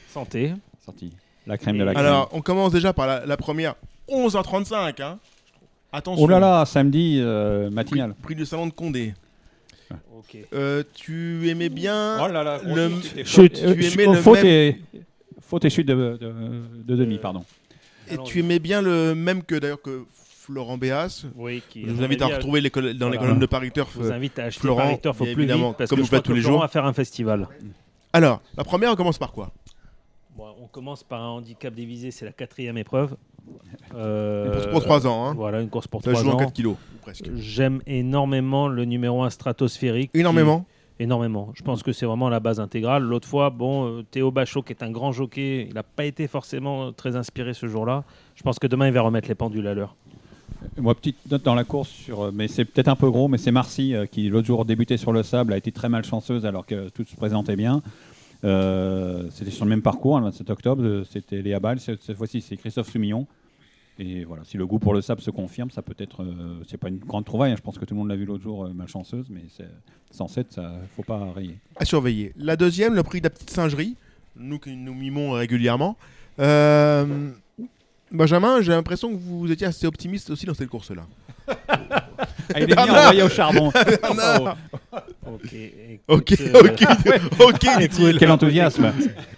[0.09, 0.55] Santé.
[0.85, 1.13] Sorti.
[1.47, 2.07] La crème de la crème.
[2.07, 3.75] Alors, on commence déjà par la, la première.
[4.11, 5.03] 11h35.
[5.03, 5.19] Hein.
[5.93, 6.25] Attention.
[6.25, 8.15] oh là là, samedi euh, matinal.
[8.23, 9.13] prix du salon de Condé.
[10.17, 10.37] Ok.
[10.53, 12.19] Euh, tu aimais bien.
[12.23, 12.91] Oh là là, le-
[13.25, 14.81] chute, tu euh, aimais chute- oh, le faute, même- et,
[15.41, 16.33] faute et chute de, de,
[16.85, 17.45] de demi, pardon.
[18.09, 21.25] Et tu aimais bien le même que d'ailleurs que Florent Béas.
[21.37, 23.19] Oui, qui, Je vous invite à retrouver les dans les Voilà.
[23.19, 23.91] colonnes de Paris Turf.
[23.95, 26.05] Je vous invite à acheter Florent, Paris Turf au plus évidemment, vite parce comme que
[26.07, 26.61] je je tous les jours.
[26.61, 27.49] va faire un festival.
[28.13, 29.51] Alors, la première, on commence par quoi?
[30.37, 33.17] Bon, on commence par un handicap divisé, c'est la quatrième épreuve.
[33.95, 35.27] Euh, Une course pour 3 ans.
[35.27, 35.35] Hein.
[35.35, 36.39] Voilà, une course pour Ça 3 joue en ans.
[36.39, 37.29] 4 kilos, presque.
[37.37, 40.11] J'aime énormément le numéro 1 stratosphérique.
[40.15, 40.61] Énormément.
[40.61, 41.51] qui- énormément.
[41.55, 43.03] Je pense que c'est vraiment la base intégrale.
[43.03, 46.27] L'autre fois, bon, euh, Théo Bachot, qui est un grand jockey, il n'a pas été
[46.29, 48.05] forcément très inspiré ce jour-là.
[48.35, 49.97] Je pense que demain, il va remettre les pendules à l'heure.
[50.77, 53.39] Moi, petite note dans la course, sur, euh, mais c'est peut-être un peu gros, mais
[53.39, 56.67] c'est Marcy euh, qui, l'autre jour, débutait sur le sable, a été très malchanceuse alors
[56.67, 57.81] que tout se présentait bien.
[58.45, 62.17] Euh, c'était sur le même parcours, le 27 octobre, euh, c'était Léa Ball, cette, cette
[62.17, 63.27] fois-ci c'est Christophe Soumillon.
[63.99, 66.23] Et voilà, si le goût pour le sable se confirme, ça peut être.
[66.23, 68.25] euh, c'est pas une grande trouvaille, hein, je pense que tout le monde l'a vu
[68.25, 69.69] l'autre jour, euh, malchanceuse, mais c'est
[70.13, 71.59] 107, ça faut pas rayer.
[71.77, 72.33] À surveiller.
[72.37, 73.97] La deuxième, le prix de la petite singerie,
[74.37, 75.99] nous qui nous mimons régulièrement.
[76.39, 77.31] Euh,
[78.11, 81.07] Benjamin, j'ai l'impression que vous étiez assez optimiste aussi dans cette course-là.
[82.55, 83.71] Ah, il est bien envoyé au charbon.
[84.03, 84.57] Bernard.
[85.27, 85.55] Ok.
[86.09, 88.19] Ok, écoute, euh, ok, ok, dit-il.
[88.19, 88.93] Quel enthousiasme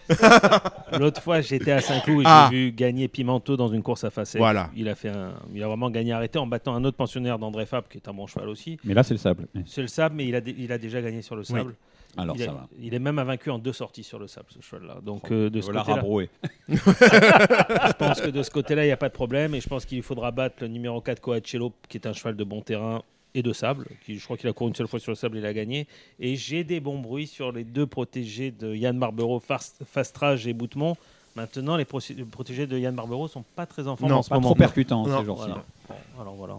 [0.99, 2.49] L'autre fois, j'étais à Saint-Cloud et Ah.
[2.51, 4.39] j'ai vu gagner Pimento dans une course à facette.
[4.41, 4.71] Voilà.
[4.77, 7.67] Il a, fait un, il a vraiment gagné arrêté en battant un autre pensionnaire d'André
[7.67, 8.79] Fab, qui est un bon cheval aussi.
[8.85, 9.47] Mais là, c'est le sable.
[9.67, 11.47] C'est le sable, mais il a, dé- il a déjà gagné sur le Oui.
[11.59, 11.75] sable.
[12.17, 12.69] Alors il, ça va.
[12.79, 14.97] il est même vaincu en deux sorties sur le sable, ce cheval-là.
[15.03, 16.27] Donc, euh, de ce Voilà côté-là,
[16.69, 19.55] je pense que de ce côté-là, il n'y a pas de problème.
[19.55, 22.45] Et je pense qu'il faudra battre le numéro 4 Coacello, qui est un cheval de
[22.45, 23.03] bon terrain
[23.35, 23.87] et de sable.
[24.05, 25.55] Qui, je crois qu'il a couru une seule fois sur le sable et il a
[25.55, 25.87] gagné.
[26.21, 30.53] Et j'ai des bons bruits sur les deux protégés de Yann Barbero, Fast- Fastrage et
[30.53, 30.97] Boutemont.
[31.35, 34.35] Maintenant, les protégés de Yann Barbero sont pas très en forme Non, en ce Pas
[34.35, 34.49] moment.
[34.49, 35.47] trop percutant Non, ces jours-ci.
[35.47, 35.65] Voilà.
[35.89, 36.55] Bon, alors voilà.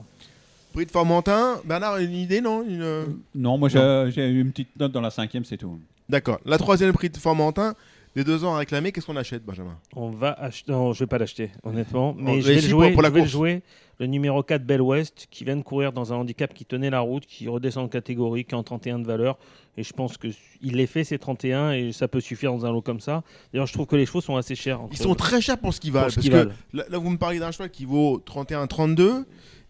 [0.73, 1.61] Prix de Formentin.
[1.65, 2.63] Bernard, une idée, non?
[2.67, 3.05] Une- euh,
[3.35, 5.79] Non, moi j'ai une petite note dans la cinquième, c'est tout.
[6.09, 6.39] D'accord.
[6.45, 7.75] La troisième prix de Formentin,
[8.15, 9.77] les deux ans à réclamer, qu'est-ce qu'on achète, Benjamin?
[9.95, 10.71] On va acheter.
[10.71, 12.13] Non, je vais pas l'acheter, honnêtement.
[12.17, 12.91] Mais Oh, je mais vais si, le jouer.
[12.91, 13.61] pour- la je vais le jouer.
[13.99, 16.99] Le numéro 4 Bell West, qui vient de courir dans un handicap qui tenait la
[16.99, 19.37] route, qui redescend de catégorie, qui est en 31 de valeur.
[19.77, 20.33] Et je pense qu'il
[20.75, 23.23] les fait, ces 31, et ça peut suffire dans un lot comme ça.
[23.53, 24.79] D'ailleurs, je trouve que les chevaux sont assez chers.
[24.91, 26.07] Ils sont très chers pour ce qu'ils valent.
[26.13, 26.51] parce que valent.
[26.73, 29.25] là, là, vous me parlez d'un cheval qui vaut 31-32,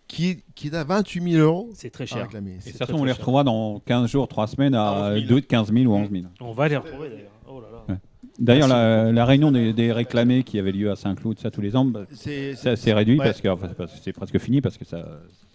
[0.07, 2.27] qui, qui est à 28 000 euros C'est très cher.
[2.31, 3.17] Et C'est de toute façon, très, on les cher.
[3.17, 5.27] retrouvera dans 15 jours, 3 semaines À à 11 000.
[5.29, 6.23] 2, 15 000 ou 11 000.
[6.41, 7.31] On va les retrouver d'ailleurs.
[7.47, 7.83] Oh là là.
[7.93, 7.99] Ouais.
[8.39, 11.75] D'ailleurs, la, la réunion des, des réclamés qui avait lieu à Saint-Cloud, ça tous les
[11.75, 13.25] ans, bah, C'est c'est assez réduit ouais.
[13.25, 13.67] parce que enfin,
[14.01, 15.05] c'est presque fini parce que ça.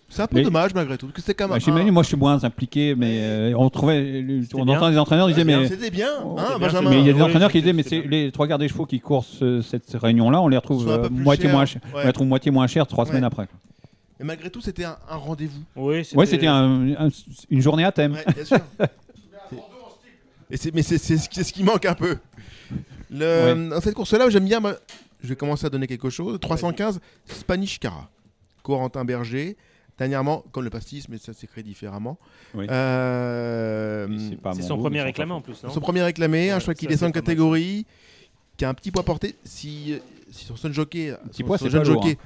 [0.09, 1.09] c'est un peu Mais- dommage malgré tout.
[1.09, 1.61] parce que quand Bah, même.
[1.61, 4.77] j'imagine, un- moi, je suis moins impliqué, mais euh, on trouvait, on bien.
[4.77, 7.23] entend des entraîneurs disaient, mais C'était bien, Oh, hein, Benjamin mais il y a des
[7.23, 10.41] entraîneurs qui disaient, mais c'est les trois quarts des chevaux qui courent ce- cette réunion-là,
[10.41, 12.03] on les retrouve euh, moitié moins, cher- ouais.
[12.05, 13.11] on les trouve moitié moins chers trois Ouais.
[13.11, 13.49] semaines après.
[14.19, 15.62] Mais malgré tout, c'était un, un rendez-vous.
[15.77, 17.09] Oui, Ouais, c'était un- un-
[17.51, 18.12] une journée à thème.
[18.15, 18.59] Ouais, bien sûr.
[20.51, 22.16] Et c'est- mais c'est c'est ce qui c'est ce qui manque un peu.
[23.11, 24.61] Le, Dans cette course-là, j'aime bien.
[25.23, 26.39] je vais commencer à donner quelque chose.
[26.40, 28.09] 315, Spanish Cara.
[28.62, 29.57] Corentin Berger.
[29.99, 32.19] Dernièrement, comme le pastis, mais ça s'écrit différemment.
[32.55, 32.66] Oui.
[32.70, 36.77] Euh, C'est pas son goût, premier réclamé en plus, non son premier réclamé, un cheval
[36.77, 37.85] qui descend de catégorie,
[38.57, 39.35] qui a un petit poids porté.
[39.43, 39.99] Si,
[40.31, 42.16] si son son jockey, petit son- poids, son c'est jeune lourd, jockey,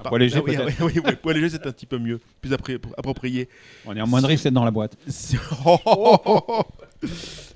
[0.00, 0.08] fout.
[0.08, 0.80] Poids léger, Ah oui, peut-être.
[0.84, 3.48] oui, oui, oui, poids léger, c'est un petit peu mieux, plus appré- approprié.
[3.86, 4.96] On est en moins de risque d'être dans la boîte.
[5.08, 5.36] Si...
[5.66, 6.62] Oh, oh, oh, oh.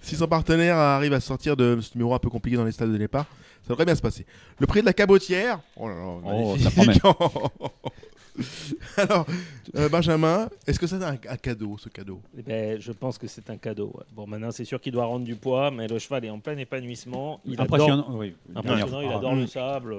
[0.02, 2.92] Si son partenaire arrive à sortir de ce numéro un peu compliqué dans les stades
[2.92, 3.26] de départ,
[3.62, 4.24] ça devrait bien se passer.
[4.58, 5.60] Le prix de la cabotière.
[5.76, 7.02] Oh là là, Oh, magnifique.
[7.02, 7.16] ça
[8.96, 9.26] Alors,
[9.76, 12.20] euh, Benjamin, est-ce que c'est un, un cadeau, ce cadeau?
[12.36, 13.92] Eh ben, je pense que c'est un cadeau.
[13.94, 14.02] ouais.
[14.12, 16.56] Bon, maintenant, c'est sûr qu'il doit rendre du poids, mais le cheval est en plein
[16.56, 17.40] épanouissement.
[17.44, 18.06] Il adore, Impressionnant.
[18.10, 18.34] oui.
[18.56, 19.16] impressionnant, il Ah.
[19.18, 19.96] adore le sable.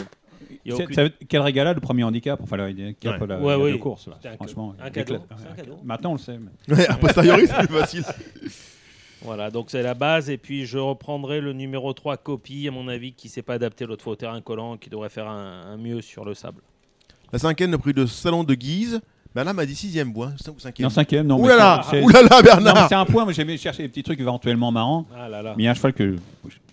[0.72, 3.28] Aucune- ça veut- Quel régalade, le premier handicap, enfin le handicap, Ouais.
[3.28, 3.72] la, Ouais, la oui.
[3.74, 4.07] de course.
[4.07, 4.18] là.
[4.36, 4.74] Franchement.
[4.82, 5.16] Un cadeau.
[5.16, 5.78] un cadeau.
[5.84, 6.38] Maintenant, on le sait.
[6.68, 8.03] mais- Ouais, A posteriori, c'est plus facile.
[9.22, 10.30] Voilà, donc c'est la base.
[10.30, 13.86] Et puis je reprendrai le numéro 3, Copie, à mon avis, qui s'est pas adapté
[13.86, 16.62] l'autre fois au terrain collant, qui devrait faire un, un mieux sur le sable.
[17.34, 19.02] La cinquième, le prix de Salon de Guise.
[19.34, 20.32] Bernard m'a dit sixième bois.
[20.48, 20.86] ou cinquième?
[20.86, 21.38] Non, cinquième, non.
[21.38, 21.48] Non, mais
[22.44, 25.06] Bernard c'est un point, mais j'aimais chercher des petits trucs éventuellement marrants.
[25.14, 25.53] Ah là là.
[25.57, 26.03] Mais il y a un cheval que,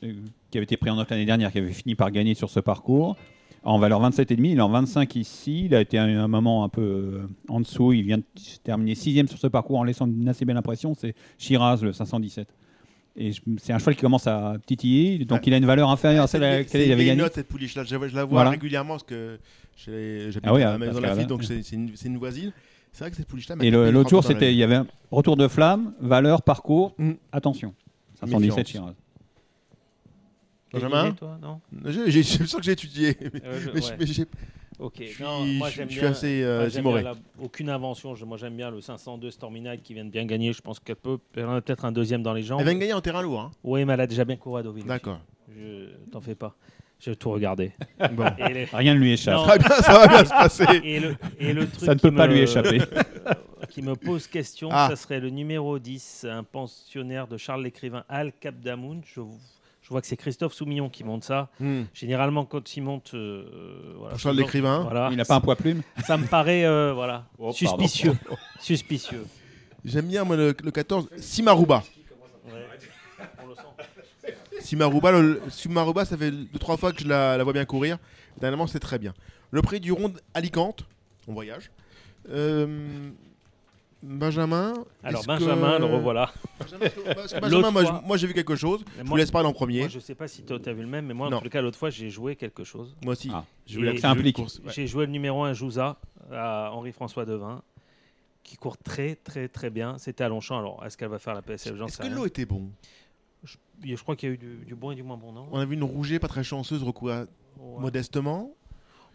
[0.05, 0.13] euh,
[0.51, 2.61] qui avait été pris en note l'année dernière, qui avait fini par gagner sur ce
[2.61, 3.17] parcours.
[3.65, 5.67] En valeur 27,5, il est en 25 ici.
[5.67, 7.93] Il a été un, un moment un peu euh, en dessous.
[7.93, 8.25] Il vient de
[8.65, 10.95] terminer sixième sur ce parcours en laissant une assez belle impression.
[10.95, 12.49] C'est Shiraz, le 517.
[13.15, 15.45] Et c'est un cheval qui commence à titiller, donc Ouais.
[15.49, 17.21] il a une valeur inférieure à celle à laquelle il avait gagné.
[17.21, 17.85] note, cette pouliche là.
[17.85, 18.51] Je, je la vois Voilà.
[18.51, 19.39] régulièrement parce que
[19.77, 22.53] j'habite Ah oui, à la maison de la fille, donc c'est une, voisine.
[22.91, 23.57] C'est vrai que cette pouliche là.
[23.61, 26.95] Et le- l'autre jour, c'était, il y avait un retour de flamme, valeur, parcours.
[26.99, 27.13] Mm.
[27.33, 27.75] Attention,
[28.21, 28.95] 517 Méfiance.
[30.73, 33.17] Benjamin toi Non J'ai je sens que j'ai étudié.
[33.21, 33.97] mais- Euh, je- mais je- ouais.
[33.99, 34.07] mais
[34.79, 34.95] Ok.
[35.01, 36.11] je suis- Non, moi je- j'aime je suis bien.
[36.11, 37.03] assez, euh, moi, j'aime timoré.
[37.03, 38.15] bien la- aucune invention.
[38.15, 40.53] Je- moi j'aime bien le 502 Stormy Night qui vient de bien gagner.
[40.53, 41.19] Je pense qu'elle peut.
[41.37, 42.61] Elle en a peut-être un deuxième dans les jambes.
[42.61, 43.41] Elle vient de gagner en terrain lourd.
[43.41, 43.51] hein.
[43.63, 44.85] Oui, mais elle a déjà bien couru à Deauville.
[44.87, 45.21] D'accord.
[45.55, 46.55] Je t'en fais pas.
[46.99, 47.73] J'ai tout regardé.
[48.13, 48.25] Bon.
[48.39, 49.35] Et les- Rien ne lui échappe.
[49.35, 49.45] Non.
[49.45, 50.65] Très bien, ça va bien se passer.
[50.85, 52.79] Et le, et le truc Ça ne peut pas me- lui échapper.
[53.71, 54.87] qui me pose question, Ah.
[54.91, 59.01] ça serait le numéro 10, un pensionnaire de Charles l'écrivain Al Capdamoun.
[59.05, 59.21] Je, je
[59.93, 61.49] vois que c'est Christophe Soumillon qui monte ça.
[61.61, 61.83] Hmm.
[61.95, 63.13] Généralement, quand il monte.
[63.15, 64.81] euh, voilà, Pour Charles l'écrivain.
[64.81, 65.09] Voilà.
[65.13, 68.15] Il n'a pas un poids plume Ça me paraît euh, voilà, Oh, suspicieux.
[68.61, 69.25] suspicieux.
[69.85, 71.83] J'aime bien moi, le, le 14, Simaruba.
[74.61, 77.99] Simaruba, le- Simaruba, ça fait deux trois fois que je la, la vois bien courir.
[78.41, 79.13] Dernièrement, c'est très bien.
[79.51, 80.85] Le prix du rond Alicante,
[81.27, 81.71] on voyage.
[82.31, 83.11] Euh,
[84.03, 84.75] Benjamin.
[85.03, 86.33] Alors Benjamin, que- le revoilà.
[86.59, 88.85] Benjamin, parce que L'autre Benjamin, moi, fois- je- moi, j'ai vu quelque chose.
[88.97, 89.81] Mais Je vous laisse parler en premier.
[89.81, 91.37] Moi, je sais pas si toi t'as vu le même, mais moi, Non.
[91.37, 92.97] en tout cas, l'autre fois, j'ai joué quelque chose.
[93.05, 93.31] Moi aussi.
[93.33, 93.45] Ah.
[94.01, 94.39] Ça implique.
[94.39, 94.47] ouais.
[94.75, 95.99] J'ai joué le numéro 1 Jouza
[96.33, 97.63] à Henri-François Devin,
[98.43, 99.99] qui court très, très, très bien.
[99.99, 100.59] C'était à Longchamp.
[100.59, 102.71] Alors, est-ce qu'elle va faire la PSF Est-ce sais que l'eau était bon?
[103.45, 105.47] Je, je crois qu'il y a eu du, du bon et du moins bon, non?
[105.51, 107.27] On a vu une rouget pas très chanceuse recourir
[107.59, 107.81] Ouais.
[107.81, 108.55] modestement.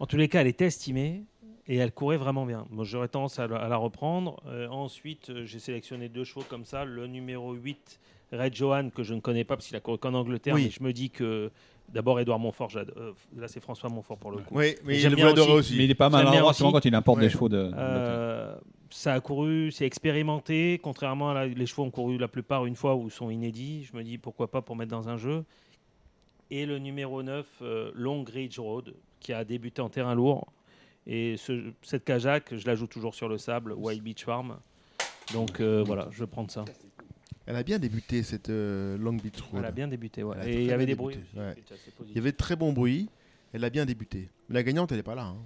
[0.00, 1.24] En tous les cas, elle était estimée
[1.68, 2.66] et elle courait vraiment bien.
[2.70, 4.40] Moi, j'aurais tendance à, la- à la reprendre.
[4.46, 6.84] Euh, ensuite, euh, j'ai sélectionné deux chevaux comme ça.
[6.84, 8.00] Le numéro 8,
[8.32, 10.54] Red Johan, que je ne connais pas parce qu'il a couru qu'en Angleterre.
[10.54, 10.64] Oui.
[10.64, 11.50] Mais je me dis que
[11.90, 14.54] d'abord, Edouard Montfort, euh, là, c'est François Montfort pour le coup.
[14.56, 15.70] Oui, mais bien l'adorez aussi.
[15.72, 15.76] aussi.
[15.78, 17.24] Mais il est pas mal à l'endroit, quand il importe Ouais.
[17.24, 17.70] des chevaux de.
[17.74, 18.54] Euh,
[18.90, 22.76] ça a couru, c'est expérimenté, contrairement à la- les chevaux ont couru la plupart une
[22.76, 23.84] fois ou sont inédits.
[23.84, 25.44] Je me dis pourquoi pas pour mettre dans un jeu.
[26.50, 30.46] Et le numéro 9, euh, Long Ridge Road, qui a débuté en terrain lourd.
[31.10, 34.58] Et ce- cette Kajak, je la joue toujours sur le sable, Wild Beach Farm.
[35.32, 36.64] Donc euh, voilà, je vais prendre ça.
[37.46, 39.60] Elle a bien débuté cette euh, Long Beach Road.
[39.60, 40.36] Elle a bien débuté, ouais.
[40.46, 41.16] Et il y avait des bruits.
[41.34, 41.54] ouais.
[42.10, 43.08] Il y avait de très bons bruits.
[43.54, 44.28] Elle a bien débuté.
[44.50, 45.22] Mais la gagnante, elle n'est pas là.
[45.22, 45.36] hein.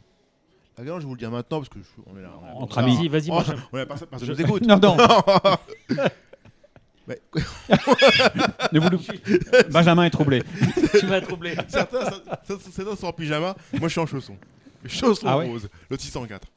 [0.76, 2.32] La gagnante, je vais vous le dire maintenant parce que je- on est là.
[2.42, 2.50] on est.
[2.62, 2.96] Entre amis.
[2.96, 3.62] Vas-y, vas-y, Oh, Benjamin.
[3.72, 4.66] on a personne, personne nous écoute.
[4.66, 4.96] Non, non.
[7.06, 7.20] Mais-
[8.72, 10.42] Ne vous le- Benjamin est troublé.
[10.98, 11.54] tu m'as troublé.
[11.68, 12.22] certains, ça-
[12.72, 13.54] certains sont en pyjama.
[13.72, 14.36] Moi, je suis en chaussons.
[14.86, 15.68] Chaussons Ah ouais roses.
[15.90, 16.48] Le 604.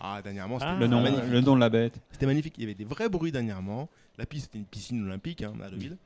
[0.00, 0.78] Ah, dernièrement, c'était Ah.
[0.78, 1.30] Le nom, magnifique.
[1.30, 1.94] le nom de la bête.
[2.12, 2.54] C'était magnifique.
[2.58, 3.88] Il y avait des vrais bruits dernièrement.
[4.16, 5.96] La piste, c'était une piscine olympique hein, à Deauville.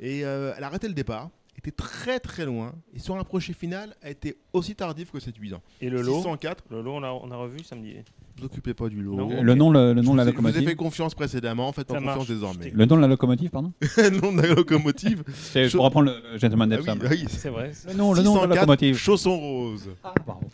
[0.00, 1.28] Et euh, elle a arrêté le départ.
[1.58, 2.74] Était très très loin.
[2.94, 5.62] Et son approche finale a été aussi tardive que séduisant.
[5.80, 6.64] Et le lot 604.
[6.70, 7.94] Le lot, on a, on a revu samedi.
[7.94, 8.02] Ne
[8.40, 9.16] vous occupez pas du lot.
[9.16, 9.42] Non.
[9.42, 10.76] Le nom, le, nom de la vous je vous ai fait locomotive.
[10.76, 11.72] confiance précédemment.
[11.72, 12.70] Faites-moi Ça confiance désormais.
[12.74, 15.24] Le nom de la locomotive, pardon le nom de la locomotive.
[15.54, 17.72] Je- pour reprendre le le gentleman Ah Dave oui, C'est vrai.
[17.88, 18.96] Le nom, le nom de la 604, locomotive.
[18.98, 19.88] Chausson rose.
[20.04, 20.46] Ah, pardon.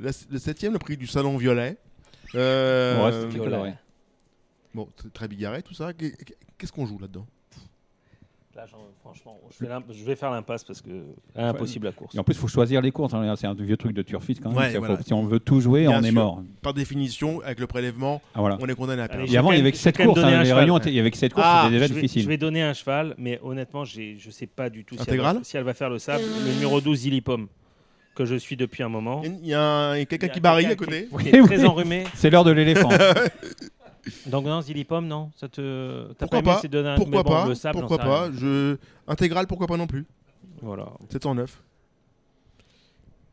[0.00, 1.76] La- le septième, le prix du salon violet.
[2.34, 3.38] Euh, reste Violet.
[3.50, 3.74] coloré.
[4.74, 5.92] bon, c'est très bigarré tout ça.
[5.92, 6.16] Qu'est-
[6.58, 7.26] Qu'est-ce qu'on joue là-dedans?
[8.56, 8.66] Là,
[9.00, 10.90] franchement, je vais, l'im- je vais faire l'impasse parce que
[11.36, 12.14] impossible la course.
[12.14, 13.14] Et en plus, il faut choisir les courses.
[13.14, 13.34] hein.
[13.36, 14.58] C'est un vieux truc de turfiste quand même.
[14.58, 15.00] Ouais, voilà.
[15.02, 16.42] Si on veut tout jouer, Bien on est mort.
[16.60, 18.58] Par définition, avec le prélèvement, Ah, voilà.
[18.60, 19.32] on est condamné à perdre.
[19.32, 20.24] Et avant, il y avait que je vais 7 quand même courses.
[20.24, 20.42] hein.
[20.42, 21.46] Les étaient- il y avait que 7 courses.
[21.48, 22.22] Ah, C'était déjà je, vais, difficile.
[22.22, 25.20] je vais donner un cheval, mais honnêtement, je ne sais pas du tout si elle,
[25.20, 26.24] va, si elle va faire le sable.
[26.44, 27.46] Le numéro 12, Zilipom,
[28.14, 29.22] que je suis depuis un moment.
[29.24, 31.08] Il y a, quelqu'un qui barille à côté.
[31.18, 31.46] Qui, qui est Oui.
[31.46, 32.04] très enrhumé.
[32.14, 32.90] C'est l'heure de l'éléphant.
[34.26, 36.12] Donc, non, Zilipom, non ça te...
[36.14, 38.76] Pourquoi pas aimé Pourquoi bon, pas le sable, Pourquoi pas je...
[39.06, 40.06] Intégral, pourquoi pas non plus
[40.62, 40.86] Voilà.
[41.10, 41.62] 709.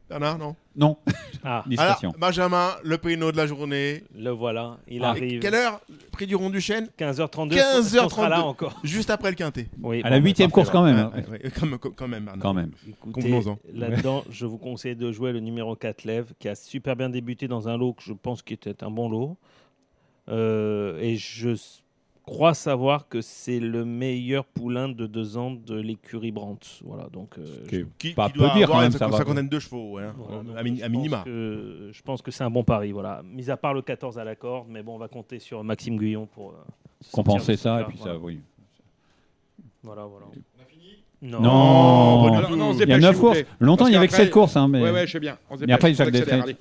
[0.09, 0.55] Bernard, non?
[0.75, 0.97] Non,
[1.43, 2.09] Ah, discrétion.
[2.11, 4.03] Alors, Benjamin, le péno de la journée.
[4.15, 4.77] le voilà.
[4.87, 5.09] Il Ah.
[5.09, 5.41] arrive.
[5.41, 5.81] Quelle heure?
[6.11, 6.87] Prix du rond du chêne?
[6.97, 7.55] 15h32.
[7.55, 7.99] 15h32.
[8.05, 8.79] On sera là encore.
[8.83, 9.67] Juste après le quintet.
[9.81, 10.97] Oui, À la bon, bah, huitième parfait, course quand même.
[10.97, 11.11] hein.
[11.13, 12.41] Ouais, ouais, ouais, quand, même- quand même, Bernard.
[12.41, 12.71] Quand même.
[12.87, 13.59] Écoutez, Convenons-en.
[13.73, 17.47] Là-dedans, je vous conseille de jouer le numéro 4 Lève, qui a super bien débuté
[17.49, 19.37] dans un lot que je pense qui était un bon lot.
[20.29, 21.81] Euh, et je s-
[22.27, 26.67] crois savoir que c'est le meilleur poulain de deux ans de l'écurie Brandt.
[26.85, 27.39] Voilà, donc.
[27.39, 27.85] euh.
[27.97, 29.17] Qui, Pas qui peu doit dire, quand même, ça va.
[29.17, 31.21] cinquantaine de chevaux, ouais, hein, voilà, donc à, min- je à minima.
[31.25, 33.21] que- je pense que c'est un bon pari, voilà.
[33.25, 35.97] Mis à part le 14 à la corde, mais bon, on va compter sur Maxime
[35.97, 36.49] Guyon pour.
[36.51, 36.53] euh,
[37.01, 38.39] se Compenser ça, et puis ça, oui.
[39.83, 40.25] Voilà, voilà.
[41.21, 41.41] Non.
[41.41, 43.43] Non, pas du Non, non, on se Il y a dépêche, 9 s'il vous courses.
[43.59, 44.55] Longtemps, il y avait que qu'après- 7 courses.
[44.55, 44.81] Hein, mais...
[44.83, 45.37] Ouais, ouais, je sais bien.
[45.49, 46.43] On se Mais après, on Jacques accélère, Delfrény.
[46.43, 46.57] allez.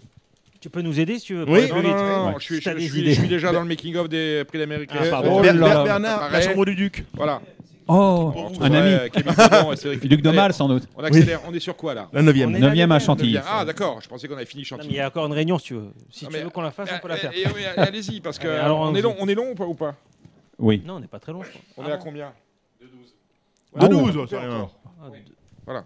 [0.66, 1.68] Tu peux nous aider si tu veux Oui.
[1.68, 1.90] Non, non, vite.
[1.92, 2.34] non, non, Ouais.
[2.40, 4.90] je suis, je je déjà dans le making-of des prix d'Amérique.
[4.92, 5.40] Ah, pardon.
[5.40, 5.84] Ber- là Ber-.
[5.84, 7.04] Bernard, la chambre du duc.
[7.14, 7.40] Voilà.
[7.86, 8.96] Oh, Bon, un ami.
[9.76, 9.96] C'est vrai.
[10.08, 10.88] Duc de Mal, sans doute.
[10.96, 11.40] On accélère.
[11.46, 12.50] On est sur quoi là La neuvième.
[12.50, 13.38] On est- 9ème à Chantilly.
[13.48, 14.00] Ah, d'accord.
[14.02, 14.94] Je pensais qu'on avait fini Chantilly.
[14.94, 15.92] il y a encore une réunion si tu veux.
[16.10, 17.30] Si Non, tu veux qu'on la fasse, on peut la faire.
[17.32, 19.74] Eh, eh, oui, Allez-y, parce que on est long, on est long ou pas, ou
[19.74, 19.94] pas?
[20.58, 20.82] Oui.
[20.84, 21.44] Non, on n'est pas très long.
[21.44, 21.60] je crois.
[21.76, 22.32] On Ah est à bon combien?
[23.78, 24.68] Ah, 12, bon, c'est rien.
[25.00, 25.04] Ah.
[25.64, 25.84] Voilà.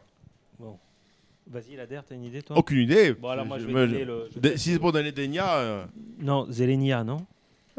[1.51, 2.57] Vas-y, Lader, t'as une idée toi?
[2.57, 3.13] Aucune idée.
[3.13, 4.29] Bon, alors moi je vais me- donner le.
[4.35, 5.85] je vais- Si c'est pour donner des nia, euh,
[6.21, 7.27] Non, Zelenia, non?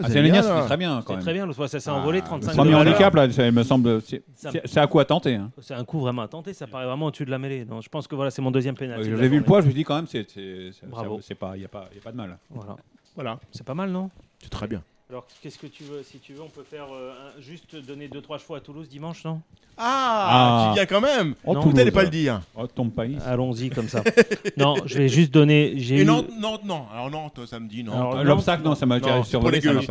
[0.04, 0.42] Ah, c'est là.
[0.42, 1.22] c'était très bien quand C'est même.
[1.22, 2.88] très bien, l'autre fois ça s'est Ah, envolé, le 35 Premier valeur.
[2.94, 4.02] handicap, là, ça me semble.
[4.02, 5.36] C'est Ça- c'est- c'est à quoi tenter.
[5.36, 5.52] hein.
[5.62, 7.66] C'est un coup vraiment à tenter, ça paraît vraiment au-dessus de la mêlée.
[7.66, 9.06] Donc, je pense que voilà, c'est mon deuxième pénalty.
[9.06, 9.46] de la J'ai vu le journée.
[9.46, 11.20] poids, je me dis quand même, c'est c'est- c'est- Bravo.
[11.22, 12.38] c'est pas, il y a pas, il y a pas de mal.
[12.50, 12.76] Voilà.
[13.16, 13.40] voilà.
[13.52, 14.10] C'est pas mal, non?
[14.42, 14.82] C'est très bien.
[15.12, 18.08] Alors, qu'est-ce que tu veux Si tu veux, on peut faire euh, un- juste donner
[18.08, 19.42] 2-3 chevaux à Toulouse dimanche, non?
[19.78, 20.70] Ah, Ah.
[20.70, 21.36] tu viens quand même.
[21.44, 21.56] Oh, Non.
[21.56, 21.76] Tout Toulouse.
[21.76, 22.42] n'allez pas le dire.
[22.56, 23.20] Oh, tombe pas ici.
[23.26, 24.04] Allons-y comme ça.
[24.58, 25.74] non, je vais juste donner.
[25.76, 26.06] J'ai Et eu...
[26.06, 26.86] Nantes, Nantes, non.
[26.94, 27.92] Alors Nantes, samedi, non.
[27.94, 29.60] Alors, Euh, non, L'obstacle, non, ça m'a Non, déjà c'est survolé.
[29.60, 29.88] pas ça dégueu,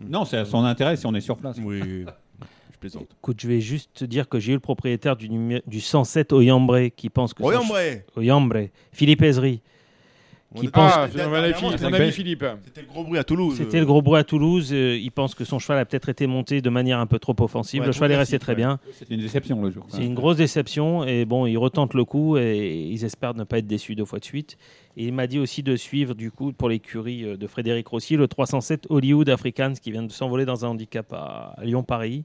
[0.00, 1.56] m'a Non, c'est son intérêt si on est sur place.
[1.62, 1.80] Oui.
[2.72, 3.06] Je plaisante.
[3.18, 6.32] Écoute, je vais juste te dire que j'ai eu le propriétaire du, numé- du 107
[6.32, 7.42] Oyambre qui pense que.
[7.44, 7.76] son Oyambre.
[7.76, 8.68] ch- Oyambre.
[8.92, 9.60] Philippe Ezri.
[10.54, 12.58] Qui On- pense Ah, Dernièrement, mon Philippe, mon.
[12.64, 13.56] C'était le gros bruit à Toulouse.
[13.56, 14.70] C'était le gros bruit à Toulouse.
[14.72, 17.34] euh, il pense que son cheval a peut-être été monté de manière un peu trop
[17.40, 17.80] offensive.
[17.80, 18.56] Ouais, le cheval est resté très ouais.
[18.56, 18.78] bien.
[18.92, 19.86] C'était une déception le jour.
[19.88, 21.04] C'est une grosse déception.
[21.04, 24.18] Et bon, ils retentent le coup et ils espèrent ne pas être déçus deux fois
[24.20, 24.56] de suite.
[24.96, 28.16] Et il m'a dit aussi de suivre, du coup, pour l'écurie euh, de Frédéric Rossi,
[28.16, 32.24] le 307 Hollywood Africans qui vient de s'envoler dans un handicap à à Lyon-Paris.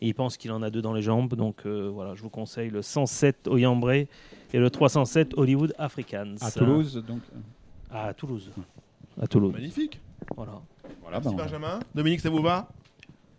[0.00, 1.34] Et il pense qu'il en a deux dans les jambes.
[1.34, 4.08] Donc euh, voilà, je vous conseille le 107 Oyambré
[4.52, 6.34] et le 307 Hollywood Africans.
[6.40, 7.20] À Toulouse, donc.
[7.90, 8.50] À Toulouse.
[9.20, 9.52] À Toulouse.
[9.52, 10.00] Magnifique.
[10.36, 10.60] Voilà.
[11.00, 11.80] Voilà, Merci bah, on- Benjamin.
[11.94, 12.68] Dominique, ça vous va?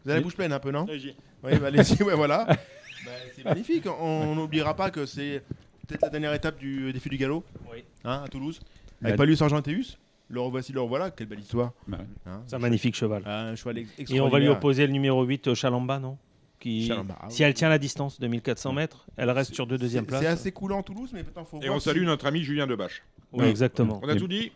[0.03, 0.85] Vous avez la bouche pleine un peu, non?
[0.89, 1.13] Oui,
[1.59, 2.45] bah, allez-y, ouais, voilà.
[3.05, 3.85] Bah, c'est magnifique.
[3.87, 5.41] On n'oubliera pas que c'est
[5.87, 7.45] peut-être la dernière étape du défi du galop.
[7.71, 7.85] Oui.
[8.03, 8.59] Hein, à Toulouse.
[9.01, 9.97] Avec Palus Argenteus.
[10.27, 11.09] Le revoici, le revoilà.
[11.09, 11.71] Quelle belle histoire.
[11.87, 12.41] bah, Hein.
[12.45, 13.23] C'est un magnifique cheval.
[13.25, 16.17] Un cheval ex- Et on va lui opposer le numéro 8, euh, Chalamba, non?
[16.59, 19.77] Qui, Chalamba, ah Si elle tient la distance de 1400 mètres, elle reste sur deux
[19.77, 20.21] deuxième C'est- place.
[20.21, 22.67] C'est assez coulant Toulouse, mais peut-être faut Et voir on si- salue notre ami Julien
[22.67, 23.01] Debache.
[23.33, 23.99] Oui, exactement.
[24.03, 24.51] On a tout dit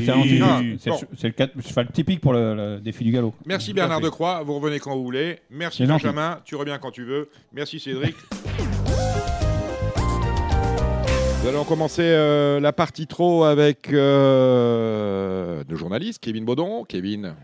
[0.00, 0.96] Ferrandi, Ah, c'est bon.
[1.00, 3.34] le- c'est le quatre- cheval typique pour le, le défi du galop.
[3.44, 4.00] Merci Bernard.
[4.00, 5.40] Decroix, vous revenez quand vous voulez.
[5.50, 5.84] Merci.
[5.84, 7.28] Benjamin, tu reviens quand tu veux.
[7.52, 8.14] Merci Cédric.
[11.42, 16.84] Nous allons commencer euh, la partie trop avec euh, nos journalistes, Kevin Baudon.
[16.84, 17.34] Kevin,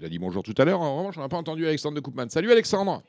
[0.00, 0.80] il a dit bonjour tout à l'heure.
[0.80, 2.28] En revanche, on n'a pas entendu Alexandre de Koopman.
[2.28, 3.02] Salut Alexandre.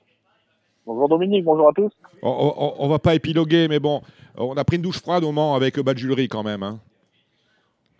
[0.87, 1.91] Bonjour Dominique, bonjour à tous.
[2.23, 4.01] On, on va pas épiloguer, mais bon,
[4.37, 6.63] on a pris une douche froide au Mans avec Badjulerie quand même.
[6.63, 6.79] hein.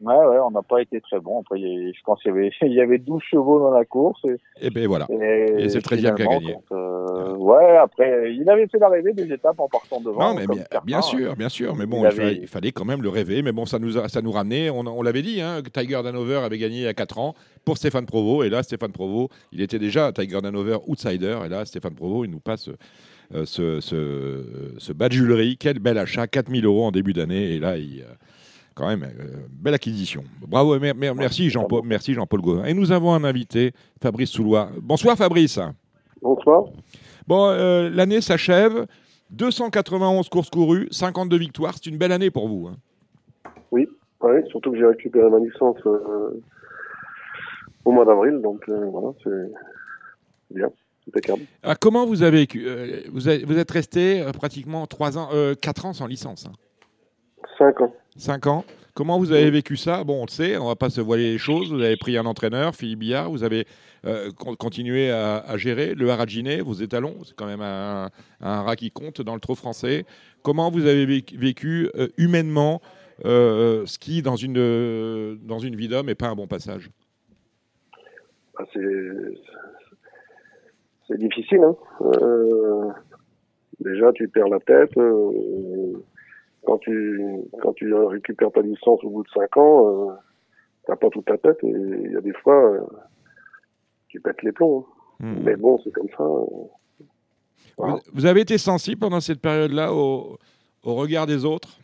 [0.01, 1.41] Ouais, ouais, on n'a pas été très bon.
[1.41, 4.21] Après, je pense qu'il y avait, il y avait 12 chevaux dans la course.
[4.61, 5.07] Et, Et ben voilà.
[5.09, 6.55] et, Et c'est le 13e qui a gagné.
[6.69, 10.19] quand, euh, ouais, après, il avait fait l'arrivée des étapes en partant devant.
[10.33, 11.75] Non, mais bien, bien sûr, bien sûr.
[11.75, 13.41] Mais bon, Il il, avait- fallait, il fallait quand même le rêver.
[13.41, 14.69] Mais bon, ça nous, a- ça nous ramenait.
[14.69, 17.33] On, on l'avait dit, hein, que Tiger Danover avait gagné il y a 4 ans
[17.65, 18.43] pour Stéphane Provo.
[18.43, 21.39] Et là, Stéphane Provo, il était déjà Tiger Danover outsider.
[21.45, 22.69] Et là, Stéphane Provo, il nous passe
[23.35, 25.57] euh, ce, ce, ce badjulerie.
[25.59, 27.51] Quel bel achat, 4000 euros en début d'année.
[27.55, 28.05] Et là, il.
[28.79, 30.23] Quand même, euh, belle acquisition.
[30.47, 32.63] Bravo, mer- mer- merci Jean-Paul, merci Jean-Paul Gauvin.
[32.65, 34.69] Et nous avons un invité, Fabrice Soulois.
[34.81, 35.59] Bonsoir Fabrice.
[36.21, 36.63] Bonsoir.
[37.27, 38.87] Bon, euh, l'année s'achève.
[39.31, 41.73] 291 courses courues, 52 victoires.
[41.75, 42.67] C'est une belle année pour vous.
[42.67, 42.75] hein.
[44.21, 46.41] Ouais, surtout que j'ai récupéré ma licence euh,
[47.85, 50.67] au mois d'avril, donc euh, voilà, c'est bien,
[51.07, 51.43] impeccable.
[51.63, 52.67] Ah, comment vous avez vécu
[53.13, 56.47] vous, êtes resté pratiquement 3 ans, euh, 4 ans sans licence.
[56.47, 56.51] hein.
[57.57, 57.93] 5 ans.
[58.19, 58.65] 5 ans.
[58.95, 60.03] Comment vous avez vécu ça?
[60.03, 61.71] Bon, on le sait, on va pas se voiler les choses.
[61.71, 63.29] Vous avez pris un entraîneur, Philippe Billard.
[63.31, 63.65] Vous avez
[64.05, 67.15] euh, con- continué à, à gérer le haraginé, vos étalons.
[67.23, 68.09] C'est quand même un,
[68.41, 70.05] un rat qui compte dans le trop français.
[70.41, 72.81] Comment vous avez vécu, euh, humainement
[73.25, 76.89] euh, ski dans une, dans une vie d'homme et pas un bon passage?
[78.57, 78.63] Ah,
[81.07, 81.61] c'est difficile.
[81.63, 81.75] Hein.
[83.79, 84.97] Déjà, tu perds la tête.
[84.97, 85.93] euh,
[86.65, 87.21] quand tu
[87.61, 90.13] quand tu récupères ta licence au bout de cinq ans, euh,
[90.85, 92.81] t'as pas toute ta tête et il y a des fois euh,
[94.07, 94.85] tu pètes les plombs.
[95.21, 95.33] hein.
[95.33, 95.43] Hmm.
[95.43, 96.23] Mais bon, c'est comme ça.
[96.23, 97.03] euh.
[97.77, 97.93] Voilà.
[97.95, 100.37] Vous, vous avez été sensible pendant cette période-là au,
[100.83, 101.77] au regard des autres?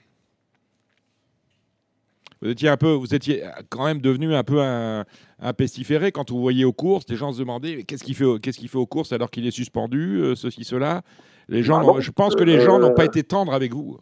[2.41, 5.06] Vous étiez un peu, vous étiez quand même devenu un peu un,
[5.39, 7.06] un pestiféré quand vous voyez aux courses.
[7.10, 9.52] Les gens se demandaient qu'est-ce qu'il fait, qu'est-ce qu'il fait aux courses alors qu'il est
[9.52, 11.02] suspendu, euh, ceci, cela?
[11.47, 13.97] Les gens, Ah non, je pense que les gens n'ont pas été tendres avec vous.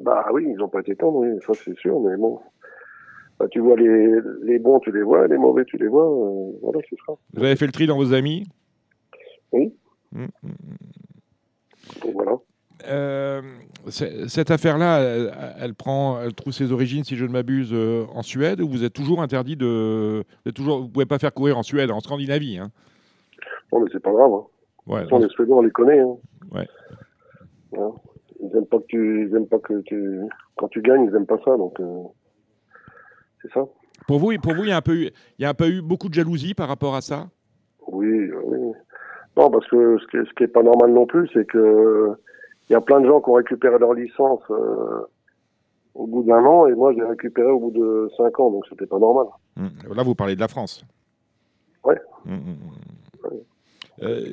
[0.00, 2.40] Bah oui, ils ont pas été tendres, oui, ça c'est sûr, mais bon.
[3.38, 6.04] Bah, tu vois les, les bons, tu les vois, les mauvais, tu les vois.
[6.04, 7.12] euh, voilà, c'est ça.
[7.34, 8.46] Vous avez fait le tri dans vos amis?
[9.52, 9.74] Oui.
[10.12, 10.50] Mm, mm.
[12.02, 12.32] Donc voilà.
[12.88, 13.42] Euh,
[13.88, 18.22] cette affaire-là, elle, elle prend, elle trouve ses origines, si je ne m'abuse, euh, en
[18.22, 21.62] Suède, où vous êtes toujours interdit de, vous toujours, vous pouvez pas faire courir en
[21.62, 22.58] Suède, en Scandinavie.
[22.58, 22.70] Hein?
[23.72, 24.32] Non, mais c'est pas grave.
[24.32, 24.44] Hein.
[24.86, 26.00] Ouais, façon, les Suédois, on les connaît.
[26.00, 26.16] Hein.
[26.52, 26.68] Ouais.
[28.42, 30.20] Ils aiment pas que tu, ils aiment pas que tu,
[30.56, 32.02] quand tu gagnes, ils aiment pas ça, donc euh,
[33.42, 33.64] c'est ça.
[34.06, 35.68] Pour vous, pour vous, il y a un peu, eu- il y a un peu
[35.68, 37.28] eu beaucoup de jalousie par rapport à ça?
[37.86, 38.72] Oui, oui.
[39.36, 42.12] Non, parce que ce qui, est, ce qui est pas normal non plus, c'est que
[42.68, 45.00] il y a plein de gens qui ont récupéré leur licence euh,
[45.94, 48.86] au bout d'un an, et moi, j'ai récupéré au bout de cinq ans, donc c'était
[48.86, 49.26] pas normal.
[49.56, 49.68] Mm.
[49.94, 50.84] Là, vous parlez de la France.
[51.84, 52.00] Ouais.
[52.24, 53.26] Mm, mm, mm.
[53.28, 53.42] Ouais.
[54.02, 54.24] Euh,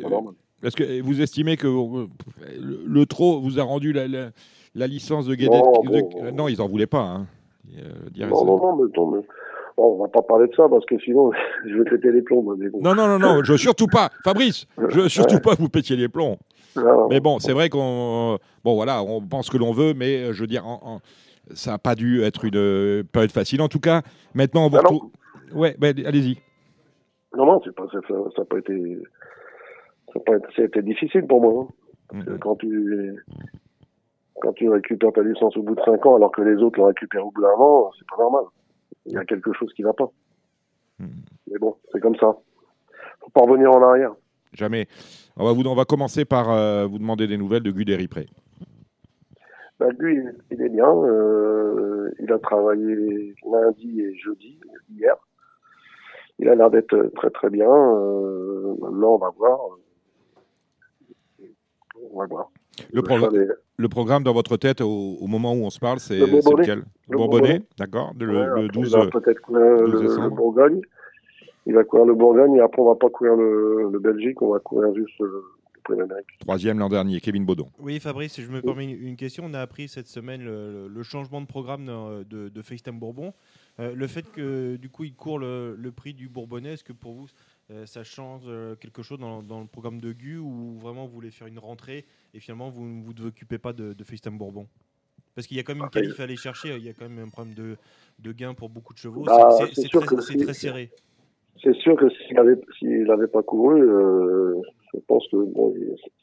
[0.64, 2.08] Est-ce que vous estimez que euh,
[2.60, 4.30] le, le trop vous a rendu la, la-
[4.76, 6.32] la licence de Non, de- bon.
[6.34, 7.02] non, ils en voulaient pas.
[7.02, 7.28] Hein.
[7.78, 9.20] Euh, Non, non, non, mais, non, mais
[9.76, 11.32] bon, on va pas parler de ça parce que sinon,
[11.68, 12.44] je vais péter les plombs.
[12.58, 12.80] Mais bon.
[12.82, 15.70] non, non, non, non, je veux surtout pas, Fabrice, je veux surtout pas que vous
[15.70, 16.38] pétiez les plombs.
[16.76, 20.34] Non, Mais bon, c'est vrai qu'on, bon voilà, on pense que l'on veut, mais euh,
[20.34, 21.00] je veux dire, en- en-
[21.54, 23.62] ça n'a pas dû être une euh, période facile.
[23.62, 24.02] En tout cas,
[24.36, 24.90] maintenant on vous Ah non.
[24.96, 25.12] retrouve.
[25.56, 26.38] Ouais, ben, allez-y.
[27.36, 28.74] non, non, c'est pas, ça, ça, ça a pas été,
[30.14, 31.68] ça a été, difficile pour moi.
[32.14, 32.20] hein.
[32.26, 32.40] Mhm.
[32.40, 33.16] quand tu,
[34.42, 36.86] quand tu récupères ta licence au bout de 5 ans alors que les autres l'ont
[36.86, 38.44] récupéré au bout d'un an, c'est pas normal.
[39.06, 40.10] il y a quelque chose qui va pas.
[41.00, 41.08] Hmm.
[41.52, 42.36] Mais bon, c'est comme ça.
[43.20, 44.14] Faut pas revenir en arrière.
[44.54, 44.88] Jamais.
[45.36, 48.28] On va, vous, on va commencer par euh, vous demander des nouvelles de Guderi Pré.
[49.80, 50.90] Bah, lui, il- il est bien.
[50.90, 54.60] euh, il a travaillé lundi et jeudi,
[54.96, 55.16] hier.
[56.40, 57.70] Il a l'air d'être très très bien.
[57.70, 59.60] euh, maintenant, on va voir.
[62.14, 62.50] On va voir.
[62.94, 66.20] Le, Le progr- programme dans votre tête au, au moment où on se parle, c'est
[66.20, 66.84] Le lequel?
[67.10, 67.62] Le Bourbonnais, Bourbonnais.
[67.78, 68.88] d'accord, le, Ouais, le après, 12.
[68.92, 70.30] Il va peut-être courir 12 le.
[70.30, 70.82] Bourgogne.
[71.66, 74.52] Il va courir le Bourgogne et après on va pas courir le, le Belgique, on
[74.54, 75.26] va courir juste le,
[75.76, 76.28] le Prix d'Amérique.
[76.40, 77.68] Troisième l'an dernier, Kevin Baudon.
[77.80, 79.44] Oui, Fabrice, si je me permets une question.
[79.48, 83.34] On a appris cette semaine le, changement de programme de, de, de FaceTime Bourbon.
[83.80, 86.94] Euh, le fait que du coup il court le, le prix du Bourbonnais, est-ce que
[86.94, 87.28] pour vous euh,
[87.86, 91.32] ça change euh, quelque chose dans, dans le programme de GU ou vraiment vous voulez
[91.32, 94.68] faire une rentrée et finalement vous ne vous occupez pas de, de FaceTime Bourbon?
[95.36, 97.08] Parce qu'il y a quand même une qualif à aller chercher, il y a quand
[97.08, 97.76] même un problème de,
[98.20, 99.24] de gain pour beaucoup de chevaux.
[99.24, 100.90] Bah, C'est- très, que c'est si- très serré.
[101.62, 104.56] C'est sûr que s'il avait s'il avait pas couru, euh,
[104.94, 105.76] je pense que bon,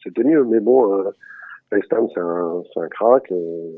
[0.03, 0.45] c'était mieux.
[0.45, 1.11] Mais bon, euh,
[1.71, 3.31] FaceTime c'est un un crack.
[3.33, 3.71] euh.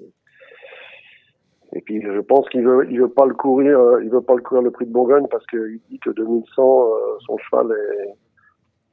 [1.73, 4.35] Et puis je pense qu'il veut il veut pas le courir, euh, il veut pas
[4.35, 6.95] le courir le prix de Bourgogne parce qu'il dit que 2100 euh,
[7.27, 8.15] son cheval est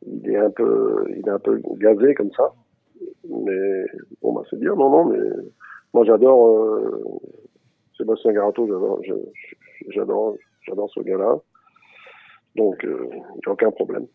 [0.06, 2.52] il est un peu il est un peu gazé comme ça.
[3.30, 3.86] Mais
[4.22, 5.20] bon bah c'est bien non non mais
[5.94, 7.04] moi j'adore euh,
[7.98, 9.00] Sébastien Garato j'adore
[9.90, 10.36] j'adore
[10.66, 11.38] j'adore ce gars-là.
[12.56, 14.08] Donc, euh, il aucun problème.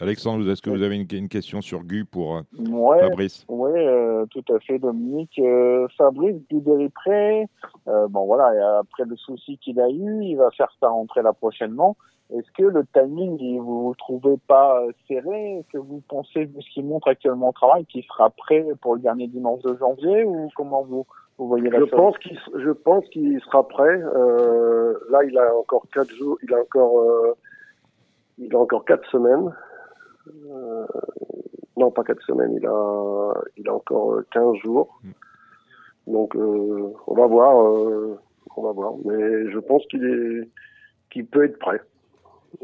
[0.00, 3.70] Alexandre, est-ce que vous avez une, une question sur GU pour euh, Ouais, Fabrice Oui,
[3.76, 5.38] euh, tout à fait, Dominique.
[5.38, 7.46] Euh, Fabrice Guideri-Pré,
[7.88, 11.22] euh, bon voilà, et après le souci qu'il a eu, il va faire sa rentrée
[11.22, 11.96] là prochainement.
[12.34, 15.58] Est-ce que le timing, vous ne trouvez pas euh, serré?
[15.58, 18.94] Est-ce que vous pensez, vu ce qu'il montre actuellement au travail, qu'il sera prêt pour
[18.94, 21.04] le dernier dimanche de janvier ou comment vous,
[21.36, 21.90] vous voyez la Je chose?
[21.90, 24.00] pense qu'il je pense qu'il sera prêt.
[24.00, 27.36] Euh, là, il a encore quatre jours, il a encore euh,
[28.38, 29.52] il a encore quatre semaines.
[30.28, 30.86] Euh,
[31.76, 32.54] non, pas quatre semaines.
[32.54, 35.00] Il a il a encore euh, 15 jours.
[36.06, 37.60] Donc, euh, on va voir.
[37.66, 38.18] euh,
[38.56, 38.94] on va voir.
[39.04, 40.48] Mais je pense qu'il est
[41.10, 41.80] qu'il peut être prêt.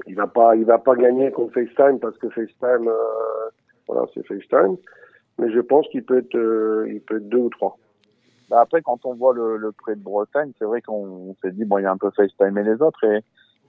[0.07, 3.49] Il va pas il va pas gagner contre FaceTime parce que FaceTime euh,
[3.87, 4.77] voilà c'est FaceTime.
[5.39, 7.79] Mais je pense qu'il peut être euh, il peut être deux ou trois.
[8.51, 11.67] Bah après, quand on voit le, le prix de Bretagne, c'est vrai qu'on s'est dit,
[11.67, 13.21] bon, il y a un peu FaceTime et les autres, et,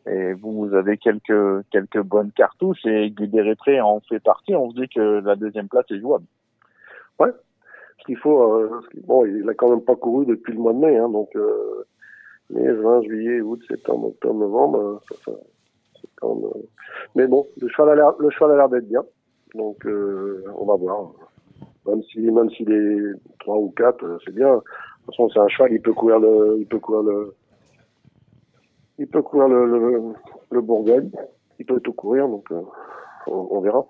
[0.08, 4.76] et vous, vous avez quelques, quelques bonnes cartouches, et Guideri-Pré en fait partie, on se
[4.76, 6.26] dit que la deuxième place est jouable.
[7.20, 7.32] Ouais.
[8.00, 10.80] Ce qu'il faut, euh, bon, il a quand même pas couru depuis le mois de
[10.80, 11.86] mai, hein, donc euh,
[12.50, 15.32] mai, juin, juillet, août, septembre, octobre, novembre, euh, ça,
[16.16, 16.68] quand même, euh,
[17.16, 19.04] Mais bon, le cheval a l'air, le cheval a l'air d'être bien,
[19.54, 21.12] donc euh, on va voir.
[21.86, 24.56] Même si, même s'il est trois ou quatre, euh, c'est bien.
[24.56, 24.62] De
[25.06, 27.36] toute façon, c'est un cheval, il peut courir le, il peut courir le,
[29.00, 30.14] il peut courir le,
[30.52, 31.10] le, Bourgogne,
[31.58, 32.62] il peut tout courir, donc euh,
[33.28, 33.86] on, verra.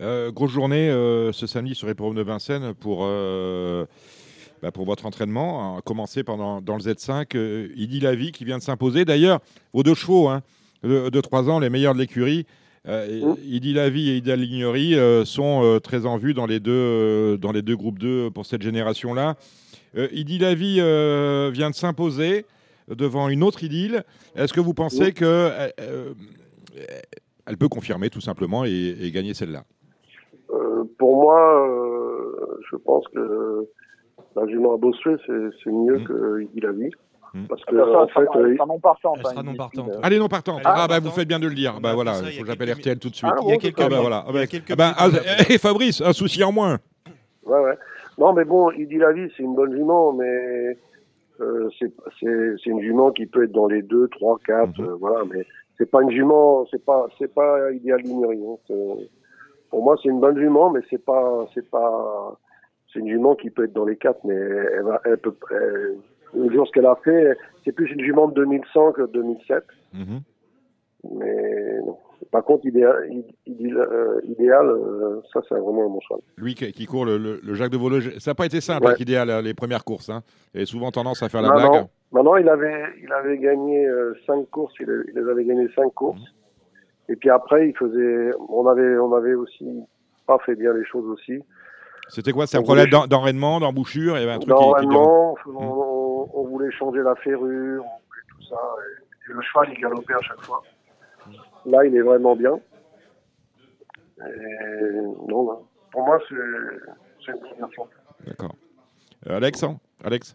[0.00, 3.06] Euh, grosse journée euh, ce samedi sur l'hippodrome de Vincennes pour,
[4.62, 5.76] bah, pour votre entraînement.
[5.76, 9.04] À commencer pendant, dans le Z5, euh, Idi Lavie qui vient de s'imposer.
[9.04, 9.40] D'ailleurs,
[9.74, 10.42] vos deux chevaux hein,
[10.82, 12.46] de, de 3 ans, les meilleurs de l'écurie,
[12.88, 14.94] euh, Idi Lavie et Ida Lignery
[15.26, 19.36] sont très en vue dans les, deux, dans les deux groupes 2 pour cette génération-là.
[19.96, 22.44] Euh, Idi Lavie euh, vient de s'imposer
[22.88, 24.04] devant une autre idylle.
[24.36, 25.14] Est-ce que vous pensez Oui.
[25.14, 26.12] que euh, euh,
[27.46, 29.64] elle peut confirmer tout simplement et, et gagner celle-là?
[30.52, 33.66] Euh, pour moi, euh, je pense que
[34.36, 35.32] la jument à Bossuet, c'est
[35.64, 36.90] c'est mieux que Idi la vie.
[37.50, 39.16] Parce que, Ça, ça, en fait, euh, sera non partante.
[39.18, 39.86] Elle sera non il partante.
[39.88, 40.00] décide.
[40.02, 40.60] Allez, non partante.
[40.60, 41.14] Elle est Ah, non bah, vous partante.
[41.16, 41.80] faites bien de le dire.
[41.82, 43.30] Bah a voilà, il il faut a que j'appelle RTL tout de suite.
[43.30, 44.24] Ah, Il y a quelques Ah, bah, voilà.
[44.26, 46.52] Ah, Il y a bah, quelques ah, bah, ah, a- eh, Fabrice, un souci en
[46.52, 46.78] moins.
[47.44, 47.74] Ouais, ouais.
[48.16, 50.78] Non, mais bon, Idi la vie, c'est une bonne jument, mais
[51.40, 54.86] euh, c'est une jument qui peut être dans les 2, 3, 4, Mhm.
[54.86, 55.44] euh, voilà, mais
[55.78, 58.00] c'est pas une jument, c'est pas c'est pas idéal.
[58.66, 59.08] C'est-
[59.70, 62.38] Pour moi, c'est une bonne jument, mais c'est pas c'est pas
[62.92, 65.96] c'est une jument qui peut être dans les 4, mais elle va elle peut elle-
[66.34, 69.64] le jour ce qu'elle a fait, c'est plus une jument de 2100 que de 2007.
[69.94, 70.20] Mhm.
[71.12, 71.96] Mais non.
[72.32, 73.08] Par contre, idéal,
[73.46, 76.20] idéal, euh, idéal euh, ça c'est vraiment un bon cheval.
[76.36, 78.82] Lui qui, qui court le, le- le Jacques de Voleux, ça n'a pas été simple
[78.84, 78.88] Ouais.
[78.90, 80.08] avec Idéal euh, les premières courses.
[80.10, 80.22] Hein.
[80.54, 81.86] Il avait souvent tendance à faire la Maintenant, blague.
[82.12, 84.74] maintenant, il avait, il avait gagné euh, cinq courses.
[84.80, 86.18] Il, a- il les avait gagné cinq courses.
[86.20, 86.26] Mhm.
[87.10, 89.68] Et puis après, il faisait, on avait, on avait aussi
[90.26, 91.40] pas fait bien les choses aussi.
[92.08, 92.46] C'était quoi?
[92.46, 94.16] C'est un problème voulait- d'en- d'enraînement, d'embouchure?
[94.16, 98.00] Il y avait un truc qui, qui- on, on- on voulait changer la ferrure, on
[98.08, 98.56] voulait tout ça.
[98.56, 100.62] Et, et le cheval, il galopait à chaque fois.
[101.66, 102.58] Là, il est vraiment bien.
[104.20, 104.90] Et
[105.28, 105.58] non, là,
[105.90, 106.34] pour moi, c'est,
[107.24, 107.88] c'est une première fois.
[108.26, 108.54] D'accord.
[109.28, 110.34] Euh, Alex hein Alex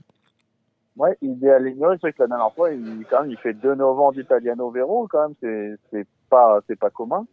[0.97, 4.13] Ouais, Idealino, c'est vrai que la dernière fois, il, quand même, il fait 2 novembre
[4.13, 7.25] d'Italiano Vero, quand même, c'est, c'est pas, c'est pas commun.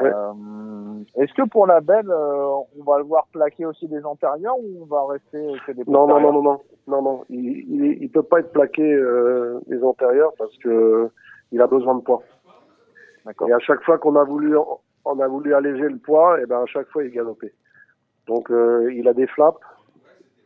[0.00, 0.10] Ouais.
[0.10, 2.46] Euh, est-ce que pour la belle, euh,
[2.78, 6.06] on va le voir plaquer aussi des antérieurs ou on va rester que des Non,
[6.06, 7.24] non, non, non, non, non, non.
[7.28, 11.10] Il, il, il peut pas être plaqué euh, des antérieurs parce que
[11.50, 12.22] il a besoin de poids.
[13.48, 14.56] Et à chaque fois qu'on a voulu,
[15.04, 17.54] on a voulu alléger le poids, et ben à chaque fois il galopait.
[18.26, 19.58] Donc euh, il a des flaps.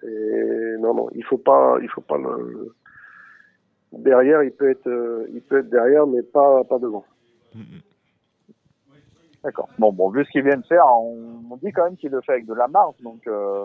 [0.03, 2.75] Et non, non, il faut pas, il faut pas le.
[3.93, 7.05] Derrière, il peut être, euh, il peut être derrière, mais pas, pas devant.
[9.43, 9.69] D'accord.
[9.79, 12.21] Bon, bon, vu ce qu'il vient de faire, on, on dit quand même qu'il le
[12.21, 13.65] fait avec de la marge, donc euh,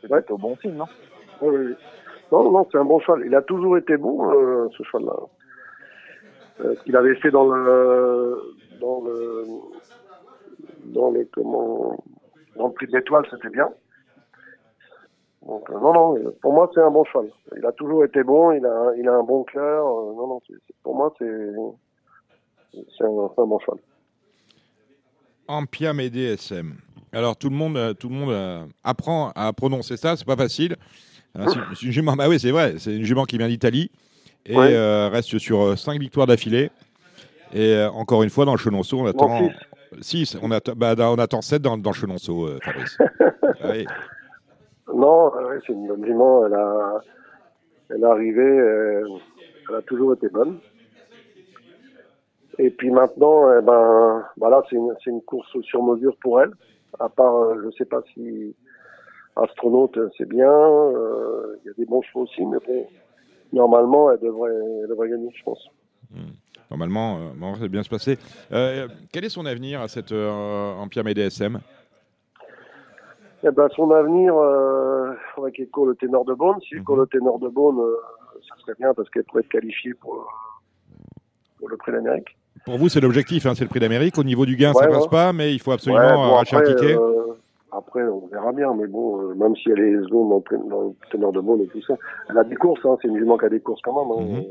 [0.00, 0.20] c'est Ouais.
[0.20, 0.86] plutôt bon signe, non?
[1.42, 1.74] Oui, oui, oui.
[2.32, 3.22] Non, non, c'est un bon cheval.
[3.26, 5.12] Il a toujours été bon, euh, ce cheval-là.
[6.64, 9.44] Euh, ce qu'il avait fait dans le, dans le,
[10.86, 13.68] dans le, prix de c'était bien.
[15.48, 17.30] Euh, non, non, euh, pour moi, c'est un bon cheval.
[17.56, 19.84] Il a toujours été bon, il a, il a un bon cœur.
[19.84, 20.40] non, non,
[20.82, 21.52] pour moi, c'est,
[22.72, 23.78] c'est un, bon cheval.
[25.48, 26.74] Ampiam et DSM.
[27.12, 30.76] Alors tout le monde, tout le monde apprend à prononcer ça, c'est pas facile.
[31.34, 33.90] Hein, c'est une jument, bah oui, c'est vrai, c'est une jument qui vient d'Italie
[34.46, 34.74] et Ouais.
[34.74, 36.70] euh, reste sur 5 victoires d'affilée.
[37.52, 39.50] Et euh, encore une fois, dans le Chenonceau, on attend Non,
[40.00, 40.36] 6.
[40.42, 42.96] On, attend, bah, on attend 7 dans, dans le Chenonceau, euh, Fabrice.
[43.62, 43.86] Ah oui.
[44.94, 46.46] Non, euh, c'est une bonne jument.
[46.46, 47.00] Elle a,
[47.90, 49.02] elle est arrivée, euh,
[49.68, 50.58] elle a toujours été bonne.
[52.58, 56.50] Et puis maintenant, eh ben, voilà, c'est une, une course sur mesure pour elle.
[56.98, 58.54] À part, euh, je sais pas si
[59.36, 60.50] astronaute, euh, c'est bien.
[60.50, 62.88] euh, Il y a des bons chevaux aussi, mais bon,
[63.52, 64.50] normalement, elle devrait,
[64.82, 65.68] elle devrait gagner, je pense.
[66.70, 68.18] Normalement, euh, ça va bien se passer.
[68.52, 71.58] Euh, quel est son avenir à cette euh, Ampiam et DSM
[73.44, 76.56] Eh ben, son avenir, euh, il faudrait qu'elle court le ténor de Beaune.
[76.68, 77.94] Si elle court le ténor de Beaune, euh,
[78.48, 80.28] ça serait bien parce qu'elle pourrait être qualifiée pour,
[81.58, 82.36] pour le prix d'Amérique.
[82.64, 84.18] Pour vous, c'est l'objectif, hein, c'est le prix d'Amérique.
[84.18, 85.08] Au niveau du gain, Ouais, ça passe ouais.
[85.08, 86.96] pas, mais il faut absolument Ouais, bon, arracher un après, ticket.
[87.72, 90.80] Après, on verra bien, mais bon, euh, même si elle est zone dans, le- dans
[90.82, 91.94] le ténor de Beaune et tout ça,
[92.28, 94.10] elle a des courses, hein, c'est une jument qui a des courses quand même.
[94.38, 94.42] hein.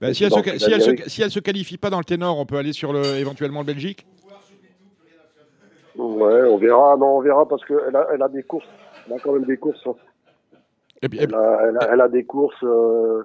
[0.00, 2.38] Bah, si, elle se, si, elle se, si elle se qualifie pas dans le ténor,
[2.38, 4.06] on peut aller sur le, éventuellement le Belgique?
[5.96, 8.66] Ouais, on verra, non, on verra parce qu'elle a, elle a des courses,
[9.06, 9.86] elle a quand même des courses.
[9.86, 9.94] hein.
[11.02, 13.22] Et puis, Elle, a, elle, a, elle a des courses, euh,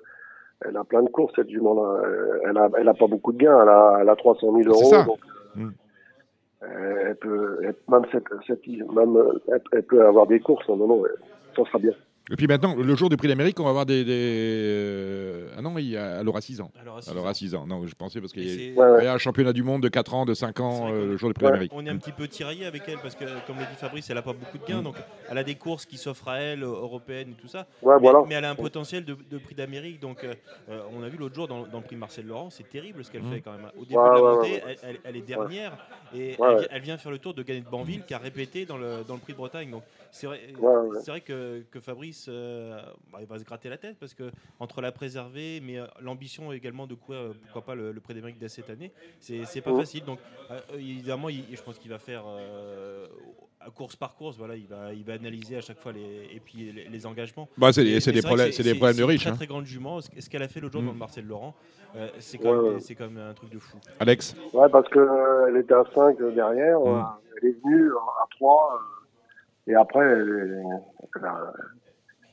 [0.63, 2.01] elle a plein de courses cette jument-là.
[2.49, 4.73] Elle a, elle a pas beaucoup de gains, elle a, elle a 300 000 euros.
[4.83, 5.03] C'est ça.
[5.03, 5.19] donc,
[5.55, 5.69] Mm.
[6.61, 9.17] Elle peut, elle- même cette, cette, même,
[9.71, 10.67] elle, peut avoir des courses.
[10.67, 11.03] non, non,
[11.55, 11.93] ça sera bien.
[12.31, 14.03] Et puis maintenant, le jour du prix d'Amérique, on va avoir des.
[14.05, 16.71] des- euh, Ah non, il y a, elle aura 6 ans.
[16.79, 17.65] Elle aura six Elle aura 6 ans.
[17.65, 19.07] Non, je pensais parce qu'il y, a- Ouais, ouais.
[19.07, 21.45] un championnat du monde de 4 ans, de 5 ans, euh, le jour du prix
[21.45, 21.51] Ouais.
[21.51, 21.71] d'Amérique.
[21.75, 24.15] On est un petit peu tiraillé avec elle parce que, comme l'a dit Fabrice, elle
[24.15, 24.67] n'a pas beaucoup de Mm.
[24.67, 24.95] gains, donc
[25.29, 27.65] elle a des courses qui s'offrent à elle, euh, européennes et tout ça.
[27.81, 28.23] Ouais, mais, voilà.
[28.27, 30.33] mais elle a un potentiel de, de prix d'Amérique, donc euh,
[30.95, 33.23] on a vu l'autre jour dans, dans le prix Marcel Laurent, c'est terrible ce qu'elle
[33.23, 33.31] Mm.
[33.33, 33.71] fait quand même.
[33.75, 35.71] Au début Ouais, de la ouais, montée, ouais, Elle, elle- elle est dernière
[36.13, 36.61] et Ouais, elle, ouais.
[36.61, 39.03] vi- elle vient faire le tour de Gagné de Banville qui a répété dans le,
[39.07, 39.71] dans le prix de Bretagne.
[39.71, 42.81] Donc c'est vrai, Ouais, vrai que, que Fabrice euh,
[43.11, 46.51] bah, il va se gratter la tête parce que entre la préserver, mais euh, l'ambition
[46.51, 49.61] également de courir, euh, pourquoi pas le, le prix d'Amérique dès cette année, c'est c'est
[49.61, 50.03] pas facile.
[50.05, 50.19] Donc
[50.51, 53.07] euh, évidemment, il- je pense qu'il va faire euh,
[53.59, 56.39] à course par course, voilà, il va, il va analyser à chaque fois les, et
[56.43, 57.49] puis les, les engagements.
[57.57, 59.35] Bah, c'est des- problèmes- c'est des problèmes de une riches, Très hein.
[59.35, 59.99] très grande jument.
[60.01, 60.85] Ce qu'elle a fait l'autre jour Mm.
[60.87, 61.53] dans le Marcel Laurent,
[61.95, 62.79] euh, c'est quand, Ouais, même- ouais.
[62.95, 63.77] quand même un truc de fou.
[63.99, 64.35] Alex?
[64.53, 66.87] Ouais, parce que euh, elle était à 5 derrière, Mm.
[66.87, 67.01] euh,
[67.41, 68.79] elle est venue à 3,
[69.67, 71.53] et après, a-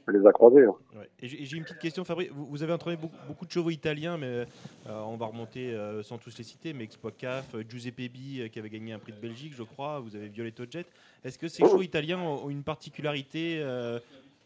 [0.09, 0.65] elle les a croisés.
[0.65, 0.74] hein.
[0.97, 1.09] Ouais.
[1.20, 2.31] Et j'ai une petite question, Fabrice.
[2.31, 4.47] Vous, vous avez entraîné beaucoup, beaucoup de chevaux italiens, mais euh,
[4.86, 6.73] on va remonter euh, sans tous les citer.
[6.73, 9.98] Mais Expo Caf, euh, Giuseppe euh, qui avait gagné un prix de Belgique, je crois.
[9.98, 10.86] Vous avez Violetto Jet.
[11.24, 11.69] Est-ce que ces Oh.
[11.69, 13.98] chevaux italiens ont, une particularité euh,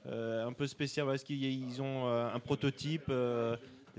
[0.06, 1.08] euh, un peu spéciale?
[1.10, 3.54] Est-ce qu'ils ils ont euh, un prototype euh,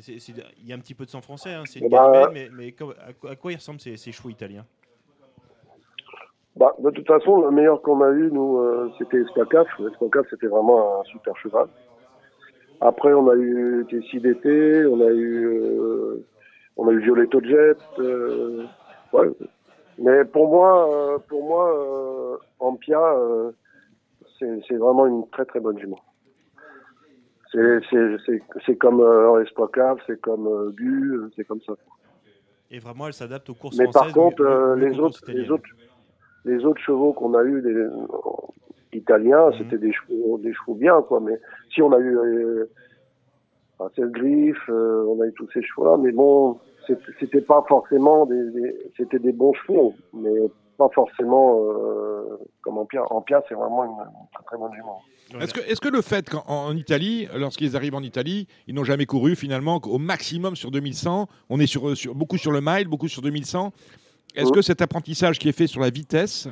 [0.08, 3.14] Il y a un petit peu de sang français, hein, c'est une galimène, mais, à,
[3.14, 4.66] quoi- à quoi ils ressemblent ces, ces chevaux italiens?
[6.56, 9.68] Bah, de toute façon, le meilleur qu'on a eu, nous, euh, c'était Espacaf.
[9.90, 11.68] Espacaf, c'était vraiment un super cheval.
[12.82, 16.26] Après, on a eu Tessie d'été, on a eu, euh,
[16.78, 17.78] on a eu Violetto Jet.
[18.00, 18.66] euh,
[19.14, 19.30] ouais.
[19.98, 23.52] Mais pour moi, euh, pour moi, euh, Ampia, euh,
[24.40, 26.00] c'est c'est vraiment une très très bonne jument.
[27.52, 31.74] C'est c'est c'est c'est comme euh, Espacaf, c'est comme Gu, c'est comme ça.
[32.72, 34.14] Et vraiment, elle s'adapte aux courses Mais par françaises.
[34.14, 35.64] contre, mieux- euh, mieux les autres, les autres,
[36.46, 39.54] les autres chevaux qu'on a eu, des italiens, Mhm.
[39.58, 41.20] c'était des chevaux, des chevaux bien, quoi.
[41.20, 41.40] Mais
[41.74, 42.70] si on a eu euh,
[43.80, 46.60] Marcel Griff, euh, on a eu tous ces chevaux-là, mais bon,
[47.20, 50.32] c'était pas forcément des, des- c'était des bons chevaux, mais
[50.78, 53.04] pas forcément euh, comme Ampia.
[53.12, 55.02] Ampia, c'est vraiment une, une très très bonne jument.
[55.40, 58.84] Est-ce que, est que le fait qu'en en Italie, lorsqu'ils arrivent en Italie, ils n'ont
[58.84, 62.88] jamais couru finalement au maximum sur 2100 On est sur, sur- beaucoup sur le mile,
[62.88, 63.72] beaucoup sur 2100.
[64.36, 64.52] Est-ce Mhm.
[64.56, 66.48] que cet apprentissage qui est fait sur la vitesse,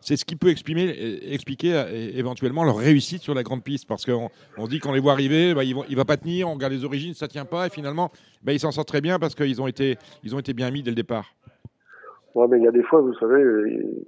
[0.00, 3.86] c'est ce qui peut exprimer, euh, expliquer euh, éventuellement leur réussite sur la grande piste?
[3.88, 6.16] Parce qu'on on se dit qu'on les voit arriver, bah, ils vont, il va pas
[6.16, 8.10] tenir, on regarde les origines, ça tient pas, et finalement,
[8.42, 10.82] bah, ils s'en sortent très bien parce qu'ils ont été, ils ont été bien mis
[10.82, 11.34] dès le départ.
[12.34, 13.42] Ouais, mais il y a des fois, vous savez,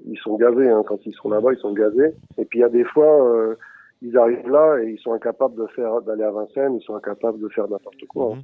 [0.06, 0.68] ils sont gazés.
[0.68, 0.84] Hein.
[0.86, 2.14] Quand ils sont là-bas, ils sont gazés.
[2.38, 3.56] Et puis il y a des fois, euh,
[4.02, 7.40] ils arrivent là et ils sont incapables de faire d'aller à Vincennes, ils sont incapables
[7.40, 8.36] de faire n'importe quoi.
[8.36, 8.42] hein.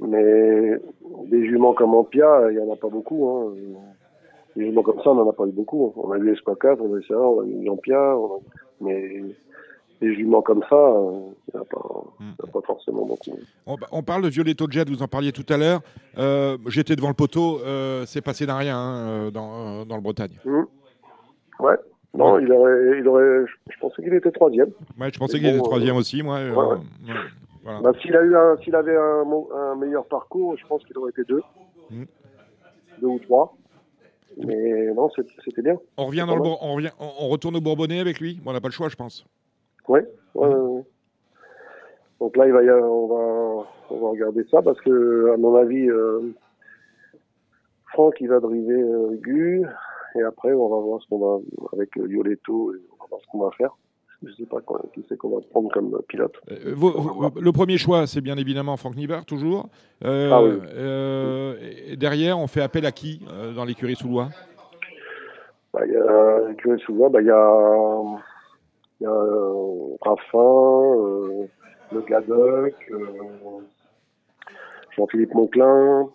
[0.00, 0.78] Mais
[1.26, 3.28] des juments comme Ampia, il y en a pas beaucoup.
[3.28, 3.52] Hein.
[4.56, 5.92] Des juments comme ça, on en a pas eu beaucoup.
[5.96, 8.38] On a eu Espoir 4, on a eu ça, on a eu Ampia, a-
[8.80, 9.22] mais
[10.00, 11.64] des juments comme ça, euh, il n'y en a,
[12.50, 13.38] pas- forcément beaucoup.
[13.66, 15.80] On, on parle de Violetto Jet, vous en parliez tout à l'heure.
[16.18, 19.96] Euh, J'étais devant le poteau, euh, c'est passé d'un rien hein, euh, dans, euh, dans
[19.96, 20.38] le Bretagne.
[20.46, 20.66] Hum.
[21.60, 21.76] Ouais.
[22.14, 24.68] Non, il aurait, il aurait, je- je pensais qu'il était troisième.
[25.00, 26.38] Ouais, je pensais qu'il était troisième euh, aussi, moi.
[26.38, 27.14] euh, ouais, ouais.
[27.62, 27.80] Voilà.
[27.80, 29.24] Bah, s'il a eu un, s'il avait un,
[29.54, 31.42] un meilleur parcours, je pense qu'il aurait été deux,
[31.90, 32.04] Mm.
[33.00, 33.54] deux ou trois.
[34.38, 35.10] Mais non,
[35.44, 35.76] c'était bien.
[35.98, 38.40] On revient dans le on revient, on, retourne au Bourbonnais avec lui.
[38.42, 39.26] Bon, on n'a pas le choix, je pense.
[39.88, 40.82] Ouais, ouais, ouais.
[42.18, 45.36] Donc là, il va y avoir- on va, on va regarder ça parce que, à
[45.36, 46.20] mon avis, euh,
[47.92, 49.66] Franck, il va driver euh, Gu,
[50.14, 51.38] et après, on va voir ce qu'on va,
[51.74, 53.76] avec euh, Violetto, et on va voir ce qu'on va faire.
[54.24, 54.60] Je sais pas
[54.94, 56.34] qui c'est qu'on va prendre comme pilote.
[56.50, 56.74] Euh,
[57.40, 59.68] le premier choix, c'est bien évidemment Franck Niver, toujours.
[60.04, 60.50] Euh, Ah oui.
[60.74, 63.20] euh, derrière, on fait appel à qui
[63.56, 63.96] dans l'écurie
[65.74, 68.02] Bah, il y a, que souvent, bah, il y a,
[69.00, 69.24] il y a
[70.02, 71.48] Raffin,
[71.92, 72.74] le Gadoc,
[74.96, 76.08] Jean-Philippe Monclin.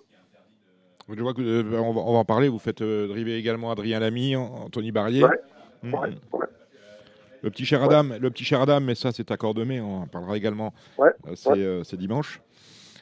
[1.10, 2.48] Je vois que on, va, on va en parler.
[2.50, 5.24] Vous faites driver également Adrien Lamy, An- Anthony Barrier.
[5.24, 5.30] Ouais,
[5.84, 5.92] ouais,
[6.34, 6.47] ouais.
[7.44, 10.08] Le petit cher Adam, le petit cher Adam, mais ça c'est à Cordemais, on en
[10.08, 10.74] parlera également.
[10.98, 11.60] Ouais, Euh, c'est ouais.
[11.60, 12.42] euh, c'est dimanche.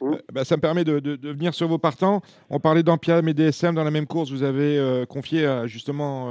[0.02, 0.12] Mhm.
[0.14, 2.20] Euh, bah, ça me permet de, de- de venir sur vos partants.
[2.50, 4.30] On parlait d'Ampiam et DSM dans la même course.
[4.30, 6.30] Vous avez confié à justement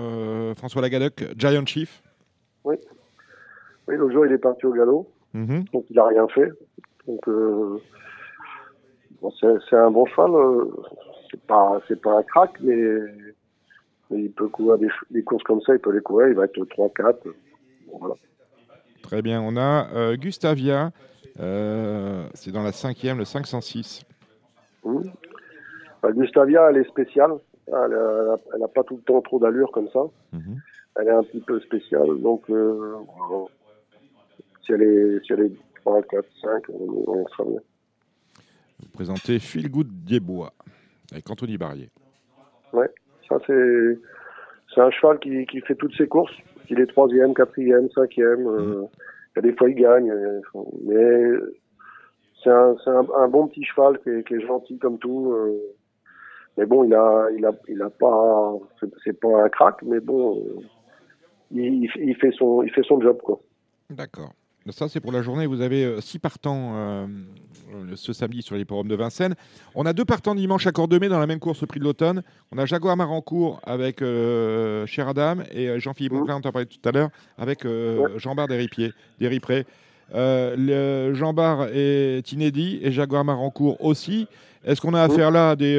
[0.56, 2.04] François Lagadoc, Giant Chief.
[2.64, 2.76] Oui.
[3.88, 5.66] Oui, l'autre jour, il est parti au galop, Mhm.
[5.74, 6.50] donc il a rien fait.
[7.08, 7.80] Donc, euh,
[9.22, 9.32] bon,
[9.70, 10.32] c'est un bon cheval.
[10.32, 10.66] euh,
[11.32, 12.84] c'est pas, c'est pas un crack, mais,
[14.10, 16.46] mais il peut courir des, des courses comme ça, il peut les courir, il va
[16.46, 17.28] être 3-4.
[18.00, 18.16] Voilà.
[19.02, 19.42] Très bien.
[19.42, 20.92] On a euh, Gustavia.
[21.40, 24.04] euh, c'est dans la cinquième, le 506.
[24.84, 25.12] Mhm.
[26.02, 27.32] Bah, Gustavia, elle est spéciale.
[27.68, 30.02] Elle a, elle a pas tout le temps trop d'allure comme ça.
[30.34, 30.62] Mhm.
[31.00, 32.20] Elle est un petit peu spéciale.
[32.22, 32.96] Donc, euh,
[34.66, 35.52] si, elle est, si elle est
[35.82, 37.60] 3, 4, 5, on, on sera bien.
[38.80, 39.88] Vous présentez Phil Good
[41.12, 41.90] avec Anthony Barrier.
[42.74, 42.90] Ouais,
[43.30, 43.98] ça c'est
[44.74, 46.34] c'est un cheval qui, qui fait toutes ses courses.
[46.70, 48.48] Il est troisième, quatrième, cinquième.
[48.48, 48.86] euh,
[49.36, 50.42] il y a des fois il gagne, euh,
[50.84, 51.24] mais
[52.44, 55.32] c'est un, c'est un, un bon petit cheval qui est, qui est gentil comme tout.
[55.34, 55.58] euh,
[56.58, 60.00] mais bon, il a il a il a pas c'est- c'est pas un crack, mais
[60.00, 60.62] bon, euh,
[61.52, 63.40] il, il fait son il fait son job quoi.
[63.90, 64.32] D'accord.
[64.72, 65.46] Ça, c'est pour la journée.
[65.46, 67.06] Vous avez euh, six partants euh,
[67.96, 69.36] ce samedi sur l'hipporome de Vincennes.
[69.76, 72.24] On a deux partants dimanche à Cordemais dans la même course au prix de l'automne.
[72.52, 76.14] On a Jaguar Marancourt avec euh, Cher Adam et euh, Jean-Philippe.
[76.14, 79.68] Monclin, on t'a parlé tout à l'heure, avec euh, Jean Bar Déripier, Déripré.
[80.16, 84.28] Euh, le Jean Bar est inédit et Jaguar Marancourt aussi.
[84.64, 85.78] Est-ce qu'on a affaire là à des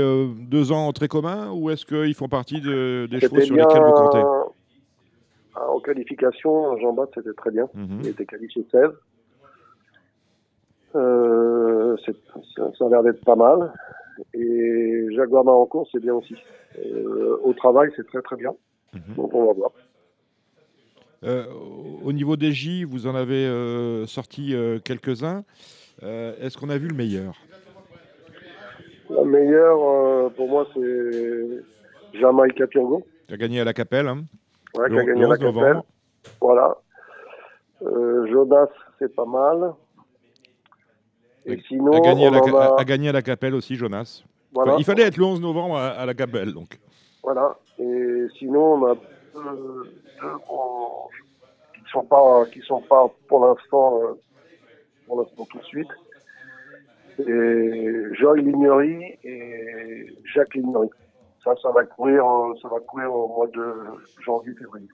[0.48, 3.92] deux ans très communs ou est-ce qu'ils font partie de- des chevaux sur lesquels vous
[3.92, 4.22] comptez?
[5.68, 7.68] En qualification, Jean Bat, c'était très bien.
[7.74, 8.00] Mhm.
[8.02, 8.90] Il était qualifié 16.
[10.94, 12.16] Euh, c'est-
[12.56, 13.72] ça, ça a l'air d'être pas mal.
[14.34, 16.34] Et Jaguar Marancourt, c'est bien aussi.
[16.78, 18.54] Euh, au travail, c'est très très bien.
[18.94, 19.14] Mhm.
[19.16, 19.70] Donc on va voir.
[21.24, 21.44] Euh,
[22.04, 25.44] au niveau des J, vous en avez euh, sorti euh, quelques-uns.
[26.02, 27.34] Euh, Est-ce qu'on a vu le meilleur?
[29.08, 33.02] La meilleure, euh, pour moi, c'est Jamaïca Turgo.
[33.28, 34.08] Qui a gagné à la Capelle.
[34.08, 34.24] Hein
[34.76, 35.66] Ouais, qui a gagné la 11 novembre.
[35.66, 35.82] Capelle.
[36.40, 36.76] Voilà.
[37.82, 39.72] Euh, Jonas, c'est pas mal.
[41.44, 44.22] Et sinon, a, gagné à la, a- a gagné à la Capelle aussi, Jonas.
[44.52, 44.72] Voilà.
[44.72, 46.52] Enfin, il fallait être le 11 novembre à, à la Capelle.
[46.52, 46.78] Donc.
[47.22, 47.56] Voilà.
[47.78, 49.42] Et sinon, on a deux,
[50.20, 50.34] deux
[51.74, 54.14] qui sont pas, qui sont pas pour l'instant, euh,
[55.06, 55.88] pour l'instant tout de suite.
[57.18, 60.88] Et Joël Lignery et Jacques Lignery.
[61.46, 63.62] Ça, ça va courir, euh, ça va courir au mois de
[64.24, 64.88] janvier, février.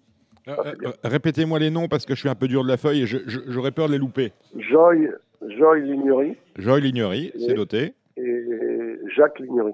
[0.48, 0.54] Euh,
[0.84, 3.06] euh, Répétez-moi les noms parce que je suis un peu dur de la feuille et
[3.06, 4.32] j'aurais peur de les louper.
[4.56, 5.08] Joy,
[5.48, 7.94] Joy Lignery Joël Lignery, c'est noté.
[8.18, 9.72] et Jacques Lignery.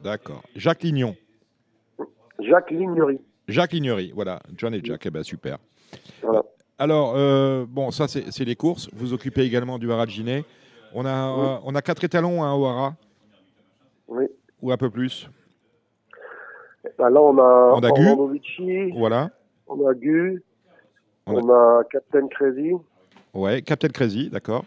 [0.00, 0.42] D'accord.
[0.54, 1.14] Jacques Lignon.
[2.38, 3.18] Jacques Lignery.
[3.46, 4.40] Jacques Lignery, voilà.
[4.56, 5.58] John et Jack, eh ben, super.
[6.22, 6.42] Voilà.
[6.78, 8.88] Alors, euh, bon, ça, c'est les courses.
[8.94, 10.44] Vous occupez également du Ginet.
[10.94, 12.94] On a, on a quatre étalons hein, au haras,
[14.08, 14.24] Oui.
[14.62, 15.28] ou un peu plus.
[16.98, 18.92] Bah, là, on a, On a Gu.
[18.96, 19.30] Voilà.
[19.68, 20.42] on a Gu,
[21.26, 21.50] On a- on
[21.80, 22.72] a Captain Crazy,
[23.34, 24.64] Ouais, Captain Crazy, d'accord.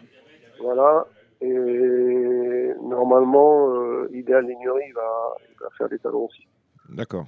[0.60, 1.06] voilà.
[1.40, 6.46] Et normalement, euh, Idéal Lignery, il va, il va faire des talons aussi.
[6.90, 7.26] D'accord.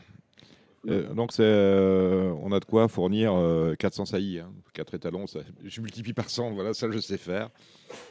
[0.88, 4.40] Euh, donc, euh, on a de quoi fournir euh, 400 saillies.
[4.40, 4.50] Hein.
[4.74, 7.48] 4 étalons, ça- je multiplie par 100, voilà, ça je sais faire.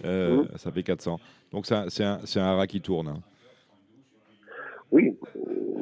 [0.05, 1.19] Euh, Ça fait 400.
[1.51, 3.09] Donc, c'est un, un, un haras qui tourne.
[3.09, 3.19] hein.
[4.91, 5.17] Oui,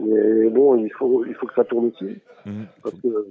[0.05, 2.21] mais bon, il faut, il faut que ça tourne aussi.
[2.45, 2.65] Mhm.
[2.83, 3.25] Parce que euh,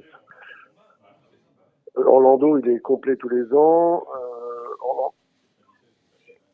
[1.96, 4.04] Orlando, il est complet tous les ans.
[4.16, 5.12] Euh, Orla-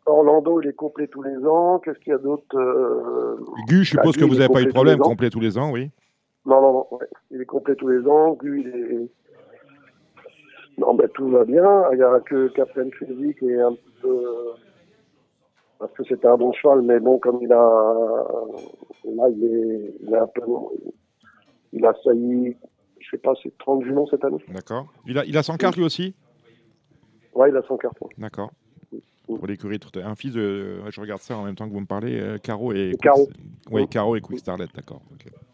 [0.06, 1.78] Orlando, il est complet tous les ans.
[1.78, 3.36] Qu'est-ce qu'il y a d'autre euh,
[3.68, 5.70] Gu, je suppose que vous n'avez pas eu de tous problème complet tous les ans,
[5.72, 5.90] oui.
[6.46, 6.86] Non, non, non.
[6.92, 7.06] ouais.
[7.30, 8.34] Il est complet tous les ans.
[8.34, 9.10] Gu, il est.
[10.76, 11.84] Non, ben tout va bien.
[11.92, 13.04] Il n'y a que Captain qui
[13.48, 14.24] est un petit peu.
[15.86, 18.24] Parce que c'était un bon cheval, mais bon, comme il a.
[19.04, 20.42] Là, il est, il est un peu.
[21.74, 22.56] Il a sailli,
[23.00, 24.42] je sais pas, c'est 30 juments cette année.
[24.48, 24.86] D'accord.
[25.06, 26.14] Il a, il a 100 cartes lui aussi?
[27.34, 28.08] Ouais, il a son carton.
[28.16, 28.50] D'accord.
[29.26, 30.80] Pour l'écurie, un fils de.
[30.84, 32.18] ouais, je regarde ça en même temps que vous me parlez.
[32.20, 32.90] euh, Caro et.
[32.90, 33.28] Et Caro.
[33.70, 35.02] Oui, Caro et Quick Starlet, d'accord.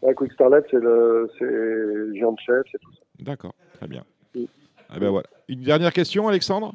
[0.01, 3.01] Ouais, Quick Starlet, c'est le, c'est Jean de Chef, c'est tout ça.
[3.19, 4.03] D'accord, très bien.
[4.35, 4.43] Mm.
[4.89, 5.27] Ah ben voilà.
[5.47, 6.73] Une dernière question, Alexandre?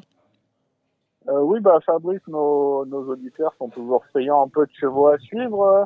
[1.29, 5.17] Euh, oui, bah, Fabrice, nos, nos auditeurs sont toujours friands un peu de chevaux à
[5.17, 5.85] suivre.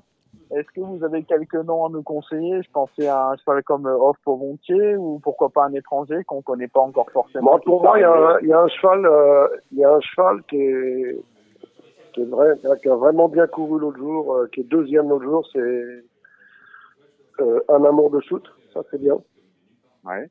[0.52, 2.62] Est-ce que vous avez quelques noms à nous conseiller?
[2.62, 6.42] Je pensais à un cheval comme euh, Off Volontiers ou pourquoi pas un étranger qu'on
[6.42, 7.54] connaît pas encore forcément.
[7.54, 9.84] Bon, pour moi, il y, a un- il y a un cheval, euh, il y
[9.84, 11.20] a un cheval qui est,
[12.14, 15.24] qui est vrai, qui a vraiment bien couru l'autre jour, euh, qui est deuxième l'autre
[15.26, 16.04] jour, c'est euh,
[17.70, 18.44] Un amour de shoot,
[18.74, 19.18] ça c'est bien.
[20.06, 20.30] Ouais.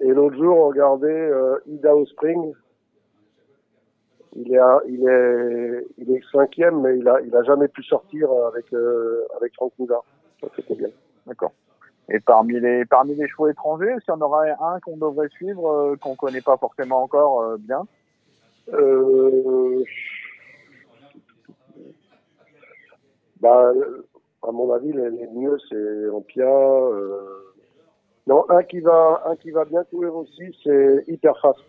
[0.00, 2.52] Et l'autre jour, regardez euh, Idaho Spring.
[4.34, 7.82] Il est, à- il est, il est cinquième, mais il a, il a jamais pu
[7.82, 10.04] sortir avec, euh, avec Franck Moulard.
[10.40, 10.88] Ça c'était bien.
[11.26, 11.52] D'accord.
[12.08, 15.70] Et parmi les parmi les chevaux étrangers, qu'il y en aurait un qu'on devrait suivre,
[15.70, 17.86] euh, qu'on connaît pas forcément encore euh, bien?
[18.72, 19.84] Euh,
[23.40, 24.06] bah, euh,
[24.42, 26.46] à mon avis, les, les mieux, c'est Ampia.
[26.46, 27.54] Euh...
[28.26, 31.60] Non, un qui va, un qui va bien courir aussi, c'est Hyper Fast.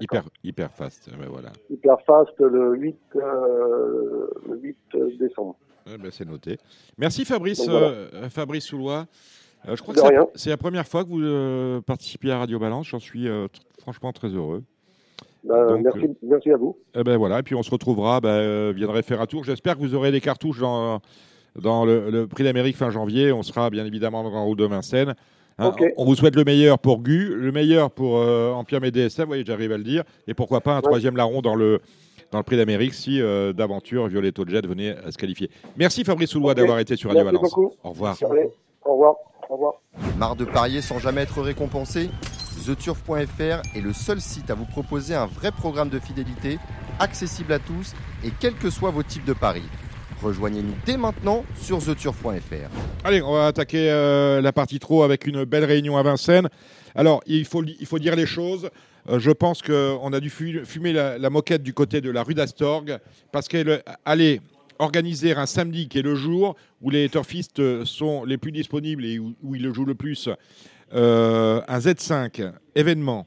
[0.00, 0.30] Hyper Fast.
[0.42, 1.10] hyper, hyper fast.
[1.12, 1.50] eh ben voilà.
[1.70, 4.76] Hyper Fast le 8, euh, le 8
[5.18, 5.56] décembre.
[5.92, 6.58] Eh ben, c'est noté.
[6.98, 7.86] Merci Fabrice, Donc, voilà.
[7.86, 9.06] euh, Fabrice Soulois.
[9.68, 12.58] Euh, je crois De que c'est la, première fois que vous euh, participez à Radio
[12.58, 12.88] Balance.
[12.88, 13.46] J'en suis euh,
[13.80, 14.62] franchement très heureux.
[15.44, 16.76] Bah, Donc, merci, euh, merci à vous.
[16.94, 19.44] Eh ben voilà, et puis on se retrouvera, ben, euh, viendrez faire un tour.
[19.44, 21.00] J'espère que vous aurez des cartouches dans,
[21.60, 23.32] dans le, le prix d'Amérique fin janvier.
[23.32, 25.14] On sera bien évidemment dans le de Vincennes.
[25.58, 29.26] Hein, on, vous souhaite le meilleur pour Gu, le meilleur pour euh, Empire MDSF, vous
[29.26, 31.80] voyez, j'arrive à le dire, et pourquoi pas un troisième larron dans le,
[32.30, 35.48] dans le prix d'Amérique si euh, d'aventure Violetto Jet venait à se qualifier.
[35.78, 37.72] Merci Fabrice Soulois d'avoir été sur Radio Merci beaucoup.
[37.82, 38.18] Au revoir.
[38.30, 38.50] Allez,
[38.84, 39.14] au revoir.
[39.48, 39.74] Au revoir.
[40.18, 42.10] Marre de parier sans jamais être récompensé?
[42.66, 46.58] TheTurf.fr est le seul site à vous proposer un vrai programme de fidélité,
[46.98, 49.62] accessible à tous et quels que soient vos types de paris.
[50.22, 52.70] Rejoignez-nous dès maintenant sur TheTurf.fr.
[53.04, 56.48] Allez, on va attaquer euh, la partie trop avec une belle réunion à Vincennes.
[56.94, 57.62] Alors, il faut,
[57.98, 58.70] dire les choses.
[59.08, 62.34] Euh, je pense qu'on a dû fu- fumer la, moquette du côté de la rue
[62.34, 62.98] d'Astorg
[63.30, 64.40] parce qu'elle allait
[64.78, 69.04] organiser un samedi qui est le jour où les turfistes euh, sont les plus disponibles
[69.04, 70.28] et où, ils le jouent le plus.
[70.94, 73.26] euh, un Z5 événement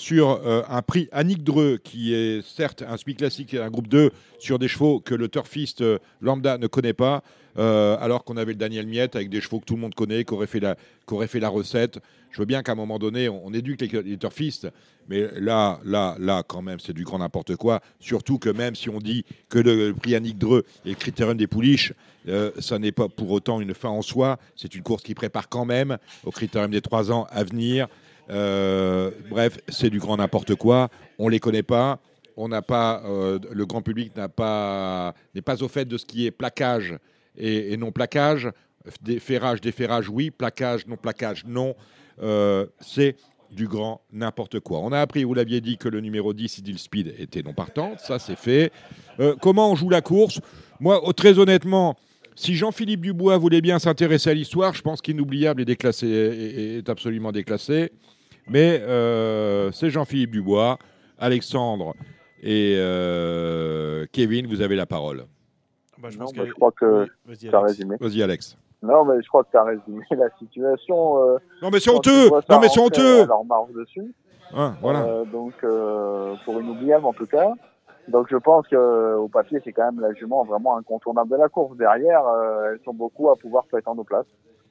[0.00, 3.86] sur euh, un prix Annick Dreux, qui est certes un SPI classique et un groupe
[3.86, 7.22] 2 sur des chevaux que le turfiste euh, lambda ne connaît pas,
[7.58, 10.24] euh, alors qu'on avait le Daniel Miette avec des chevaux que tout le monde connaît,
[10.24, 11.98] qui auraient fait la, recette.
[12.30, 14.68] Je veux bien qu'à un moment donné, on, éduque les, turfistes,
[15.10, 17.82] mais là, là, là, quand même, c'est du grand n'importe quoi.
[17.98, 21.36] Surtout que même si on dit que le, le prix Annick Dreux est le critérium
[21.36, 21.92] des pouliches,
[22.58, 24.38] ça n'est pas pour autant une fin en soi.
[24.56, 27.88] C'est une course qui prépare quand même au critérium des trois ans à venir.
[28.28, 30.88] Euh, bref, c'est du grand n'importe quoi.
[31.18, 31.98] On les connaît pas.
[32.36, 36.06] On n'a pas, euh, le grand public n'a pas, n'est pas au fait de ce
[36.06, 36.96] qui est plaquage
[37.36, 38.50] et, non plaquage.
[39.02, 40.30] Déferrage, déferrage, oui.
[40.30, 41.74] Plaquage, non plaquage, non.
[42.22, 43.16] Euh, c'est
[43.50, 44.78] du grand n'importe quoi.
[44.80, 47.96] On a appris, vous l'aviez dit, que le numéro 10, Idil Speed, était non partant.
[47.98, 48.72] Ça, c'est fait.
[49.40, 50.40] Comment on joue la course?
[50.78, 51.96] Moi, très honnêtement,
[52.34, 56.88] si Jean-Philippe Dubois voulait bien s'intéresser à l'histoire, je pense qu'Inoubliable est, déclassé, est, est
[56.88, 57.92] absolument déclassé.
[58.48, 60.78] Mais euh, c'est Jean-Philippe Dubois,
[61.18, 61.94] Alexandre
[62.42, 65.24] et euh, Kevin, vous avez la parole.
[65.98, 67.72] Bah, je Non, pense bah, qu'elle- je crois que Oui, t'as Alex.
[67.78, 67.96] résumé.
[68.00, 68.56] Vas-y, Alex.
[68.82, 71.22] Non, mais je crois que tu as résumé la situation.
[71.22, 74.14] euh, Non, mais c'est tu honteux Non, mais c'est honteux leur marche dessus.
[74.54, 75.04] Hein, Voilà.
[75.04, 77.52] Euh, donc, euh, pour inoubliable en tout cas.
[78.08, 81.48] Donc, je pense que au papier, c'est quand même la jument vraiment incontournable de la
[81.48, 81.76] course.
[81.76, 84.26] Derrière, euh, elles sont beaucoup à pouvoir prétendre aux places.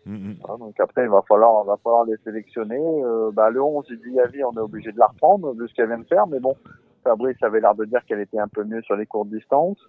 [0.06, 2.80] Mm, Voilà, donc après, il va falloir, va falloir les sélectionner.
[2.80, 6.00] Euh, bah, le 11, Yavi, on est obligé de la reprendre, vu ce qu'elle vient
[6.00, 6.28] de faire.
[6.28, 6.56] Mais bon,
[7.04, 9.80] Fabrice avait l'air de dire qu'elle était un peu mieux sur les courtes distances.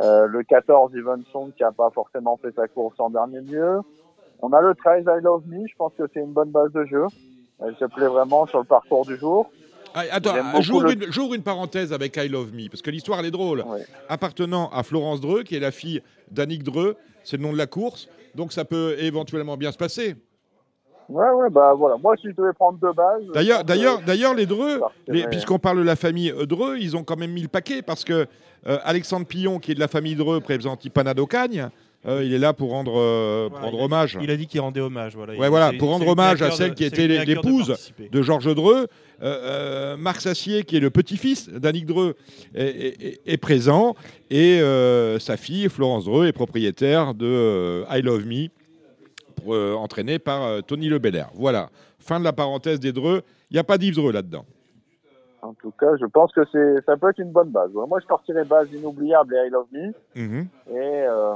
[0.00, 3.80] Euh, le 14, Evenson, qui a pas forcément fait sa course en dernier lieu.
[4.42, 5.66] On a le 13, I Love Me.
[5.66, 7.06] Je pense que c'est une bonne base de jeu.
[7.60, 9.50] Elle se plaît vraiment sur le parcours du jour.
[9.94, 13.64] Ah, attends, j'ouvre une, parenthèse avec I Love Me, parce que l'histoire, elle est drôle.
[14.08, 17.66] Appartenant à Florence Dreux, qui est la fille d'Annick Dreux, c'est le nom de la
[17.66, 20.16] course, donc ça peut éventuellement bien se passer.
[21.08, 21.96] Ouais, ouais, bah voilà.
[22.02, 23.22] Moi, si je devais prendre deux bases.
[23.34, 24.80] D'ailleurs, d'ailleurs, que- d'ailleurs, les Dreux,
[25.30, 28.04] puisqu'on parle de la famille euh, Dreux, ils ont quand même mis le paquet parce
[28.04, 28.26] que
[28.66, 31.68] euh, Alexandre Pillon, qui est de la famille Dreux, présente Ipana d'Ocagne,
[32.06, 34.18] euh, il est là pour rendre, euh, rendre hommage.
[34.22, 35.14] Il a dit qu'il rendait hommage.
[35.14, 35.32] Voilà.
[35.34, 37.74] Ouais, Il- voilà, c'est- pour rendre hommage à celle de- qui était de l'épouse
[38.10, 38.86] de Georges Dreux.
[39.22, 42.14] Euh, Marc Sassier, qui est le petit-fils d'Annick Dreux,
[42.54, 43.94] est, est- est- est présent.
[44.30, 44.60] Et
[45.20, 48.48] sa fille, Florence Dreux, est propriétaire de I Love Me,
[49.76, 51.28] entraînée par Tony Le Belair.
[51.34, 53.22] Voilà, fin de la parenthèse des Dreux.
[53.50, 54.44] Il n'y a pas d'Yves Dreux là-dedans.
[55.44, 57.70] En tout cas, je pense que c'est, ça peut être une bonne base.
[57.74, 59.92] Ouais, Moi, je partirais base inoubliable et I Love Me.
[60.14, 60.46] Mhm.
[60.70, 61.34] Et euh,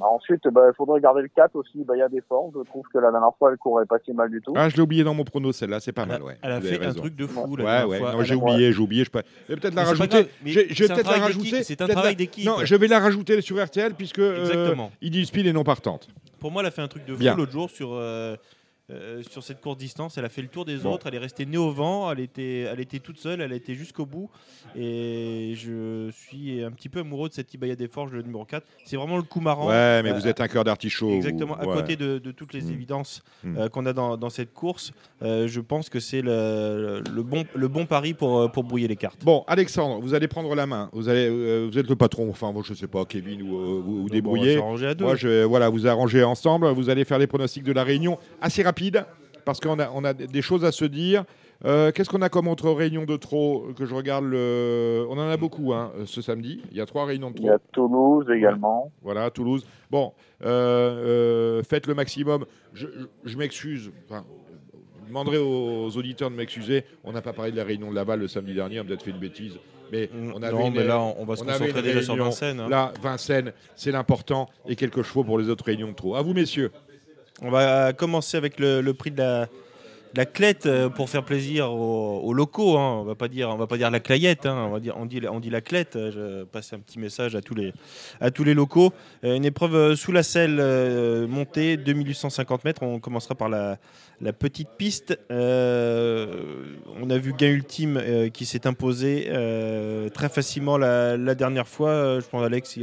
[0.00, 1.84] ensuite, bah, il faudrait garder le 4 aussi.
[1.84, 2.52] Bah, Il y a des forces.
[2.56, 4.54] Je trouve que la dernière fois, elle courait pas si mal du tout.
[4.56, 6.36] Ah, je l'ai oublié dans mon prono, celle-là, c'est pas mal, ouais.
[6.42, 7.00] elle a Vous fait un raison.
[7.00, 8.12] truc de fou, Ouais, ouais, fois.
[8.12, 9.04] non, Elle j'ai oublié, j'ai oublié.
[9.04, 10.26] Je peux, je vais peut-être la rajouter.
[10.44, 11.50] Je, je vais c'est un peut-être la travail rajouter.
[11.50, 12.46] d'équipe, c'est un peut-être travail la- d'équipe.
[12.46, 14.90] Non, je vais la rajouter sur RTL puisque euh, Exactement.
[15.00, 16.08] Idil Speed est non partante.
[16.40, 18.36] Pour moi, elle a fait un truc de fou l'autre jour sur, euh,
[18.90, 20.18] euh, sur cette courte distance.
[20.18, 20.92] Elle a fait le tour des Bon.
[20.92, 21.06] autres.
[21.06, 22.10] Elle est restée née au vent.
[22.12, 23.40] Elle était, elle était toute seule.
[23.40, 24.28] Elle a été jusqu'au bout.
[24.76, 28.66] Et je suis un petit peu amoureux de cette Ibaya des Forges, le numéro 4.
[28.84, 29.68] C'est vraiment le coup marrant.
[29.68, 31.08] Ouais, mais Euh, vous êtes un cœur d'artichaut.
[31.08, 31.14] vous.
[31.14, 31.54] Exactement.
[31.56, 32.70] À côté de, de toutes les Mm.
[32.72, 33.56] évidences Mm.
[33.58, 34.92] euh, qu'on a dans, dans cette course,
[35.22, 39.24] je pense que c'est le, le bon, le bon pari pour, pour brouiller les cartes.
[39.24, 40.90] Bon, Alexandre, vous allez prendre la main.
[40.92, 41.28] Vous, allez,
[41.66, 44.54] vous êtes le patron, enfin, moi, je sais pas, Kevin ou, ou- ou débrouillé.
[44.56, 45.04] s'arranger à deux.
[45.04, 46.66] Moi, je voilà, vous arranger ensemble.
[46.68, 49.04] Vous allez faire les pronostics de la réunion assez rapide
[49.44, 51.24] parce qu'on a, on a des choses à se dire.
[51.64, 55.06] Euh, Qu'est-ce qu'on a comme autre réunion de trop que je regarde le...
[55.08, 56.60] On en a beaucoup hein, ce samedi.
[56.72, 57.54] Il y a trois réunions de Il y trop.
[57.54, 58.90] a Toulouse également.
[59.02, 59.64] Voilà, Toulouse.
[59.90, 60.12] Bon,
[60.44, 60.48] euh,
[61.58, 62.44] euh, faites le maximum.
[62.74, 63.92] Je, je- je m'excuse.
[64.08, 64.24] Enfin,
[65.02, 66.84] je demanderai aux auditeurs de m'excuser.
[67.04, 68.80] On n'a pas parlé de la réunion de Laval le samedi dernier.
[68.80, 69.56] On a peut-être fait une bêtise.
[69.92, 72.16] Mais on avait Mm, non, une- mais là, on va se on concentrer déjà sur.
[72.16, 72.68] Vincennes, hein.
[72.68, 74.48] Là, Vincennes, c'est l'important.
[74.66, 76.16] Et quelques chevaux pour les autres réunions de trop.
[76.16, 76.72] À vous, messieurs.
[77.42, 79.48] On va commencer avec le, prix de la,
[80.14, 80.22] de
[80.66, 82.78] euh, pour faire plaisir aux, aux locaux.
[82.78, 83.00] hein.
[83.00, 84.46] On va pas dire, va pas dire la clayette.
[84.46, 84.70] hein.
[84.94, 85.94] On dit, la clette.
[85.94, 88.92] Je passe un petit message à tous les, locaux.
[89.24, 90.62] Euh, une épreuve euh, sous la selle
[91.26, 92.82] montée 2850 mètres.
[92.84, 93.78] On commencera par la,
[94.38, 95.18] petite piste.
[95.28, 99.28] On a vu Gain Ultime qui s'est imposé
[100.14, 102.20] très facilement la, dernière fois.
[102.20, 102.78] Je pense Alex,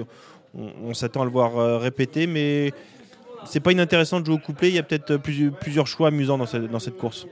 [0.54, 2.28] on, on s'attend à le voir répéter,
[3.46, 4.70] c'est pas inintéressant de jouer au couplet.
[4.70, 7.28] Il y a peut-être plus- plusieurs choix amusants dans cette, dans cette course.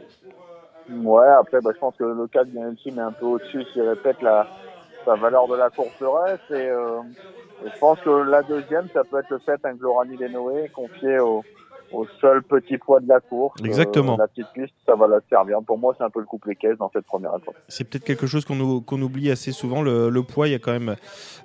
[0.89, 3.83] Ouais, après, bah, je pense que le 4 bien ultime est un peu au-dessus s'il
[3.83, 4.47] répète la,
[5.05, 6.49] sa valeur de la course reste.
[6.51, 7.01] Et, euh,
[7.63, 11.43] je pense que la deuxième, ça peut être le fait un Glorani Lenoé confié au,
[11.91, 13.59] au seul petit poids de la course.
[13.63, 14.13] Exactement.
[14.13, 15.57] Euh, la petite piste, ça va la servir.
[15.65, 17.55] Pour moi, c'est un peu le couplet caisse dans cette première épreuve.
[17.67, 19.81] C'est peut-être quelque chose qu'on ou- qu'on oublie assez souvent.
[19.81, 20.95] Le, le poids, il y a quand même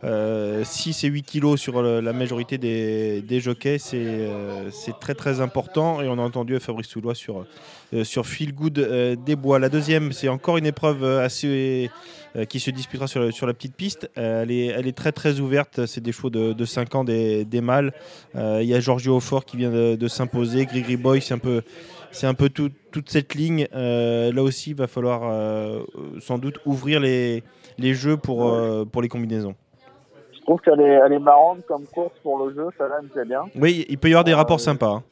[0.04, 3.78] euh, 6 et 8 kilos sur le- la majorité des, des jockeys.
[3.78, 6.00] C'est euh, c'est très très important.
[6.02, 7.44] Et on a entendu Fabrice Soulois sur,
[7.94, 9.58] euh, sur Feel Good euh, des Bois.
[9.58, 11.90] La deuxième, c'est encore une épreuve euh, assez.
[12.36, 14.10] Euh, qui se disputera sur, la- sur la petite piste.
[14.18, 15.86] Euh, elle, est, elle est très très ouverte.
[15.86, 17.92] C'est des chevaux de, de 5 ans, des, des mâles.
[18.36, 20.66] Euh, Il y a Giorgio Aufort qui vient de, de s'imposer.
[20.66, 21.62] Grigri Boy, c'est un peu,
[22.10, 23.66] c'est un peu tout- toute cette ligne.
[23.74, 25.80] Euh, là aussi, il va falloir euh,
[26.20, 27.42] sans doute ouvrir les,
[27.78, 29.54] les jeux pour, euh, pour les combinaisons.
[30.34, 32.66] Je trouve qu'elle est, elle est marrante comme course pour le jeu.
[32.76, 33.42] Ça là, me plaît bien.
[33.56, 34.90] Oui, il peut y avoir des rapports sympas.
[34.96, 35.02] hein.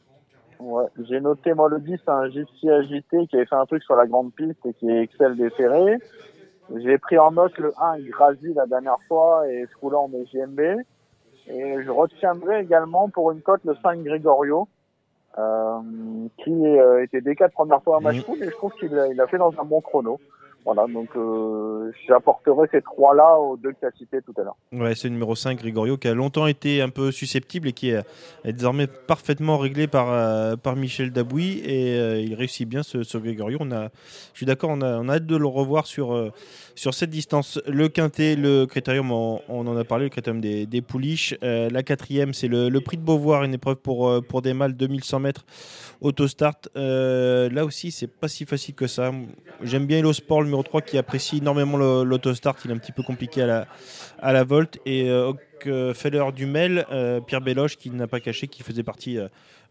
[0.59, 3.95] Ouais, j'ai noté moi le 10, c'est un agité qui avait fait un truc sur
[3.95, 5.97] la grande piste et qui excelle des ferrés.
[6.75, 10.59] J'ai pris en note le 1 Grazi la dernière fois et on met JMB.
[11.47, 14.67] Et je retiendrai également pour une cote le 5 Gregorio,
[15.37, 15.79] euh,
[16.37, 19.07] qui euh, était des quatre premières fois à match pool et je trouve qu'il a,
[19.07, 20.19] il a fait dans un bon chrono.
[20.65, 24.55] Voilà, donc euh, j'apporterai ces trois-là aux deux que tu as cités tout à l'heure.
[24.71, 27.89] Ouais, c'est le numéro 5, Gregorio, qui a longtemps été un peu susceptible et qui
[27.89, 28.01] est,
[28.45, 31.61] désormais parfaitement réglé par, euh, par Michel Dabouy.
[31.65, 33.17] Et euh, il réussit bien ce, ce.
[33.17, 33.89] On a,
[34.33, 36.31] je suis d'accord, on a, hâte de le revoir sur,
[36.75, 37.61] sur cette distance.
[37.67, 41.35] Le quintet, le critérium, on, en a parlé, le critérium des, des pouliches.
[41.41, 45.45] La quatrième, c'est le, prix de Beauvoir, une épreuve pour, pour des mâles 2100 mètres
[46.01, 46.69] autostart.
[46.75, 49.11] Là aussi, c'est pas si facile que ça.
[49.61, 52.55] J'aime bien Hello Sport, le numéro 3, qui apprécie énormément l'autostart.
[52.65, 53.67] Il est un petit peu compliqué à la,
[54.19, 54.79] à la volte.
[54.85, 59.17] Et euh, Feller du Mel, euh, Pierre Béloche, qui n'a pas caché, qui faisait partie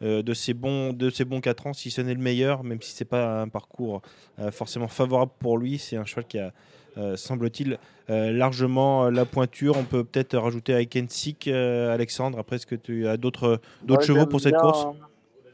[0.02, 2.82] euh, de, ses bons, de ses bons 4 ans, si ce n'est le meilleur, même
[2.82, 4.02] si c'est pas un parcours
[4.50, 5.78] forcément favorable pour lui.
[5.78, 6.52] C'est un cheval qui a,
[6.98, 7.78] euh, semble-t-il,
[8.10, 9.76] euh, largement euh, la pointure.
[9.78, 12.38] On peut peut-être rajouter avec Ensik, Alexandre.
[12.38, 14.86] Après, est-ce que tu as d'autres d'autres chevaux pour cette bien- course?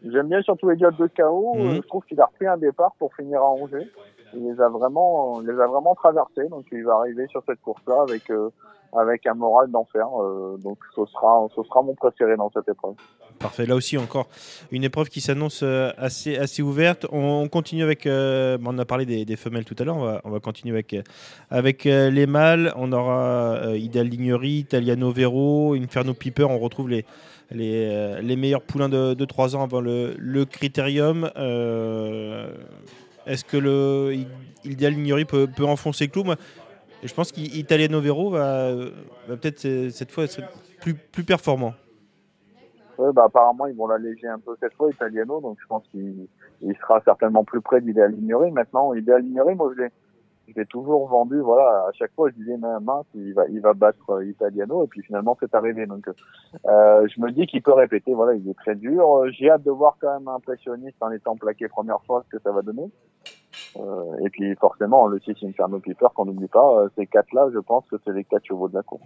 [0.04, 1.54] J'aime bien surtout les gars de KO.
[1.56, 1.74] Mhm.
[1.76, 3.88] Je trouve qu'il a repris un départ pour finir à Angers.
[4.34, 6.48] Il les a vraiment, les a vraiment traversés.
[6.48, 8.50] Donc il va arriver sur cette course-là avec euh,
[8.96, 10.06] avec un moral d'enfer.
[10.20, 12.94] Euh, donc ce sera ce sera mon préféré dans cette épreuve.
[13.38, 13.66] Parfait.
[13.66, 14.26] Là aussi, encore
[14.72, 17.06] une épreuve qui s'annonce euh, assez, assez ouverte.
[17.12, 18.04] On, on continue avec.
[18.06, 19.96] euh, on a parlé des, des femelles tout à l'heure.
[19.96, 20.96] On va, on va continuer avec,
[21.50, 22.72] avec les mâles.
[22.76, 26.44] On aura euh, Idal Lignery, Italiano Vero, Inferno Piper.
[26.50, 27.04] On retrouve les,
[27.52, 31.30] les, les meilleurs poulains de, de 3 ans avant le, le critérium.
[31.36, 32.50] Euh,
[33.26, 34.24] Est-ce que le
[34.64, 36.24] Lignery peut, peut enfoncer clou?
[36.24, 36.36] Moi,
[37.02, 38.72] Je pense qu'Italiano Vero va,
[39.26, 40.40] peut-être cette fois être
[40.80, 41.74] plus, plus performant.
[42.98, 46.26] Ouais, bah, apparemment, ils vont l'alléger un peu cette fois, Italiano, donc je pense qu'il
[46.60, 48.50] il sera certainement plus près d'Idéal Ignoré.
[48.50, 49.88] Maintenant, Idéal Ignoré, moi, je l'ai,
[50.48, 53.60] je l'ai toujours vendu, voilà, à chaque fois, je disais, mais mince, il va, il
[53.60, 55.86] va battre euh, Italiano, et puis finalement, c'est arrivé.
[55.86, 56.08] Donc,
[56.66, 59.18] euh, je me dis qu'il peut répéter, voilà, il est très dur.
[59.18, 62.36] Euh, J'ai hâte de voir quand même un impressionniste en étant plaqué première fois, ce
[62.36, 62.90] que ça va donner.
[64.24, 67.96] Et puis, forcément, le 6 Inferno Piper, qu'on n'oublie pas, ces quatre-là, je pense que
[68.04, 69.02] c'est les quatre chevaux de la course.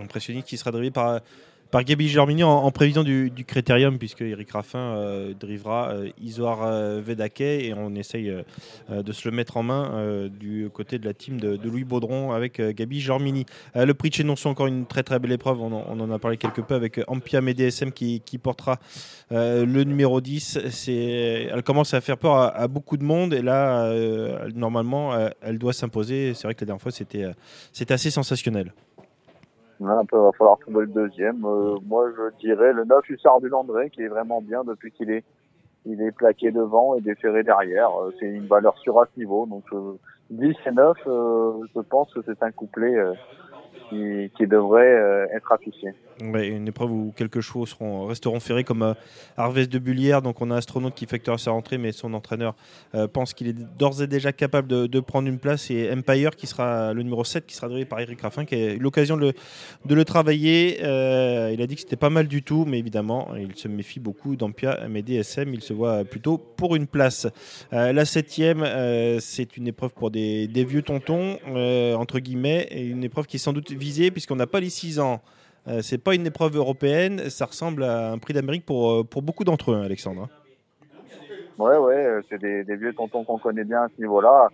[0.00, 1.20] impressionniste qui sera drivé par,
[1.72, 7.02] par Gabi Germini en, prévision du, critérium, puisque Eric Raffin euh, drivera euh, Isoar euh,
[7.40, 8.42] et on essaye euh,
[8.90, 12.32] euh, de se le mettre en main du côté de la team de, Louis Baudron
[12.32, 13.46] avec Gabi Germini.
[13.74, 16.36] Le prix de chez Nonçon, encore une très très belle épreuve, on en, a parlé
[16.36, 18.78] quelque peu avec euh, Ampiam et DSM qui, portera
[19.30, 20.68] le numéro 10.
[20.70, 23.90] C'est, elle commence à faire peur à, à beaucoup de monde et là,
[24.54, 26.34] normalement, elle doit s'imposer.
[26.34, 28.72] C'est vrai que la dernière fois, c'était assez sensationnel.
[30.08, 31.44] Peu, va falloir trouver le deuxième.
[31.44, 35.10] Euh, moi, je dirais le 9 Hussard du Landré, qui est vraiment bien depuis qu'il
[35.10, 35.24] est,
[35.86, 37.90] il est plaqué devant et déféré derrière.
[38.00, 39.46] Euh, c'est une valeur sûre à ce niveau.
[39.46, 39.98] Donc, euh,
[40.30, 43.12] 10 et 9, euh, je pense que c'est un couplet euh,
[43.88, 45.94] qui, qui devrait euh, être affiché.
[46.20, 47.66] Une épreuve où quelques chevaux
[48.06, 48.94] resteront ferrés comme euh,
[49.36, 50.22] Harvest de Bullière.
[50.22, 52.54] Donc on a Astronaute qui effectuera sa rentrée, mais son entraîneur
[52.94, 55.70] euh, pense qu'il est d'ores et déjà capable de, prendre une place.
[55.70, 58.74] Et Empire qui sera le numéro 7 qui sera drivé par Eric Raffin, qui a
[58.74, 59.34] eu l'occasion de
[59.88, 60.78] le, travailler.
[60.82, 64.00] Euh, il a dit que c'était pas mal du tout, mais évidemment, il se méfie
[64.00, 67.26] beaucoup d'Ampia, mais DSM, il se voit plutôt pour une place.
[67.72, 68.64] Euh, la septième,
[69.20, 71.38] c'est une épreuve pour des, des vieux tontons,
[71.96, 75.00] entre guillemets, et une épreuve qui est sans doute visée puisqu'on n'a pas les 6
[75.00, 75.20] ans.
[75.68, 79.22] Euh, c'est pas une épreuve européenne, ça ressemble à un prix d'Amérique pour, euh, pour
[79.22, 80.28] beaucoup d'entre eux, hein, Alexandre.
[81.58, 84.48] Ouais, ouais, euh, c'est des, des vieux tontons qu'on connaît bien à ce niveau-là.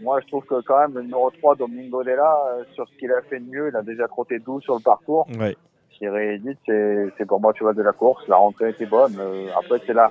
[0.00, 2.34] Moi, je trouve que quand même, le numéro 3, Domingo Della,
[2.72, 5.28] sur ce qu'il a fait de mieux, il a déjà trotté 12 sur le parcours.
[5.38, 5.56] Ouais.
[5.90, 8.26] Thierry Edith, c'est pour moi, tu vois, de la course.
[8.26, 9.20] La rentrée était bonne.
[9.54, 10.10] Après, c'est la,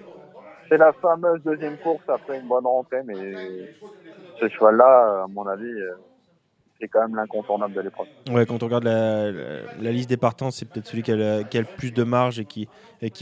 [0.69, 3.15] c'est la fameuse deuxième course après une bonne rentrée, mais
[4.39, 5.73] ce cheval-là, à mon avis,
[6.79, 8.07] c'est quand même l'incontournable de l'épreuve.
[8.31, 11.91] Ouais, quand on regarde la, liste des partants, c'est peut-être celui qui a, le, plus
[11.91, 12.67] de marge et qui,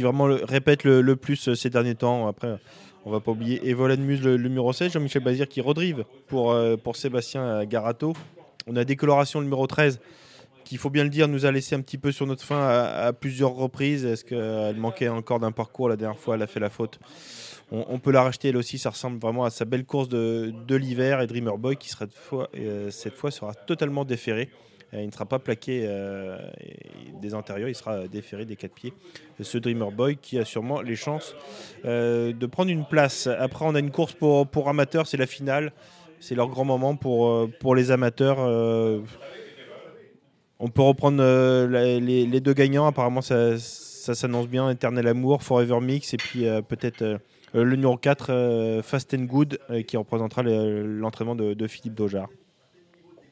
[0.03, 2.27] vraiment le, répète le, plus euh, ces derniers temps.
[2.27, 2.57] Après,
[3.05, 6.77] on va pas oublier Evolen Muse, le, numéro 16, Jean-Michel Bazir qui redrive pour, euh,
[6.77, 8.13] pour Sébastien euh, Garato.
[8.67, 9.99] On a Décoloration, le numéro 13,
[10.63, 12.67] qui, il faut bien le dire, nous a laissé un petit peu sur notre fin
[12.67, 14.05] à plusieurs reprises.
[14.05, 16.99] Est-ce qu'elle manquait encore d'un parcours La dernière fois, elle a fait la faute.
[17.69, 20.75] On, peut la racheter elle aussi, ça ressemble vraiment à sa belle course de, de
[20.75, 22.05] l'hiver et Dreamer Boy qui sera
[22.55, 24.49] euh, cette fois sera totalement déféré.
[24.93, 26.37] Euh, il ne sera pas plaqué euh,
[27.21, 28.93] des antérieurs, il sera déféré des quatre pieds.
[29.41, 31.35] Ce Dreamer Boy qui a sûrement les chances
[31.83, 33.27] de prendre une place.
[33.27, 35.73] Après, on a une course pour, amateurs, c'est la finale.
[36.21, 38.39] C'est leur grand moment pour, les amateurs.
[40.57, 41.21] on peut reprendre
[41.67, 42.87] les, deux gagnants.
[42.87, 44.69] Apparemment, ça, ça s'annonce bien.
[44.69, 47.19] Éternel Amour, Forever Mix et puis peut-être
[47.53, 51.95] le numéro 4, euh, Fast and Good, euh, qui représentera le- l'entraînement de, de Philippe
[51.95, 52.27] Dojard.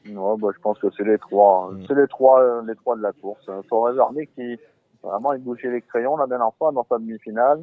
[0.08, 1.84] Ouais, bah, je pense que c'est les trois, Mm.
[1.88, 3.44] c'est les trois, euh, les trois de la course.
[3.48, 4.56] Euh, Forever Nick qui
[5.02, 7.62] vraiment il bougeait les crayons la dernière fois dans sa demi-finale.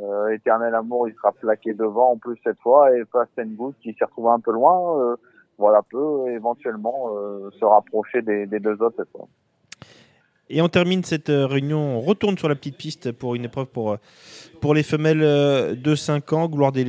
[0.00, 3.74] Euh, Éternel Amour, il sera plaqué devant en plus cette fois et Fast and Good
[3.82, 4.98] qui s'est retrouvé un peu loin.
[5.00, 5.16] Euh,
[5.56, 9.28] voilà, peut éventuellement euh, se rapprocher des, des deux autres cette fois.
[10.56, 13.66] Et on termine cette euh, réunion, on retourne sur la petite piste pour une épreuve
[13.66, 13.96] pour, euh,
[14.60, 16.84] pour les femelles euh, de 5 ans, Gloire des,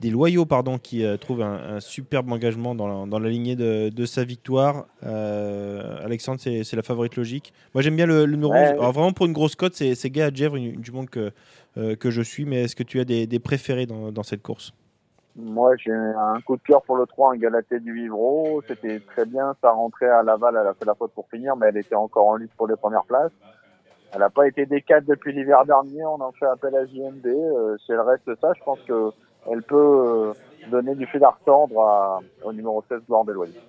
[0.00, 3.56] des Loyaux, pardon, qui euh, trouve un, un superbe engagement dans la, dans la lignée
[3.56, 4.86] de, de sa victoire.
[5.04, 7.52] Euh, Alexandre, c'est la favorite logique.
[7.74, 8.68] Moi j'aime bien le, le numéro Ouais.
[8.74, 8.78] 11.
[8.78, 11.32] Alors, vraiment pour une grosse cote, c'est Gay une, une jument que,
[11.76, 14.42] euh, que je suis, mais est-ce que tu as des, des préférés dans, dans cette
[14.42, 14.72] course?
[15.36, 18.62] Moi, j'ai un coup de cœur pour le 3, un Galaté du Vivreau.
[18.66, 19.54] C'était très bien.
[19.62, 20.56] Ça rentrait à Laval.
[20.60, 22.76] Elle a fait la faute pour finir, mais elle était encore en lutte pour les
[22.76, 23.32] premières places.
[24.12, 26.04] Elle n'a pas été des 4 depuis l'hiver dernier.
[26.04, 27.26] On en fait appel à JMD.
[27.26, 29.12] Euh, si elle reste ça, je pense que
[29.50, 30.32] elle peut euh,
[30.70, 33.60] donner du fil à retordre au numéro 16, Gloire des Loyers.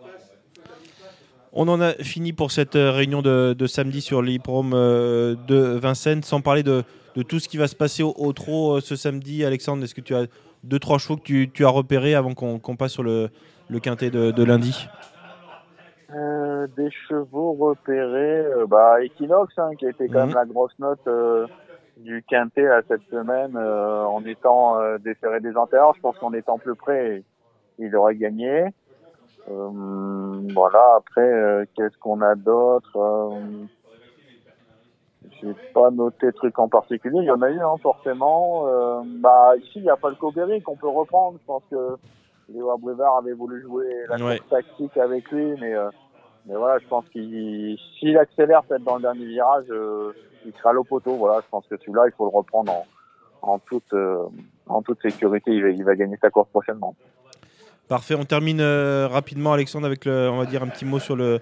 [1.54, 5.56] On en a fini pour cette euh, réunion de, de samedi sur l'hippodrome euh, de
[5.56, 6.84] Vincennes, sans parler de,
[7.16, 9.44] de tout ce qui va se passer au, au trot ce samedi.
[9.44, 10.28] Alexandre, est-ce que tu as
[10.64, 13.30] deux, trois chevaux que tu, tu as repérés avant qu'on qu'on passe sur le,
[13.70, 14.88] le quintet de, de lundi
[16.14, 20.26] Euh, des chevaux repérés, euh, bah Equinox hein, qui a été quand Mhm.
[20.28, 21.48] même la grosse note euh,
[21.98, 25.94] du quintet là, cette semaine euh, en étant déféré des antérieurs.
[25.96, 27.24] Je pense qu'en étant plus près,
[27.80, 28.66] il aurait gagné.
[29.48, 30.96] Voilà.
[30.98, 32.98] Après, qu'est-ce qu'on a d'autre
[35.42, 37.18] J'ai pas noté de trucs en particulier.
[37.20, 38.68] Il y en a eu hein, forcément.
[38.68, 41.38] Euh, bah ici, il y a Falco Berry qu'on peut reprendre.
[41.42, 41.98] Je pense que
[42.54, 44.38] Léo Abrivard avait voulu jouer la Ouais.
[44.38, 45.90] course tactique avec lui, mais euh,
[46.46, 50.12] mais voilà, je pense qu'il s'il accélère peut-être dans le dernier virage, euh,
[50.46, 51.16] il sera au poteau.
[51.16, 52.86] Voilà, je pense que celui-là, il faut le reprendre en,
[53.42, 53.94] en toute
[54.68, 55.52] en toute sécurité.
[55.52, 56.96] Il va, il va gagner sa course prochainement.
[57.88, 61.40] Parfait, on termine rapidement, Alexandre, avec le, on va dire un petit mot sur le,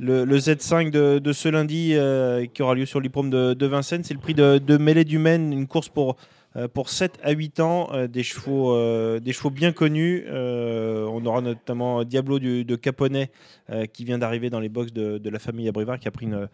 [0.00, 4.02] le, le Z5 de, ce lundi euh, qui aura lieu sur l'hippodrome de, Vincennes.
[4.02, 6.16] C'est le prix de, Mêlée du Maine, une course pour,
[6.56, 9.20] euh, pour 7 à 8 ans, euh, des, chevaux, euh,
[9.52, 10.24] bien connus.
[10.26, 13.30] Euh, on aura notamment Diablo de Caponnet
[13.68, 16.26] euh, qui vient d'arriver dans les box de, de la famille Abrivard, qui a pris
[16.26, 16.48] une,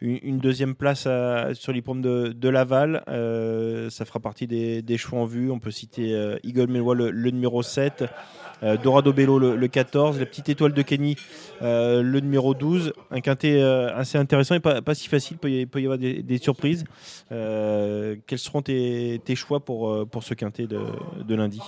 [0.00, 3.02] une, deuxième place à- sur l'hippodrome de, de Laval.
[3.08, 5.50] Euh, ça fera partie des, chevaux en vue.
[5.50, 8.04] On peut citer euh, Eagle Mélois, le, numéro 7.
[8.62, 11.16] Euh, Dorado Bello le, le 14, la petite étoile de Kenny
[11.62, 15.80] euh, le numéro 12, un quintet euh, assez intéressant et pas, si facile, il peut
[15.80, 16.84] y, avoir des, surprises.
[17.30, 21.60] Euh, quels seront tes, choix pour, euh, pour ce quintet de lundi?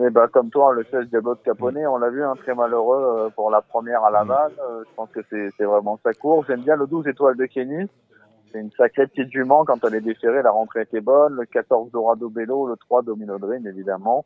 [0.00, 3.26] Et bah comme toi, le 16 Diablo de Caponnet, on l'a vu, hein, très malheureux
[3.26, 4.52] euh, pour la première à Laval.
[4.58, 6.46] Euh, je pense que c'est c'est vraiment sa course.
[6.46, 7.86] J'aime bien le 12 étoile de Kenny.
[8.50, 11.34] C'est une sacrée petite jument quand elle est déférée, la rentrée était bonne.
[11.34, 14.24] Le 14 Dorado Bello, le 3 Domino Dream évidemment.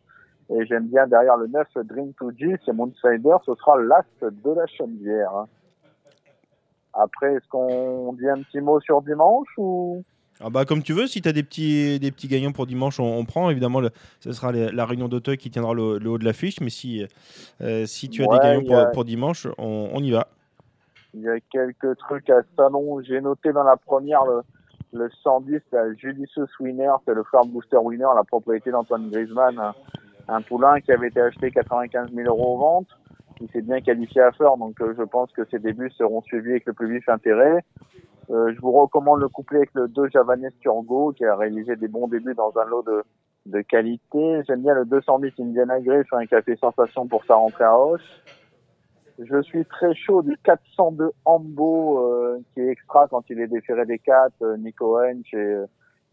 [0.50, 4.50] Et j'aime bien derrière le 9 Dream 2G, c'est mon insider, ce sera l'as de
[4.52, 5.34] la Chenevière.
[5.34, 5.46] hein.
[6.94, 10.02] Après, est-ce qu'on dit un petit mot sur dimanche ou?
[10.40, 13.00] Ah bah, Comme tu veux, si tu as des petits, des petits gagnants pour dimanche,
[13.00, 13.50] on, on prend.
[13.50, 13.90] Évidemment, le-
[14.20, 17.06] ce sera les- la réunion d'Auteuil qui tiendra le, le haut de l'affiche, mais si,
[17.60, 20.28] euh, si tu as Ouais, des gagnants pour, a- pour dimanche, on, on y va.
[21.14, 23.00] Il y a quelques trucs à salon.
[23.02, 24.42] J'ai noté dans la première le,
[24.92, 29.72] le 110, la Judicious Winner, c'est le Farm Booster Winner, la propriété d'Antoine Griezmann,
[30.28, 32.88] un, poulain qui avait été acheté 95 000 euros aux ventes.
[33.40, 36.50] Il s'est bien qualifié à faire, donc euh, je pense que ses débuts seront suivis
[36.52, 37.64] avec le plus vif intérêt.
[38.30, 41.88] Euh, je vous recommande le couplet avec le 2 Javanese Turgo, qui a réalisé des
[41.88, 43.04] bons débuts dans un lot de,
[43.46, 44.42] de qualité.
[44.46, 48.22] J'aime bien le 210 Indiana Grey, c'est un café sensation pour sa rentrée à Hoche.
[49.18, 53.86] Je suis très chaud du 402 Ambo euh, qui est extra quand il est déféré
[53.86, 55.64] des 4, euh, Nico Hench et,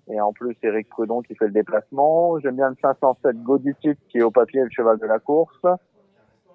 [0.09, 2.39] et en plus Eric Prudon qui fait le déplacement.
[2.39, 5.59] J'aime bien le 507 Goditit qui est au papier le cheval de la course.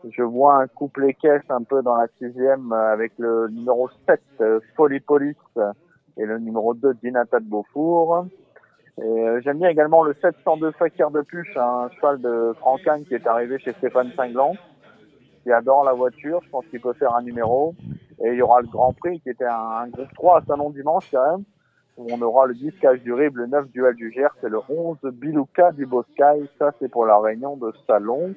[0.04, 4.20] Je vois un couplet caisse un peu dans la sixième euh, avec le numéro 7
[4.40, 5.72] euh, Folipolis euh,
[6.16, 8.26] et le numéro 2 Dinata de Beaufour.
[9.00, 13.26] Euh, j'aime bien également le 702 Fakir de Puche, un cheval de Franquin qui est
[13.26, 14.54] arrivé chez Stéphane Singlan
[15.42, 16.40] qui adore la voiture.
[16.44, 17.74] Je pense qu'il peut faire un numéro.
[18.24, 20.70] Et il y aura le Grand Prix qui était un, un groupe 3 à Salon
[20.70, 21.44] dimanche quand même.
[21.96, 24.60] Où on aura le 10 Cage du Rib, le 9 Duel du Gers et le
[24.68, 26.48] 11 Bilouka du Boscaï.
[26.58, 28.34] Ça, c'est pour la réunion de Salon.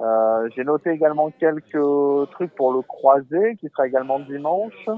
[0.00, 4.88] Euh, J'ai noté également quelques trucs pour le croisé qui sera également dimanche.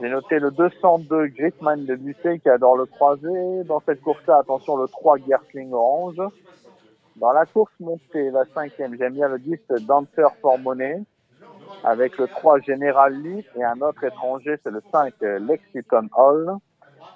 [0.00, 3.64] J'ai noté le 202 Gritman de Busset qui adore le croisé.
[3.64, 6.20] Dans cette course-là, attention, le 3 Gertling Orange.
[7.16, 11.02] Dans la course montée, la cinquième, j'aime bien le 10 Dancer for Money,
[11.82, 16.52] avec le 3 General Lee et un autre étranger, c'est le 5 euh, Lexington Hall.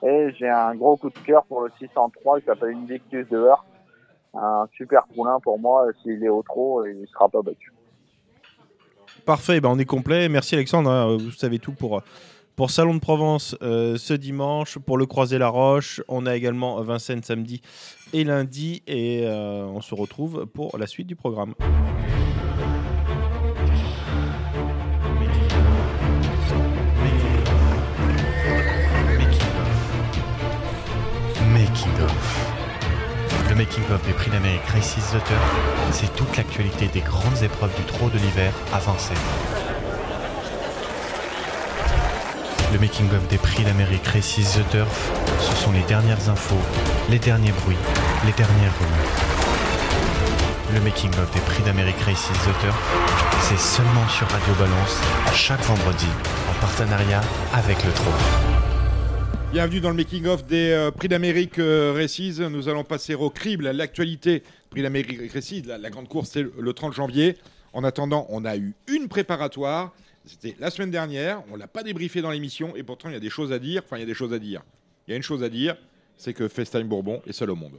[0.02, 3.64] Et j'ai un gros coup de cœur pour le 603 qui s'appelle Invictus de Heart.
[4.34, 7.72] Un super poulain pour moi, s'il est au trot, il sera pas battu.
[9.26, 10.28] Parfait, ben on est complet.
[10.28, 12.02] Merci Alexandre, hein, vous savez tout pour,
[12.68, 16.00] Salon de Provence euh, ce dimanche, pour le Croisé la Roche.
[16.08, 17.60] On a également Vincennes samedi
[18.12, 21.54] et lundi et euh, on se retrouve pour la suite du programme.
[33.62, 35.40] Making of des Prix d'Amérique Races The Turf,
[35.92, 39.16] c'est toute l'actualité des grandes épreuves du trot de l'hiver à Vincennes.
[42.72, 46.60] Le Making of des Prix d'Amérique Races The Turf, ce sont les dernières infos,
[47.08, 47.76] les derniers bruits,
[48.26, 49.14] les dernières rumeurs.
[50.74, 52.82] Le Making of des Prix d'Amérique Races The Turf,
[53.42, 54.98] c'est seulement sur Radio Balance,
[55.34, 56.08] chaque vendredi,
[56.50, 57.20] en partenariat
[57.52, 58.51] avec le trot.
[59.52, 62.38] Bienvenue dans le making-of des euh, Prix d'Amérique euh, Races.
[62.38, 64.42] Nous allons passer au crible, à l'actualité.
[64.70, 67.36] Prix d'Amérique Races, la, grande course, c'est le 30 janvier.
[67.74, 69.92] En attendant, on a eu une préparatoire.
[70.24, 71.42] C'était la semaine dernière.
[71.52, 72.74] On l'a pas débriefé dans l'émission.
[72.76, 73.82] Et pourtant, il y a des choses à dire.
[73.84, 74.62] Enfin, il y a des choses à dire.
[75.06, 75.76] Il y a une chose à dire,
[76.16, 77.74] c'est que FaceTime Bourbon est seul au monde.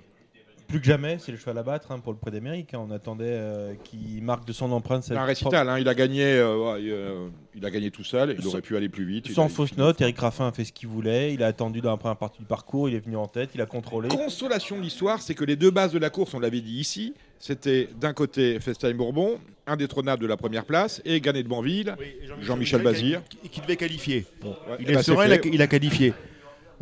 [0.68, 2.73] Plus que jamais, c'est le cheval à battre hein, pour le Prix d'Amérique.
[2.73, 2.80] hein.
[2.88, 5.03] On attendait euh, qu'il marque de son empreinte.
[5.03, 5.69] Cette un récital.
[5.69, 5.77] hein.
[5.80, 6.23] Il a gagné.
[6.26, 8.35] euh, ouais, euh, il a gagné tout seul.
[8.38, 9.31] Il Sans- aurait pu aller plus vite.
[9.31, 11.34] Sans fausse note, Eric Raffin a fait ce qu'il voulait.
[11.34, 12.90] Il a attendu dans la première partie du parcours.
[12.90, 13.52] Il est venu en tête.
[13.53, 14.07] Il a contrôlé.
[14.10, 17.14] Consolation de l'histoire, c'est que les deux bases de la course, on l'avait dit ici,
[17.40, 19.38] c'était d'un côté FaceTime Bourbon,
[19.68, 21.95] indétrônable de la première place, et Ganet de Banville,
[22.41, 23.22] Jean-Michel Bazir.
[23.30, 24.26] Qui, qui devait qualifier.
[24.44, 24.49] Ouais,
[24.80, 25.49] il eh est ben, serein, c'est il a, fait.
[25.53, 26.14] il a qualifié.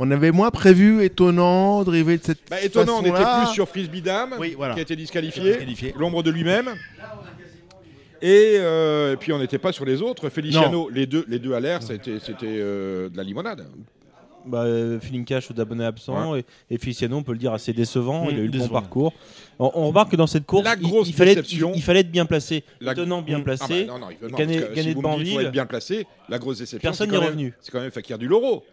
[0.04, 3.70] On avait moins prévu, étonnant, de rêver de cette Bah, étonnant, on était plus sur
[3.70, 4.74] Frisbee Dame, voilà.
[4.74, 5.94] qui a été disqualifié, Disqualifié.
[5.96, 6.70] l'ombre de lui-même.
[8.24, 10.30] Et, euh, et puis on n'était pas sur les autres.
[10.30, 13.68] Feliciano, les deux, les deux à l'air, c'était c'était, euh, de la limonade.
[14.48, 17.74] Bah, euh, Feeling Cash aux abonnés absents et, et Feliciano, on peut le dire, assez
[17.74, 18.26] décevant.
[18.26, 19.14] Mmh, il a eu le bon parcours.
[19.60, 21.82] On, on remarque que dans cette course, La il- grosse il, fallait, être- il, il
[21.84, 22.64] fallait être bien placé.
[22.80, 23.86] La- Étonnant, bien placé.
[23.88, 25.50] Ah bah non, non, gagné si de Banville.
[25.52, 26.90] bien placé, la grosse déception.
[26.90, 27.54] Personne c'est n'y est quand même- revenu.
[27.62, 28.64] C'est quand même Fakir du Loro.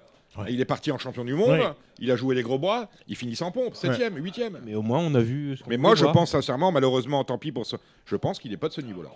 [0.48, 1.72] Il est parti en champion du monde, Ouais.
[1.98, 4.58] il a joué les gros bras, il finit sans pompe, 7ème, 8ème.
[4.64, 5.56] Mais au moins, on a vu.
[5.56, 6.12] ce qu'on Mais moi, je voir.
[6.14, 9.10] pense sincèrement, malheureusement, tant pis pour ça, je pense qu'il n'est pas de ce niveau-là.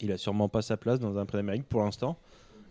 [0.00, 2.16] Il a sûrement pas sa place dans un Prix d'Amérique pour l'instant.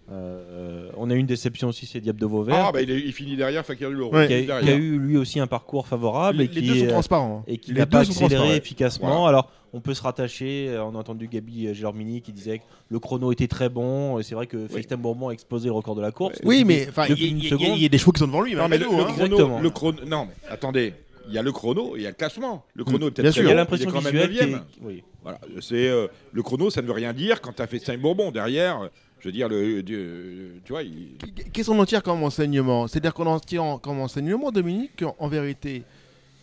[0.09, 2.55] Euh, on a eu une déception aussi, c'est Diable de Vauvert.
[2.67, 5.39] Ah, bah il, est- il finit derrière Fakir qui, a, qui a eu lui aussi
[5.39, 7.43] un parcours favorable Les- et les qui deux sont est- transparents, hein.
[7.47, 9.07] et qui Les n'a pas accéléré efficacement.
[9.09, 9.27] Voilà.
[9.27, 10.69] Alors on peut se rattacher.
[10.69, 14.17] euh, On a entendu Gabi Gélormini qui disait que le chrono était très bon.
[14.17, 16.39] Et c'est vrai que FaceTime Bourbon a explosé le record de la course.
[16.45, 18.55] Oui, mais il y, a des chevaux qui sont devant lui.
[18.55, 19.45] Non, mais le, malgré le tout, hein.
[19.45, 20.93] chrono, le chrono- non, mais attendez,
[21.27, 22.63] il y a le chrono et il y a le classement.
[22.75, 24.63] Le chrono est peut-être Il y a l'impression est quand même visuelle qui est- neuvième.
[24.83, 25.03] oui.
[25.21, 27.99] Voilà, c'est euh, le chrono, ça ne veut rien dire quand tu as fait 5
[27.99, 28.89] Bourbon derrière.
[29.19, 31.17] Je veux dire, le, tu vois, il-
[31.51, 32.87] Qu'est-ce qu'on en tire comme enseignement?
[32.87, 35.83] C'est-à-dire qu'on en tire en- comme enseignement, Dominique, qu'en- en vérité?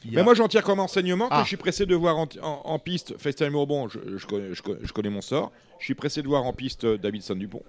[0.05, 1.43] a- Mais moi, j'en tire comme enseignement que Ah.
[1.45, 3.89] je suis pressé de voir en, en- en piste FaceTime Bourbon.
[3.89, 5.53] Je, je connais, je connais- je connais mon sort.
[5.79, 7.63] Je suis pressé de voir en piste Davidson Dupont.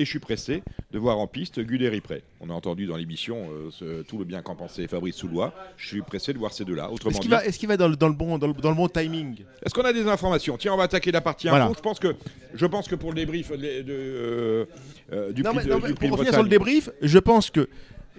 [0.00, 0.62] Et je suis pressé
[0.92, 2.22] de voir en piste Guderi Pré.
[2.40, 3.48] On a entendu dans l'émission
[3.82, 5.52] euh, tout le bien qu'en pensait Fabrice Soulois.
[5.76, 6.88] Je suis pressé de voir ces deux-là.
[6.92, 9.38] Autrement Est-ce qu'il va, dans, le, dans le bon, dans, le, dans le bon timing?
[9.66, 10.56] Est-ce qu'on a des informations?
[10.56, 11.64] Tiens, on va attaquer la partie Voilà.
[11.64, 11.74] info.
[11.78, 12.14] Je pense que,
[12.54, 14.64] je pense que pour le débrief de, de, euh,
[15.12, 16.48] euh, du Non, prix mais- de, non, mais du prix de pour revenir sur le
[16.48, 17.68] débrief, je pense que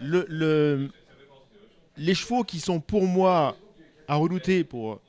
[0.01, 0.89] le, le-
[1.95, 3.56] les chevaux qui sont pour moi
[4.06, 4.99] à redouter pour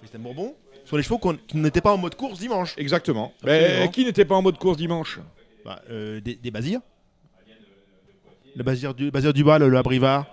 [0.00, 0.54] Christian Bourbon
[0.84, 1.18] sont les chevaux
[1.48, 2.74] qui n'étaient pas en mode course dimanche.
[2.76, 3.32] Exactement.
[3.42, 5.18] Mais qui n'était pas en mode course dimanche?
[5.64, 6.80] Bah, euh, des, des Bazirs.
[8.56, 10.26] Le Bazir du, Bazir du Bas, le, le Abrivard.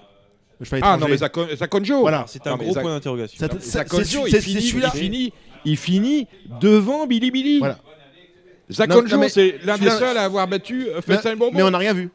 [0.59, 2.01] Le cheval Ah non, mais Zacon- Zaconjo.
[2.01, 2.25] Voilà.
[2.27, 3.39] C'est un Non, mais gros point d'interrogation.
[3.39, 4.91] Ça- ça- Zaconjo, c'est- il c'est- finit, c'est celui-là.
[4.93, 5.33] il finit,
[5.65, 6.27] il finit
[6.61, 7.59] devant Billy Billy.
[7.59, 7.79] Voilà.
[8.87, 11.57] Non, mais c'est l'un des celui-là- seuls à avoir battu euh, Mais, Bourbon.
[11.57, 12.09] mais on n'a rien vu.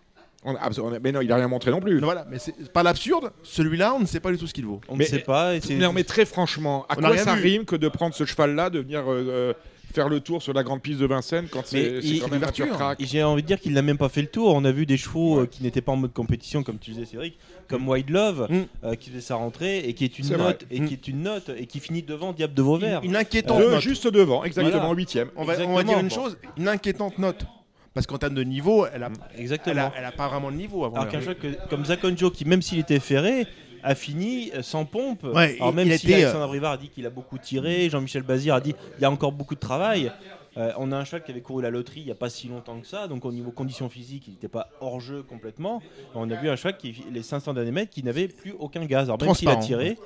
[0.45, 1.99] On a- on a- mais non, il a rien montré non plus.
[1.99, 3.33] Voilà, mais c'est pas l'absurde.
[3.43, 4.81] Celui-là, on ne sait pas du tout ce qu'il vaut.
[4.89, 5.57] On Mais- ne sait pas.
[5.57, 7.43] et c'est- Non, mais très franchement, à On n'a quoi rien ça vu.
[7.43, 9.53] rime que de prendre ce cheval-là, de venir euh, euh,
[9.97, 12.69] faire le tour sur la grande piste de Vincennes quand c'est quand même un l'ouverture.
[12.69, 14.55] crack Et J'ai envie de dire qu'il n'a même pas fait le tour.
[14.55, 17.07] On a vu des chevaux euh, qui n'étaient pas en mode compétition, comme tu disais,
[17.07, 18.63] Cédric, comme White Love, Mm.
[18.85, 20.59] euh, qui faisait sa rentrée et qui est une note vrai.
[20.71, 20.87] et Mm.
[20.87, 23.01] qui est une note et qui finit devant Diable de Vauvert.
[23.03, 23.81] Une, une inquiétante note.
[23.81, 24.95] juste devant, exactement, Voilà.
[24.95, 25.29] huitième.
[25.35, 27.47] On va, on va Exactement, dire une chose, une inquiétante note.
[27.95, 29.81] Parce qu'en termes de niveau, elle a, elle Exactement.
[29.87, 30.97] a, elle a pas vraiment de niveau avant.
[30.97, 33.47] Alors qu'un cheval que- comme Zakonjo, qui même s'il était ferré,
[33.87, 35.25] a fini euh, sans pompe.
[35.25, 38.23] Ouais, Alors même il si était, Alexandre Abrivard a dit qu'il a beaucoup tiré, Jean-Michel
[38.23, 40.13] Bazir a dit il y a encore beaucoup de travail.
[40.59, 42.49] Euh, on a un cheval qui avait couru la loterie il n'y a pas si
[42.49, 45.83] longtemps que ça, donc au niveau conditions physiques, il n'était pas hors jeu complètement.
[46.15, 49.09] On a vu un cheval qui, les 500 derniers mètres, qui n'avait plus aucun gaz.
[49.09, 49.99] Alors même s'il a tiré,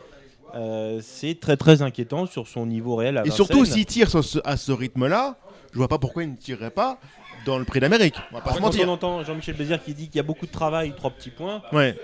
[0.56, 3.18] euh, c'est très très inquiétant sur son niveau réel.
[3.18, 5.36] À Et surtout, s'il tire sur ce- à ce rythme-là,
[5.72, 6.98] je vois pas pourquoi il ne tirerait pas
[7.46, 8.16] dans le prix d'Amérique.
[8.32, 8.90] On va pas se Quand on mentir.
[8.90, 11.96] entend Jean-Michel Bazir qui dit qu'il y a beaucoup de travail, trois petits points, Ouais,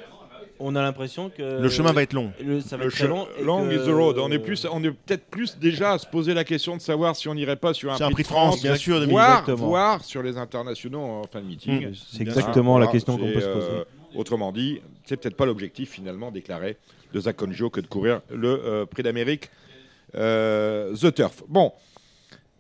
[0.59, 2.33] on a l'impression que le chemin va être long.
[2.45, 3.27] le- ça va Le être très che- long.
[3.39, 4.19] et long que- is the road.
[4.19, 7.15] On est plus, on est peut-être plus déjà à se poser la question de savoir
[7.17, 8.99] si on n'irait pas sur un, C'est un prix prix de France, France, bien sûr,
[9.57, 11.89] voire, sur les internationaux en fin de meeting.
[11.91, 13.67] Mm, c'est exactement la question qu'on peut se poser.
[13.71, 16.77] euh, autrement dit, c'est peut-être pas l'objectif finalement déclaré
[17.13, 19.51] de Zaconjo que de courir le euh, Prix d'Amérique,
[20.15, 21.43] euh, The Turf.
[21.49, 21.73] Bon,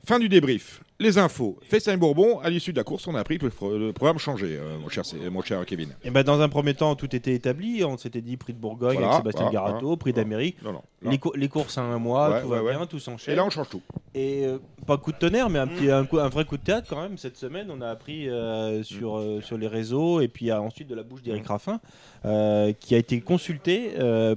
[0.04, 0.82] fin du débrief.
[0.98, 1.58] Les infos.
[1.62, 4.78] FaceTime Bourbon, à l'issue de la course, on a appris que le, programme changeait, euh,
[4.78, 5.90] mon, cher, mon cher Kevin.
[6.04, 7.84] Et ben dans un premier temps, tout était établi.
[7.84, 9.96] On s'était dit prix de Bourgogne Voilà, avec Sébastien voilà, Garato, voilà.
[9.98, 10.56] prix d'Amérique.
[10.62, 10.82] Non, non.
[11.02, 12.76] Les, cou- les courses à un mois, Ouais, tout ouais, va ouais.
[12.76, 13.34] bien, tout s'enchaîne.
[13.34, 13.82] Et là, on change tout.
[14.14, 16.62] Et euh, pas coup de tonnerre, mais un, petit, un, coup- un vrai coup de
[16.62, 17.18] théâtre quand même.
[17.18, 20.94] Cette semaine, on a appris euh, sur, euh, sur les réseaux et puis ensuite de
[20.94, 21.78] la bouche d'Éric Raffin,
[22.24, 23.90] euh, qui a été consulté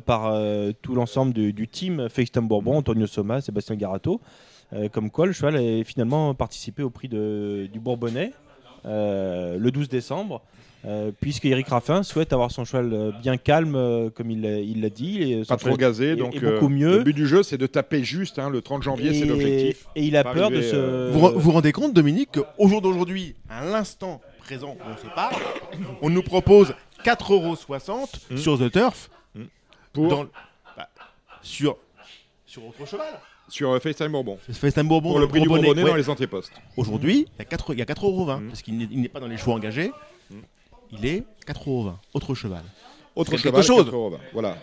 [0.05, 0.33] par
[0.81, 4.19] tout l'ensemble du, du team FaceTime Bourbon, Antonio Soma, Sébastien Garato,
[4.91, 8.31] comme quoi le cheval a finalement participé au prix de, du Bourbonnais
[8.85, 10.41] euh, le 12 décembre.
[10.85, 14.59] Euh, puisque Eric Raffin souhaite avoir son cheval euh, bien calme, euh, comme il l'a
[14.59, 15.21] il l'a dit.
[15.21, 16.99] et son Pas trop gazé, est- donc est euh, beaucoup mieux.
[16.99, 18.39] le but du jeu, c'est de taper juste.
[18.39, 19.87] hein, le 30 janvier, c'est l'objectif.
[19.97, 22.81] et il a Pas peur de arriver, euh, Vous vous rendez compte, Dominique, qu'au jour
[22.81, 25.35] d'aujourd'hui, à l'instant présent où on se parle,
[26.01, 26.73] on nous propose
[27.03, 29.09] 4,60€ sur The Turf
[29.91, 30.29] Pour dans le-
[30.77, 30.87] bah,
[31.41, 31.75] sur,
[32.45, 33.19] sur autre cheval.
[33.49, 34.37] Sur euh, FaceTime Bourbon.
[34.51, 35.89] FaceTime Bourbon, Pour le prix du Bourbonnais, ouais.
[35.89, 36.51] dans les antépostes.
[36.77, 39.37] Aujourd'hui, il y a 4 il y a 4,20€ parce qu'il n'est pas dans les
[39.37, 39.91] choix engagés.
[40.91, 41.93] Il est 4,20€.
[42.13, 42.63] Autre cheval.
[43.15, 43.85] Autre cheval, quelque chose.
[43.87, 44.17] 4,20.
[44.33, 44.57] Voilà.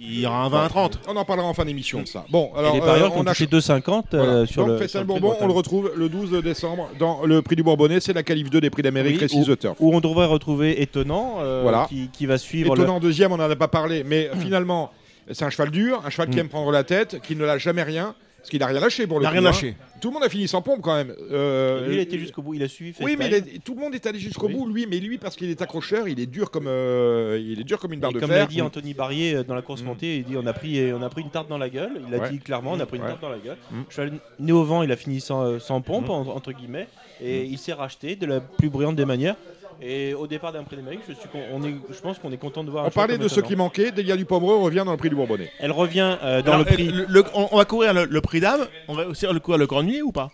[0.00, 1.00] Il y aura un 20 à 30.
[1.06, 2.24] On en parlera en fin d'émission de ça.
[2.30, 3.80] Bon, alors et les parieurs euh, on a touché 2,50
[4.14, 4.46] euh, Voilà.
[4.46, 4.78] sur Donc, le.
[4.78, 8.00] Festival sur le Bourbon, on le retrouve le 12 décembre dans le prix du Bourbonnais.
[8.00, 11.36] C'est la qualif 2 des prix d'Amérique, Oui, Récise où, où on devrait retrouver Étonnant,
[11.40, 11.84] euh, Voilà.
[11.90, 14.92] qui, qui va suivre le- Étonnant deuxième, on n'en a pas parlé, mais finalement,
[15.32, 16.40] c'est un cheval dur, un cheval qui Mm.
[16.40, 19.18] aime prendre la tête, qui ne lâche jamais rien, parce qu'il n'a rien lâché pour
[19.18, 19.52] le Il n'a coup, rien hein.
[19.52, 19.76] lâché.
[20.00, 21.14] Tout le monde a fini sans pompe quand même.
[21.30, 22.94] Euh, Lui, il a été jusqu'au bout, il a suivi.
[23.02, 24.54] Oui, mais est- tout le monde est allé jusqu'au Oui.
[24.54, 27.64] bout, lui, mais lui, parce qu'il est accrocheur, il est dur comme, euh, il est
[27.64, 28.38] dur comme une barre Et de comme fer.
[28.38, 29.86] l'a dit Anthony Barrier euh, dans la course Mm.
[29.86, 32.00] montée, il dit on a pris on a pris une tarte dans la gueule.
[32.08, 32.30] Il a Ouais.
[32.30, 33.08] dit clairement on a pris une Ouais.
[33.10, 33.58] tarte dans la gueule.
[33.70, 33.80] Mm.
[33.90, 36.10] Cheval né au vent, il a fini sans, euh, sans pompe Mm.
[36.10, 36.88] en- entre guillemets
[37.22, 39.36] et il s'est racheté de la plus brillante des manières.
[39.82, 42.36] Et au départ d'un prix d'Amérique, je suis con- on est je pense qu'on est
[42.36, 42.84] content de voir.
[42.84, 43.48] un On parlait comme de ceux Étonnant.
[43.48, 45.50] qui manquaient, Delia du Pomereux revient dans le prix du Bourbonnais.
[45.58, 46.88] Elle revient euh, dans Alors, le prix.
[46.88, 48.66] euh, le- on, on va courir le, le prix d'âme.
[48.88, 50.30] On va aussi le courir le cornier ou pas?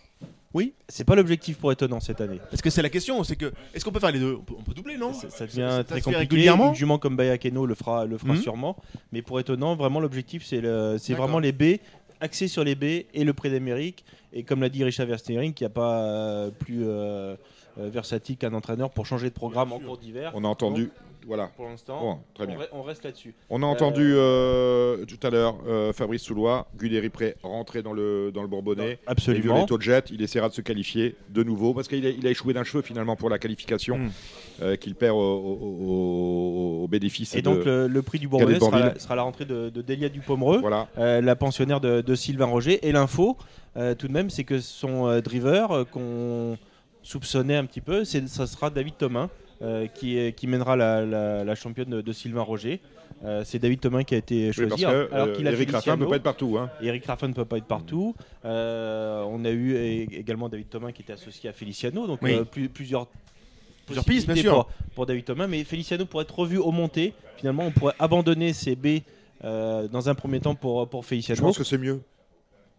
[0.55, 0.73] Oui?
[0.89, 2.41] C'est pas l'objectif pour étonnant cette année.
[2.51, 4.37] Parce que c'est la question, c'est que est-ce qu'on peut faire les deux?
[4.41, 5.13] On peut, on peut doubler, non?
[5.13, 6.17] Ça, devient ça très se fait compliqué.
[6.19, 8.41] régulièrement Une jument comme Bayakeno le fera, le fera Mhm.
[8.43, 8.77] sûrement.
[9.13, 11.27] Mais pour étonnant, vraiment l'objectif c'est le- c'est D'accord.
[11.27, 11.81] vraiment les baies,
[12.21, 14.05] axé sur les baies et le prix d'Amérique.
[14.33, 17.37] Et comme l'a dit Richard Verstering, qui n'a pas euh, plus euh,
[17.79, 20.33] euh, versatile qu'un entraîneur pour changer de programme en cours d'hiver.
[20.35, 20.91] On a entendu,
[21.27, 21.51] voilà.
[21.57, 22.67] Pour l'instant, Bon, très on bien.
[22.73, 23.35] on reste là-dessus.
[23.51, 27.93] On a Euh, entendu euh, tout à l'heure euh, Fabrice Soulois, Guderi Pré rentrer dans
[27.93, 28.99] le, dans le Bourbonnais.
[29.07, 29.55] Absolument.
[29.55, 32.31] Et Violetto Jet, il essaiera de se qualifier de nouveau parce qu'il a, il a
[32.31, 34.11] échoué d'un cheveu finalement pour la qualification Mm.
[34.63, 38.29] euh, qu'il perd au, au- au- au bénéfice Et de donc le, le prix du
[38.29, 40.89] Bourbonnais sera, la- sera la rentrée de, de Delia Dupomereux, Voilà.
[40.99, 42.87] euh, la pensionnaire de, de Sylvain Roger.
[42.87, 43.37] Et l'info,
[43.77, 46.57] euh, tout de même, c'est que son euh, driver euh, qu'on
[47.07, 49.29] soupçonnait un petit peu, c'est, ça sera David Thomas
[49.63, 52.81] euh, qui, qui mènera la, la- la championne de, de Sylvain Roger.
[53.25, 54.69] Euh, c'est David Thomas qui a été Oui, choisi.
[54.69, 56.59] parce que alors- alors euh, qu'il a Eric Raffin ne peut pas être partout.
[56.59, 56.69] Hein.
[56.83, 58.15] Eric Raffin ne peut pas être partout.
[58.45, 59.77] Euh, on a eu
[60.13, 62.35] également David Thomas qui était associé à Feliciano, donc Oui.
[62.35, 63.07] euh, plus- plusieurs
[63.87, 64.53] Plusieurs pistes, bien sûr.
[64.53, 67.15] Pour, pour David Thomas, mais Feliciano pourrait être revu au monté.
[67.37, 68.99] Finalement, on pourrait abandonner ces B
[69.45, 71.37] euh, dans un premier temps pour, pour Feliciano.
[71.39, 72.01] Je pense que c'est mieux.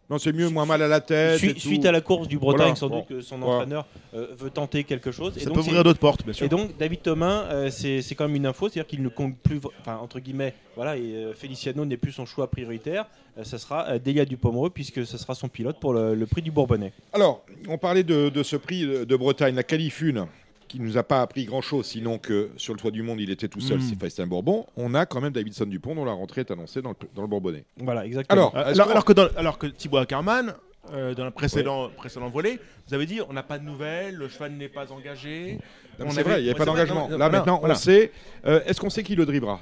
[0.09, 1.37] Non, c'est mieux, moins mal à la tête.
[1.37, 1.59] Sui- et tout.
[1.59, 2.99] suite à la course du Bretagne, Voilà, sans bon.
[2.99, 3.55] doute que son Voilà.
[3.55, 5.33] entraîneur euh, veut tenter quelque chose.
[5.33, 6.45] Ça et peut ouvrir d'autres portes, bien sûr.
[6.45, 9.59] Et donc David Thomas, euh, c'est quand même une info, c'est-à-dire qu'il ne compte plus,
[9.81, 13.05] enfin entre guillemets, voilà, et euh, Feliciano n'est plus son choix prioritaire.
[13.43, 16.91] Ça sera Delia Dupomereux puisque ce sera son pilote pour le, le prix du Bourbonnais.
[17.13, 20.25] Alors, on parlait de, de ce prix de, de Bretagne, la Califune,
[20.67, 23.47] qui nous a pas appris grand-chose, sinon que sur le toit du monde, il était
[23.47, 23.81] tout seul, Mm.
[23.81, 24.65] c'est Feistin Bourbon.
[24.75, 27.27] On a quand même Davidson Dupont, dont la rentrée est annoncée dans le, dans le
[27.27, 27.63] Bourbonnais.
[27.77, 28.51] Voilà, exactement.
[28.51, 30.53] Alors, Euh, alors, que dans- alors que Thibaut Ackermann,
[30.93, 34.27] euh, dans le précédent, précédent volet, vous avez dit on n'a pas de nouvelles, le
[34.29, 35.57] cheval n'est pas engagé.
[35.97, 37.07] C'est avait- vrai, il n'y avait Ouais, pas d'engagement.
[37.09, 37.73] Là, maintenant, voilà.
[37.73, 38.11] on sait.
[38.45, 39.59] Euh, Est-ce qu'on sait qui le drivera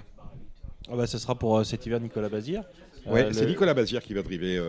[0.92, 2.64] Ah bah, ce sera pour euh, cet hiver Nicolas Bazir.
[3.08, 4.60] Ouais, Euh, c'est le- Nicolas Bazir qui va driver.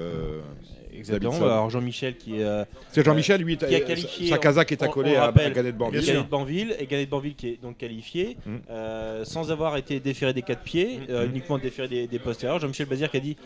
[0.97, 1.31] Exactement.
[1.31, 1.47] Davidson.
[1.51, 2.45] Alors Jean-Michel qui est.
[2.45, 4.29] euh, C'est Jean-Michel, lui, qui a qualifié.
[4.29, 6.01] sa casaque est accolée à- Gannett de Banville.
[6.05, 8.57] Gannett de Banville et Gannett de Banville qui est donc qualifié Mm.
[8.71, 12.59] euh, sans avoir été déféré des quatre pieds, euh, uniquement déféré des, des postérieurs.
[12.61, 13.37] Jean-Michel Bazir qui a dit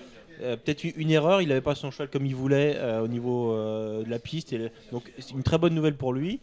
[0.43, 4.09] euh, peut-être une- erreur, il n'avait pas son cheval comme il voulait au niveau de
[4.09, 4.53] la piste.
[4.53, 6.41] Et donc c'est une très bonne nouvelle pour lui.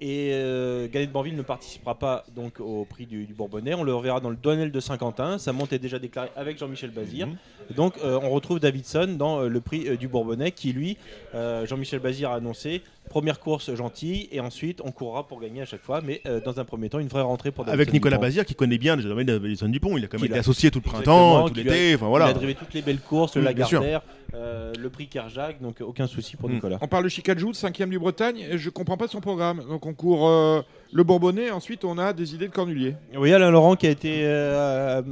[0.00, 3.74] Et euh, Gannett de Banville ne participera pas donc au prix du, du Bourbonnais.
[3.74, 5.38] On le reverra dans le Donnel de Saint-Quentin.
[5.38, 7.26] Sa monte est déjà déclarée avec Jean-Michel Bazir.
[7.26, 7.36] Mhm.
[7.74, 10.96] Donc euh, on retrouve Davidson dans euh, le prix euh, du Bourbonnais qui lui,
[11.34, 15.82] Jean-Michel Bazir a annoncé, première course gentille et ensuite on courra pour gagner à chaque
[15.82, 16.00] fois.
[16.00, 18.26] Mais dans un premier temps, une vraie rentrée pour Davidson Avec Nicolas Dupont.
[18.26, 20.90] Bazir qui connaît bien de Davidson Dupont, il a quand même été associé tout le
[20.90, 22.26] printemps, tout l'été, enfin Il voilà.
[22.26, 23.80] a drivé toutes les belles courses, le sûr.
[23.80, 24.02] Lagardère,
[24.34, 26.52] euh, le prix Kerjag, donc aucun souci pour Mm.
[26.54, 26.78] Nicolas.
[26.80, 28.46] On parle de Chicago, 5 du Bretagne.
[28.50, 29.62] et Je comprends pas son programme.
[29.68, 30.60] Donc on court euh,
[30.92, 31.50] le Bourbonnais.
[31.50, 32.94] Ensuite, on a des idées de Cornulier.
[33.16, 35.02] Oui, Alain Laurent qui a été euh,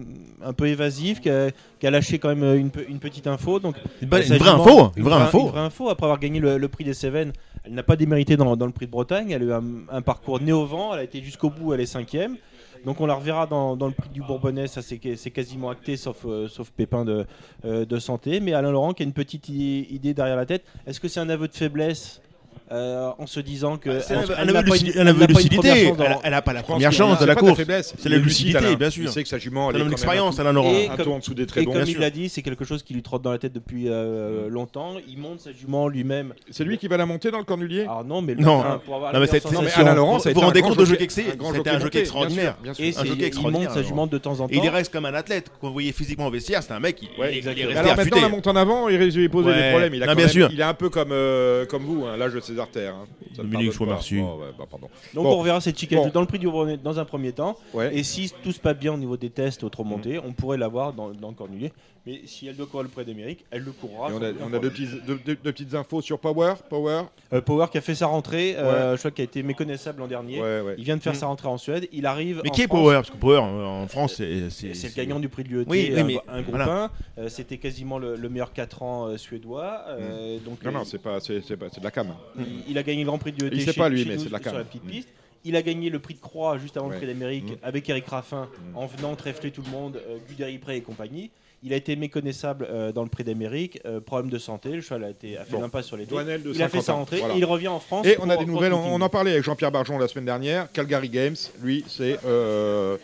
[0.45, 3.59] un peu évasif, qui a, qui a lâché quand même une, pe- une petite info.
[3.59, 5.41] Donc, il une vraie info, une vraie info.
[5.41, 7.33] Une vraie info après avoir gagné le, le prix des Cévennes
[7.65, 9.31] Elle n'a pas démérité dans, dans le prix de Bretagne.
[9.31, 10.93] Elle a eu un, un parcours né au vent.
[10.93, 11.73] Elle a été jusqu'au bout.
[11.73, 12.37] Elle est cinquième.
[12.85, 14.67] Donc on la reverra dans, le prix du Bourbonnais.
[14.67, 17.27] Ça c'est quasiment acté, sauf, euh, sauf pépin de,
[17.65, 18.41] euh, de santé.
[18.41, 20.65] Mais Alain Laurent qui a une petite idée derrière la tête.
[20.87, 22.21] Est-ce que c'est un aveu de faiblesse
[22.73, 25.25] euh, en se disant que C'est elle- elle n'a pas une- elle n'a de pas
[25.27, 25.93] une première lucidité.
[25.93, 27.57] dans- Elle- elle a pas la Je première chance a- de c'est la course.
[27.57, 27.95] faiblesse.
[27.99, 29.05] C'est la lucidité, bien sûr.
[29.05, 30.73] Il sait que sa jument, elle C'est est une expérience, Alain Laurent.
[30.73, 31.73] Et un comme- tour en dessous des très Et bons.
[31.73, 32.01] comme bien il sûr.
[32.01, 34.95] l'a dit, c'est quelque chose qui lui trotte dans la tête depuis euh, longtemps.
[35.09, 36.35] Il monte sa jument lui-même.
[36.51, 38.63] C'est lui qui va la monter dans le cornulier Alors non, mais Non.
[39.21, 39.41] mais c'est-
[39.95, 42.55] Laurent, a Vous vous rendez compte de jockey- jeu que c'est C'était un jockey extraordinaire.
[42.55, 42.85] sûr, bien sûr.
[42.85, 44.55] Et c'est- il monte sa jument de temps en temps.
[44.55, 45.51] Et il reste comme un athlète.
[45.61, 48.21] Quand vous voyez physiquement au vestiaire, c'est un mec, il est- resté Alors maintenant, affûté.
[48.21, 48.99] la monte en avant, il
[49.51, 49.55] Ouais.
[49.63, 49.95] des problèmes.
[49.95, 50.49] Il, a sûr.
[50.67, 51.13] un peu comme,
[51.69, 52.95] comme vous, hein, l'âge de César Terre.
[52.95, 53.07] hein.
[53.37, 53.91] Dominique, je vous pas.
[53.93, 54.19] remercie.
[54.19, 54.89] Bon, ouais, bah, pardon.
[55.15, 55.33] Donc Bon.
[55.33, 56.09] on reverra cette chiquette Bon.
[56.09, 57.57] dans le prix du Bourbonnais dans un premier temps.
[57.75, 57.95] Ouais.
[57.97, 60.59] Et si tout se passe bien au niveau des tests au trop monté, on pourrait
[60.59, 61.73] l'avoir dans, dans le cornulier.
[62.07, 64.11] Mais si elle doit courir le prix d'Amérique, elle le courra.
[64.11, 64.71] Et on a, aucun on a deux, problème.
[64.71, 66.55] petits- deux- deux- deux petites infos sur Power.
[66.71, 67.03] Power.
[67.33, 70.07] Euh, Power qui a fait sa rentrée, euh, je crois qu'il a été méconnaissable l'an
[70.07, 70.41] dernier.
[70.41, 70.75] Ouais, ouais.
[70.79, 71.17] Il vient de faire Mm.
[71.17, 71.89] sa rentrée en Suède.
[71.91, 72.43] Il arrive.
[72.45, 72.79] Mais en qui est France.
[72.81, 74.51] Power Parce que Power, euh, en France, c'est.
[74.51, 76.91] C'est le gagnant du prix de l'UET, Oui, oui, mais un groupe voilà.
[77.17, 77.23] 1.
[77.23, 79.81] Euh, C'était quasiment le, le meilleur 4 ans euh, suédois.
[79.89, 82.07] euh, donc, Non, euh, non, c'est pas, c'est, c'est pas- c'est de la cam.
[82.39, 84.27] il, il a gagné le Grand Prix de l'UET Il sait pas, lui, mais c'est
[84.27, 85.09] de la sur la petite piste.
[85.45, 86.95] Il a gagné le prix de Croix juste avant Ouais.
[86.95, 87.57] le prix d'Amérique Mm.
[87.63, 88.77] avec Eric Raffin Mm.
[88.77, 91.31] en venant trèfler tout le monde, euh, Guderi Pré et compagnie.
[91.63, 95.05] Il a été méconnaissable euh, dans le prix d'Amérique, euh, problème de santé, le cheval
[95.05, 95.61] a, été, a fait Bon.
[95.63, 96.17] l'impasse sur les deux.
[96.53, 97.35] Il a fait 50 sa rentrée Voilà.
[97.35, 98.07] et il revient en France.
[98.07, 100.71] Et on a des nouvelles, on, en parlait avec Jean-Pierre Barjon la semaine dernière.
[100.73, 102.97] Calgary Games, lui, c'est euh,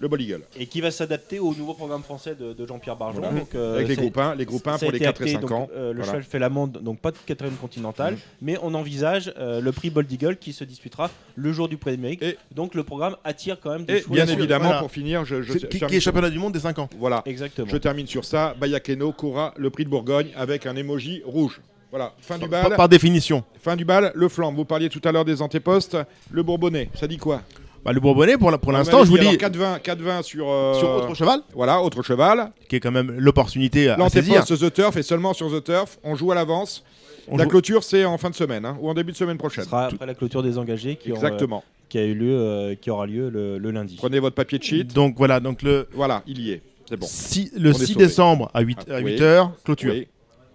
[0.00, 0.42] le Ball Eagle.
[0.56, 3.20] Et qui va s'adapter au nouveau programme français de, de Jean-Pierre Barjon.
[3.20, 3.38] Voilà.
[3.38, 5.20] Donc, euh, Avec les groupes 1, les groupes 1 ça a pour les été 4
[5.20, 5.68] et acté, 5 donc, ans.
[5.74, 6.06] euh, le Voilà.
[6.12, 8.20] cheval fait l'amende, donc pas de quatrième continental, Mhm.
[8.42, 11.90] mais on envisage euh, le prix Bold Eagle qui se disputera le jour du prix
[11.92, 12.22] d'Amérique.
[12.22, 14.80] Et- Donc le programme attire quand même des Et bien évidemment, voilà.
[14.80, 17.22] pour finir, je, je, Qui est championnat du monde des 5 ans Voilà.
[17.26, 17.68] Exactement.
[17.70, 18.54] Je termine sur ça.
[18.58, 21.60] Bayakeno courra le prix de Bourgogne avec un emoji rouge.
[21.90, 22.76] Voilà, fin du bal.
[22.76, 23.42] par définition.
[23.62, 24.52] Fin du bal, le flanc.
[24.52, 25.96] Vous parliez tout à l'heure des antépostes.
[26.30, 27.40] Le Bourbonnais, ça dit quoi?
[27.84, 30.48] Bah, le Bourbonnais, pour la- pour On l'instant, je vous dis, 4-20, 4-20 sur.
[30.50, 32.50] euh, sur autre cheval, Voilà, autre cheval.
[32.68, 34.34] qui est quand même l'opportunité à saisir.
[34.40, 35.98] L'antéposte The Turf et seulement sur The Turf.
[36.02, 36.84] On joue à l'avance.
[37.30, 39.36] On La joue- clôture, c'est en fin de semaine hein, ou en début de semaine
[39.36, 39.64] Ce prochaine.
[39.64, 41.62] sera après la clôture des engagés qui, ont, euh, Exactement.
[41.88, 43.96] qui a eu lieu, euh, qui aura lieu le, le lundi.
[43.98, 44.84] Prenez votre papier de sheet.
[44.84, 46.62] Donc voilà, donc le, Voilà, il y est.
[46.88, 47.06] C'est bon.
[47.06, 48.06] six- le On est 6 sauvé.
[48.06, 49.12] décembre à 8, Ah, à oui.
[49.12, 49.92] 8 heures, clôture.
[49.92, 50.08] Oui.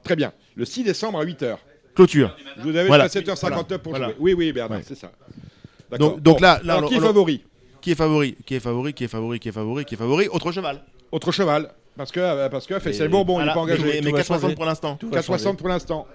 [0.03, 0.33] Très bien.
[0.55, 1.57] Le 6 décembre à 8h.
[1.95, 2.35] Clôture.
[2.57, 3.03] Je vous avais Voilà.
[3.05, 4.07] jusqu'à 7h59 pour Voilà.
[4.07, 4.15] jouer.
[4.19, 4.83] Oui, oui, Bernard, Ouais.
[4.87, 5.11] c'est ça.
[5.97, 6.41] Donc, donc Bon.
[6.41, 7.43] là, là Alors, qui est on- favori
[7.81, 10.27] qui est favori Qui est favori Qui est favori Qui est favori Qui est favori
[10.29, 10.81] Autre cheval.
[11.11, 11.69] Autre cheval.
[11.97, 13.51] Parce que, euh, parce que Bourbon, il Voilà.
[13.51, 13.83] n'est pas engagé.
[13.83, 14.55] Mais, mais Tout va 4,60 changer.
[14.55, 14.95] pour l'instant.
[14.99, 16.07] Tout va 4,60 pour l'instant.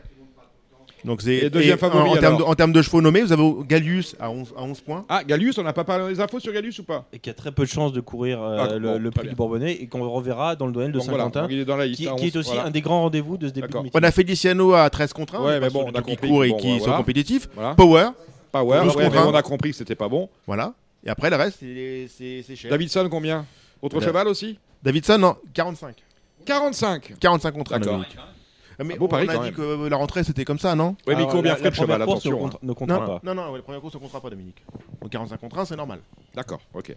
[1.04, 3.32] Donc c'est deuxième favori, En, en termes de, alors en termes de chevaux nommés, vous
[3.32, 5.04] avez Gallius à 11, à 11 points.
[5.08, 7.04] Ah, Gallius, on n'a pas parlé des infos sur Gallius ou pas?
[7.12, 9.22] Et qui a très peu de chances de courir euh, Ah, le, bon, le prix
[9.22, 9.30] bien.
[9.30, 11.76] du Bourbonnais et qu'on reverra dans le domaine de voilà, Saint-Quentin, donc il est dans
[11.76, 12.00] la liste.
[12.00, 12.64] qui, à qui est 11, aussi voilà.
[12.66, 14.02] un des grands rendez-vous de ce début de On meeting.
[14.04, 15.44] a Feliciano à 13 contre 1.
[15.44, 16.96] Ouais, mais bon, on a qui compris que et bon, qui sont voilà.
[16.96, 17.48] compétitifs.
[17.54, 17.74] Voilà.
[17.76, 18.08] Power,
[18.52, 20.28] Power, 12 ouais, mais on a compris que c'était pas bon.
[20.46, 20.74] voilà.
[21.04, 22.70] Et après, le reste, c'est- cher.
[22.70, 23.46] Davidson, combien?
[23.82, 24.58] Autre cheval aussi?
[24.82, 25.96] Davidson, non, 45.
[26.44, 27.14] 45.
[27.20, 27.78] 45 contre 1.
[27.78, 27.92] D'accord.
[27.94, 28.16] Dominique.
[28.84, 29.54] Mais Ah, beau pari, on a quand dit même.
[29.54, 30.90] que euh, la rentrée c'était comme ça, non?
[30.90, 32.46] Oui, mais il Alors, court bien la- frais la le cheval, course attention.
[32.46, 32.50] hein.
[32.62, 33.20] ne comptera non, pas.
[33.24, 34.62] non, non, la première course ne comptera pas, Dominique.
[35.02, 35.98] Donc 45 contre 1, c'est normal.
[36.34, 36.96] D'accord, ok.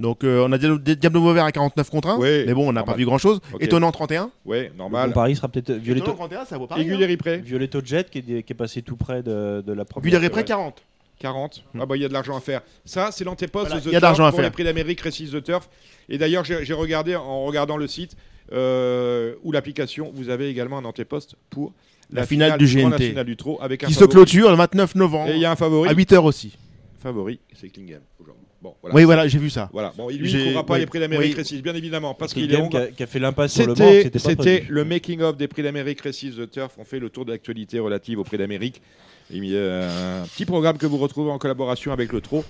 [0.00, 2.16] Donc euh, on a Diablo Diablo Vauvert à 49 contre 1.
[2.18, 3.40] Oui, mais bon, on n'a pas vu grand chose.
[3.52, 3.62] Ok.
[3.62, 4.30] Étonnant 31.
[4.44, 5.10] Ouais, normal.
[5.10, 6.76] bon pari sera peut-être Étonnant Violetto, 31, ça vaut pas.
[6.76, 7.38] hein.
[7.44, 10.10] Violetto Jet qui est, qui est passé tout près de, de la première.
[10.10, 10.44] Les Ripré, Ouais.
[10.46, 10.82] 40.
[11.20, 11.64] 40.
[11.78, 12.62] Ah bah il y a de l'argent à faire.
[12.86, 14.52] Ça, c'est l'antéposte Voilà, de The y a de Turf pour les faire.
[14.52, 15.68] prix d'Amérique Récise The Turf.
[16.08, 18.16] Et d'ailleurs, j'ai regardé en regardant le site
[18.52, 21.72] euh, ou l'application, vous avez également un antéposte pour
[22.10, 23.08] La finale du pour la GNT.
[23.10, 24.14] finale du trot avec un Qui se favori.
[24.14, 25.88] clôture le 29 novembre Et il y a un favori.
[25.90, 26.56] à 8h aussi.
[27.02, 28.39] Favori, c'est Klingem aujourd'hui.
[28.62, 28.94] Bon, voilà.
[28.94, 29.70] Oui, voilà, j'ai vu ça.
[29.72, 29.92] Voilà.
[29.96, 31.34] Bon, il ne courra pas oui, les prix d'Amérique oui.
[31.34, 33.90] Récise, bien évidemment, parce qu'il est qui a, a fait l'impasse sur le banc.
[34.18, 36.74] C'était le making-of des prix d'Amérique Récise The Turf.
[36.76, 38.82] On fait le tour de l'actualité relative aux prix d'Amérique.
[39.30, 42.44] Il y a un petit programme que vous retrouvez en collaboration avec le Trot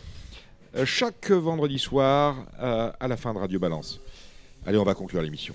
[0.76, 4.00] euh, chaque vendredi soir euh, à la fin de Radio Balance.
[4.66, 5.54] Allez, on va conclure l'émission.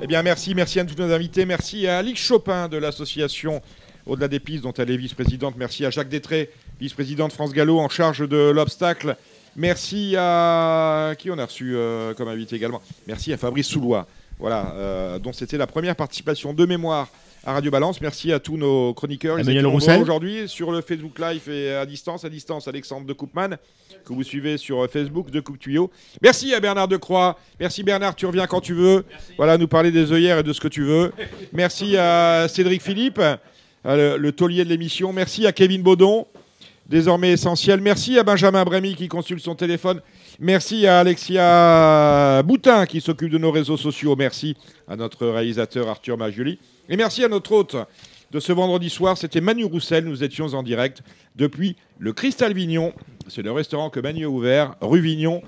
[0.00, 1.44] Eh bien, merci, merci à tous nos invités.
[1.44, 3.60] Merci à Alix Chopin de l'association
[4.08, 5.54] Au-delà des pistes, dont elle est vice-présidente.
[5.58, 9.16] Merci à Jacques Détré, vice-président de France Gallo en charge de l'obstacle.
[9.54, 12.80] Merci à qui on a reçu euh, comme invité également.
[13.06, 14.06] Merci à Fabrice Soulois,
[14.38, 17.08] voilà, euh, dont c'était la première participation de mémoire
[17.44, 18.00] à Radio Balance.
[18.00, 19.38] Merci à tous nos chroniqueurs.
[19.38, 20.00] Emmanuel Roussel.
[20.00, 23.56] aujourd'hui sur le Facebook Live et à distance, à distance, Alexandre de Coupman,
[24.06, 25.90] que vous suivez sur euh, Facebook de Coupe Tuyau.
[26.22, 27.38] Merci à Bernard Decroix.
[27.60, 29.04] Merci Bernard, tu reviens quand tu veux.
[29.36, 31.12] Voilà, nous parler des œillères et de ce que tu veux.
[31.52, 33.20] Merci à Cédric Philippe,
[33.84, 35.12] le, le taulier de l'émission.
[35.12, 36.26] Merci à Kevin Baudon.
[36.88, 37.80] désormais essentiel.
[37.80, 40.00] Merci à Benjamin Brémy qui consulte son téléphone.
[40.40, 44.16] Merci à Alexia Boutin qui s'occupe de nos réseaux sociaux.
[44.16, 44.56] Merci
[44.88, 46.58] à notre réalisateur Arthur Majuli.
[46.88, 47.76] Et merci à notre hôte
[48.30, 50.04] de ce vendredi soir, c'était Manu Roussel.
[50.04, 51.02] Nous étions en direct
[51.36, 52.92] depuis le Cristal Vignon.
[53.28, 55.42] C'est le restaurant que Manu a ouvert, rue Vignon,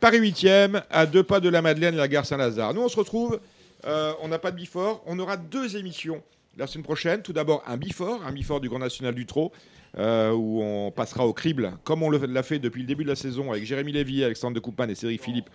[0.00, 2.72] Paris 8e, à deux pas de la Madeleine et la gare Saint-Lazare.
[2.74, 3.40] Nous, on se retrouve,
[3.86, 6.22] euh, on n'a pas de bifort, on aura deux émissions
[6.56, 7.22] la semaine prochaine.
[7.22, 9.52] Tout d'abord, un bifort, un bifort du Grand National du Trot.
[9.98, 13.16] euh, où on passera au crible, comme on l'a fait depuis le début de la
[13.16, 15.50] saison avec Jérémy Lévy, Alexandre de Coupman et Cédric Philippe.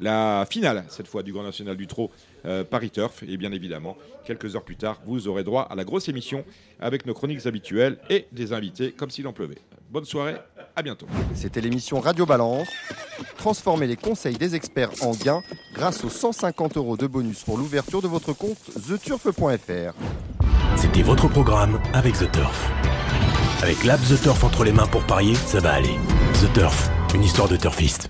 [0.00, 2.10] La finale, cette fois, du Grand National du Trot,
[2.46, 3.22] euh, Paris Turf.
[3.22, 6.44] Et bien évidemment, quelques heures plus tard, vous aurez droit à la grosse émission
[6.80, 9.58] avec nos chroniques habituelles et des invités, comme s'il en pleuvait.
[9.94, 10.34] Bonne soirée,
[10.74, 11.06] à bientôt.
[11.36, 12.66] C'était l'émission Radio Balance.
[13.38, 15.40] Transformez les conseils des experts en gains
[15.72, 18.58] grâce aux 150 euros de bonus pour l'ouverture de votre compte
[18.88, 19.94] theturf.fr.
[20.74, 22.72] C'était votre programme avec The Turf.
[23.62, 25.94] Avec l'app The Turf entre les mains pour parier, ça va aller.
[26.42, 28.08] The Turf, une histoire de turfiste.